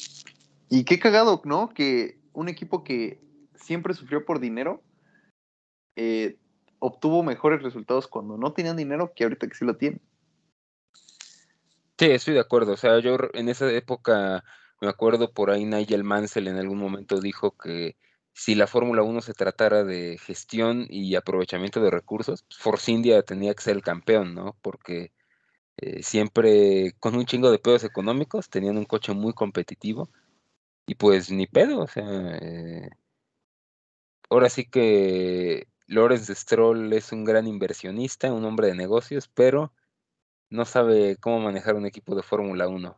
Y 0.69 0.83
qué 0.83 0.99
cagado, 0.99 1.41
¿no? 1.45 1.69
Que 1.69 2.19
un 2.33 2.49
equipo 2.49 2.83
que 2.83 3.21
siempre 3.55 3.93
sufrió 3.93 4.25
por 4.25 4.39
dinero 4.39 4.83
eh, 5.95 6.37
obtuvo 6.85 7.23
mejores 7.23 7.63
resultados 7.63 8.07
cuando 8.07 8.37
no 8.37 8.51
tenían 8.51 8.75
dinero 8.75 9.13
que 9.15 9.23
ahorita 9.23 9.47
que 9.47 9.55
sí 9.55 9.63
lo 9.63 9.77
tienen. 9.77 10.01
Sí, 11.97 12.11
estoy 12.11 12.33
de 12.33 12.41
acuerdo. 12.41 12.73
O 12.73 12.77
sea, 12.77 12.99
yo 12.99 13.15
en 13.33 13.47
esa 13.47 13.71
época 13.71 14.43
me 14.81 14.89
acuerdo 14.89 15.31
por 15.31 15.49
ahí 15.49 15.63
Nigel 15.63 16.03
Mansell 16.03 16.49
en 16.49 16.57
algún 16.57 16.79
momento 16.79 17.21
dijo 17.21 17.55
que 17.55 17.95
si 18.33 18.55
la 18.55 18.67
Fórmula 18.67 19.01
1 19.01 19.21
se 19.21 19.33
tratara 19.33 19.85
de 19.85 20.17
gestión 20.17 20.85
y 20.89 21.15
aprovechamiento 21.15 21.79
de 21.79 21.89
recursos, 21.89 22.43
pues, 22.43 22.57
Force 22.57 22.91
India 22.91 23.21
tenía 23.23 23.53
que 23.53 23.63
ser 23.63 23.77
el 23.77 23.83
campeón, 23.83 24.35
¿no? 24.35 24.57
Porque 24.61 25.13
eh, 25.77 26.03
siempre 26.03 26.95
con 26.99 27.15
un 27.15 27.25
chingo 27.25 27.49
de 27.49 27.59
pedos 27.59 27.85
económicos 27.85 28.49
tenían 28.49 28.77
un 28.77 28.85
coche 28.85 29.13
muy 29.13 29.31
competitivo 29.33 30.09
y 30.85 30.95
pues 30.95 31.31
ni 31.31 31.47
pedo, 31.47 31.79
o 31.79 31.87
sea, 31.87 32.03
eh, 32.41 32.89
ahora 34.29 34.49
sí 34.49 34.65
que 34.65 35.67
Lawrence 35.87 36.33
Stroll 36.33 36.91
es 36.93 37.11
un 37.11 37.23
gran 37.23 37.47
inversionista, 37.47 38.31
un 38.31 38.45
hombre 38.45 38.67
de 38.67 38.75
negocios, 38.75 39.27
pero 39.27 39.73
no 40.49 40.65
sabe 40.65 41.17
cómo 41.17 41.39
manejar 41.39 41.75
un 41.75 41.85
equipo 41.85 42.15
de 42.15 42.23
Fórmula 42.23 42.67
1. 42.67 42.95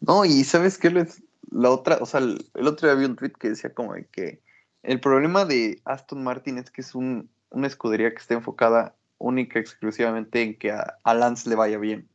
No, 0.00 0.24
y 0.24 0.44
¿sabes 0.44 0.78
qué 0.78 0.90
les, 0.90 1.22
la 1.50 1.70
otra, 1.70 1.98
o 2.00 2.06
sea, 2.06 2.20
el, 2.20 2.50
otro 2.66 2.88
día 2.88 2.92
había 2.92 3.08
un 3.08 3.16
tweet 3.16 3.32
que 3.38 3.50
decía 3.50 3.72
como 3.72 3.94
de 3.94 4.06
que 4.06 4.42
el 4.82 5.00
problema 5.00 5.44
de 5.44 5.80
Aston 5.84 6.22
Martin 6.22 6.58
es 6.58 6.70
que 6.70 6.82
es 6.82 6.94
un, 6.94 7.30
una 7.50 7.66
escudería 7.66 8.10
que 8.10 8.18
está 8.18 8.34
enfocada 8.34 8.96
única 9.18 9.58
exclusivamente 9.58 10.42
en 10.42 10.58
que 10.58 10.72
a, 10.72 11.14
Lance 11.14 11.48
le 11.48 11.56
vaya 11.56 11.78
bien. 11.78 12.08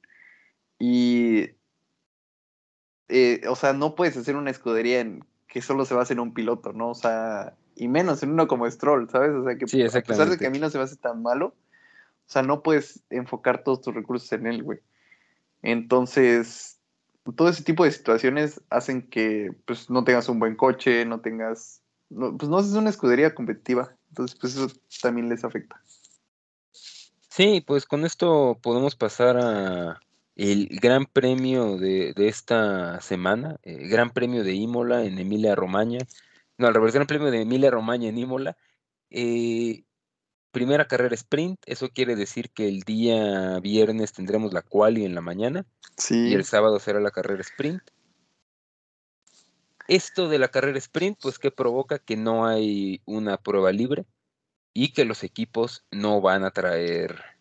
Y, 0.78 1.50
eh, 3.08 3.42
o 3.50 3.56
sea, 3.56 3.74
no 3.74 3.96
puedes 3.96 4.16
hacer 4.18 4.36
una 4.36 4.52
escudería 4.52 5.00
en 5.00 5.26
que 5.48 5.62
solo 5.62 5.86
se 5.86 5.96
base 5.96 6.14
en 6.14 6.20
un 6.20 6.34
piloto, 6.34 6.74
¿no? 6.74 6.90
O 6.92 6.96
sea, 6.96 7.58
y 7.80 7.88
menos 7.88 8.22
en 8.24 8.32
uno 8.32 8.48
como 8.48 8.70
Stroll, 8.70 9.10
¿sabes? 9.10 9.32
O 9.32 9.44
sea, 9.44 9.58
que 9.58 9.66
a 9.66 10.02
pesar 10.02 10.30
de 10.30 10.38
que 10.38 10.48
a 10.48 10.50
mí 10.50 10.60
no 10.60 10.70
se 10.70 10.78
me 10.78 10.84
hace 10.84 10.98
tan 10.98 11.22
malo, 11.22 11.48
o 11.48 12.32
sea, 12.32 12.44
no 12.44 12.62
puedes 12.62 13.02
enfocar 13.10 13.64
todos 13.64 13.82
tus 13.82 13.94
recursos 13.94 14.32
en 14.34 14.48
él, 14.48 14.64
güey. 14.64 14.80
Entonces, 15.62 16.80
todo 17.36 17.50
ese 17.50 17.64
tipo 17.64 17.84
de 17.84 17.92
situaciones 17.92 18.62
hacen 18.70 19.02
que 19.02 19.52
pues 19.66 19.90
no 19.90 20.04
tengas 20.04 20.30
un 20.30 20.40
buen 20.40 20.56
coche, 20.56 21.06
no 21.06 21.22
tengas, 21.22 21.82
pues 22.10 22.50
no 22.50 22.60
es 22.60 22.68
una 22.74 22.90
escudería 22.90 23.34
competitiva, 23.34 23.96
entonces 24.10 24.38
pues 24.40 24.56
eso 24.56 24.68
también 25.02 25.30
les 25.30 25.44
afecta. 25.44 25.82
Sí, 27.30 27.64
pues 27.66 27.86
con 27.86 28.06
esto 28.06 28.60
podemos 28.62 28.96
pasar 28.96 29.38
a 29.38 30.00
el 30.36 30.68
gran 30.82 31.06
premio 31.06 31.78
de, 31.78 32.14
esta 32.16 33.02
semana, 33.02 33.58
el 33.64 33.90
gran 33.90 34.10
premio 34.12 34.44
de 34.44 34.54
Imola 34.54 35.04
en 35.04 35.20
Emilia 35.20 35.54
Romagna, 35.54 36.00
no, 36.60 36.68
al 36.68 36.74
revés, 36.74 36.94
gran 36.94 37.08
premio 37.08 37.32
de 37.32 37.42
Emilia 37.42 37.72
Romagna 37.72 38.08
en 38.08 38.18
Imola, 38.18 38.58
eh, 39.10 39.86
primera 40.52 40.88
carrera 40.88 41.16
sprint, 41.16 41.58
eso 41.66 41.88
quiere 41.90 42.18
decir 42.18 42.50
que 42.50 42.68
el 42.68 42.82
día 42.82 43.60
viernes 43.62 44.12
tendremos 44.12 44.52
la 44.52 44.62
quali 44.62 45.06
en 45.06 45.16
la 45.16 45.22
mañana 45.22 45.66
y 46.10 46.34
el 46.34 46.44
sábado 46.44 46.78
será 46.80 47.00
la 47.00 47.12
carrera 47.12 47.42
sprint. 47.42 47.82
Esto 49.88 50.28
de 50.28 50.38
la 50.38 50.50
carrera 50.50 50.78
sprint, 50.78 51.18
pues 51.22 51.40
que 51.40 51.50
provoca 51.50 51.98
que 51.98 52.18
no 52.18 52.46
hay 52.46 53.02
una 53.06 53.38
prueba 53.38 53.72
libre 53.72 54.06
y 54.74 54.92
que 54.92 55.06
los 55.06 55.24
equipos 55.24 55.86
no 55.92 56.20
van 56.20 56.44
a 56.44 56.52
traer 56.52 57.39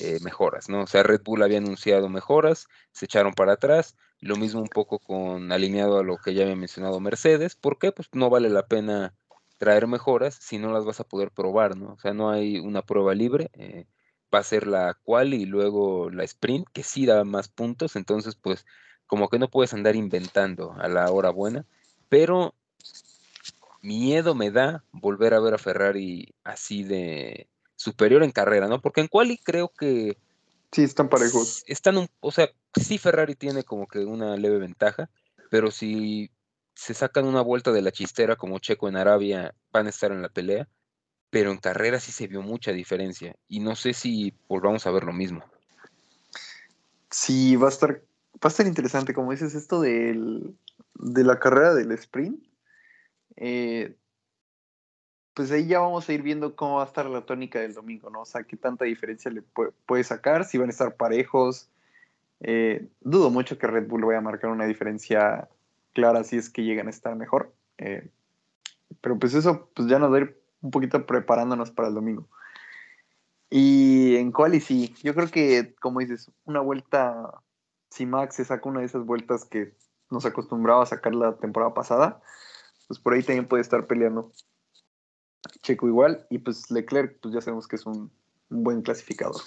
eh, 0.00 0.18
mejoras, 0.22 0.68
¿no? 0.68 0.82
O 0.82 0.86
sea, 0.86 1.02
Red 1.02 1.22
Bull 1.24 1.42
había 1.42 1.58
anunciado 1.58 2.08
mejoras, 2.08 2.66
se 2.92 3.06
echaron 3.06 3.32
para 3.32 3.54
atrás, 3.54 3.96
lo 4.20 4.36
mismo 4.36 4.60
un 4.60 4.68
poco 4.68 4.98
con 4.98 5.52
alineado 5.52 5.98
a 5.98 6.04
lo 6.04 6.18
que 6.18 6.34
ya 6.34 6.42
había 6.42 6.56
mencionado 6.56 7.00
Mercedes, 7.00 7.56
¿por 7.56 7.78
qué? 7.78 7.92
Pues 7.92 8.08
no 8.12 8.30
vale 8.30 8.50
la 8.50 8.66
pena 8.66 9.14
traer 9.58 9.86
mejoras 9.86 10.34
si 10.40 10.58
no 10.58 10.72
las 10.72 10.84
vas 10.84 11.00
a 11.00 11.04
poder 11.04 11.30
probar, 11.30 11.76
¿no? 11.76 11.94
O 11.94 11.98
sea, 11.98 12.14
no 12.14 12.30
hay 12.30 12.58
una 12.58 12.82
prueba 12.82 13.14
libre, 13.14 13.50
eh, 13.54 13.86
va 14.34 14.40
a 14.40 14.44
ser 14.44 14.66
la 14.66 14.94
cual 15.02 15.34
y 15.34 15.46
luego 15.46 16.10
la 16.10 16.24
sprint, 16.24 16.68
que 16.72 16.82
sí 16.82 17.06
da 17.06 17.24
más 17.24 17.48
puntos, 17.48 17.96
entonces 17.96 18.36
pues 18.36 18.66
como 19.06 19.28
que 19.28 19.38
no 19.38 19.50
puedes 19.50 19.74
andar 19.74 19.96
inventando 19.96 20.74
a 20.78 20.88
la 20.88 21.10
hora 21.10 21.30
buena, 21.30 21.66
pero 22.08 22.54
miedo 23.82 24.34
me 24.34 24.50
da 24.50 24.84
volver 24.92 25.34
a 25.34 25.40
ver 25.40 25.54
a 25.54 25.58
Ferrari 25.58 26.34
así 26.44 26.84
de 26.84 27.48
superior 27.80 28.22
en 28.22 28.30
carrera, 28.30 28.68
¿no? 28.68 28.82
Porque 28.82 29.00
en 29.00 29.08
quali 29.08 29.38
creo 29.38 29.70
que 29.70 30.18
sí 30.70 30.82
están 30.82 31.08
parejos. 31.08 31.64
Están 31.66 32.06
o 32.20 32.30
sea, 32.30 32.50
sí 32.78 32.98
Ferrari 32.98 33.34
tiene 33.34 33.64
como 33.64 33.86
que 33.86 34.00
una 34.00 34.36
leve 34.36 34.58
ventaja, 34.58 35.08
pero 35.50 35.70
si 35.70 36.30
se 36.74 36.92
sacan 36.92 37.24
una 37.24 37.40
vuelta 37.40 37.72
de 37.72 37.80
la 37.80 37.90
chistera 37.90 38.36
como 38.36 38.58
Checo 38.58 38.86
en 38.86 38.96
Arabia, 38.96 39.54
van 39.72 39.86
a 39.86 39.88
estar 39.88 40.12
en 40.12 40.20
la 40.20 40.28
pelea. 40.28 40.68
pero 41.30 41.52
en 41.52 41.58
carrera 41.58 42.00
sí 42.00 42.12
se 42.12 42.26
vio 42.26 42.42
mucha 42.42 42.72
diferencia 42.72 43.36
y 43.48 43.60
no 43.60 43.76
sé 43.76 43.94
si 43.94 44.34
volvamos 44.48 44.86
a 44.86 44.90
ver 44.90 45.04
lo 45.04 45.12
mismo. 45.12 45.42
Sí, 47.10 47.56
va 47.56 47.68
a 47.68 47.70
estar, 47.70 48.02
va 48.34 48.42
a 48.42 48.48
estar 48.48 48.66
interesante, 48.66 49.14
como 49.14 49.30
dices, 49.30 49.54
esto 49.54 49.80
del, 49.80 50.54
de 50.94 51.24
la 51.24 51.38
carrera 51.38 51.74
del 51.74 51.92
sprint. 51.92 52.44
Eh, 53.36 53.96
pues 55.34 55.50
ahí 55.50 55.66
ya 55.66 55.80
vamos 55.80 56.08
a 56.08 56.12
ir 56.12 56.22
viendo 56.22 56.56
cómo 56.56 56.76
va 56.76 56.82
a 56.82 56.86
estar 56.86 57.06
la 57.06 57.22
tónica 57.22 57.60
del 57.60 57.74
domingo, 57.74 58.10
¿no? 58.10 58.22
O 58.22 58.26
sea, 58.26 58.44
qué 58.44 58.56
tanta 58.56 58.84
diferencia 58.84 59.30
le 59.30 59.42
puede, 59.42 60.04
sacar, 60.04 60.44
si 60.44 60.58
van 60.58 60.68
a 60.68 60.72
estar 60.72 60.96
parejos. 60.96 61.68
Eh, 62.40 62.88
dudo 63.00 63.30
mucho 63.30 63.58
que 63.58 63.66
Red 63.66 63.86
Bull 63.86 64.04
vaya 64.04 64.18
a 64.18 64.22
marcar 64.22 64.50
una 64.50 64.66
diferencia 64.66 65.48
clara 65.92 66.24
si 66.24 66.36
es 66.36 66.50
que 66.50 66.64
llegan 66.64 66.88
a 66.88 66.90
estar 66.90 67.14
mejor. 67.16 67.52
Eh, 67.78 68.08
pero 69.00 69.18
pues 69.18 69.34
eso 69.34 69.68
pues 69.74 69.88
ya 69.88 69.98
nos 69.98 70.12
va 70.12 70.16
a 70.16 70.20
ir 70.20 70.40
un 70.62 70.70
poquito 70.70 71.06
preparándonos 71.06 71.70
para 71.70 71.88
el 71.88 71.94
domingo. 71.94 72.28
Y 73.50 74.16
en 74.16 74.30
quali 74.30 74.60
sí, 74.60 74.94
yo 75.02 75.14
creo 75.14 75.28
que, 75.28 75.74
como 75.80 76.00
dices, 76.00 76.30
una 76.44 76.60
vuelta, 76.60 77.42
si 77.90 78.06
Max 78.06 78.36
se 78.36 78.44
saca 78.44 78.68
una 78.68 78.80
de 78.80 78.86
esas 78.86 79.04
vueltas 79.04 79.44
que 79.44 79.74
nos 80.08 80.24
acostumbraba 80.24 80.82
a 80.82 80.86
sacar 80.86 81.14
la 81.14 81.36
temporada 81.36 81.74
pasada, 81.74 82.20
pues 82.86 83.00
por 83.00 83.14
ahí 83.14 83.22
también 83.22 83.48
puede 83.48 83.62
estar 83.62 83.86
peleando. 83.86 84.32
Checo 85.62 85.86
igual, 85.88 86.26
y 86.30 86.38
pues 86.38 86.70
Leclerc, 86.70 87.18
pues 87.20 87.34
ya 87.34 87.40
sabemos 87.40 87.66
que 87.66 87.76
es 87.76 87.86
un, 87.86 88.10
buen 88.50 88.82
clasificador. 88.82 89.40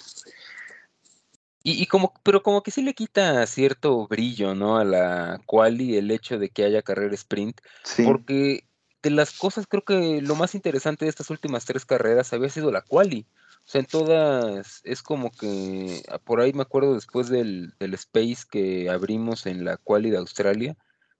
Y, 1.66 1.86
como, 1.86 2.12
pero 2.22 2.42
como 2.42 2.62
que 2.62 2.70
sí 2.70 2.82
le 2.82 2.92
quita 2.92 3.46
cierto 3.46 4.06
brillo, 4.06 4.54
¿no? 4.54 4.76
A 4.76 4.84
la 4.84 5.40
quali 5.46 5.96
el 5.96 6.10
hecho 6.10 6.38
de 6.38 6.50
que 6.50 6.64
haya 6.64 6.82
carrera 6.82 7.14
sprint. 7.14 7.58
Porque 8.04 8.66
de 9.02 9.10
las 9.10 9.32
cosas, 9.32 9.66
creo 9.66 9.82
que 9.82 10.20
lo 10.20 10.34
más 10.34 10.54
interesante 10.54 11.06
de 11.06 11.08
estas 11.08 11.30
últimas 11.30 11.64
tres 11.64 11.86
carreras 11.86 12.34
había 12.34 12.50
sido 12.50 12.70
la 12.70 12.82
quali. 12.82 13.26
O 13.66 13.66
sea, 13.66 13.80
en 13.80 13.86
todas 13.86 14.82
es 14.84 15.02
como 15.02 15.30
que, 15.30 16.02
ah, 16.10 16.18
por 16.18 16.42
ahí 16.42 16.52
me 16.52 16.62
acuerdo 16.62 16.94
después 16.94 17.30
del, 17.30 17.72
del 17.78 17.94
space 17.94 18.44
que 18.50 18.90
abrimos 18.90 19.46
en 19.46 19.64
la 19.64 19.78
quali 19.78 20.10
de 20.10 20.18
Australia, 20.18 20.76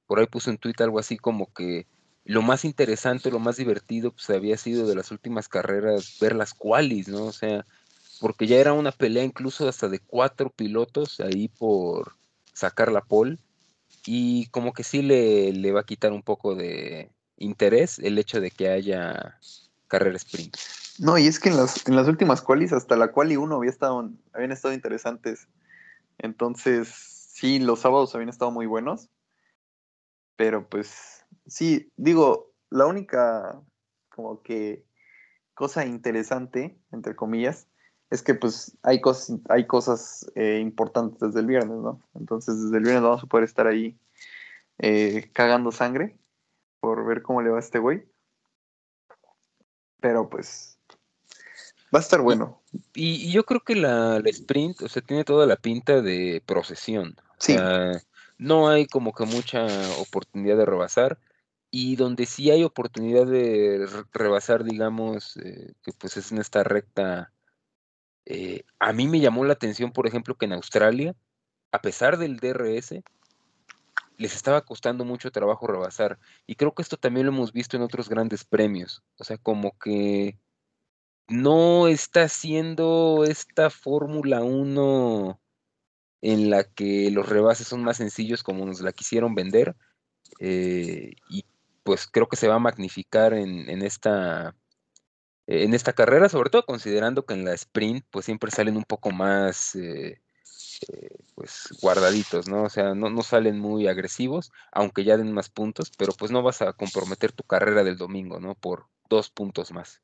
por 0.06 0.18
ahí 0.18 0.26
puse 0.26 0.50
un 0.50 0.58
tweet 0.58 0.74
algo 0.80 0.98
así 0.98 1.16
como 1.16 1.50
que 1.54 1.86
lo 2.24 2.42
más 2.42 2.64
interesante, 2.64 3.30
lo 3.30 3.38
más 3.38 3.56
divertido, 3.56 4.10
pues 4.12 4.30
había 4.30 4.56
sido 4.56 4.86
de 4.86 4.94
las 4.94 5.10
últimas 5.10 5.48
carreras 5.48 6.16
ver 6.20 6.34
las 6.34 6.54
qualis, 6.54 7.08
¿no? 7.08 7.26
O 7.26 7.32
sea, 7.32 7.64
porque 8.20 8.46
ya 8.46 8.56
era 8.56 8.72
una 8.72 8.92
pelea 8.92 9.24
incluso 9.24 9.68
hasta 9.68 9.88
de 9.88 9.98
cuatro 9.98 10.50
pilotos 10.50 11.20
ahí 11.20 11.48
por 11.48 12.12
sacar 12.52 12.90
la 12.90 13.02
pole 13.02 13.38
y 14.06 14.46
como 14.46 14.72
que 14.72 14.84
sí 14.84 15.02
le, 15.02 15.52
le 15.52 15.72
va 15.72 15.80
a 15.80 15.86
quitar 15.86 16.12
un 16.12 16.22
poco 16.22 16.54
de, 16.54 17.10
interés 17.36 17.98
el 17.98 18.18
hecho 18.18 18.40
de 18.40 18.50
que 18.50 18.68
haya 18.68 19.38
carrera 19.88 20.16
sprint. 20.16 20.56
No, 20.98 21.18
y 21.18 21.26
es 21.26 21.40
que 21.40 21.48
en 21.48 21.56
las, 21.56 21.86
en 21.88 21.96
las 21.96 22.08
últimas 22.08 22.40
qualis, 22.40 22.72
hasta 22.72 22.96
la 22.96 23.10
quali 23.10 23.36
1 23.36 23.56
había 23.56 23.70
estado, 23.70 24.10
habían 24.32 24.52
estado 24.52 24.74
interesantes. 24.74 25.48
Entonces, 26.18 26.88
sí, 26.88 27.58
los 27.58 27.80
sábados 27.80 28.14
habían 28.14 28.28
estado 28.28 28.50
muy 28.50 28.66
buenos. 28.66 29.08
Pero 30.36 30.68
pues, 30.68 31.23
sí, 31.46 31.90
digo, 31.96 32.52
la 32.70 32.86
única 32.86 33.60
como 34.08 34.42
que 34.42 34.84
cosa 35.54 35.86
interesante, 35.86 36.76
entre 36.92 37.16
comillas, 37.16 37.66
es 38.10 38.22
que 38.22 38.34
pues 38.34 38.76
hay 38.82 39.00
cosas, 39.00 39.38
hay 39.48 39.66
cosas 39.66 40.30
eh, 40.34 40.58
importantes 40.60 41.20
desde 41.20 41.40
el 41.40 41.46
viernes, 41.46 41.78
¿no? 41.78 42.00
Entonces 42.14 42.62
desde 42.62 42.76
el 42.76 42.84
viernes 42.84 43.02
vamos 43.02 43.24
a 43.24 43.26
poder 43.26 43.44
estar 43.44 43.66
ahí 43.66 43.98
eh, 44.78 45.30
cagando 45.32 45.72
sangre 45.72 46.16
por 46.80 47.04
ver 47.06 47.22
cómo 47.22 47.42
le 47.42 47.50
va 47.50 47.56
a 47.56 47.60
este 47.60 47.78
güey. 47.78 48.04
Pero 50.00 50.28
pues 50.28 50.78
va 51.94 51.98
a 51.98 52.02
estar 52.02 52.20
bueno. 52.20 52.60
Y, 52.94 53.32
yo 53.32 53.44
creo 53.44 53.60
que 53.60 53.74
la, 53.74 54.18
sprint, 54.24 54.82
o 54.82 54.88
sea, 54.88 55.02
tiene 55.02 55.24
toda 55.24 55.46
la 55.46 55.56
pinta 55.56 56.02
de 56.02 56.42
procesión. 56.44 57.16
Sí. 57.38 57.56
no 58.38 58.68
hay 58.68 58.86
como 58.86 59.12
que 59.12 59.24
mucha 59.26 59.66
oportunidad 59.98 60.56
de 60.56 60.66
rebasar. 60.66 61.18
Y 61.76 61.96
donde 61.96 62.24
sí 62.24 62.52
hay 62.52 62.62
oportunidad 62.62 63.26
de 63.26 63.88
rebasar, 64.12 64.62
digamos, 64.62 65.36
eh, 65.38 65.74
que 65.82 65.90
pues 65.90 66.16
es 66.16 66.30
en 66.30 66.38
esta 66.38 66.62
recta. 66.62 67.32
Eh, 68.26 68.62
a 68.78 68.92
mí 68.92 69.08
me 69.08 69.18
llamó 69.18 69.44
la 69.44 69.54
atención, 69.54 69.90
por 69.90 70.06
ejemplo, 70.06 70.36
que 70.36 70.44
en 70.44 70.52
Australia, 70.52 71.16
a 71.72 71.82
pesar 71.82 72.16
del 72.16 72.36
DRS, 72.36 73.02
les 74.18 74.36
estaba 74.36 74.64
costando 74.64 75.04
mucho 75.04 75.32
trabajo 75.32 75.66
rebasar. 75.66 76.20
Y 76.46 76.54
creo 76.54 76.76
que 76.76 76.82
esto 76.82 76.96
también 76.96 77.26
lo 77.26 77.32
hemos 77.32 77.52
visto 77.52 77.76
en 77.76 77.82
otros 77.82 78.08
grandes 78.08 78.44
premios. 78.44 79.02
O 79.18 79.24
sea, 79.24 79.36
como 79.36 79.76
que 79.76 80.38
no 81.26 81.88
está 81.88 82.28
siendo 82.28 83.24
esta 83.26 83.68
Fórmula 83.68 84.44
1 84.44 85.40
en 86.22 86.50
la 86.50 86.62
que 86.62 87.10
los 87.10 87.28
rebases 87.28 87.66
son 87.66 87.82
más 87.82 87.96
sencillos 87.96 88.44
como 88.44 88.64
nos 88.64 88.80
la 88.80 88.92
quisieron 88.92 89.34
vender. 89.34 89.74
Eh, 90.38 91.14
y 91.28 91.44
pues 91.84 92.06
creo 92.06 92.28
que 92.28 92.36
se 92.36 92.48
va 92.48 92.56
a 92.56 92.58
magnificar 92.58 93.34
en, 93.34 93.82
esta 93.82 94.56
en 95.46 95.74
esta 95.74 95.92
carrera, 95.92 96.28
sobre 96.28 96.50
todo 96.50 96.64
considerando 96.66 97.26
que 97.26 97.34
en 97.34 97.44
la 97.44 97.52
sprint 97.54 98.04
pues 98.10 98.24
siempre 98.24 98.50
salen 98.50 98.76
un 98.76 98.84
poco 98.84 99.10
más 99.12 99.76
eh, 99.76 100.20
eh, 100.88 101.16
pues 101.34 101.68
guardaditos, 101.80 102.48
¿no? 102.48 102.64
O 102.64 102.70
sea, 102.70 102.94
no, 102.94 103.10
no 103.10 103.22
salen 103.22 103.58
muy 103.58 103.86
agresivos, 103.86 104.50
aunque 104.72 105.04
ya 105.04 105.16
den 105.16 105.32
más 105.32 105.50
puntos, 105.50 105.92
pero 105.96 106.12
pues 106.12 106.30
no 106.30 106.42
vas 106.42 106.62
a 106.62 106.72
comprometer 106.72 107.32
tu 107.32 107.44
carrera 107.44 107.84
del 107.84 107.98
domingo, 107.98 108.40
¿no? 108.40 108.54
Por 108.54 108.86
dos 109.08 109.30
puntos 109.30 109.72
más. 109.72 110.02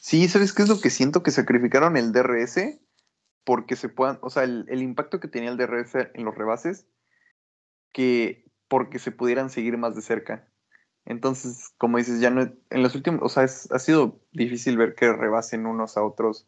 Sí, 0.00 0.28
¿sabes 0.28 0.52
qué 0.52 0.62
es 0.62 0.68
lo 0.68 0.80
que 0.80 0.90
siento? 0.90 1.22
Que 1.22 1.30
sacrificaron 1.30 1.96
el 1.96 2.12
DRS 2.12 2.78
porque 3.44 3.76
se 3.76 3.88
puedan, 3.88 4.18
o 4.22 4.30
sea, 4.30 4.44
el, 4.44 4.82
impacto 4.82 5.20
que 5.20 5.28
tenía 5.28 5.50
el 5.50 5.56
DRS 5.56 5.94
en 6.14 6.24
los 6.24 6.34
rebases, 6.34 6.86
que 7.92 8.44
porque 8.68 8.98
se 8.98 9.12
pudieran 9.12 9.50
seguir 9.50 9.76
más 9.76 9.94
de 9.94 10.02
cerca. 10.02 10.48
Entonces, 11.06 11.72
como 11.76 11.98
dices, 11.98 12.20
ya 12.20 12.30
no, 12.30 12.42
en 12.42 12.82
los 12.82 12.94
últimos, 12.94 13.20
o 13.22 13.28
sea, 13.28 13.44
ha 13.44 13.78
sido 13.78 14.18
difícil 14.32 14.76
ver 14.78 14.94
que 14.94 15.12
rebasen 15.12 15.66
unos 15.66 15.96
a 15.96 16.04
otros 16.04 16.46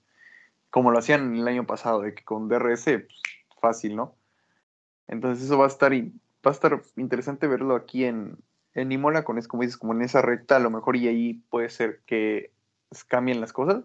como 0.70 0.90
lo 0.90 0.98
hacían 0.98 1.34
el 1.34 1.48
año 1.48 1.66
pasado, 1.66 2.02
de 2.02 2.14
que 2.14 2.24
con 2.24 2.48
DRS, 2.48 2.84
pues, 2.84 3.22
fácil, 3.60 3.96
¿no? 3.96 4.14
Entonces 5.08 5.44
eso 5.44 5.58
va 5.58 5.64
a 5.64 5.68
estar, 5.68 5.92
va 5.92 6.50
a 6.50 6.50
estar 6.50 6.82
interesante 6.96 7.46
verlo 7.46 7.74
aquí 7.74 8.04
en, 8.04 8.38
en 8.74 8.92
Imola, 8.92 9.24
con 9.24 9.38
es 9.38 9.48
como 9.48 9.62
dices, 9.62 9.78
como 9.78 9.94
en 9.94 10.02
esa 10.02 10.22
recta, 10.22 10.56
a 10.56 10.60
lo 10.60 10.70
mejor 10.70 10.96
y 10.96 11.08
ahí 11.08 11.34
puede 11.48 11.70
ser 11.70 12.02
que 12.06 12.52
cambien 13.08 13.40
las 13.40 13.52
cosas. 13.52 13.84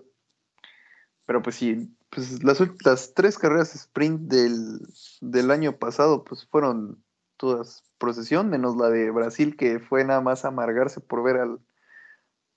Pero 1.26 1.42
pues 1.42 1.56
sí, 1.56 1.96
pues 2.10 2.44
las, 2.44 2.62
las 2.84 3.14
tres 3.14 3.38
carreras 3.38 3.74
sprint 3.74 4.24
del, 4.24 4.82
del 5.22 5.52
año 5.52 5.78
pasado, 5.78 6.24
pues 6.26 6.46
fueron 6.46 7.02
todas 7.38 7.84
procesión, 8.02 8.50
menos 8.50 8.76
la 8.76 8.90
de 8.90 9.12
Brasil, 9.12 9.56
que 9.56 9.80
fue 9.80 10.04
nada 10.04 10.20
más 10.20 10.44
amargarse 10.44 11.00
por 11.00 11.24
ver 11.24 11.38
al, 11.38 11.60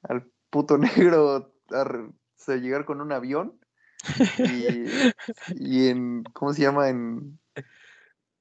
al 0.03 0.27
puto 0.51 0.79
negro 0.79 1.53
a, 1.71 2.55
llegar 2.57 2.85
con 2.85 3.01
un 3.01 3.12
avión. 3.12 3.61
Y, 5.55 5.89
en, 5.89 6.25
¿cómo 6.33 6.53
se 6.53 6.62
llama? 6.62 6.89
En, 6.89 7.39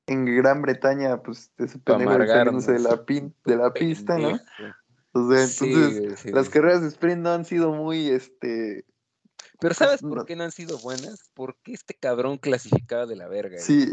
en 0.08 0.26
Gran 0.26 0.62
Bretaña, 0.62 1.22
pues 1.22 1.52
ese 1.58 1.78
pendejo 1.80 2.12
de 2.18 2.80
la, 2.80 3.06
pin, 3.06 3.34
de 3.46 3.56
la 3.56 3.72
pista, 3.72 4.18
¿no? 4.18 4.40
O 5.14 5.32
sea, 5.32 5.44
entonces 5.44 6.26
las 6.26 6.50
carreras 6.50 6.82
de 6.82 6.88
sprint 6.88 7.22
no 7.22 7.32
han 7.32 7.46
sido 7.46 7.72
muy, 7.72 8.10
este... 8.10 8.86
Pero 9.60 9.76
¿sabes 9.76 10.02
por 10.02 10.26
qué 10.26 10.36
no 10.36 10.44
han 10.44 10.52
sido 10.52 10.80
buenas? 10.80 11.30
Porque 11.34 11.74
este 11.74 11.94
cabrón 11.94 12.38
clasificaba 12.38 13.06
de 13.06 13.16
la 13.16 13.28
verga. 13.28 13.60
Sí. 13.60 13.90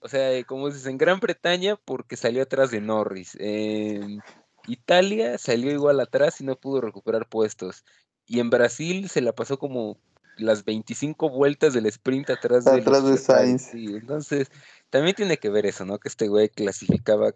O 0.00 0.08
sea, 0.08 0.42
como 0.44 0.68
dices, 0.68 0.86
en 0.86 0.98
Gran 0.98 1.20
Bretaña 1.20 1.76
porque 1.76 2.16
salió 2.16 2.42
atrás 2.42 2.70
de 2.70 2.80
Norris. 2.80 3.36
En 3.38 4.20
Italia 4.66 5.38
salió 5.38 5.70
igual 5.70 6.00
atrás 6.00 6.40
y 6.40 6.44
no 6.44 6.56
pudo 6.56 6.80
recuperar 6.80 7.28
puestos. 7.28 7.84
Y 8.26 8.40
en 8.40 8.50
Brasil 8.50 9.08
se 9.10 9.20
la 9.20 9.32
pasó 9.32 9.58
como 9.58 9.98
las 10.36 10.64
25 10.64 11.30
vueltas 11.30 11.74
del 11.74 11.86
sprint 11.86 12.30
atrás 12.30 12.64
de, 12.64 12.80
atrás 12.80 13.04
de 13.04 13.18
Sainz. 13.18 13.74
entonces, 13.74 14.50
también 14.88 15.14
tiene 15.14 15.36
que 15.36 15.50
ver 15.50 15.66
eso, 15.66 15.84
¿no? 15.84 15.98
Que 15.98 16.08
este 16.08 16.28
güey 16.28 16.48
clasificaba 16.48 17.34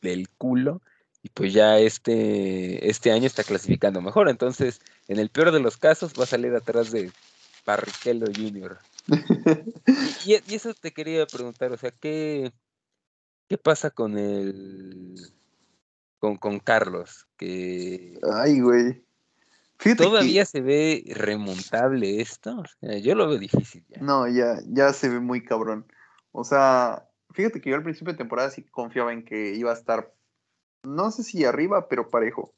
del 0.00 0.28
culo 0.30 0.80
y 1.22 1.30
pues 1.30 1.52
ya 1.52 1.78
este, 1.78 2.88
este 2.88 3.10
año 3.10 3.26
está 3.26 3.44
clasificando 3.44 4.00
mejor. 4.00 4.28
Entonces, 4.28 4.80
en 5.08 5.18
el 5.18 5.30
peor 5.30 5.52
de 5.52 5.60
los 5.60 5.76
casos, 5.76 6.12
va 6.18 6.24
a 6.24 6.26
salir 6.26 6.54
atrás 6.54 6.90
de 6.90 7.10
Barrichello 7.64 8.26
Jr. 8.26 8.78
y, 10.26 10.34
y, 10.34 10.54
eso 10.54 10.74
te 10.74 10.92
quería 10.92 11.26
preguntar, 11.26 11.72
o 11.72 11.76
sea, 11.76 11.90
¿qué, 11.90 12.52
qué 13.48 13.58
pasa 13.58 13.90
con 13.90 14.18
el... 14.18 15.14
Con, 16.18 16.36
con 16.36 16.58
Carlos? 16.58 17.26
Que... 17.36 18.18
Ay, 18.32 18.60
güey. 18.60 19.04
¿Todavía 19.96 20.46
se 20.46 20.60
ve 20.60 21.04
remontable 21.08 22.20
esto? 22.20 22.62
yo 23.02 23.14
lo 23.14 23.28
veo 23.28 23.38
difícil 23.38 23.84
ya. 23.88 24.00
No, 24.00 24.26
ya, 24.28 24.58
ya 24.66 24.92
se 24.92 25.08
ve 25.08 25.20
muy 25.20 25.44
cabrón. 25.44 25.86
O 26.32 26.44
sea, 26.44 27.08
fíjate 27.32 27.60
que 27.60 27.70
yo 27.70 27.76
al 27.76 27.82
principio 27.82 28.12
de 28.12 28.18
temporada 28.18 28.50
sí 28.50 28.62
confiaba 28.62 29.12
en 29.12 29.24
que 29.24 29.54
iba 29.54 29.70
a 29.70 29.74
estar, 29.74 30.14
no 30.84 31.10
sé 31.10 31.22
si 31.22 31.44
arriba, 31.44 31.88
pero 31.88 32.08
parejo. 32.08 32.54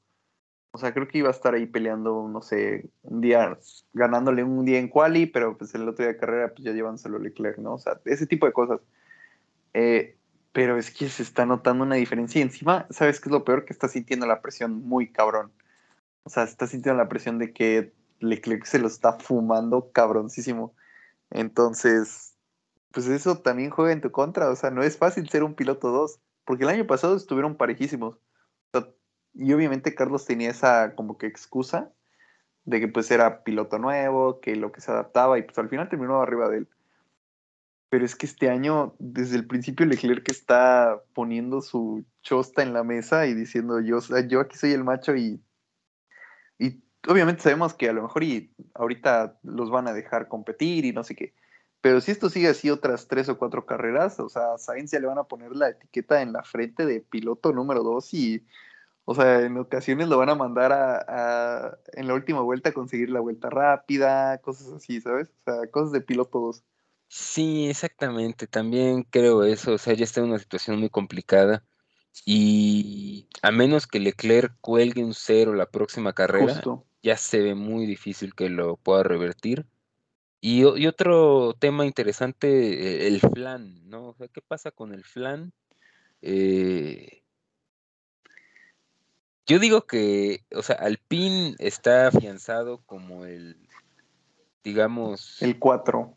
O 0.77 0.79
sea, 0.79 0.93
creo 0.93 1.09
que 1.09 1.17
iba 1.17 1.29
a 1.29 1.33
estar 1.33 1.55
ahí 1.55 1.65
peleando, 1.65 2.29
no 2.29 2.43
sé, 2.43 2.91
un 3.03 3.23
día, 3.23 3.59
ganándole 3.95 4.45
un 4.45 4.67
día 4.67 4.79
en 4.79 4.89
quali, 4.89 5.25
pero 5.25 5.57
pues 5.57 5.75
el 5.75 5.89
otro 5.89 6.05
día 6.05 6.13
de 6.13 6.19
carrera, 6.19 6.53
pues 6.53 6.65
ya 6.65 6.73
llevándoselo 6.73 7.19
Leclerc, 7.19 7.57
¿no? 7.57 7.73
O 7.73 7.79
sea, 7.79 7.99
ese 8.05 8.27
tipo 8.27 8.45
de 8.45 8.53
cosas. 8.53 8.83
Eh, 9.73 10.19
pero 10.53 10.77
es 10.77 10.91
que 10.91 11.09
se 11.09 11.23
está 11.23 11.47
notando 11.47 11.83
una 11.83 11.95
diferencia. 11.95 12.41
Y 12.41 12.43
encima, 12.43 12.87
¿sabes 12.91 13.21
qué 13.21 13.31
es 13.31 13.33
lo 13.33 13.43
peor? 13.43 13.65
Que 13.65 13.73
está 13.73 13.89
sintiendo 13.89 14.27
la 14.27 14.43
presión 14.43 14.87
muy 14.87 15.11
cabrón. 15.11 15.51
O 16.25 16.29
sea, 16.29 16.43
está 16.43 16.67
sintiendo 16.67 17.03
la 17.03 17.09
presión 17.09 17.39
de 17.39 17.55
que 17.55 17.95
Leclerc 18.21 18.67
se 18.67 18.79
lo 18.79 18.89
está 18.89 19.15
fumando 19.15 19.91
cabroncísimo. 19.93 20.75
Entonces, 21.31 22.35
pues 22.93 23.07
eso 23.07 23.39
también 23.39 23.71
juega 23.71 23.93
en 23.93 24.03
tu 24.03 24.11
contra. 24.11 24.51
O 24.51 24.57
sea, 24.57 24.71
no 24.71 24.83
es 24.83 24.99
fácil 24.99 25.27
ser 25.31 25.43
un 25.43 25.55
piloto 25.55 25.89
2. 25.91 26.21
Porque 26.45 26.65
el 26.65 26.71
año 26.71 26.87
pasado 26.87 27.17
estuvieron 27.17 27.57
parejísimos. 27.57 28.19
Y 29.39 29.53
obviamente 29.53 29.95
Carlos 29.95 30.25
tenía 30.25 30.51
esa 30.51 30.95
como 30.95 31.19
que 31.19 31.27
excusa 31.27 31.93
de 32.65 32.81
que 32.81 32.89
pues 32.89 33.11
era 33.11 33.45
piloto 33.45 33.79
nuevo, 33.79 34.41
que 34.41 34.57
lo 34.57 34.73
que 34.73 34.81
se 34.81 34.91
adaptaba 34.91 35.39
y 35.39 35.43
pues 35.43 35.59
al 35.59 35.69
final 35.69 35.89
terminó 35.89 36.21
arriba 36.21 36.49
de 36.49 36.59
él. 36.59 36.69
Pero 37.89 38.05
es 38.05 38.17
que 38.17 38.27
este 38.27 38.51
año, 38.51 38.97
desde 38.99 39.37
el 39.37 39.47
principio, 39.47 39.87
Leclerc 39.87 40.29
está 40.29 41.01
poniendo 41.15 41.61
su 41.61 42.05
chosta 42.23 42.63
en 42.63 42.73
la 42.73 42.83
mesa 42.83 43.27
y 43.27 43.35
diciendo, 43.35 43.81
yo, 43.81 44.01
yo 44.29 44.41
aquí 44.41 44.57
soy 44.57 44.73
el 44.73 44.83
macho 44.83 45.15
y, 45.15 45.41
y 46.59 46.83
obviamente 47.07 47.43
sabemos 47.43 47.75
que 47.75 47.89
a 47.89 47.93
lo 47.93 48.03
mejor 48.03 48.25
y 48.25 48.53
ahorita 48.75 49.39
los 49.45 49.71
van 49.71 49.87
a 49.87 49.93
dejar 49.93 50.27
competir 50.27 50.85
y 50.85 50.93
no 50.93 51.05
sé 51.05 51.15
qué. 51.15 51.35
Pero 51.81 52.01
si 52.01 52.11
esto 52.11 52.29
sigue 52.31 52.49
así 52.49 52.69
otras 52.71 53.07
tres 53.07 53.29
o 53.29 53.39
cuatro 53.39 53.65
carreras, 53.65 54.19
o 54.19 54.29
sea, 54.29 54.55
a 54.55 54.59
Sainz 54.59 54.91
ya 54.91 54.99
le 54.99 55.07
van 55.07 55.19
a 55.19 55.25
poner 55.25 55.55
la 55.55 55.69
etiqueta 55.69 56.21
en 56.23 56.33
la 56.33 56.43
frente 56.43 56.85
de 56.85 57.01
piloto 57.01 57.53
número 57.53 57.85
dos 57.85 58.13
y, 58.13 58.45
o 59.07 59.15
sea, 59.15 59.43
en 59.43 59.57
ocasiones 59.57 60.09
lo 60.09 60.19
van 60.19 60.31
a 60.31 60.35
mandar 60.35 60.73
a, 60.73 61.79
en 61.93 62.09
la 62.09 62.15
última 62.15 62.41
vuelta 62.41 62.71
a 62.71 62.75
conseguir 62.75 63.09
la 63.09 63.21
vuelta 63.21 63.49
rápida, 63.49 64.39
cosas 64.39 64.73
así, 64.73 65.01
¿sabes? 65.01 65.29
O 65.29 65.45
sea, 65.45 65.71
cosas 65.71 65.93
de 65.93 66.01
piloto 66.01 66.41
dos. 66.41 66.65
Sí, 67.07 67.69
exactamente, 67.69 68.49
también 68.49 69.05
creo 69.05 69.45
eso, 69.45 69.75
o 69.75 69.79
sea, 69.79 69.95
ya 69.95 70.03
está 70.03 70.21
en 70.21 70.27
una 70.27 70.41
situación 70.41 70.81
muy 70.81 70.91
complicada 70.91 71.63
y 72.25 73.29
a 73.43 73.53
menos 73.53 73.87
que 73.87 74.01
Leclerc 74.01 74.57
cuelgue 74.61 75.05
un 75.05 75.15
cero 75.15 75.55
la 75.55 75.71
próxima 75.71 76.13
carrera, 76.13 76.61
ya 77.01 77.17
se 77.17 77.41
ve 77.41 77.55
muy 77.55 77.87
difícil 77.87 78.35
que 78.35 78.49
lo 78.49 78.77
pueda 78.77 79.05
revertir. 79.05 79.67
Y, 80.41 80.65
otro 80.65 81.55
tema 81.55 81.87
interesante, 81.87 82.49
eh, 82.49 83.07
el 83.07 83.21
flan, 83.21 83.89
¿no? 83.89 84.09
O 84.09 84.15
sea, 84.15 84.29
¿qué 84.29 84.41
pasa 84.41 84.71
con 84.73 84.93
el 84.93 85.05
flan? 85.05 85.53
Eh, 86.23 87.23
yo 89.47 89.59
digo 89.59 89.87
que, 89.87 90.45
o 90.55 90.63
sea, 90.63 90.77
Alpine 90.77 91.55
está 91.59 92.09
afianzado 92.09 92.83
como 92.87 93.25
el, 93.25 93.57
digamos... 94.65 95.41
El 95.43 95.59
4 95.59 96.17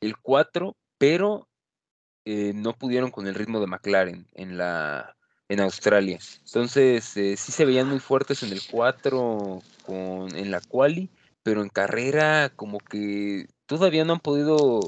el 0.00 0.16
4, 0.16 0.76
pero 0.98 1.48
eh, 2.24 2.52
no 2.54 2.72
pudieron 2.76 3.10
con 3.10 3.26
el 3.26 3.34
ritmo 3.34 3.60
de 3.60 3.66
McLaren 3.66 4.26
en 4.34 4.58
la 4.58 5.16
en 5.48 5.58
Australia. 5.58 6.20
Entonces, 6.46 7.16
eh, 7.16 7.36
sí 7.36 7.50
se 7.50 7.64
veían 7.64 7.88
muy 7.88 7.98
fuertes 7.98 8.44
en 8.44 8.52
el 8.52 8.60
4 8.70 9.60
con, 9.84 10.36
en 10.36 10.50
la 10.52 10.60
quali, 10.60 11.10
pero 11.42 11.62
en 11.62 11.68
carrera 11.68 12.50
como 12.54 12.78
que 12.78 13.48
todavía 13.66 14.04
no 14.04 14.12
han 14.12 14.20
podido 14.20 14.80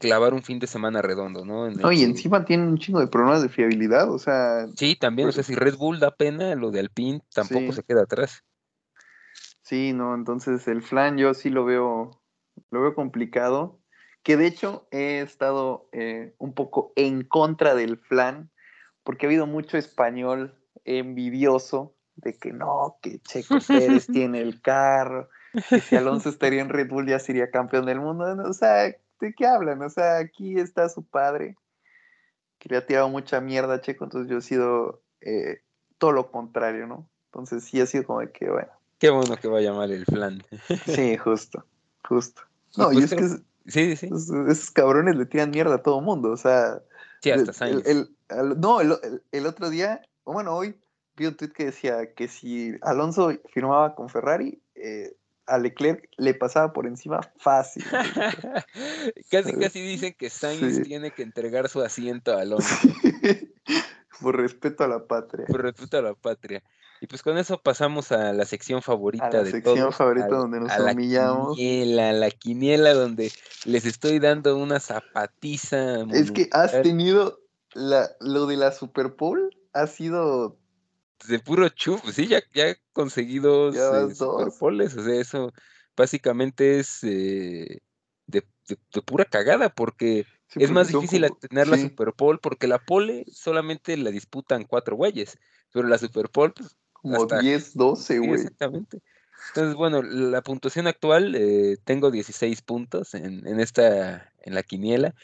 clavar 0.00 0.34
un 0.34 0.42
fin 0.42 0.58
de 0.58 0.66
semana 0.66 1.02
redondo, 1.02 1.44
¿no? 1.44 1.70
no, 1.70 1.92
y 1.92 2.02
encima 2.02 2.44
tienen 2.44 2.68
un 2.68 2.78
chingo 2.78 3.00
de 3.00 3.06
problemas 3.06 3.42
de 3.42 3.48
fiabilidad, 3.48 4.10
o 4.10 4.18
sea... 4.18 4.66
Sí, 4.76 4.96
también, 4.96 5.28
o 5.28 5.32
sea, 5.32 5.44
pues 5.44 5.46
si 5.46 5.54
Red 5.54 5.76
Bull 5.76 6.00
da 6.00 6.16
pena, 6.16 6.54
lo 6.56 6.70
de 6.70 6.80
Alpine 6.80 7.20
tampoco 7.32 7.72
se 7.72 7.82
queda 7.82 8.02
atrás. 8.02 8.42
Sí, 9.62 9.92
no, 9.92 10.14
entonces 10.14 10.66
el 10.66 10.82
flan 10.82 11.18
yo 11.18 11.34
sí 11.34 11.50
lo 11.50 11.64
veo, 11.64 12.22
lo 12.70 12.80
veo 12.82 12.94
complicado 12.94 13.80
que 14.22 14.36
de 14.36 14.46
hecho 14.46 14.86
he 14.90 15.20
estado 15.20 15.88
eh, 15.92 16.34
un 16.38 16.54
poco 16.54 16.92
en 16.96 17.22
contra 17.22 17.74
del 17.74 17.98
flan, 17.98 18.50
porque 19.02 19.26
ha 19.26 19.28
habido 19.28 19.46
mucho 19.46 19.78
español 19.78 20.54
envidioso 20.84 21.94
de 22.16 22.38
que 22.38 22.52
no, 22.52 22.98
que 23.02 23.20
Checo 23.20 23.58
Pérez 23.66 24.06
tiene 24.06 24.40
el 24.40 24.60
carro, 24.60 25.28
que 25.68 25.80
si 25.80 25.96
Alonso 25.96 26.28
estaría 26.28 26.60
en 26.60 26.68
Red 26.68 26.88
Bull 26.88 27.08
ya 27.08 27.18
sería 27.18 27.50
campeón 27.50 27.86
del 27.86 28.00
mundo. 28.00 28.24
O 28.48 28.52
sea, 28.52 28.94
¿de 29.20 29.34
qué 29.34 29.46
hablan? 29.46 29.82
O 29.82 29.90
sea, 29.90 30.18
aquí 30.18 30.58
está 30.58 30.88
su 30.88 31.04
padre, 31.04 31.56
que 32.58 32.68
le 32.68 32.76
ha 32.76 32.86
tirado 32.86 33.08
mucha 33.08 33.40
mierda 33.40 33.74
a 33.74 33.80
Checo, 33.80 34.04
entonces 34.04 34.30
yo 34.30 34.38
he 34.38 34.42
sido 34.42 35.02
eh, 35.20 35.62
todo 35.98 36.12
lo 36.12 36.30
contrario, 36.30 36.86
¿no? 36.86 37.08
Entonces 37.26 37.64
sí 37.64 37.80
ha 37.80 37.86
sido 37.86 38.04
como 38.04 38.20
de 38.20 38.30
que, 38.32 38.50
bueno. 38.50 38.70
Qué 38.98 39.10
bueno 39.10 39.36
que 39.36 39.48
vaya 39.48 39.72
mal 39.72 39.90
el 39.90 40.04
flan. 40.04 40.42
sí, 40.86 41.16
justo, 41.16 41.64
justo. 42.06 42.42
No, 42.76 42.92
y 42.92 42.96
pues 42.96 43.12
es 43.12 43.18
que 43.18 43.44
Sí, 43.66 43.96
sí. 43.96 44.10
Esos, 44.12 44.70
cabrones 44.70 45.16
le 45.16 45.26
tiran 45.26 45.50
mierda 45.50 45.76
a 45.76 45.82
todo 45.82 46.00
mundo, 46.00 46.30
o 46.32 46.36
sea. 46.36 46.82
Sí, 47.20 47.30
hasta 47.30 47.68
el, 47.68 48.10
No, 48.56 48.80
el, 48.80 49.46
otro 49.46 49.70
día, 49.70 50.02
o 50.24 50.32
bueno, 50.32 50.56
hoy 50.56 50.74
vi 51.16 51.26
un 51.26 51.36
tweet 51.36 51.52
que 51.52 51.66
decía 51.66 52.14
que 52.14 52.28
si 52.28 52.74
Alonso 52.80 53.30
firmaba 53.52 53.94
con 53.94 54.08
Ferrari, 54.08 54.60
eh, 54.74 55.14
a 55.50 55.58
Leclerc 55.58 56.08
le 56.16 56.34
pasaba 56.34 56.72
por 56.72 56.86
encima 56.86 57.20
fácil. 57.36 57.84
casi, 59.30 59.52
casi 59.54 59.80
dicen 59.86 60.14
que 60.16 60.30
Sainz 60.30 60.82
tiene 60.82 61.10
que 61.10 61.22
entregar 61.22 61.68
su 61.68 61.82
asiento 61.82 62.32
a 62.32 62.42
Alonso. 62.42 62.74
por 64.20 64.36
respeto 64.36 64.84
a 64.84 64.88
la 64.88 65.06
patria. 65.06 65.46
Por 65.46 65.62
respeto 65.62 65.98
a 65.98 66.02
la 66.02 66.14
patria. 66.14 66.62
Y 67.02 67.06
pues 67.06 67.22
con 67.22 67.38
eso 67.38 67.58
pasamos 67.62 68.12
a 68.12 68.32
la 68.34 68.44
sección 68.44 68.82
favorita 68.82 69.26
a 69.26 69.32
la 69.32 69.42
de 69.42 69.50
sección 69.52 69.90
favorita 69.90 70.28
donde 70.28 70.60
nos 70.60 70.78
humillamos. 70.78 71.48
La 71.48 71.54
quiniela, 71.56 72.12
la 72.12 72.30
quiniela 72.30 72.94
donde 72.94 73.32
les 73.64 73.86
estoy 73.86 74.18
dando 74.18 74.56
una 74.58 74.80
zapatiza. 74.80 76.02
Es 76.12 76.30
que 76.30 76.48
has 76.52 76.82
tenido 76.82 77.40
la, 77.72 78.10
lo 78.20 78.46
de 78.46 78.58
la 78.58 78.70
Super 78.72 79.08
Bowl, 79.08 79.50
ha 79.72 79.86
sido 79.86 80.59
de 81.28 81.38
puro 81.38 81.68
chup, 81.68 82.00
sí, 82.12 82.26
ya, 82.26 82.42
ya 82.54 82.68
he 82.68 82.76
conseguido 82.92 83.70
eh, 83.70 84.14
Super 84.14 84.48
o 84.48 84.88
sea, 84.88 85.14
eso 85.14 85.52
básicamente 85.96 86.78
es 86.78 87.02
eh, 87.02 87.80
de, 88.26 88.44
pura 89.04 89.24
cagada, 89.24 89.68
porque 89.68 90.26
es 90.54 90.70
más 90.70 90.88
difícil 90.88 91.26
tener 91.40 91.68
la 91.68 91.78
Super 91.78 92.14
Bowl, 92.16 92.38
porque 92.40 92.66
la 92.66 92.78
pole 92.78 93.24
solamente 93.32 93.96
la 93.96 94.10
disputan 94.10 94.64
cuatro 94.64 94.96
güeyes, 94.96 95.38
pero 95.72 95.88
la 95.88 95.98
Super 95.98 96.30
Bowl, 96.32 96.52
pues, 96.52 96.76
como 96.92 97.26
10, 97.26 97.74
12, 97.74 98.18
güey. 98.18 98.32
exactamente. 98.32 99.00
Entonces, 99.48 99.74
bueno, 99.74 100.02
la 100.02 100.42
puntuación 100.42 100.86
actual, 100.86 101.34
eh, 101.34 101.78
tengo 101.84 102.10
16 102.10 102.60
puntos 102.62 103.14
en, 103.14 103.46
en, 103.46 103.58
esta, 103.58 104.32
en 104.42 104.54
la 104.54 104.62
quiniela. 104.62 105.14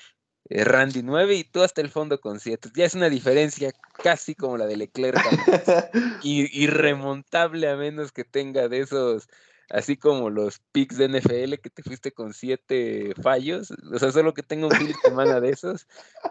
Eh, 0.48 0.64
Randy 0.64 1.02
9 1.02 1.35
y 1.35 1.44
tú 1.44 1.62
hasta 1.62 1.81
el 1.81 1.90
fondo 1.90 2.20
con 2.20 2.39
7. 2.39 2.70
Ya 2.74 2.85
es 2.85 2.94
una 2.94 3.09
diferencia 3.09 3.73
casi 4.02 4.35
como 4.35 4.56
la 4.56 4.66
de 4.66 4.77
Leclerc. 4.77 5.16
y, 6.23 6.62
irremontable 6.62 7.68
a 7.68 7.77
menos 7.77 8.12
que 8.12 8.24
tenga 8.24 8.68
de 8.68 8.81
esos, 8.81 9.28
así 9.70 9.97
como 9.97 10.31
los 10.31 10.60
picks 10.70 10.98
de 10.98 11.09
NFL 11.09 11.55
que 11.60 11.70
te 11.70 11.82
fuiste 11.82 12.12
con 12.12 12.32
7 12.32 13.14
fallos. 13.20 13.73
O 13.93 13.98
sea, 13.98 14.12
solo 14.12 14.35
que 14.35 14.44
tenga 14.44 14.66
un 14.66 14.73
fin 14.73 14.89
de 14.89 14.94
semana 14.94 15.40
de 15.40 15.51
esos. 15.51 15.89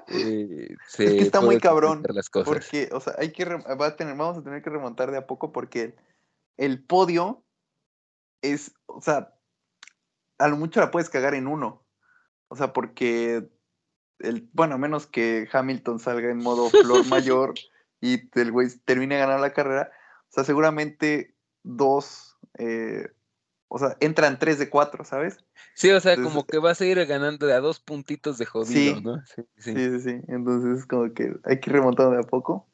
Eh, 0.08 0.76
es 0.88 0.96
que 0.96 1.18
está 1.18 1.42
muy 1.42 1.60
cabrón. 1.60 2.04
Las 2.08 2.30
cosas. 2.30 2.48
Porque, 2.48 2.90
o 2.94 3.02
sea, 3.02 3.16
hay 3.18 3.34
que 3.34 3.44
va 3.44 3.88
a 3.88 3.96
tener, 3.98 4.16
vamos 4.16 4.38
a 4.38 4.44
tener 4.44 4.62
que 4.62 4.70
remontar 4.70 5.12
de 5.12 5.18
a 5.18 5.28
poco 5.28 5.52
porque 5.52 5.96
el 6.56 6.82
podio 6.82 7.44
es, 8.42 8.72
o 8.86 9.02
sea, 9.02 9.34
a 10.38 10.48
lo 10.48 10.56
mucho 10.56 10.80
la 10.80 10.92
puedes 10.92 11.10
cagar 11.10 11.34
en 11.34 11.48
uno. 11.48 11.84
O 12.48 12.56
sea, 12.56 12.72
porque 12.72 13.50
el, 14.20 14.50
bueno, 14.54 14.78
menos 14.78 15.08
que 15.08 15.48
Hamilton 15.52 16.00
salga 16.00 16.30
en 16.30 16.38
modo 16.38 16.70
flor 16.70 17.06
mayor 17.08 17.54
y 18.02 18.30
el 18.40 18.52
güey 18.52 18.70
termine 18.86 19.16
de 19.16 19.22
ganar 19.22 19.40
la 19.40 19.54
carrera, 19.54 19.92
o 20.30 20.34
sea, 20.34 20.44
seguramente 20.44 21.36
dos, 21.64 22.38
eh, 22.58 23.10
o 23.68 23.80
sea, 23.80 23.98
entran 24.00 24.40
tres 24.40 24.60
de 24.60 24.70
cuatro, 24.70 25.04
¿sabes? 25.04 25.38
Sí, 25.74 25.90
o 25.92 26.00
sea, 26.00 26.16
como 26.16 26.46
que 26.46 26.60
va 26.60 26.72
a 26.72 26.76
seguir 26.76 27.04
ganando 27.06 27.48
de 27.48 27.54
a 27.54 27.60
dos 27.60 27.80
puntitos 27.80 28.38
de 28.38 28.46
jodido, 28.46 29.02
¿no? 29.02 29.22
Sí 29.26 29.44
sí. 29.58 29.74
sí 29.74 30.00
sí. 30.00 30.22
Entonces 30.28 30.80
es 30.80 30.86
como 30.86 31.14
que 31.14 31.36
hay 31.44 31.60
que 31.60 31.70
ir 31.70 31.76
remontando 31.76 32.14
de 32.14 32.20
a 32.20 32.24
poco. 32.24 32.70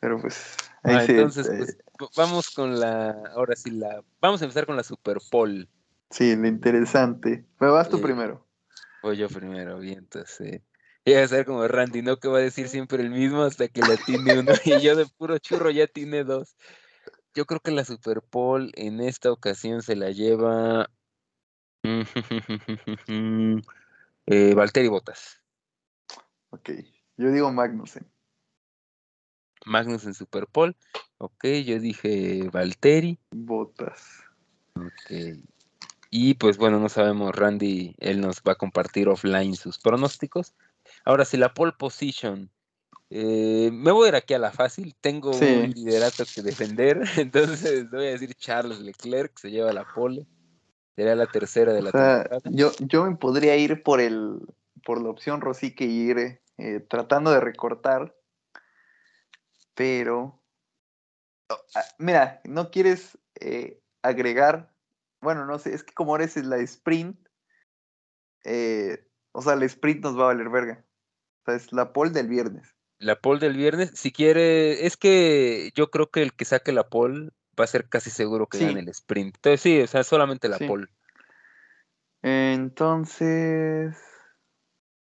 Pero 0.00 0.20
pues. 0.20 0.56
Ahí 0.82 0.96
ah, 0.96 1.04
entonces, 1.04 1.48
este 1.48 1.82
pues 1.98 2.10
vamos 2.16 2.50
con 2.50 2.78
la. 2.78 3.10
Ahora 3.34 3.56
sí, 3.56 3.70
la. 3.70 4.02
Vamos 4.20 4.40
a 4.40 4.44
empezar 4.44 4.66
con 4.66 4.76
la 4.76 4.84
Super 4.84 5.18
Bowl. 5.32 5.68
Sí, 6.10 6.36
lo 6.36 6.46
interesante. 6.46 7.44
Me 7.58 7.66
vas 7.68 7.88
tú 7.88 7.96
eh, 7.96 8.02
primero. 8.02 8.45
Voy 9.02 9.16
yo 9.16 9.28
primero, 9.28 9.78
bien, 9.78 9.98
entonces. 9.98 10.62
Y 11.04 11.14
a 11.14 11.28
ser 11.28 11.46
como 11.46 11.66
Randy, 11.68 12.02
¿no? 12.02 12.16
Que 12.16 12.28
va 12.28 12.38
a 12.38 12.40
decir 12.40 12.68
siempre 12.68 13.02
el 13.02 13.10
mismo 13.10 13.42
hasta 13.42 13.68
que 13.68 13.82
le 13.82 13.96
tiene 13.96 14.40
uno. 14.40 14.52
y 14.64 14.80
yo 14.82 14.96
de 14.96 15.06
puro 15.06 15.38
churro 15.38 15.70
ya 15.70 15.86
tiene 15.86 16.24
dos. 16.24 16.56
Yo 17.34 17.46
creo 17.46 17.60
que 17.60 17.70
la 17.70 17.84
Super 17.84 18.22
Bowl 18.32 18.72
en 18.74 19.00
esta 19.00 19.30
ocasión 19.30 19.82
se 19.82 19.94
la 19.94 20.10
lleva. 20.10 20.90
eh, 24.26 24.54
Valtteri 24.54 24.88
Botas. 24.88 25.40
Ok, 26.50 26.70
yo 27.16 27.30
digo 27.30 27.52
Magnussen. 27.52 28.10
Magnus 29.66 30.06
en 30.06 30.14
Superpole. 30.14 30.76
Ok, 31.18 31.44
yo 31.64 31.78
dije 31.80 32.48
Valtteri. 32.50 33.18
Botas. 33.30 34.24
Ok. 34.74 35.38
Y 36.10 36.34
pues 36.34 36.56
bueno, 36.56 36.78
no 36.78 36.88
sabemos, 36.88 37.34
Randy, 37.34 37.94
él 37.98 38.20
nos 38.20 38.42
va 38.46 38.52
a 38.52 38.56
compartir 38.56 39.08
offline 39.08 39.56
sus 39.56 39.78
pronósticos. 39.78 40.54
Ahora, 41.04 41.24
si 41.24 41.36
la 41.36 41.52
pole 41.52 41.72
position, 41.72 42.50
eh, 43.10 43.70
me 43.72 43.92
voy 43.92 44.06
a 44.06 44.08
ir 44.08 44.14
aquí 44.16 44.34
a 44.34 44.38
la 44.38 44.50
fácil, 44.50 44.94
tengo 45.00 45.30
un 45.30 45.70
liderato 45.70 46.24
que 46.32 46.42
defender, 46.42 47.02
entonces 47.16 47.90
voy 47.90 48.06
a 48.06 48.10
decir 48.10 48.34
Charles 48.34 48.80
Leclerc, 48.80 49.38
se 49.38 49.50
lleva 49.50 49.72
la 49.72 49.84
pole, 49.84 50.26
sería 50.94 51.14
la 51.14 51.26
tercera 51.26 51.72
de 51.72 51.82
la 51.82 51.92
temporada. 51.92 52.38
Yo, 52.44 52.72
yo 52.80 53.04
me 53.04 53.16
podría 53.16 53.56
ir 53.56 53.82
por 53.82 54.00
el 54.00 54.40
por 54.84 55.02
la 55.02 55.10
opción 55.10 55.40
Rosique 55.40 55.84
y 55.84 56.10
ir 56.10 56.40
eh, 56.58 56.80
tratando 56.88 57.32
de 57.32 57.40
recortar, 57.40 58.14
pero 59.74 60.40
ah, 61.50 61.82
mira, 61.98 62.40
no 62.44 62.70
quieres 62.70 63.18
eh, 63.40 63.80
agregar 64.02 64.72
bueno, 65.20 65.46
no 65.46 65.58
sé, 65.58 65.74
es 65.74 65.82
que 65.82 65.94
como 65.94 66.16
eres 66.16 66.36
la 66.36 66.58
sprint, 66.58 67.18
eh, 68.44 69.08
o 69.32 69.42
sea, 69.42 69.54
el 69.54 69.62
sprint 69.64 70.02
nos 70.02 70.18
va 70.18 70.24
a 70.24 70.26
valer 70.26 70.48
verga. 70.48 70.84
O 71.42 71.44
sea, 71.46 71.54
es 71.54 71.72
la 71.72 71.92
pole 71.92 72.10
del 72.10 72.28
viernes. 72.28 72.74
La 72.98 73.20
pole 73.20 73.40
del 73.40 73.56
viernes, 73.56 73.90
si 73.94 74.12
quiere, 74.12 74.86
es 74.86 74.96
que 74.96 75.70
yo 75.74 75.90
creo 75.90 76.10
que 76.10 76.22
el 76.22 76.32
que 76.32 76.44
saque 76.44 76.72
la 76.72 76.88
pole 76.88 77.30
va 77.58 77.64
a 77.64 77.68
ser 77.68 77.88
casi 77.88 78.10
seguro 78.10 78.46
que 78.46 78.58
gane 78.58 78.80
el 78.80 78.88
sprint. 78.88 79.36
Entonces 79.36 79.60
sí, 79.60 79.80
o 79.80 79.86
sea, 79.86 80.04
solamente 80.04 80.48
la 80.48 80.58
pole. 80.58 80.86
Entonces, 82.22 83.96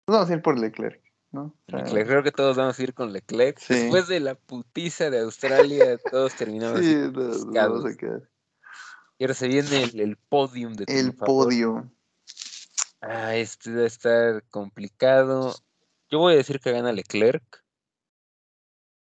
vamos 0.07 0.29
a 0.29 0.35
ir 0.35 0.43
por 0.43 0.59
Leclerc, 0.59 1.01
¿no? 1.31 1.57
Leclerc, 1.69 2.09
creo 2.09 2.23
que 2.23 2.33
todos 2.33 2.57
vamos 2.57 2.79
a 2.79 2.83
ir 2.83 2.95
con 2.95 3.13
Leclerc. 3.13 3.61
Después 3.69 4.09
de 4.09 4.21
la 4.21 4.35
putiza 4.35 5.11
de 5.11 5.21
Australia, 5.21 5.99
todos 6.11 6.35
terminamos. 6.35 6.81
Sí, 6.81 6.97
vamos 7.13 7.85
a 7.85 7.97
quedar. 7.97 8.29
Y 9.19 9.25
ahora 9.25 9.35
se 9.35 9.49
viene 9.49 9.85
el, 9.85 10.17
podium 10.17 10.75
de 10.75 10.85
El 10.89 11.15
podio. 11.15 11.91
Ah, 13.01 13.37
este 13.37 13.75
va 13.75 13.83
a 13.83 13.87
estar 13.87 14.43
complicado. 14.49 15.55
Yo 16.11 16.19
voy 16.19 16.35
a 16.35 16.37
decir 16.37 16.59
que 16.59 16.73
gana 16.73 16.93
Leclerc. 16.93 17.65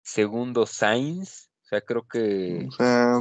Segundo, 0.03 0.67
Sainz. 0.67 1.49
O 1.65 1.69
sea, 1.69 1.81
creo 1.81 2.07
que. 2.07 2.67
O 2.69 2.73
sea, 2.73 3.21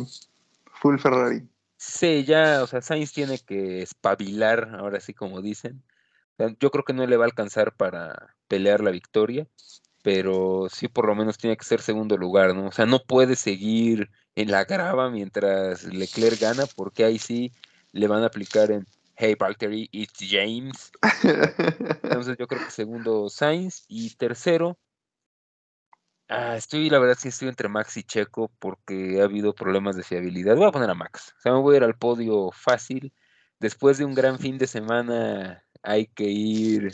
full 0.81 0.97
Ferrari. 0.97 1.47
Sí, 1.77 2.23
ya, 2.25 2.63
o 2.63 2.67
sea, 2.67 2.81
Sainz 2.81 3.13
tiene 3.13 3.39
que 3.39 3.81
espabilar, 3.81 4.75
ahora 4.75 4.99
sí 4.99 5.13
como 5.13 5.41
dicen. 5.41 5.83
yo 6.59 6.71
creo 6.71 6.83
que 6.83 6.93
no 6.93 7.05
le 7.05 7.17
va 7.17 7.25
a 7.25 7.27
alcanzar 7.27 7.75
para 7.75 8.35
pelear 8.47 8.81
la 8.81 8.91
victoria, 8.91 9.47
pero 10.05 10.67
sí 10.71 10.87
por 10.87 11.07
lo 11.07 11.15
menos 11.15 11.39
tiene 11.39 11.57
que 11.57 11.65
ser 11.65 11.81
segundo 11.81 12.15
lugar, 12.15 12.53
¿no? 12.53 12.67
O 12.67 12.71
sea, 12.71 12.85
no 12.85 12.99
puede 12.99 13.35
seguir 13.35 14.11
en 14.35 14.51
la 14.51 14.63
grava 14.63 15.09
mientras 15.09 15.83
Leclerc 15.83 16.39
gana, 16.39 16.65
porque 16.75 17.03
ahí 17.03 17.17
sí 17.17 17.51
le 17.91 18.07
van 18.07 18.21
a 18.21 18.27
aplicar 18.27 18.69
en 18.69 18.85
Hey 19.15 19.33
Valtteri, 19.33 19.89
it's 19.91 20.19
James. 20.19 20.91
Entonces 22.03 22.37
yo 22.37 22.45
creo 22.45 22.63
que 22.63 22.69
segundo 22.69 23.29
Sainz 23.29 23.85
y 23.87 24.11
tercero. 24.15 24.77
Ah, 26.29 26.55
estoy, 26.55 26.91
la 26.91 26.99
verdad 26.99 27.17
sí 27.17 27.29
estoy 27.29 27.47
entre 27.47 27.67
Max 27.67 27.97
y 27.97 28.03
Checo 28.03 28.51
porque 28.59 29.19
ha 29.21 29.23
habido 29.23 29.55
problemas 29.55 29.95
de 29.95 30.03
fiabilidad. 30.03 30.55
Voy 30.55 30.67
a 30.67 30.71
poner 30.71 30.91
a 30.91 30.93
Max. 30.93 31.33
O 31.35 31.41
sea, 31.41 31.51
me 31.51 31.61
voy 31.61 31.73
a 31.73 31.77
ir 31.77 31.83
al 31.83 31.97
podio 31.97 32.51
fácil. 32.51 33.11
Después 33.59 33.97
de 33.97 34.05
un 34.05 34.13
gran 34.13 34.37
fin 34.37 34.59
de 34.59 34.67
semana 34.67 35.65
hay 35.81 36.05
que 36.05 36.25
ir 36.25 36.91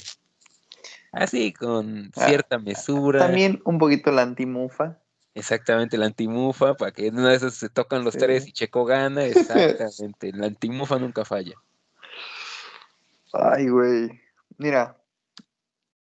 así 1.11 1.53
con 1.53 2.11
ah, 2.15 2.27
cierta 2.27 2.57
mesura. 2.59 3.19
También 3.19 3.61
un 3.65 3.77
poquito 3.77 4.11
la 4.11 4.23
antimufa. 4.23 4.97
Exactamente, 5.33 5.97
la 5.97 6.07
antimufa, 6.07 6.73
para 6.73 6.91
que 6.91 7.07
una 7.09 7.29
de 7.29 7.35
esas 7.35 7.53
se 7.53 7.69
tocan 7.69 8.03
los 8.03 8.17
tres 8.17 8.47
y 8.47 8.51
Checo 8.51 8.83
gana, 8.83 9.23
exactamente, 9.23 10.31
la 10.33 10.47
antimufa 10.47 10.99
nunca 10.99 11.23
falla. 11.23 11.55
Ay, 13.31 13.69
güey, 13.69 14.21
mira, 14.57 14.97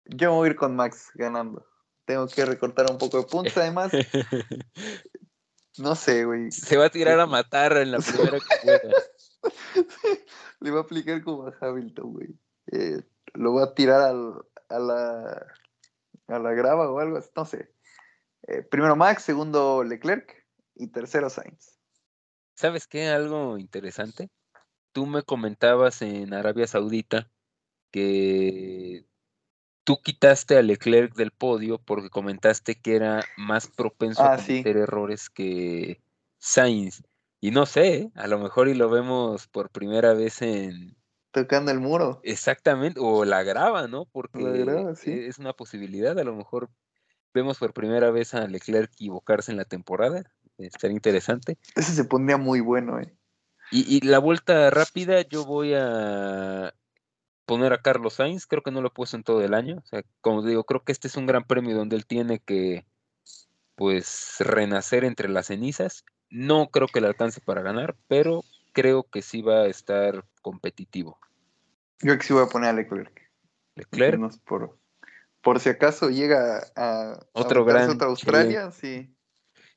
yo 0.05 0.33
voy 0.33 0.47
a 0.47 0.51
ir 0.51 0.57
con 0.57 0.75
Max 0.75 1.11
ganando. 1.13 1.65
Tengo 2.05 2.27
que 2.27 2.45
recortar 2.45 2.91
un 2.91 2.97
poco 2.97 3.17
de 3.17 3.23
puntos, 3.23 3.55
además. 3.55 3.91
no 5.77 5.95
sé, 5.95 6.25
güey. 6.25 6.51
Se 6.51 6.75
va 6.75 6.85
a 6.87 6.89
tirar 6.89 7.17
a 7.21 7.25
matar 7.25 7.77
en 7.77 7.91
la 7.91 7.99
primera 7.99 8.37
que 8.37 8.55
pueda. 8.63 8.81
Le 10.59 10.71
va 10.71 10.79
a 10.79 10.83
aplicar 10.83 11.23
como 11.23 11.47
a 11.47 11.55
Hamilton, 11.61 12.11
güey. 12.11 12.27
Eh, 12.73 13.01
lo 13.33 13.53
va 13.53 13.63
a 13.63 13.73
tirar 13.73 14.01
al, 14.01 14.33
a 14.71 14.79
la 14.79 15.47
a 16.27 16.39
la 16.39 16.53
grava 16.53 16.89
o 16.89 16.99
algo 16.99 17.17
así, 17.17 17.29
no 17.35 17.45
sé. 17.45 17.73
Eh, 18.47 18.63
primero 18.63 18.95
Max, 18.95 19.23
segundo 19.23 19.83
Leclerc 19.83 20.45
y 20.75 20.87
tercero 20.87 21.29
Sainz. 21.29 21.79
¿Sabes 22.55 22.87
qué? 22.87 23.07
Algo 23.07 23.57
interesante. 23.57 24.29
Tú 24.91 25.05
me 25.05 25.23
comentabas 25.23 26.01
en 26.01 26.33
Arabia 26.33 26.67
Saudita 26.67 27.29
que 27.91 29.05
tú 29.83 30.01
quitaste 30.01 30.57
a 30.57 30.61
Leclerc 30.61 31.13
del 31.15 31.31
podio 31.31 31.79
porque 31.79 32.09
comentaste 32.09 32.75
que 32.75 32.95
era 32.95 33.23
más 33.37 33.67
propenso 33.67 34.21
a 34.21 34.33
ah, 34.33 34.37
cometer 34.37 34.77
errores 34.77 35.29
que 35.29 36.01
Sainz. 36.39 37.03
Y 37.39 37.51
no 37.51 37.65
sé, 37.65 38.11
a 38.15 38.27
lo 38.27 38.37
mejor 38.39 38.67
y 38.67 38.75
lo 38.75 38.89
vemos 38.89 39.47
por 39.47 39.71
primera 39.71 40.13
vez 40.13 40.41
en... 40.41 40.95
Tocando 41.31 41.71
el 41.71 41.79
muro. 41.79 42.19
Exactamente, 42.23 42.99
o 43.01 43.23
la 43.25 43.43
graba, 43.43 43.87
¿no? 43.87 44.05
Porque 44.05 44.39
e, 44.39 45.27
es 45.27 45.39
una 45.39 45.53
posibilidad, 45.53 46.17
a 46.19 46.23
lo 46.23 46.35
mejor 46.35 46.69
vemos 47.33 47.57
por 47.57 47.73
primera 47.73 48.11
vez 48.11 48.33
a 48.33 48.47
Leclerc 48.47 48.91
equivocarse 48.91 49.51
en 49.51 49.57
la 49.57 49.65
temporada. 49.65 50.31
Estaría 50.57 50.95
interesante. 50.95 51.57
Ese 51.75 51.93
se 51.93 52.03
pondría 52.03 52.37
muy 52.37 52.59
bueno, 52.59 52.99
¿eh? 52.99 53.15
Y, 53.73 54.05
la 54.05 54.19
vuelta 54.19 54.69
rápida, 54.69 55.21
yo 55.21 55.45
voy 55.45 55.73
a 55.73 56.73
poner 57.45 57.71
a 57.71 57.81
Carlos 57.81 58.15
Sainz. 58.15 58.45
Creo 58.45 58.63
que 58.63 58.71
no 58.71 58.81
lo 58.81 58.89
he 58.89 58.91
puesto 58.91 59.15
en 59.15 59.23
todo 59.23 59.41
el 59.41 59.53
año. 59.53 59.77
O 59.77 59.85
sea, 59.85 60.03
como 60.19 60.43
digo, 60.45 60.65
creo 60.65 60.83
que 60.83 60.91
este 60.91 61.07
es 61.07 61.15
un 61.15 61.25
gran 61.25 61.45
premio 61.45 61.77
donde 61.77 61.95
él 61.95 62.05
tiene 62.05 62.39
que, 62.39 62.85
pues, 63.75 64.35
renacer 64.39 65.05
entre 65.05 65.29
las 65.29 65.47
cenizas. 65.47 66.03
No 66.29 66.67
creo 66.67 66.87
que 66.87 66.99
le 66.99 67.07
alcance 67.07 67.39
para 67.39 67.61
ganar, 67.61 67.95
pero 68.09 68.43
creo 68.71 69.03
que 69.03 69.21
sí 69.21 69.41
va 69.41 69.61
a 69.61 69.67
estar 69.67 70.25
competitivo. 70.41 71.19
Yo 72.01 72.17
que 72.17 72.23
sí 72.23 72.33
voy 72.33 72.43
a 72.43 72.47
poner 72.47 72.69
a 72.69 72.73
Leclerc. 72.73 73.31
Leclerc. 73.75 74.37
por, 74.43 74.77
por 75.41 75.59
si 75.59 75.69
acaso 75.69 76.09
llega 76.09 76.63
a, 76.75 77.19
otro 77.33 77.65
gran 77.65 77.89
otra 77.89 78.07
Australia, 78.07 78.71
sí. 78.71 79.13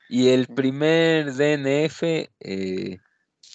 Y 0.09 0.29
el 0.29 0.47
primer 0.47 1.33
DNF, 1.33 2.03
eh, 2.39 2.99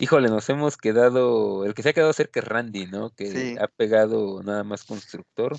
híjole, 0.01 0.29
nos 0.29 0.49
hemos 0.49 0.77
quedado, 0.77 1.65
el 1.65 1.75
que 1.75 1.83
se 1.83 1.91
ha 1.91 1.93
quedado 1.93 2.13
cerca 2.13 2.41
es 2.41 2.47
Randy, 2.47 2.87
¿no? 2.87 3.11
Que 3.11 3.57
ha 3.61 3.69
pegado 3.69 4.43
nada 4.43 4.65
más 4.65 4.85
constructor. 4.85 5.57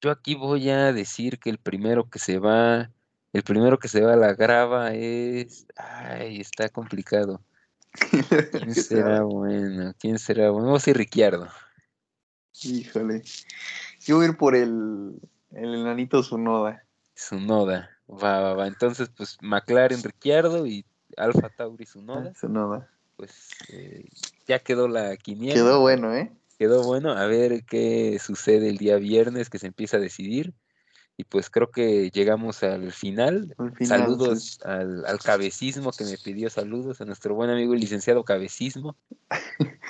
Yo 0.00 0.10
aquí 0.10 0.34
voy 0.34 0.70
a 0.70 0.92
decir 0.92 1.38
que 1.38 1.50
el 1.50 1.58
primero 1.58 2.08
que 2.08 2.18
se 2.18 2.38
va, 2.38 2.90
el 3.32 3.42
primero 3.42 3.78
que 3.78 3.88
se 3.88 4.00
va 4.00 4.14
a 4.14 4.16
la 4.16 4.34
grava 4.34 4.92
es, 4.94 5.66
ay, 5.76 6.40
está 6.40 6.68
complicado. 6.68 7.40
¿Quién 8.52 8.74
será 8.74 9.22
bueno? 9.22 9.94
¿Quién 9.98 10.18
será 10.18 10.50
bueno? 10.50 10.66
Vamos 10.66 10.86
a 10.86 10.90
ir 10.90 10.96
Ricciardo. 10.96 11.48
Híjole. 12.62 13.22
Yo 14.00 14.16
voy 14.16 14.26
a 14.26 14.28
ir 14.28 14.36
por 14.36 14.54
el, 14.54 15.20
el 15.52 15.74
enanito 15.74 16.22
Sunoda. 16.22 16.84
Sunoda, 17.14 17.90
va, 18.08 18.40
va, 18.40 18.54
va. 18.54 18.66
Entonces, 18.66 19.10
pues 19.16 19.38
McLaren 19.40 20.02
Ricciardo 20.02 20.66
y 20.66 20.84
Alfa 21.16 21.48
Tauri 21.48 21.86
Sunoda. 21.86 22.32
Sunoda. 22.34 22.88
Pues 23.16 23.50
eh, 23.68 24.08
ya 24.46 24.60
quedó 24.60 24.88
la 24.88 25.16
quiniela. 25.16 25.54
Quedó 25.54 25.80
bueno, 25.80 26.14
¿eh? 26.14 26.32
Quedó 26.58 26.82
bueno. 26.84 27.12
A 27.12 27.26
ver 27.26 27.64
qué 27.64 28.18
sucede 28.18 28.68
el 28.68 28.78
día 28.78 28.96
viernes 28.96 29.50
que 29.50 29.58
se 29.58 29.66
empieza 29.66 29.96
a 29.98 30.00
decidir. 30.00 30.54
Y 31.20 31.24
pues 31.24 31.50
creo 31.50 31.70
que 31.70 32.10
llegamos 32.10 32.62
al 32.62 32.92
final. 32.92 33.54
saludos 33.82 34.58
al, 34.64 35.04
al, 35.04 35.18
cabecismo 35.18 35.92
que 35.92 36.04
me 36.04 36.16
pidió 36.16 36.48
saludos, 36.48 37.02
a 37.02 37.04
nuestro 37.04 37.34
buen 37.34 37.50
amigo 37.50 37.74
el 37.74 37.80
licenciado 37.80 38.24
Cabecismo. 38.24 38.96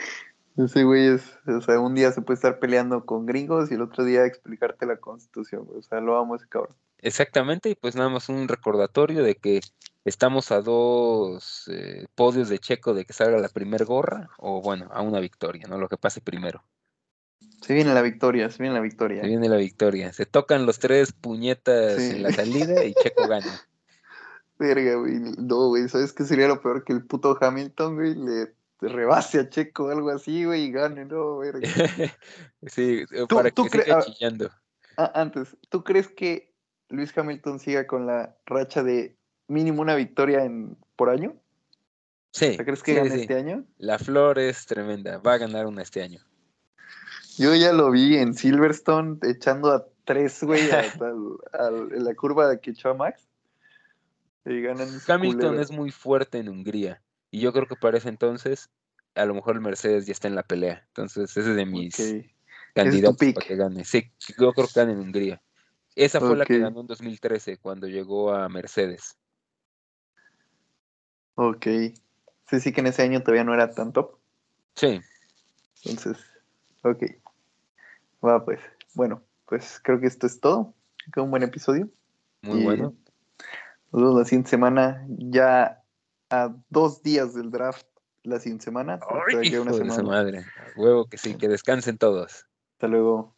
Ese 0.57 0.83
güey 0.83 1.07
es, 1.07 1.23
o 1.47 1.61
sea, 1.61 1.79
un 1.79 1.95
día 1.95 2.11
se 2.11 2.21
puede 2.21 2.35
estar 2.35 2.59
peleando 2.59 3.07
con 3.07 3.27
gringos 3.27 3.71
y 3.71 3.75
el 3.75 3.83
otro 3.83 4.03
día 4.03 4.27
explicarte 4.27 4.87
la 4.87 4.97
constitución, 4.97 5.69
O 5.73 5.81
sea, 5.83 6.01
lo 6.01 6.19
amo 6.19 6.35
ese 6.35 6.49
cabrón. 6.49 6.75
Exactamente, 6.99 7.71
y 7.71 7.77
pues 7.77 7.95
nada 7.95 8.09
más 8.09 8.29
un 8.29 8.49
recordatorio 8.49 9.23
de 9.23 9.37
que 9.37 9.61
estamos 10.05 10.51
a 10.51 10.63
dos 10.63 11.71
eh, 11.73 12.07
podios 12.17 12.49
de 12.49 12.59
Checo 12.59 12.93
de 12.93 13.05
que 13.05 13.13
salga 13.13 13.39
la 13.39 13.49
primer 13.49 13.85
gorra, 13.85 14.31
o 14.37 14.61
bueno, 14.61 14.89
a 14.93 15.01
una 15.01 15.21
victoria, 15.21 15.69
¿no? 15.69 15.79
Lo 15.79 15.89
que 15.89 15.97
pase 15.97 16.21
primero. 16.21 16.65
Se 17.61 17.75
viene 17.75 17.93
la 17.93 18.03
victoria, 18.03 18.49
se 18.51 18.63
viene 18.63 18.75
la 18.75 18.81
victoria. 18.81 19.23
Se 19.23 19.29
viene 19.29 19.49
la 19.49 19.57
victoria. 19.57 20.13
Se 20.13 20.27
tocan 20.27 20.67
los 20.67 20.79
tres 20.79 21.13
puñetas 21.13 21.99
en 21.99 22.23
la 22.23 22.33
salida 22.33 22.85
y 22.85 22.95
Checo 22.95 23.29
gana. 23.29 23.47
Verga, 24.59 24.95
güey. 24.97 25.19
No, 25.39 25.69
güey, 25.69 25.89
¿sabes 25.89 26.13
qué 26.13 26.25
sería 26.25 26.49
lo 26.49 26.61
peor? 26.61 26.85
Que 26.85 26.93
el 26.93 27.05
puto 27.05 27.37
Hamilton, 27.41 27.95
güey, 27.97 28.15
le 28.15 28.55
rebase 28.81 29.41
a 29.41 29.49
Checo 29.49 29.85
o 29.85 29.91
algo 29.91 30.11
así, 30.11 30.45
güey, 30.45 30.65
y 30.65 30.73
gane, 30.73 31.05
¿no? 31.05 31.39
Verga. 31.39 31.69
sí, 32.67 33.05
eh, 33.11 33.27
para 33.29 33.51
que 33.51 33.69
siga 33.69 33.99
ah, 33.99 34.05
ah, 34.97 35.13
antes, 35.15 35.57
¿tú 35.69 35.85
crees 35.85 36.09
que 36.09 36.53
Luis 36.89 37.17
Hamilton 37.17 37.59
siga 37.59 37.87
con 37.87 38.07
la 38.07 38.37
racha 38.47 38.83
de 38.83 39.17
mínimo 39.49 39.83
una 39.83 39.95
victoria 39.95 40.45
en, 40.45 40.77
por 40.97 41.11
año? 41.11 41.35
Sí. 42.33 42.57
¿Crees 42.57 42.83
que 42.83 42.93
sí, 42.93 42.97
gane 42.99 43.11
sí. 43.11 43.21
este 43.23 43.35
año? 43.35 43.65
La 43.79 43.99
flor 43.99 44.39
es 44.39 44.67
tremenda. 44.67 45.19
Va 45.19 45.35
a 45.35 45.39
ganar 45.39 45.67
una 45.67 45.83
este 45.83 46.03
año. 46.03 46.21
Yo 47.41 47.55
ya 47.55 47.73
lo 47.73 47.91
vi 47.91 48.19
en 48.19 48.35
Silverstone 48.35 49.19
echando 49.23 49.73
a 49.73 49.87
tres, 50.05 50.43
güey, 50.43 50.71
a- 50.71 50.83
en 51.91 52.05
la 52.05 52.15
curva 52.15 52.55
que 52.59 52.73
echó 52.73 52.91
a 52.91 52.95
Max. 52.95 53.27
Y 54.45 54.61
ganan 54.61 55.01
Hamilton 55.09 55.59
es 55.59 55.71
muy 55.71 55.91
fuerte 55.91 56.37
en 56.37 56.51
Hungría. 56.51 57.03
Y 57.31 57.41
yo 57.41 57.55
creo 57.55 57.67
que 57.67 57.77
para 57.77 57.97
ese 57.97 58.11
entonces, 58.11 58.69
a 59.15 59.25
lo 59.25 59.33
mejor 59.33 59.55
el 59.55 59.63
Mercedes 59.63 60.05
ya 60.05 60.13
está 60.13 60.29
en 60.29 60.35
la 60.35 60.43
pelea. 60.43 60.85
Entonces, 60.89 61.35
ese 61.35 61.49
es 61.49 61.57
de 61.57 61.65
mis 61.65 61.95
candidatos 62.75 63.17
para 63.33 63.47
que 63.47 63.57
gane. 63.57 63.85
Sí, 63.87 64.13
yo 64.39 64.53
creo 64.53 64.67
que 64.67 64.79
gane 64.81 64.93
en 64.93 64.99
Hungría. 65.01 65.43
Esa 65.97 66.21
fue 66.21 66.37
la 66.37 66.45
que 66.45 66.59
ganó 66.59 66.83
en 66.83 66.89
2013, 66.89 67.57
cuando 67.57 67.87
llegó 67.87 68.35
a 68.35 68.51
Mercedes. 68.51 69.17
Ok. 71.37 71.67
Sí, 72.51 72.61
sí 72.61 72.71
que 72.71 72.81
en 72.83 72.89
ese 72.89 73.01
año 73.01 73.23
todavía 73.23 73.45
no 73.45 73.55
era 73.55 73.71
tan 73.71 73.95
top. 73.95 74.19
Sí, 74.75 75.01
Entonces, 75.85 76.19
ok. 76.83 77.03
Va, 78.25 78.45
pues. 78.45 78.61
Bueno, 78.95 79.23
pues 79.47 79.81
creo 79.83 80.01
que 80.01 80.07
esto 80.07 80.27
es 80.27 80.41
todo. 80.41 80.75
Fue 81.13 81.23
un 81.23 81.31
buen 81.31 81.43
episodio. 81.43 81.89
muy 82.43 82.61
Y 82.61 82.65
bueno. 82.65 82.95
Nos 83.93 84.03
vemos 84.03 84.19
la 84.19 84.25
siguiente 84.25 84.51
semana. 84.51 85.05
Ya 85.09 85.83
a 86.31 86.55
dos 86.69 87.03
días 87.03 87.35
del 87.35 87.51
draft 87.51 87.87
la 88.23 88.39
siguiente 88.39 88.65
semana. 88.65 89.01
Ay, 89.09 89.37
una 89.37 89.47
hijo 89.47 89.65
de 89.65 89.71
su 89.71 89.79
semana. 89.79 90.03
madre. 90.03 90.45
Huevo 90.77 91.07
que 91.07 91.19
sí, 91.19 91.37
que 91.37 91.49
descansen 91.49 91.99
todos. 91.99 92.47
Hasta 92.75 92.89
luego. 92.89 93.35